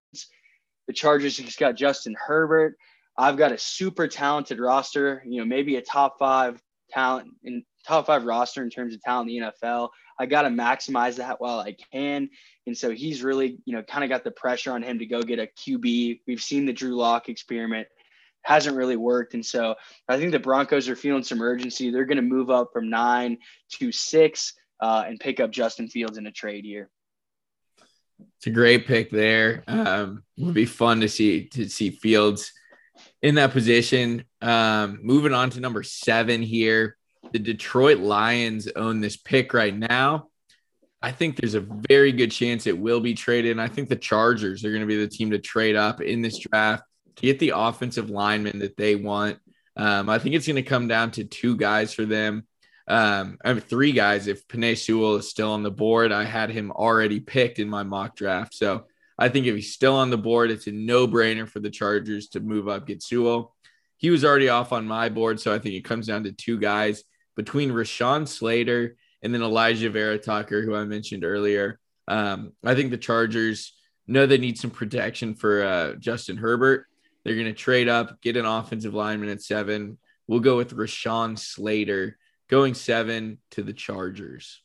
the 0.88 0.94
Chargers 0.94 1.38
has 1.40 1.56
got 1.58 1.76
Justin 1.76 2.16
Herbert. 2.18 2.78
I've 3.18 3.38
got 3.38 3.52
a 3.52 3.58
super 3.58 4.08
talented 4.08 4.60
roster, 4.60 5.24
you 5.26 5.40
know, 5.40 5.46
maybe 5.46 5.76
a 5.76 5.82
top 5.82 6.20
five 6.20 6.62
talent 6.92 7.30
in 7.44 7.64
top 7.86 8.06
five 8.06 8.26
roster 8.26 8.62
in 8.62 8.70
terms 8.70 8.94
of 8.94 9.02
talent 9.02 9.30
in 9.30 9.42
the 9.42 9.52
NFL. 9.52 9.90
I 10.20 10.26
got 10.26 10.44
to 10.44 10.50
maximize 10.50 11.16
that 11.16 11.40
while 11.40 11.60
I 11.60 11.76
can. 11.92 12.30
And 12.66 12.78
so 12.78 12.92
he's 12.92 13.24
really, 13.24 13.60
you 13.66 13.76
know, 13.76 13.84
kind 13.84 14.04
of 14.04 14.10
got 14.10 14.24
the 14.24 14.32
pressure 14.32 14.72
on 14.72 14.84
him 14.84 15.00
to 15.00 15.06
go 15.06 15.22
get 15.22 15.40
a 15.40 15.48
QB. 15.48 16.22
We've 16.28 16.42
seen 16.42 16.66
the 16.66 16.74
Drew 16.74 16.96
Lock 16.96 17.30
experiment 17.30 17.88
hasn't 18.44 18.78
really 18.78 18.96
worked. 18.96 19.34
And 19.34 19.46
so 19.46 19.76
I 20.08 20.18
think 20.18 20.32
the 20.32 20.40
Broncos 20.40 20.88
are 20.88 20.96
feeling 20.96 21.24
some 21.24 21.42
urgency. 21.42 21.92
They're 21.92 22.06
going 22.06 22.18
to 22.18 22.22
move 22.22 22.50
up 22.50 22.70
from 22.72 22.90
nine 22.90 23.40
to 23.74 23.92
six 23.92 24.54
uh, 24.80 25.04
and 25.06 25.20
pick 25.20 25.40
up 25.40 25.52
Justin 25.52 25.90
Fields 25.90 26.18
in 26.18 26.28
a 26.28 26.32
trade 26.32 26.64
here. 26.64 26.90
It's 28.38 28.48
a 28.48 28.52
great 28.52 28.88
pick 28.88 29.12
there. 29.12 29.64
Um, 29.68 30.24
would 30.38 30.54
be 30.54 30.66
fun 30.66 31.02
to 31.02 31.10
see 31.10 31.46
to 31.50 31.70
see 31.70 31.92
Fields 31.92 32.52
in 33.22 33.36
that 33.36 33.52
position. 33.52 34.24
Um, 34.42 35.00
moving 35.02 35.34
on 35.34 35.50
to 35.52 35.60
number 35.60 35.84
seven 35.84 36.42
here 36.42 36.98
the 37.32 37.40
Detroit 37.40 38.00
Lions 38.00 38.68
own 38.76 39.02
this 39.02 39.18
pick 39.18 39.54
right 39.54 39.76
now. 39.76 40.30
I 41.02 41.12
think 41.12 41.36
there's 41.36 41.54
a 41.54 41.62
very 41.62 42.12
good 42.12 42.32
chance 42.32 42.66
it 42.66 42.78
will 42.78 43.00
be 43.00 43.14
traded. 43.14 43.52
And 43.52 43.62
I 43.62 43.68
think 43.68 43.90
the 43.90 43.96
Chargers 43.96 44.66
are 44.66 44.70
going 44.70 44.82
to 44.82 44.88
be 44.88 44.98
the 44.98 45.08
team 45.08 45.32
to 45.32 45.40
trade 45.40 45.76
up 45.76 46.02
in 46.02 46.22
this 46.22 46.40
draft 46.40 46.84
to 47.18 47.22
get 47.22 47.40
the 47.40 47.54
offensive 47.56 48.10
lineman 48.10 48.60
that 48.60 48.78
they 48.78 48.96
want. 48.96 49.38
Um, 49.76 50.10
I 50.10 50.18
think 50.18 50.36
it's 50.36 50.48
going 50.48 50.56
to 50.56 50.64
come 50.64 50.88
down 50.88 51.12
to 51.12 51.24
two 51.24 51.56
guys 51.56 51.94
for 51.94 52.06
them. 52.06 52.48
Um, 52.88 53.38
I 53.44 53.54
three 53.60 53.92
guys. 53.92 54.28
If 54.28 54.48
Penei 54.48 54.78
Sewell 54.78 55.18
is 55.18 55.30
still 55.30 55.52
on 55.52 55.62
the 55.62 55.70
board, 55.70 56.12
I 56.12 56.24
had 56.24 56.50
him 56.50 56.72
already 56.72 57.20
picked 57.20 57.60
in 57.60 57.70
my 57.70 57.84
mock 57.84 58.16
draft. 58.16 58.56
So 58.56 58.86
I 59.20 59.30
think 59.30 59.46
if 59.48 59.56
he's 59.56 59.74
still 59.74 59.96
on 59.96 60.10
the 60.10 60.18
board, 60.18 60.52
it's 60.52 60.68
a 60.68 60.72
no 60.72 61.08
brainer 61.08 61.48
for 61.48 61.60
the 61.60 61.70
Chargers 61.70 62.28
to 62.30 62.40
move 62.40 62.68
up, 62.68 62.86
get 62.86 63.02
Sewell. 63.02 63.56
He 63.98 64.10
was 64.12 64.24
already 64.24 64.50
off 64.50 64.72
on 64.72 64.86
my 64.86 65.10
board. 65.10 65.40
So 65.40 65.54
I 65.54 65.60
think 65.60 65.76
it 65.76 65.86
comes 65.86 66.08
down 66.08 66.24
to 66.26 66.32
two 66.32 66.60
guys 66.60 67.04
between 67.36 67.72
Rashawn 67.72 68.28
Slater 68.28 68.96
and 69.24 69.34
then 69.34 69.42
Alijah 69.42 69.92
Vera-Tucker, 69.92 70.62
who 70.62 70.76
I 70.76 70.84
mentioned 70.86 71.24
earlier. 71.24 71.80
Um, 72.08 72.54
I 72.64 72.76
think 72.76 72.92
the 72.92 72.98
Chargers 72.98 73.74
know 74.06 74.26
they 74.26 74.38
need 74.38 74.60
some 74.60 74.72
protection 74.72 75.34
for 75.34 75.64
uh, 75.64 75.94
Justin 75.96 76.38
Herbert. 76.38 76.86
They're 77.24 77.36
going 77.36 77.48
to 77.48 77.54
trade 77.54 77.90
up, 77.90 78.22
get 78.22 78.38
an 78.38 78.46
offensive 78.46 78.94
lineman 78.94 79.30
at 79.30 79.42
seven. 79.42 79.98
We'll 80.28 80.40
go 80.40 80.58
with 80.58 80.76
Rashawn 80.76 81.38
Slater 81.38 82.18
going 82.48 82.74
seven 82.74 83.40
to 83.52 83.64
the 83.64 83.74
Chargers. 83.74 84.62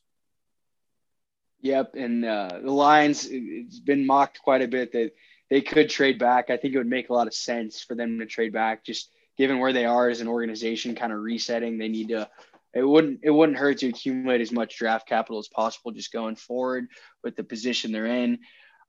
Yep, 1.63 1.95
and 1.95 2.25
uh, 2.25 2.59
the 2.61 2.71
Lions. 2.71 3.27
It's 3.29 3.79
been 3.79 4.05
mocked 4.05 4.41
quite 4.41 4.61
a 4.61 4.67
bit 4.67 4.91
that 4.91 5.11
they 5.49 5.61
could 5.61 5.89
trade 5.89 6.19
back. 6.19 6.49
I 6.49 6.57
think 6.57 6.75
it 6.75 6.77
would 6.77 6.87
make 6.87 7.09
a 7.09 7.13
lot 7.13 7.27
of 7.27 7.33
sense 7.33 7.81
for 7.81 7.95
them 7.95 8.19
to 8.19 8.25
trade 8.25 8.51
back, 8.51 8.83
just 8.83 9.09
given 9.37 9.59
where 9.59 9.71
they 9.71 9.85
are 9.85 10.09
as 10.09 10.19
an 10.19 10.27
organization, 10.27 10.93
kind 10.93 11.13
of 11.13 11.21
resetting. 11.21 11.77
They 11.77 11.87
need 11.87 12.09
to 12.09 12.29
it 12.73 12.83
wouldn't 12.83 13.21
it 13.23 13.29
wouldn't 13.29 13.57
hurt 13.57 13.77
to 13.79 13.87
accumulate 13.87 14.41
as 14.41 14.51
much 14.51 14.77
draft 14.77 15.07
capital 15.07 15.39
as 15.39 15.47
possible 15.47 15.91
just 15.91 16.11
going 16.11 16.35
forward 16.35 16.87
with 17.23 17.37
the 17.37 17.43
position 17.43 17.91
they're 17.91 18.07
in. 18.07 18.39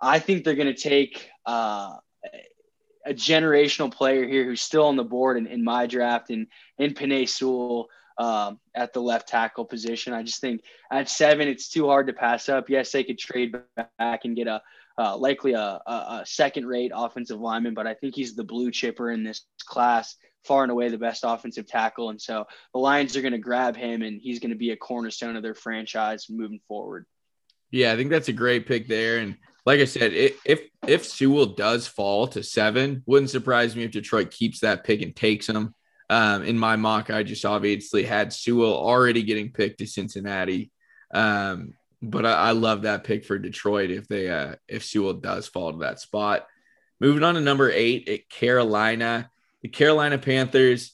I 0.01 0.19
think 0.19 0.43
they're 0.43 0.55
going 0.55 0.75
to 0.75 0.81
take 0.81 1.31
uh, 1.47 1.95
a 3.07 3.15
generational 3.15 3.93
player 3.93 4.27
here 4.27 4.45
who's 4.45 4.63
still 4.63 4.87
on 4.87 4.97
the 4.97 5.05
board 5.05 5.37
in, 5.37 5.47
in 5.47 5.63
my 5.63 5.87
draft 5.87 6.31
and 6.31 6.49
in 6.79 6.95
Penei 6.95 7.29
Sewell 7.29 7.89
um, 8.19 8.59
at 8.75 8.93
the 8.93 9.01
left 9.01 9.29
tackle 9.29 9.65
position. 9.65 10.13
I 10.13 10.23
just 10.23 10.41
think 10.41 10.63
at 10.91 11.09
seven, 11.09 11.49
it's 11.49 11.69
too 11.69 11.87
hard 11.87 12.07
to 12.07 12.13
pass 12.13 12.49
up. 12.49 12.71
Yes, 12.71 12.93
they 12.93 13.05
could 13.05 13.19
trade 13.19 13.57
back 13.99 14.25
and 14.25 14.37
get 14.37 14.47
a 14.47 14.63
uh, 14.97 15.17
likely 15.17 15.55
a, 15.55 15.81
a, 15.87 15.93
a 15.93 16.23
second 16.25 16.67
rate 16.67 16.93
offensive 16.95 17.41
lineman, 17.41 17.75
but 17.75 17.87
I 17.87 17.95
think 17.95 18.15
he's 18.15 18.37
the 18.37 18.45
blue 18.45 18.71
chipper 18.71 19.11
in 19.11 19.25
this 19.25 19.45
class 19.65 20.17
far 20.45 20.63
and 20.63 20.71
away 20.71 20.89
the 20.89 20.99
best 20.99 21.25
offensive 21.27 21.67
tackle. 21.67 22.11
And 22.11 22.21
so 22.21 22.47
the 22.73 22.79
Lions 22.79 23.17
are 23.17 23.23
going 23.23 23.33
to 23.33 23.39
grab 23.39 23.77
him, 23.77 24.03
and 24.03 24.21
he's 24.21 24.39
going 24.39 24.51
to 24.51 24.57
be 24.57 24.71
a 24.71 24.77
cornerstone 24.77 25.37
of 25.37 25.43
their 25.43 25.55
franchise 25.55 26.27
moving 26.29 26.61
forward. 26.69 27.07
Yeah, 27.71 27.93
I 27.93 27.97
think 27.97 28.11
that's 28.11 28.29
a 28.29 28.33
great 28.33 28.67
pick 28.67 28.87
there. 28.87 29.19
And 29.19 29.37
like 29.67 29.81
I 29.81 29.87
said, 29.87 30.13
if 30.13 30.61
if 30.87 31.07
Sewell 31.07 31.47
does 31.47 31.87
fall 31.87 32.29
to 32.29 32.43
seven, 32.43 33.03
wouldn't 33.07 33.31
surprise 33.31 33.75
me 33.75 33.85
if 33.85 33.91
Detroit 33.91 34.31
keeps 34.31 34.61
that 34.61 34.85
pick 34.85 35.03
and 35.03 35.17
takes 35.17 35.49
him. 35.49 35.75
Um, 36.11 36.45
in 36.45 36.59
my 36.59 36.77
mock, 36.77 37.11
I 37.11 37.23
just 37.23 37.45
obviously 37.45 38.05
had 38.05 38.33
Sewell 38.33 38.75
already 38.75 39.23
getting 39.23 39.53
picked 39.53 39.79
to 39.79 39.87
Cincinnati. 39.87 40.71
Um, 41.13 41.75
but 42.03 42.27
I, 42.27 42.33
I, 42.33 42.51
love 42.51 42.83
that 42.83 43.05
pick 43.05 43.25
for 43.25 43.39
Detroit 43.39 43.91
if 43.91 44.07
they 44.09 44.29
uh, 44.29 44.57
if 44.69 44.85
Sewell 44.85 45.15
does 45.15 45.47
fall 45.47 45.73
to 45.73 45.79
that 45.79 46.01
spot. 46.01 46.47
Moving 47.01 47.23
on 47.23 47.35
to 47.35 47.41
number 47.41 47.71
eight 47.71 48.09
at 48.09 48.29
Carolina 48.29 49.31
the 49.65 49.69
Carolina 49.71 50.19
Panthers, 50.19 50.93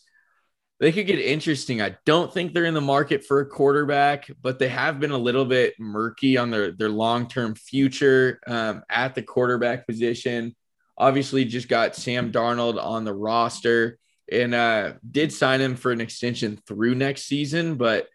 they 0.79 0.93
could 0.93 1.07
get 1.07 1.19
interesting. 1.19 1.83
I 1.83 1.97
don't 2.07 2.33
think 2.33 2.55
they're 2.55 2.65
in 2.65 2.73
the 2.73 2.81
market 2.81 3.25
for 3.25 3.41
a 3.41 3.47
quarterback, 3.47 4.31
but 4.41 4.61
they 4.61 4.69
have 4.69 5.01
been 5.01 5.11
a 5.11 5.19
little 5.19 5.45
bit 5.45 5.75
murky 5.79 6.39
on 6.39 6.51
their, 6.51 6.71
their 6.71 6.89
long 6.89 7.27
term 7.27 7.57
future 7.57 8.41
um, 8.47 8.83
at 8.89 9.17
the 9.17 9.23
quarterback 9.23 9.87
position. 9.89 10.55
Obviously, 10.97 11.45
just 11.45 11.69
got 11.69 11.97
Sam 11.97 12.31
Darnold 12.31 12.83
on 12.83 13.05
the 13.05 13.13
roster 13.13 13.99
and 14.31 14.55
uh, 14.55 14.93
did 15.09 15.33
sign 15.33 15.61
him 15.61 15.77
for 15.77 15.93
an 15.93 16.01
extension 16.01 16.59
through 16.67 16.95
next 16.95 17.25
season, 17.25 17.77
but 17.77 18.09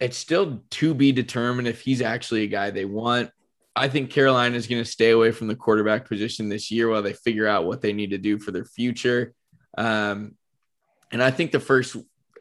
it's 0.00 0.16
still 0.16 0.62
to 0.70 0.94
be 0.94 1.12
determined 1.12 1.68
if 1.68 1.80
he's 1.80 2.02
actually 2.02 2.42
a 2.42 2.48
guy 2.48 2.70
they 2.70 2.84
want. 2.84 3.30
I 3.74 3.88
think 3.88 4.10
Carolina 4.10 4.56
is 4.56 4.66
going 4.66 4.82
to 4.82 4.90
stay 4.90 5.10
away 5.10 5.30
from 5.30 5.46
the 5.46 5.56
quarterback 5.56 6.08
position 6.08 6.48
this 6.48 6.70
year 6.70 6.88
while 6.88 7.02
they 7.02 7.12
figure 7.12 7.46
out 7.46 7.64
what 7.64 7.80
they 7.80 7.92
need 7.92 8.10
to 8.10 8.18
do 8.18 8.38
for 8.38 8.50
their 8.50 8.64
future. 8.64 9.32
Um, 9.78 10.34
and 11.10 11.22
I 11.22 11.30
think 11.30 11.52
the 11.52 11.60
first 11.60 11.96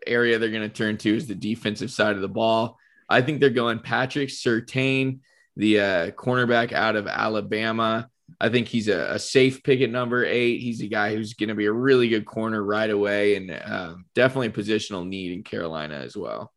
area 0.07 0.39
they're 0.39 0.49
going 0.49 0.61
to 0.61 0.69
turn 0.69 0.97
to 0.97 1.15
is 1.15 1.27
the 1.27 1.35
defensive 1.35 1.91
side 1.91 2.15
of 2.15 2.21
the 2.21 2.27
ball. 2.27 2.77
I 3.07 3.21
think 3.21 3.39
they're 3.39 3.49
going 3.49 3.79
Patrick 3.79 4.29
Surtain, 4.29 5.19
the 5.55 5.79
uh, 5.79 6.11
cornerback 6.11 6.71
out 6.71 6.95
of 6.95 7.07
Alabama. 7.07 8.09
I 8.39 8.49
think 8.49 8.67
he's 8.67 8.87
a, 8.87 9.13
a, 9.13 9.19
safe 9.19 9.63
pick 9.63 9.81
at 9.81 9.89
number 9.89 10.25
eight. 10.25 10.59
He's 10.59 10.81
a 10.81 10.87
guy 10.87 11.15
who's 11.15 11.33
going 11.33 11.49
to 11.49 11.55
be 11.55 11.65
a 11.65 11.71
really 11.71 12.09
good 12.09 12.25
corner 12.25 12.63
right 12.63 12.89
away 12.89 13.35
and 13.35 13.51
uh, 13.51 13.95
definitely 14.15 14.47
a 14.47 14.51
positional 14.51 15.07
need 15.07 15.31
in 15.31 15.43
Carolina 15.43 15.95
as 15.95 16.15
well. 16.15 16.51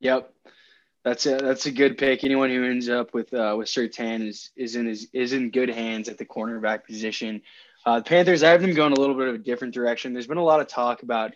Yep. 0.00 0.32
That's 1.04 1.24
a 1.24 1.36
that's 1.36 1.64
a 1.64 1.70
good 1.70 1.96
pick. 1.96 2.24
Anyone 2.24 2.50
who 2.50 2.62
ends 2.64 2.90
up 2.90 3.14
with 3.14 3.32
uh, 3.32 3.54
with 3.56 3.68
Surtain 3.68 4.28
is 4.28 4.50
is 4.54 4.76
in 4.76 4.86
is, 4.86 5.08
is 5.14 5.32
in 5.32 5.50
good 5.50 5.70
hands 5.70 6.10
at 6.10 6.18
the 6.18 6.26
cornerback 6.26 6.84
position. 6.84 7.40
Uh, 7.86 8.00
the 8.00 8.04
Panthers, 8.04 8.42
I 8.42 8.50
have 8.50 8.60
them 8.60 8.74
going 8.74 8.92
a 8.92 9.00
little 9.00 9.14
bit 9.14 9.28
of 9.28 9.34
a 9.34 9.38
different 9.38 9.72
direction. 9.72 10.12
There's 10.12 10.26
been 10.26 10.36
a 10.36 10.44
lot 10.44 10.60
of 10.60 10.68
talk 10.68 11.02
about 11.02 11.32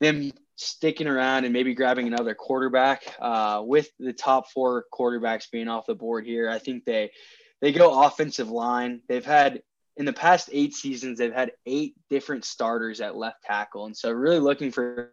them 0.00 0.32
sticking 0.56 1.06
around 1.06 1.44
and 1.44 1.52
maybe 1.52 1.74
grabbing 1.74 2.06
another 2.06 2.34
quarterback. 2.34 3.02
Uh, 3.20 3.62
with 3.64 3.90
the 3.98 4.14
top 4.14 4.50
four 4.50 4.86
quarterbacks 4.92 5.50
being 5.50 5.68
off 5.68 5.86
the 5.86 5.94
board 5.94 6.24
here, 6.24 6.48
I 6.48 6.58
think 6.58 6.84
they 6.84 7.10
they 7.60 7.72
go 7.72 8.04
offensive 8.04 8.50
line. 8.50 9.00
They've 9.08 9.24
had 9.24 9.62
in 9.98 10.04
the 10.04 10.12
past 10.12 10.48
eight 10.52 10.74
seasons, 10.74 11.18
they've 11.18 11.34
had 11.34 11.50
eight 11.66 11.96
different 12.08 12.44
starters 12.44 13.00
at 13.00 13.16
left 13.16 13.42
tackle. 13.42 13.86
And 13.86 13.96
so, 13.96 14.12
really 14.12 14.38
looking 14.38 14.70
for 14.70 15.12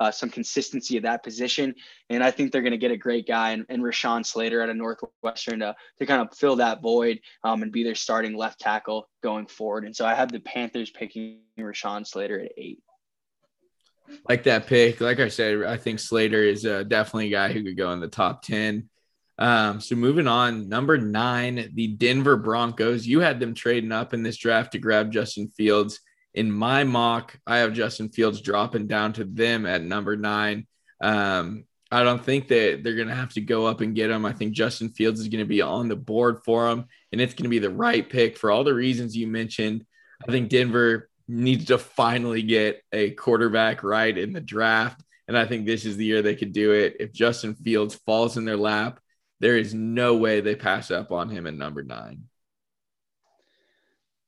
uh, 0.00 0.12
some 0.12 0.30
consistency 0.30 0.96
at 0.96 1.02
that 1.02 1.24
position. 1.24 1.74
And 2.08 2.22
I 2.22 2.30
think 2.30 2.52
they're 2.52 2.62
going 2.62 2.70
to 2.70 2.78
get 2.78 2.92
a 2.92 2.96
great 2.96 3.26
guy 3.26 3.50
and, 3.50 3.66
and 3.68 3.82
Rashawn 3.82 4.24
Slater 4.24 4.62
at 4.62 4.70
a 4.70 4.74
Northwestern 4.74 5.58
to, 5.58 5.74
to 5.98 6.06
kind 6.06 6.22
of 6.22 6.36
fill 6.36 6.56
that 6.56 6.80
void 6.80 7.20
um, 7.42 7.64
and 7.64 7.72
be 7.72 7.82
their 7.82 7.96
starting 7.96 8.36
left 8.36 8.60
tackle 8.60 9.08
going 9.24 9.46
forward. 9.46 9.84
And 9.84 9.94
so, 9.94 10.06
I 10.06 10.14
have 10.14 10.30
the 10.30 10.40
Panthers 10.40 10.90
picking 10.90 11.40
Rashawn 11.58 12.06
Slater 12.06 12.40
at 12.40 12.52
eight. 12.56 12.80
Like 14.28 14.44
that 14.44 14.68
pick. 14.68 15.00
Like 15.00 15.18
I 15.18 15.28
said, 15.28 15.64
I 15.64 15.76
think 15.76 15.98
Slater 15.98 16.44
is 16.44 16.64
uh, 16.64 16.84
definitely 16.84 17.26
a 17.26 17.30
guy 17.30 17.52
who 17.52 17.64
could 17.64 17.76
go 17.76 17.92
in 17.92 17.98
the 17.98 18.08
top 18.08 18.42
10. 18.42 18.88
Um, 19.38 19.80
so 19.80 19.96
moving 19.96 20.28
on, 20.28 20.68
number 20.68 20.98
nine, 20.98 21.70
the 21.74 21.88
Denver 21.88 22.36
Broncos. 22.36 23.06
You 23.06 23.20
had 23.20 23.40
them 23.40 23.54
trading 23.54 23.92
up 23.92 24.14
in 24.14 24.22
this 24.22 24.36
draft 24.36 24.72
to 24.72 24.78
grab 24.78 25.10
Justin 25.10 25.48
Fields. 25.48 26.00
In 26.34 26.50
my 26.50 26.84
mock, 26.84 27.38
I 27.46 27.58
have 27.58 27.72
Justin 27.72 28.08
Fields 28.08 28.40
dropping 28.40 28.86
down 28.86 29.12
to 29.14 29.24
them 29.24 29.66
at 29.66 29.82
number 29.82 30.16
nine. 30.16 30.66
Um, 31.00 31.64
I 31.90 32.04
don't 32.04 32.24
think 32.24 32.48
that 32.48 32.80
they're 32.82 32.94
going 32.94 33.08
to 33.08 33.14
have 33.14 33.34
to 33.34 33.42
go 33.42 33.66
up 33.66 33.82
and 33.82 33.94
get 33.94 34.10
him. 34.10 34.24
I 34.24 34.32
think 34.32 34.54
Justin 34.54 34.88
Fields 34.88 35.20
is 35.20 35.28
going 35.28 35.44
to 35.44 35.48
be 35.48 35.60
on 35.60 35.88
the 35.88 35.96
board 35.96 36.42
for 36.42 36.68
him, 36.68 36.86
and 37.12 37.20
it's 37.20 37.34
going 37.34 37.44
to 37.44 37.50
be 37.50 37.58
the 37.58 37.68
right 37.68 38.08
pick 38.08 38.38
for 38.38 38.50
all 38.50 38.64
the 38.64 38.72
reasons 38.72 39.14
you 39.14 39.26
mentioned. 39.26 39.84
I 40.26 40.32
think 40.32 40.48
Denver 40.48 41.10
needs 41.28 41.66
to 41.66 41.78
finally 41.78 42.42
get 42.42 42.82
a 42.92 43.10
quarterback 43.10 43.82
right 43.82 44.16
in 44.16 44.32
the 44.32 44.40
draft. 44.40 45.02
And 45.28 45.36
I 45.36 45.44
think 45.46 45.66
this 45.66 45.84
is 45.84 45.96
the 45.96 46.04
year 46.04 46.22
they 46.22 46.34
could 46.34 46.52
do 46.52 46.72
it. 46.72 46.96
If 46.98 47.12
Justin 47.12 47.54
Fields 47.54 47.94
falls 47.94 48.36
in 48.36 48.44
their 48.44 48.56
lap, 48.56 48.98
there 49.42 49.58
is 49.58 49.74
no 49.74 50.14
way 50.16 50.40
they 50.40 50.54
pass 50.54 50.92
up 50.92 51.10
on 51.10 51.28
him 51.28 51.48
at 51.48 51.54
number 51.54 51.82
nine. 51.82 52.28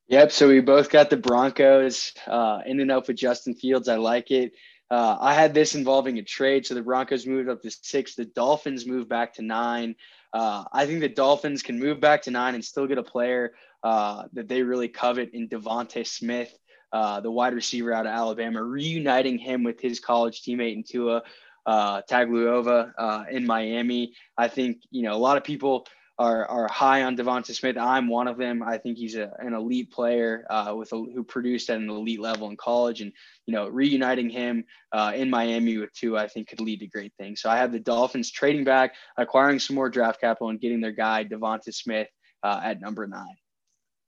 Yep. 0.09 0.32
So 0.32 0.49
we 0.49 0.61
both 0.61 0.91
got 0.91 1.09
the 1.09 1.16
Broncos 1.16 2.12
uh, 2.27 2.59
ending 2.66 2.91
up 2.91 3.07
with 3.07 3.16
Justin 3.16 3.55
Fields. 3.55 3.89
I 3.89 3.95
like 3.95 4.32
it. 4.32 4.55
Uh, 4.91 5.16
I 5.19 5.32
had 5.32 5.55
this 5.55 5.77
involving 5.77 6.19
a 6.19 6.23
trade. 6.24 6.66
So 6.66 6.74
the 6.74 6.82
Broncos 6.82 7.27
moved 7.27 7.49
up 7.49 7.62
to 7.62 7.70
six. 7.70 8.16
The 8.16 8.24
Dolphins 8.24 8.86
moved 8.86 9.09
back 9.09 9.35
to 9.35 9.43
nine. 9.43 9.95
Uh, 10.32 10.65
I 10.73 10.85
think 10.85 10.99
the 10.99 11.09
Dolphins 11.09 11.62
can 11.62 11.78
move 11.78 12.01
back 12.01 12.23
to 12.23 12.32
nine 12.32 12.57
and 12.57 12.65
still 12.65 12.89
get 12.89 12.99
a 12.99 13.03
player 13.05 13.55
uh, 13.85 14.24
that 14.32 14.49
they 14.49 14.62
really 14.62 14.89
covet 14.89 15.31
in 15.32 15.49
DeVonta 15.49 16.05
Smith, 16.05 16.53
uh, 16.93 17.20
the 17.20 17.31
wide 17.31 17.55
receiver 17.55 17.93
out 17.93 18.07
of 18.07 18.12
Alabama, 18.12 18.65
reuniting 18.65 19.39
him 19.39 19.62
with 19.62 19.81
his 19.81 20.01
college 20.01 20.43
teammate 20.43 20.74
in 20.74 20.82
Tua 20.82 21.23
uh, 21.66 22.03
Tagovailoa 22.03 22.93
uh, 22.97 23.24
in 23.31 23.47
Miami. 23.47 24.15
I 24.36 24.49
think 24.49 24.82
you 24.91 25.03
know 25.03 25.15
a 25.15 25.19
lot 25.19 25.36
of 25.36 25.45
people 25.45 25.86
are 26.19 26.47
are 26.47 26.69
high 26.69 27.03
on 27.03 27.16
DeVonta 27.16 27.55
Smith. 27.55 27.77
I'm 27.77 28.09
one 28.09 28.28
of 28.28 28.39
them. 28.39 28.62
I 28.62 28.78
think 28.78 28.99
he's 28.99 29.16
a, 29.16 29.32
an 29.39 29.53
elite 29.53 29.91
player 29.91 30.47
uh, 30.49 30.74
with 30.77 30.93
a, 30.93 30.97
who 30.97 31.24
produced 31.24 31.70
at 31.70 31.78
an 31.78 31.91
elite 31.91 32.20
level 32.20 32.49
in 32.51 32.57
college, 32.57 33.01
and 33.01 33.12
you 33.47 33.55
know 33.55 33.69
reuniting 33.69 34.31
him 34.31 34.65
uh, 34.93 35.12
in 35.15 35.28
Miami 35.28 35.78
with 35.78 35.93
Tua, 35.93 36.23
I 36.23 36.28
think 36.28 36.49
could 36.49 36.61
lead 36.61 36.81
to 36.81 36.86
great 36.86 37.12
things. 37.19 37.41
So 37.41 37.51
I 37.51 37.57
have 37.57 37.73
the 37.73 37.81
Dolphins 37.81 38.31
trading 38.31 38.65
back, 38.65 38.95
acquiring 39.16 39.59
some 39.59 39.77
more 39.77 39.91
draft 39.91 40.20
capital, 40.20 40.51
and 40.51 40.61
getting 40.61 40.81
their 40.81 40.93
guy 40.93 41.24
DeVonta 41.24 41.74
Smith 41.74 42.09
uh, 42.43 42.61
at 42.62 42.81
number 42.81 43.07
nine. 43.07 43.36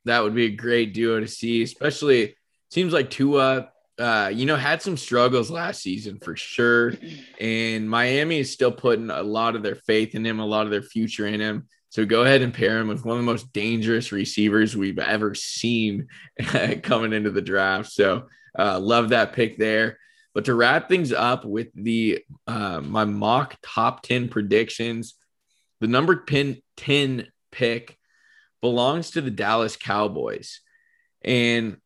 That 0.04 0.22
would 0.22 0.34
be 0.34 0.46
a 0.46 0.50
great 0.50 0.94
duo 0.94 1.18
to 1.18 1.26
see, 1.26 1.62
especially 1.62 2.36
seems 2.70 2.92
like 2.92 3.10
Tua 3.10 3.70
uh, 3.98 4.30
you 4.32 4.44
know, 4.44 4.56
had 4.56 4.82
some 4.82 4.96
struggles 4.96 5.50
last 5.50 5.82
season 5.82 6.18
for 6.18 6.36
sure. 6.36 6.94
And 7.40 7.88
Miami 7.88 8.40
is 8.40 8.52
still 8.52 8.72
putting 8.72 9.10
a 9.10 9.22
lot 9.22 9.56
of 9.56 9.62
their 9.62 9.76
faith 9.76 10.14
in 10.14 10.24
him, 10.24 10.38
a 10.38 10.46
lot 10.46 10.66
of 10.66 10.70
their 10.70 10.82
future 10.82 11.26
in 11.26 11.40
him. 11.40 11.68
So 11.88 12.04
go 12.04 12.24
ahead 12.24 12.42
and 12.42 12.52
pair 12.52 12.78
him 12.78 12.88
with 12.88 13.04
one 13.04 13.16
of 13.16 13.22
the 13.22 13.32
most 13.32 13.52
dangerous 13.52 14.12
receivers 14.12 14.76
we've 14.76 14.98
ever 14.98 15.34
seen 15.34 16.08
coming 16.82 17.14
into 17.14 17.30
the 17.30 17.40
draft. 17.40 17.90
So 17.90 18.28
uh, 18.58 18.78
love 18.78 19.10
that 19.10 19.32
pick 19.32 19.56
there. 19.56 19.98
But 20.34 20.44
to 20.46 20.54
wrap 20.54 20.90
things 20.90 21.12
up 21.12 21.46
with 21.46 21.68
the 21.74 22.22
uh, 22.46 22.82
my 22.82 23.06
mock 23.06 23.56
top 23.62 24.02
10 24.02 24.28
predictions, 24.28 25.14
the 25.80 25.86
number 25.86 26.16
10, 26.16 26.58
10 26.76 27.28
pick 27.50 27.96
belongs 28.60 29.12
to 29.12 29.22
the 29.22 29.30
Dallas 29.30 29.76
Cowboys. 29.76 30.60
And 31.22 31.78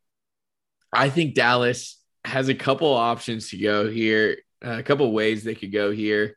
I 0.93 1.11
think 1.11 1.35
Dallas 1.35 2.00
has 2.25 2.49
a 2.49 2.55
couple 2.55 2.93
options 2.93 3.51
to 3.51 3.59
go 3.59 3.89
here, 3.89 4.39
uh, 4.65 4.79
a 4.79 4.83
couple 4.83 5.11
ways 5.13 5.43
they 5.43 5.55
could 5.55 5.73
go 5.73 5.91
here. 5.91 6.37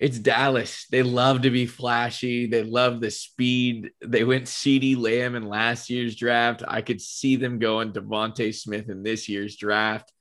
It's 0.00 0.18
Dallas. 0.18 0.86
They 0.90 1.02
love 1.02 1.42
to 1.42 1.50
be 1.50 1.66
flashy. 1.66 2.46
They 2.46 2.64
love 2.64 3.00
the 3.00 3.10
speed. 3.10 3.92
They 4.04 4.24
went 4.24 4.46
CeeDee 4.46 4.98
Lamb 4.98 5.36
in 5.36 5.46
last 5.48 5.88
year's 5.88 6.16
draft. 6.16 6.62
I 6.66 6.82
could 6.82 7.00
see 7.00 7.36
them 7.36 7.58
going 7.58 7.92
DeVonta 7.92 8.52
Smith 8.54 8.90
in 8.90 9.02
this 9.02 9.28
year's 9.28 9.56
draft 9.56 10.12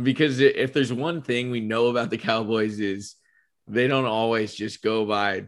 because 0.00 0.40
if 0.40 0.72
there's 0.72 0.92
one 0.92 1.22
thing 1.22 1.50
we 1.50 1.60
know 1.60 1.86
about 1.86 2.10
the 2.10 2.18
Cowboys 2.18 2.80
is 2.80 3.16
they 3.66 3.88
don't 3.88 4.04
always 4.04 4.54
just 4.54 4.82
go 4.82 5.06
by 5.06 5.46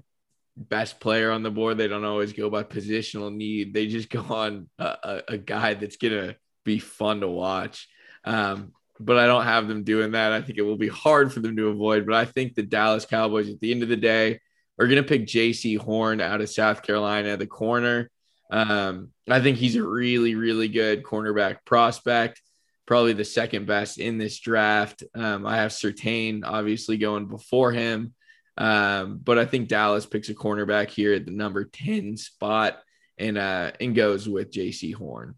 best 0.57 0.99
player 0.99 1.31
on 1.31 1.43
the 1.43 1.51
board. 1.51 1.79
They 1.79 1.89
don't 1.89 2.05
always 2.05 2.33
go 2.33 2.51
by 2.51 2.65
positional 2.65 3.33
need. 3.35 3.75
They 3.75 3.87
just 3.87 4.11
go 4.11 4.23
on 4.23 4.69
a, 4.79 4.85
a, 4.85 5.23
a 5.29 5.39
guy 5.39 5.75
that's 5.75 5.97
gonna 5.97 6.37
be 6.65 6.79
fun 6.79 7.21
to 7.21 7.29
watch. 7.29 7.89
Um, 8.29 8.73
but 9.01 9.17
I 9.17 9.27
don't 9.27 9.45
have 9.45 9.69
them 9.69 9.85
doing 9.85 10.13
that. 10.13 10.33
I 10.33 10.43
think 10.43 10.59
it 10.59 10.63
will 10.63 10.77
be 10.77 10.89
hard 10.89 11.33
for 11.33 11.41
them 11.41 11.57
to 11.57 11.69
avoid. 11.69 12.05
But 12.05 12.15
I 12.15 12.27
think 12.27 12.55
the 12.55 12.63
Dallas 12.63 13.07
Cowboys, 13.07 13.49
at 13.49 13.59
the 13.61 13.73
end 13.73 13.83
of 13.83 13.89
the 13.89 13.97
day, 13.97 14.41
are 14.79 14.87
going 14.87 15.03
to 15.03 15.09
pick 15.09 15.27
Jaycee 15.27 15.79
Horn 15.79 16.21
out 16.21 16.41
of 16.41 16.51
South 16.51 16.83
Carolina, 16.83 17.37
the 17.37 17.47
corner. 17.47 18.11
Um, 18.51 19.13
I 19.29 19.41
think 19.41 19.57
he's 19.57 19.77
a 19.77 19.83
really, 19.83 20.35
really 20.35 20.69
good 20.69 21.03
cornerback 21.03 21.59
prospect, 21.65 22.43
probably 22.87 23.15
the 23.15 23.25
second 23.25 23.67
best 23.67 23.99
in 23.99 24.19
this 24.19 24.39
draft. 24.39 25.03
Um, 25.15 25.47
I 25.47 25.57
have 25.57 25.71
Surtain 25.71 26.43
obviously 26.45 26.99
going 26.99 27.29
before 27.29 27.73
him, 27.73 28.15
um, 28.57 29.21
but 29.23 29.39
I 29.39 29.47
think 29.47 29.69
Dallas 29.69 30.07
picks 30.07 30.29
a 30.29 30.35
cornerback 30.35 30.91
here 30.91 31.15
at 31.15 31.25
the 31.25 31.33
number 31.33 31.65
10 31.65 32.17
spot 32.17 32.79
and 33.19 33.37
uh, 33.37 33.73
and 33.81 33.95
goes 33.95 34.29
with 34.29 34.53
Jaycee 34.53 34.95
Horn. 34.95 35.35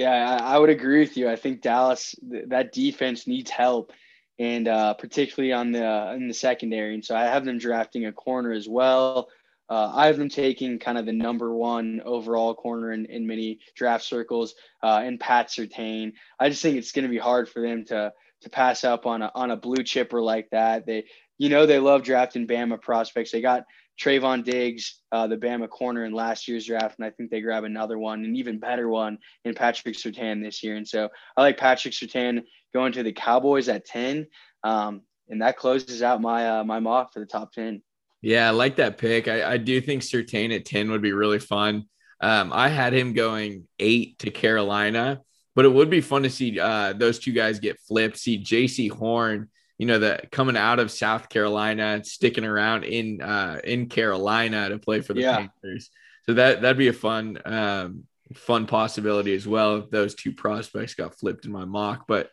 Yeah, 0.00 0.38
I, 0.42 0.58
would 0.58 0.70
agree 0.70 1.00
with 1.00 1.18
you. 1.18 1.28
I 1.28 1.36
think 1.36 1.60
Dallas 1.60 2.14
that 2.46 2.72
defense 2.72 3.26
needs 3.26 3.50
help, 3.50 3.92
and 4.38 4.66
uh, 4.66 4.94
particularly 4.94 5.52
on 5.52 5.72
the 5.72 6.12
in 6.14 6.26
the 6.26 6.32
secondary. 6.32 6.94
And 6.94 7.04
so 7.04 7.14
I 7.14 7.24
have 7.24 7.44
them 7.44 7.58
drafting 7.58 8.06
a 8.06 8.12
corner 8.12 8.50
as 8.50 8.66
well. 8.66 9.28
Uh, 9.68 9.92
I 9.94 10.06
have 10.06 10.16
them 10.16 10.30
taking 10.30 10.78
kind 10.78 10.96
of 10.96 11.04
the 11.04 11.12
number 11.12 11.54
one 11.54 12.00
overall 12.02 12.54
corner 12.54 12.92
in, 12.92 13.04
in 13.04 13.26
many 13.26 13.58
draft 13.76 14.04
circles, 14.04 14.54
uh, 14.82 15.02
and 15.04 15.20
Pat 15.20 15.48
Surtain. 15.48 16.14
I 16.38 16.48
just 16.48 16.62
think 16.62 16.78
it's 16.78 16.92
going 16.92 17.04
to 17.04 17.10
be 17.10 17.18
hard 17.18 17.50
for 17.50 17.60
them 17.60 17.84
to 17.88 18.14
to 18.40 18.48
pass 18.48 18.84
up 18.84 19.04
on 19.04 19.20
a 19.20 19.30
on 19.34 19.50
a 19.50 19.56
blue 19.56 19.84
chipper 19.84 20.22
like 20.22 20.48
that. 20.48 20.86
They, 20.86 21.04
you 21.36 21.50
know, 21.50 21.66
they 21.66 21.78
love 21.78 22.04
drafting 22.04 22.46
Bama 22.46 22.80
prospects. 22.80 23.32
They 23.32 23.42
got 23.42 23.64
Trevon 24.00 24.42
Diggs, 24.42 25.02
uh, 25.12 25.26
the 25.26 25.36
Bama 25.36 25.68
corner 25.68 26.04
in 26.04 26.12
last 26.12 26.48
year's 26.48 26.64
draft, 26.64 26.98
and 26.98 27.04
I 27.04 27.10
think 27.10 27.30
they 27.30 27.40
grab 27.42 27.64
another 27.64 27.98
one, 27.98 28.24
an 28.24 28.34
even 28.34 28.58
better 28.58 28.88
one 28.88 29.18
in 29.44 29.54
Patrick 29.54 29.94
Surtain 29.94 30.42
this 30.42 30.62
year. 30.62 30.76
And 30.76 30.88
so 30.88 31.10
I 31.36 31.42
like 31.42 31.58
Patrick 31.58 31.92
Surtain 31.92 32.42
going 32.72 32.92
to 32.92 33.02
the 33.02 33.12
Cowboys 33.12 33.68
at 33.68 33.84
ten, 33.84 34.26
um, 34.64 35.02
and 35.28 35.42
that 35.42 35.58
closes 35.58 36.02
out 36.02 36.22
my 36.22 36.60
uh, 36.60 36.64
my 36.64 36.80
mock 36.80 37.12
for 37.12 37.20
the 37.20 37.26
top 37.26 37.52
ten. 37.52 37.82
Yeah, 38.22 38.48
I 38.48 38.50
like 38.50 38.76
that 38.76 38.98
pick. 38.98 39.28
I, 39.28 39.52
I 39.52 39.56
do 39.58 39.80
think 39.80 40.02
Surtain 40.02 40.54
at 40.54 40.64
ten 40.64 40.90
would 40.90 41.02
be 41.02 41.12
really 41.12 41.38
fun. 41.38 41.84
Um, 42.22 42.52
I 42.54 42.68
had 42.68 42.92
him 42.92 43.12
going 43.12 43.66
eight 43.78 44.18
to 44.20 44.30
Carolina, 44.30 45.20
but 45.54 45.64
it 45.66 45.72
would 45.72 45.90
be 45.90 46.00
fun 46.00 46.22
to 46.22 46.30
see 46.30 46.58
uh, 46.58 46.94
those 46.94 47.18
two 47.18 47.32
guys 47.32 47.60
get 47.60 47.80
flipped. 47.80 48.18
See 48.18 48.42
Jaycee 48.42 48.90
Horn 48.90 49.50
you 49.80 49.86
know, 49.86 49.98
that 50.00 50.30
coming 50.30 50.58
out 50.58 50.78
of 50.78 50.90
South 50.90 51.30
Carolina, 51.30 51.84
and 51.84 52.06
sticking 52.06 52.44
around 52.44 52.84
in 52.84 53.22
uh, 53.22 53.60
in 53.64 53.88
Carolina 53.88 54.68
to 54.68 54.78
play 54.78 55.00
for 55.00 55.14
the 55.14 55.22
Yeah. 55.22 55.36
Panthers. 55.38 55.88
So 56.26 56.34
that 56.34 56.60
that'd 56.60 56.76
be 56.76 56.88
a 56.88 56.92
fun 56.92 57.38
um, 57.46 58.04
fun 58.34 58.66
possibility 58.66 59.34
as 59.34 59.48
well 59.48 59.78
if 59.78 59.90
those 59.90 60.14
two 60.14 60.32
prospects 60.32 60.92
got 60.94 61.18
flipped 61.18 61.46
in 61.46 61.52
my 61.52 61.64
mock. 61.64 62.04
But 62.06 62.28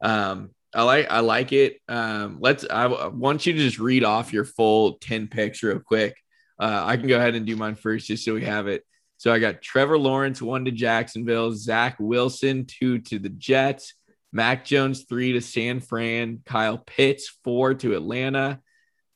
um, 0.00 0.50
I 0.72 0.84
like 0.84 1.10
I 1.10 1.20
like 1.20 1.52
it. 1.52 1.80
Um, 1.88 2.38
let's 2.40 2.64
I, 2.70 2.84
I 2.84 3.08
want 3.08 3.46
you 3.46 3.52
to 3.52 3.58
just 3.58 3.80
read 3.80 4.04
off 4.04 4.32
your 4.32 4.44
full 4.44 4.94
ten 4.98 5.26
picks 5.26 5.60
real 5.64 5.80
quick. 5.80 6.16
Uh, 6.56 6.84
I 6.86 6.96
can 6.96 7.08
go 7.08 7.16
ahead 7.16 7.34
and 7.34 7.44
do 7.44 7.56
mine 7.56 7.74
first 7.74 8.06
just 8.06 8.24
so 8.24 8.34
we 8.34 8.44
have 8.44 8.68
it. 8.68 8.84
So 9.16 9.32
I 9.32 9.40
got 9.40 9.60
Trevor 9.60 9.98
Lawrence 9.98 10.40
one 10.40 10.66
to 10.66 10.70
Jacksonville, 10.70 11.50
Zach 11.52 11.96
Wilson 11.98 12.64
two 12.66 13.00
to 13.00 13.18
the 13.18 13.28
Jets, 13.28 13.94
Mac 14.32 14.64
Jones 14.64 15.04
three 15.04 15.32
to 15.32 15.40
San 15.40 15.80
Fran, 15.80 16.40
Kyle 16.44 16.78
Pitts 16.78 17.28
four 17.44 17.74
to 17.74 17.94
Atlanta, 17.94 18.60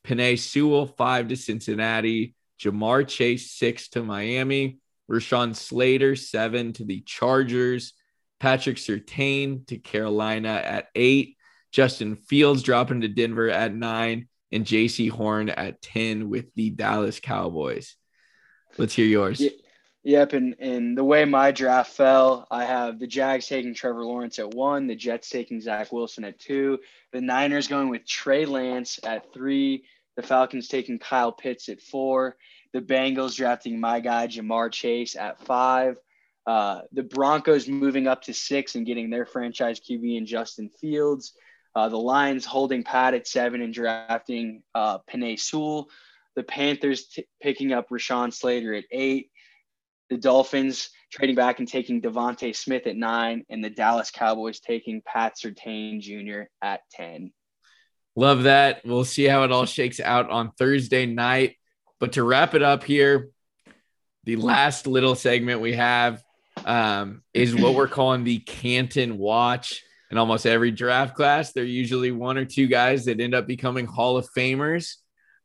Penei 0.04 0.38
Sewell 0.38 0.86
five 0.86 1.28
to 1.28 1.36
Cincinnati, 1.36 2.34
Ja'Marr 2.60 3.08
Chase 3.08 3.52
six 3.52 3.88
to 3.90 4.02
Miami, 4.02 4.78
Rashawn 5.10 5.56
Slater 5.56 6.16
seven 6.16 6.72
to 6.74 6.84
the 6.84 7.00
Chargers, 7.00 7.94
Patrick 8.40 8.76
Surtain 8.76 9.66
to 9.68 9.78
Carolina 9.78 10.60
at 10.62 10.88
eight, 10.94 11.36
Justin 11.72 12.16
Fields 12.16 12.62
dropping 12.62 13.00
to 13.00 13.08
Denver 13.08 13.48
at 13.48 13.74
nine, 13.74 14.28
and 14.52 14.64
Jaycee 14.64 15.10
Horn 15.10 15.48
at 15.48 15.82
10 15.82 16.28
with 16.28 16.54
the 16.54 16.70
Dallas 16.70 17.20
Cowboys. 17.20 17.96
Let's 18.78 18.94
hear 18.94 19.06
yours. 19.06 19.40
Yeah. 19.40 19.50
Yep, 20.06 20.34
and 20.34 20.54
and 20.60 20.96
the 20.96 21.02
way 21.02 21.24
my 21.24 21.50
draft 21.50 21.90
fell, 21.90 22.46
I 22.48 22.64
have 22.64 23.00
the 23.00 23.08
Jags 23.08 23.48
taking 23.48 23.74
Trevor 23.74 24.04
Lawrence 24.04 24.38
at 24.38 24.54
one, 24.54 24.86
the 24.86 24.94
Jets 24.94 25.28
taking 25.28 25.60
Zach 25.60 25.90
Wilson 25.90 26.22
at 26.22 26.38
two, 26.38 26.78
the 27.12 27.20
Niners 27.20 27.66
going 27.66 27.88
with 27.88 28.06
Trey 28.06 28.44
Lance 28.44 29.00
at 29.02 29.32
three, 29.32 29.82
the 30.14 30.22
Falcons 30.22 30.68
taking 30.68 31.00
Kyle 31.00 31.32
Pitts 31.32 31.68
at 31.68 31.80
four, 31.82 32.36
the 32.72 32.80
Bengals 32.80 33.34
drafting 33.34 33.80
my 33.80 33.98
guy 33.98 34.28
Ja'Marr 34.28 34.70
Chase 34.70 35.16
at 35.16 35.44
five, 35.44 35.96
uh, 36.46 36.82
the 36.92 37.02
Broncos 37.02 37.66
moving 37.66 38.06
up 38.06 38.22
to 38.22 38.32
six 38.32 38.76
and 38.76 38.86
getting 38.86 39.10
their 39.10 39.26
franchise 39.26 39.80
QB 39.80 40.18
in 40.18 40.24
Justin 40.24 40.70
Fields, 40.80 41.32
uh, 41.74 41.88
the 41.88 41.98
Lions 41.98 42.44
holding 42.44 42.84
Pat 42.84 43.14
at 43.14 43.26
seven 43.26 43.60
and 43.60 43.74
drafting 43.74 44.62
uh, 44.72 44.98
Penei 45.10 45.36
Sewell, 45.36 45.88
the 46.36 46.44
Panthers 46.44 47.08
t- 47.08 47.26
picking 47.42 47.72
up 47.72 47.88
Rashawn 47.88 48.32
Slater 48.32 48.72
at 48.72 48.84
eight 48.92 49.32
the 50.10 50.16
Dolphins 50.16 50.90
trading 51.10 51.36
back 51.36 51.58
and 51.58 51.68
taking 51.68 52.00
DeVonta 52.00 52.54
Smith 52.54 52.86
at 52.86 52.96
nine, 52.96 53.44
and 53.48 53.64
the 53.64 53.70
Dallas 53.70 54.10
Cowboys 54.10 54.60
taking 54.60 55.02
Pat 55.04 55.34
Surtain 55.36 56.00
Jr. 56.00 56.48
at 56.62 56.80
10. 56.92 57.32
Love 58.14 58.44
that. 58.44 58.84
We'll 58.84 59.04
see 59.04 59.24
how 59.24 59.44
it 59.44 59.52
all 59.52 59.66
shakes 59.66 60.00
out 60.00 60.30
on 60.30 60.52
Thursday 60.58 61.06
night. 61.06 61.56
But 62.00 62.12
to 62.12 62.24
wrap 62.24 62.54
it 62.54 62.62
up 62.62 62.84
here, 62.84 63.30
the 64.24 64.36
last 64.36 64.86
little 64.86 65.14
segment 65.14 65.60
we 65.60 65.74
have 65.74 66.22
um, 66.64 67.22
is 67.32 67.54
what 67.54 67.74
we're 67.74 67.88
calling 67.88 68.24
the 68.24 68.38
Canton 68.38 69.18
Watch. 69.18 69.82
In 70.10 70.18
almost 70.18 70.46
every 70.46 70.70
draft 70.70 71.16
class, 71.16 71.52
there 71.52 71.64
are 71.64 71.66
usually 71.66 72.12
one 72.12 72.38
or 72.38 72.44
two 72.44 72.68
guys 72.68 73.06
that 73.06 73.20
end 73.20 73.34
up 73.34 73.46
becoming 73.48 73.86
Hall 73.86 74.16
of 74.16 74.28
Famers. 74.36 74.94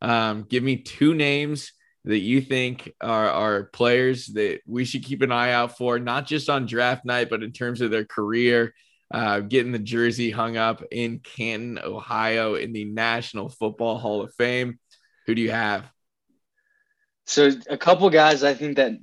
Um, 0.01 0.43
give 0.43 0.63
me 0.63 0.77
two 0.77 1.15
names 1.15 1.71
that 2.05 2.19
you 2.19 2.41
think 2.41 2.93
are, 2.99 3.29
are 3.29 3.63
players 3.65 4.27
that 4.27 4.61
we 4.65 4.85
should 4.85 5.03
keep 5.03 5.21
an 5.21 5.31
eye 5.31 5.51
out 5.51 5.77
for, 5.77 5.99
not 5.99 6.25
just 6.25 6.49
on 6.49 6.65
draft 6.65 7.05
night, 7.05 7.29
but 7.29 7.43
in 7.43 7.51
terms 7.51 7.81
of 7.81 7.91
their 7.91 8.05
career, 8.05 8.73
uh, 9.13 9.41
getting 9.41 9.71
the 9.71 9.79
jersey 9.79 10.31
hung 10.31 10.57
up 10.57 10.83
in 10.91 11.19
Canton, 11.19 11.79
Ohio, 11.83 12.55
in 12.55 12.73
the 12.73 12.85
National 12.85 13.49
Football 13.49 13.97
Hall 13.97 14.21
of 14.21 14.33
Fame. 14.35 14.79
Who 15.27 15.35
do 15.35 15.41
you 15.41 15.51
have? 15.51 15.85
So 17.27 17.51
a 17.69 17.77
couple 17.77 18.09
guys 18.09 18.43
I 18.43 18.53
think 18.53 18.77
that 18.77 18.93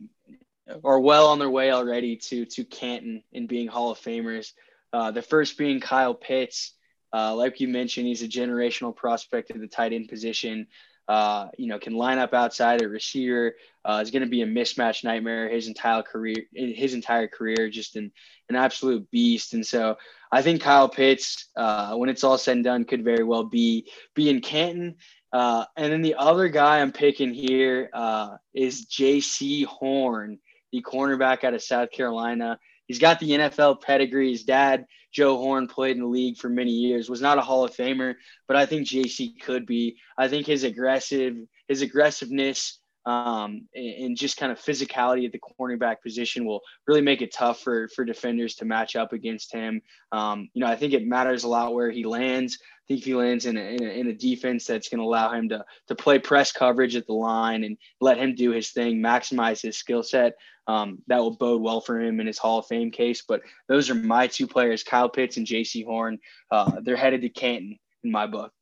are 0.84 1.00
well 1.00 1.28
on 1.28 1.38
their 1.38 1.50
way 1.50 1.70
already 1.70 2.16
to 2.16 2.44
to 2.44 2.64
Canton 2.64 3.22
and 3.32 3.48
being 3.48 3.68
Hall 3.68 3.90
of 3.90 3.98
Famers. 3.98 4.52
Uh, 4.92 5.10
the 5.10 5.22
first 5.22 5.56
being 5.56 5.80
Kyle 5.80 6.14
Pitts. 6.14 6.74
Uh, 7.10 7.34
like 7.34 7.60
you 7.60 7.68
mentioned, 7.68 8.06
he's 8.06 8.22
a 8.22 8.28
generational 8.28 8.94
prospect 8.94 9.50
at 9.50 9.58
the 9.58 9.66
tight 9.66 9.94
end 9.94 10.08
position. 10.08 10.66
Uh, 11.08 11.48
you 11.56 11.66
know, 11.66 11.78
can 11.78 11.94
line 11.94 12.18
up 12.18 12.34
outside 12.34 12.82
a 12.82 12.88
receiver. 12.88 13.56
Uh, 13.84 14.00
is 14.02 14.10
going 14.10 14.22
to 14.22 14.28
be 14.28 14.42
a 14.42 14.46
mismatch 14.46 15.04
nightmare 15.04 15.48
his 15.48 15.66
entire 15.66 16.02
career. 16.02 16.36
His 16.52 16.92
entire 16.92 17.28
career, 17.28 17.70
just 17.70 17.96
an 17.96 18.12
an 18.50 18.56
absolute 18.56 19.10
beast. 19.10 19.54
And 19.54 19.66
so 19.66 19.96
I 20.30 20.42
think 20.42 20.62
Kyle 20.62 20.88
Pitts, 20.88 21.48
uh, 21.56 21.94
when 21.94 22.10
it's 22.10 22.24
all 22.24 22.36
said 22.36 22.56
and 22.56 22.64
done, 22.64 22.84
could 22.84 23.04
very 23.04 23.24
well 23.24 23.44
be 23.44 23.90
be 24.14 24.28
in 24.28 24.40
Canton. 24.40 24.96
Uh, 25.32 25.64
and 25.76 25.92
then 25.92 26.02
the 26.02 26.14
other 26.14 26.48
guy 26.48 26.80
I'm 26.80 26.92
picking 26.92 27.32
here 27.32 27.90
uh, 27.92 28.36
is 28.54 28.86
Jaycee 28.86 29.64
Horn, 29.64 30.38
the 30.72 30.82
cornerback 30.82 31.44
out 31.44 31.54
of 31.54 31.62
South 31.62 31.90
Carolina. 31.90 32.58
He's 32.88 32.98
got 32.98 33.20
the 33.20 33.30
NFL 33.30 33.82
pedigree. 33.82 34.32
His 34.32 34.44
dad, 34.44 34.86
Joe 35.12 35.36
Horn, 35.36 35.68
played 35.68 35.96
in 35.96 36.02
the 36.02 36.08
league 36.08 36.38
for 36.38 36.48
many 36.48 36.72
years. 36.72 37.08
Was 37.08 37.20
not 37.20 37.38
a 37.38 37.42
Hall 37.42 37.64
of 37.64 37.76
Famer, 37.76 38.14
but 38.48 38.56
I 38.56 38.66
think 38.66 38.88
Jaycee 38.88 39.40
could 39.40 39.66
be. 39.66 39.98
I 40.16 40.26
think 40.28 40.46
his 40.46 40.64
aggressive, 40.64 41.36
his 41.68 41.82
aggressiveness, 41.82 42.77
um, 43.08 43.66
and 43.74 44.18
just 44.18 44.36
kind 44.36 44.52
of 44.52 44.60
physicality 44.60 45.24
at 45.24 45.32
the 45.32 45.40
cornerback 45.40 46.02
position 46.02 46.44
will 46.44 46.60
really 46.86 47.00
make 47.00 47.22
it 47.22 47.32
tough 47.32 47.60
for 47.60 47.88
for 47.88 48.04
defenders 48.04 48.56
to 48.56 48.66
match 48.66 48.96
up 48.96 49.14
against 49.14 49.50
him. 49.50 49.80
Um, 50.12 50.50
you 50.52 50.60
know, 50.60 50.70
I 50.70 50.76
think 50.76 50.92
it 50.92 51.06
matters 51.06 51.44
a 51.44 51.48
lot 51.48 51.72
where 51.72 51.90
he 51.90 52.04
lands. 52.04 52.58
I 52.60 52.84
think 52.86 53.00
if 53.00 53.06
he 53.06 53.14
lands 53.14 53.46
in 53.46 53.56
a, 53.56 53.60
in 53.60 53.82
a, 53.82 53.88
in 53.88 54.06
a 54.08 54.12
defense 54.12 54.66
that's 54.66 54.90
going 54.90 54.98
to 54.98 55.06
allow 55.06 55.32
him 55.32 55.48
to 55.48 55.64
to 55.86 55.94
play 55.94 56.18
press 56.18 56.52
coverage 56.52 56.96
at 56.96 57.06
the 57.06 57.14
line 57.14 57.64
and 57.64 57.78
let 57.98 58.18
him 58.18 58.34
do 58.34 58.50
his 58.50 58.72
thing, 58.72 58.98
maximize 58.98 59.62
his 59.62 59.78
skill 59.78 60.02
set. 60.02 60.34
Um, 60.66 60.98
that 61.06 61.20
will 61.20 61.34
bode 61.34 61.62
well 61.62 61.80
for 61.80 61.98
him 61.98 62.20
in 62.20 62.26
his 62.26 62.36
Hall 62.36 62.58
of 62.58 62.66
Fame 62.66 62.90
case. 62.90 63.22
But 63.26 63.40
those 63.68 63.88
are 63.88 63.94
my 63.94 64.26
two 64.26 64.46
players, 64.46 64.82
Kyle 64.82 65.08
Pitts 65.08 65.38
and 65.38 65.46
Jaycee 65.46 65.86
Horn. 65.86 66.18
Uh, 66.50 66.80
they're 66.82 66.94
headed 66.94 67.22
to 67.22 67.30
Canton 67.30 67.78
in 68.04 68.10
my 68.10 68.26
book. 68.26 68.52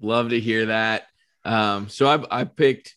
Love 0.00 0.30
to 0.30 0.40
hear 0.40 0.66
that. 0.66 1.06
Um, 1.44 1.88
so 1.88 2.08
I, 2.08 2.40
I 2.40 2.44
picked 2.44 2.96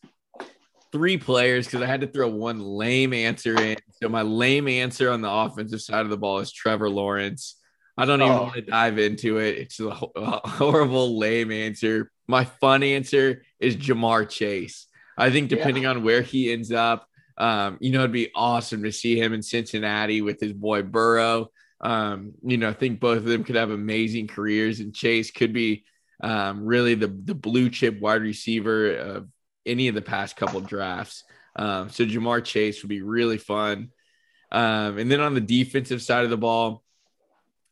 three 0.96 1.18
players 1.18 1.66
because 1.66 1.82
I 1.82 1.88
had 1.88 2.00
to 2.02 2.08
throw 2.08 2.30
one 2.30 2.62
lame 2.62 3.12
answer 3.12 3.60
in. 3.62 3.76
So 4.02 4.08
my 4.08 4.22
lame 4.22 4.70
answer 4.70 5.12
on 5.12 5.20
the 5.20 5.30
offensive 5.30 5.82
side 5.82 6.06
of 6.06 6.10
the 6.10 6.16
ball 6.18 6.40
is 6.40 6.54
Trevor 6.54 6.90
Lawrence. 6.90 7.58
I 7.98 8.06
don't 8.06 8.22
even 8.22 8.32
Oh. 8.34 8.44
want 8.44 8.56
to 8.56 8.62
dive 8.62 8.98
into 8.98 9.40
it. 9.40 9.58
It's 9.58 9.80
a, 9.82 9.90
horrible, 9.90 11.18
lame 11.18 11.52
answer. 11.52 12.12
My 12.30 12.46
fun 12.46 12.82
answer 12.82 13.44
is 13.60 13.76
Ja'Marr 13.76 14.30
Chase. 14.30 14.88
I 15.18 15.32
think 15.32 15.50
depending 15.50 15.86
on 15.86 16.02
where 16.02 16.22
he 16.22 16.54
ends 16.54 16.72
up, 16.72 17.10
um, 17.38 17.78
you 17.82 17.92
know, 17.92 18.00
it'd 18.00 18.14
be 18.14 18.32
awesome 18.34 18.84
to 18.84 18.92
see 18.94 19.20
him 19.20 19.34
in 19.34 19.42
Cincinnati 19.42 20.22
with 20.22 20.40
his 20.40 20.54
boy 20.54 20.82
Burrow. 20.84 21.52
Um, 21.82 22.32
you 22.42 22.56
know, 22.56 22.70
I 22.70 22.74
think 22.74 23.02
both 23.02 23.18
of 23.18 23.26
them 23.26 23.44
could 23.44 23.58
have 23.58 23.70
amazing 23.70 24.28
careers, 24.28 24.80
and 24.80 24.96
Chase 24.96 25.30
could 25.32 25.52
be 25.52 25.84
um, 26.24 26.66
really 26.66 26.96
the 26.96 27.08
the 27.08 27.36
blue 27.36 27.70
chip 27.70 28.00
wide 28.00 28.22
receiver 28.22 28.96
of 28.96 29.28
any 29.66 29.88
of 29.88 29.96
the 29.96 30.02
past 30.02 30.36
couple 30.36 30.62
drafts. 30.62 31.24
Um, 31.56 31.90
so 31.90 32.06
Ja'Marr 32.06 32.44
Chase 32.44 32.82
would 32.82 32.90
be 32.90 33.02
really 33.02 33.38
fun. 33.38 33.92
Um, 34.52 34.98
and 34.98 35.10
then 35.12 35.22
on 35.22 35.34
the 35.34 35.42
defensive 35.42 36.02
side 36.02 36.24
of 36.24 36.30
the 36.30 36.38
ball, 36.38 36.84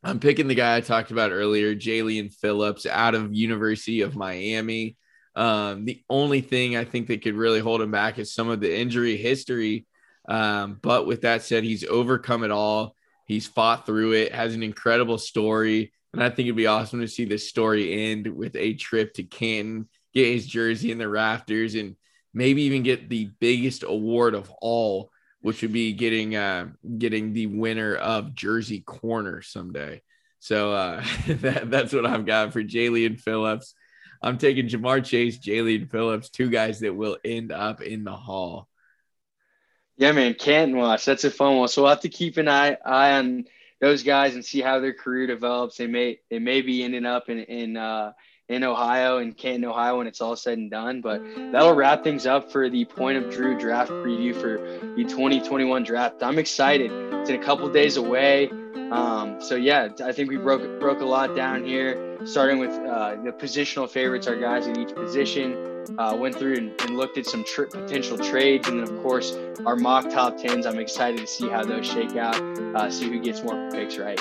I'm 0.03 0.19
picking 0.19 0.47
the 0.47 0.55
guy 0.55 0.75
I 0.75 0.81
talked 0.81 1.11
about 1.11 1.31
earlier, 1.31 1.73
Jaelan 1.73 2.33
Phillips, 2.33 2.85
out 2.85 3.15
of 3.15 3.33
University 3.33 4.01
of 4.01 4.15
Miami. 4.15 4.97
Um, 5.35 5.85
the 5.85 6.03
only 6.09 6.41
thing 6.41 6.75
I 6.75 6.83
think 6.83 7.07
that 7.07 7.21
could 7.21 7.35
really 7.35 7.59
hold 7.59 7.81
him 7.81 7.91
back 7.91 8.19
is 8.19 8.33
some 8.33 8.49
of 8.49 8.59
the 8.59 8.77
injury 8.77 9.15
history. 9.15 9.85
Um, 10.27 10.79
but 10.81 11.07
with 11.07 11.21
that 11.21 11.41
said, 11.41 11.63
he's 11.63 11.85
overcome 11.85 12.43
it 12.43 12.51
all. 12.51 12.95
He's 13.25 13.47
fought 13.47 13.85
through 13.85 14.13
it, 14.13 14.33
has 14.33 14.53
an 14.53 14.63
incredible 14.63 15.17
story. 15.17 15.93
And 16.13 16.21
I 16.21 16.29
think 16.29 16.47
it'd 16.47 16.55
be 16.55 16.67
awesome 16.67 16.99
to 16.99 17.07
see 17.07 17.25
this 17.25 17.49
story 17.49 18.11
end 18.11 18.27
with 18.27 18.55
a 18.55 18.73
trip 18.73 19.13
to 19.15 19.23
Canton, 19.23 19.87
get 20.13 20.33
his 20.33 20.45
jersey 20.45 20.91
in 20.91 20.97
the 20.97 21.09
rafters, 21.09 21.75
and 21.75 21.95
maybe 22.33 22.63
even 22.63 22.83
get 22.83 23.09
the 23.09 23.29
biggest 23.39 23.83
award 23.83 24.35
of 24.35 24.51
all, 24.61 25.11
which 25.41 25.61
would 25.61 25.73
be 25.73 25.93
getting 25.93 26.35
uh, 26.35 26.67
getting 26.97 27.33
the 27.33 27.47
winner 27.47 27.95
of 27.95 28.33
Jersey 28.33 28.81
Corner 28.81 29.41
someday. 29.41 30.01
So 30.39 30.73
uh, 30.73 31.03
that, 31.27 31.69
that's 31.69 31.93
what 31.93 32.05
I've 32.05 32.25
got 32.25 32.53
for 32.53 32.63
Jaelan 32.63 33.19
Phillips. 33.19 33.73
I'm 34.21 34.37
taking 34.37 34.67
Ja'Marr 34.67 35.03
Chase, 35.03 35.37
Jaelan 35.37 35.91
Phillips, 35.91 36.29
two 36.29 36.49
guys 36.49 36.79
that 36.79 36.95
will 36.95 37.17
end 37.25 37.51
up 37.51 37.81
in 37.81 38.05
the 38.05 38.15
hall. 38.15 38.69
Yeah, 39.97 40.13
man, 40.13 40.33
Canton 40.33 40.77
watch. 40.77 41.05
That's 41.05 41.25
a 41.25 41.31
fun 41.31 41.57
one. 41.57 41.67
So 41.67 41.83
we'll 41.83 41.91
have 41.91 42.01
to 42.01 42.09
keep 42.09 42.37
an 42.37 42.47
eye 42.47 42.77
eye 42.85 43.17
on 43.17 43.45
those 43.79 44.01
guys 44.01 44.33
and 44.33 44.43
see 44.43 44.61
how 44.61 44.79
their 44.79 44.93
career 44.93 45.27
develops. 45.27 45.77
They 45.77 45.87
may 45.87 46.19
they 46.29 46.39
may 46.39 46.61
be 46.61 46.83
ending 46.83 47.05
up 47.05 47.29
in 47.29 47.39
in 47.39 47.77
uh, 47.77 48.13
in 48.53 48.63
Ohio 48.63 49.17
and 49.17 49.35
Canton, 49.35 49.65
Ohio, 49.65 49.97
when 49.97 50.07
it's 50.07 50.21
all 50.21 50.35
said 50.35 50.57
and 50.57 50.69
done. 50.69 51.01
But 51.01 51.23
that'll 51.51 51.73
wrap 51.73 52.03
things 52.03 52.25
up 52.25 52.51
for 52.51 52.69
the 52.69 52.85
Point 52.85 53.17
of 53.17 53.31
Drew 53.31 53.57
draft 53.57 53.91
preview 53.91 54.33
for 54.33 54.57
the 54.95 55.03
2021 55.03 55.83
draft. 55.83 56.21
I'm 56.21 56.39
excited. 56.39 56.91
It's 56.91 57.29
in 57.29 57.39
a 57.39 57.43
couple 57.43 57.67
days 57.69 57.97
away. 57.97 58.49
Um, 58.91 59.41
so 59.41 59.55
yeah, 59.55 59.89
I 60.03 60.11
think 60.11 60.29
we 60.29 60.37
broke 60.37 60.79
broke 60.79 61.01
a 61.01 61.05
lot 61.05 61.35
down 61.35 61.65
here, 61.65 62.17
starting 62.25 62.59
with 62.59 62.71
uh, 62.71 63.15
the 63.23 63.31
positional 63.31 63.89
favorites, 63.89 64.27
our 64.27 64.35
guys 64.35 64.67
in 64.67 64.77
each 64.77 64.93
position. 64.93 65.71
Uh, 65.97 66.15
went 66.15 66.33
through 66.33 66.55
and, 66.55 66.81
and 66.81 66.95
looked 66.95 67.17
at 67.17 67.25
some 67.25 67.43
tri- 67.43 67.65
potential 67.65 68.17
trades, 68.17 68.69
and 68.69 68.79
then 68.79 68.87
of 68.87 69.03
course 69.03 69.35
our 69.65 69.75
mock 69.75 70.09
top 70.09 70.37
tens. 70.37 70.65
I'm 70.65 70.79
excited 70.79 71.19
to 71.19 71.27
see 71.27 71.49
how 71.49 71.63
those 71.63 71.85
shake 71.85 72.15
out. 72.15 72.35
Uh, 72.75 72.89
see 72.89 73.09
who 73.09 73.19
gets 73.19 73.43
more 73.43 73.69
picks 73.69 73.97
right. 73.97 74.19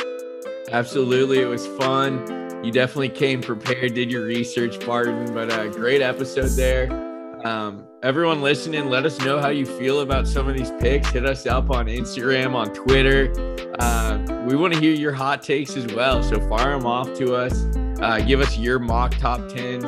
Absolutely, 0.71 1.41
it 1.41 1.47
was 1.47 1.67
fun. 1.67 2.65
You 2.65 2.71
definitely 2.71 3.09
came 3.09 3.41
prepared, 3.41 3.95
did 3.95 4.11
your 4.11 4.25
research, 4.25 4.85
Barton. 4.87 5.35
But 5.35 5.53
a 5.53 5.69
great 5.69 6.01
episode 6.01 6.51
there. 6.51 6.91
Um, 7.45 7.85
everyone 8.05 8.41
listening, 8.41 8.89
let 8.89 9.05
us 9.05 9.19
know 9.21 9.41
how 9.41 9.49
you 9.49 9.67
feel 9.67 10.01
about 10.01 10.29
some 10.29 10.49
of 10.49 10.57
these 10.57 10.71
picks. 10.81 11.11
Hit 11.11 11.27
us 11.27 11.45
up 11.45 11.71
on 11.71 11.87
Instagram, 11.87 12.55
on 12.55 12.73
Twitter. 12.73 13.33
Uh, 13.81 14.45
we 14.47 14.55
want 14.55 14.73
to 14.75 14.81
hear 14.81 14.93
your 14.93 15.13
hot 15.13 15.43
takes 15.43 15.77
as 15.77 15.93
well. 15.93 16.23
So 16.23 16.39
fire 16.49 16.79
them 16.79 16.87
off 16.87 17.13
to 17.15 17.35
us. 17.35 17.65
Uh, 18.01 18.21
give 18.21 18.41
us 18.41 18.57
your 18.57 18.79
mock 18.79 19.17
top 19.19 19.49
tens, 19.49 19.85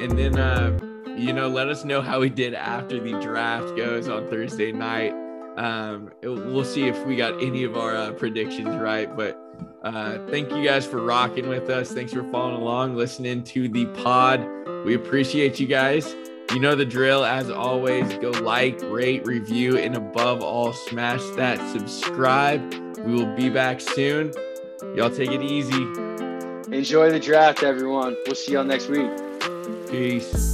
and 0.00 0.16
then 0.16 0.38
uh, 0.38 0.78
you 1.16 1.32
know 1.32 1.48
let 1.48 1.68
us 1.68 1.84
know 1.84 2.00
how 2.00 2.20
we 2.20 2.28
did 2.28 2.54
after 2.54 3.00
the 3.00 3.18
draft 3.20 3.76
goes 3.76 4.08
on 4.08 4.28
Thursday 4.28 4.70
night. 4.70 5.12
Um, 5.56 6.10
it, 6.22 6.28
we'll 6.28 6.64
see 6.64 6.88
if 6.88 7.04
we 7.04 7.16
got 7.16 7.42
any 7.42 7.64
of 7.64 7.76
our 7.76 7.96
uh, 7.96 8.12
predictions 8.12 8.76
right. 8.76 9.14
But 9.16 9.38
uh, 9.82 10.18
thank 10.28 10.50
you 10.50 10.64
guys 10.64 10.86
for 10.86 11.02
rocking 11.02 11.48
with 11.48 11.68
us. 11.70 11.92
Thanks 11.92 12.12
for 12.12 12.22
following 12.30 12.60
along, 12.60 12.96
listening 12.96 13.42
to 13.44 13.68
the 13.68 13.86
pod. 14.02 14.46
We 14.84 14.94
appreciate 14.94 15.58
you 15.58 15.66
guys. 15.66 16.14
You 16.52 16.60
know 16.60 16.74
the 16.74 16.84
drill. 16.84 17.24
As 17.24 17.50
always, 17.50 18.12
go 18.18 18.30
like, 18.30 18.78
rate, 18.82 19.26
review, 19.26 19.78
and 19.78 19.96
above 19.96 20.42
all, 20.42 20.72
smash 20.72 21.22
that 21.36 21.58
subscribe. 21.72 22.74
We 22.98 23.14
will 23.14 23.34
be 23.34 23.48
back 23.48 23.80
soon. 23.80 24.32
Y'all 24.94 25.10
take 25.10 25.30
it 25.30 25.42
easy. 25.42 25.82
Enjoy 26.76 27.10
the 27.10 27.20
draft, 27.20 27.62
everyone. 27.62 28.16
We'll 28.26 28.34
see 28.34 28.52
y'all 28.52 28.64
next 28.64 28.88
week. 28.88 29.10
Peace. 29.88 30.51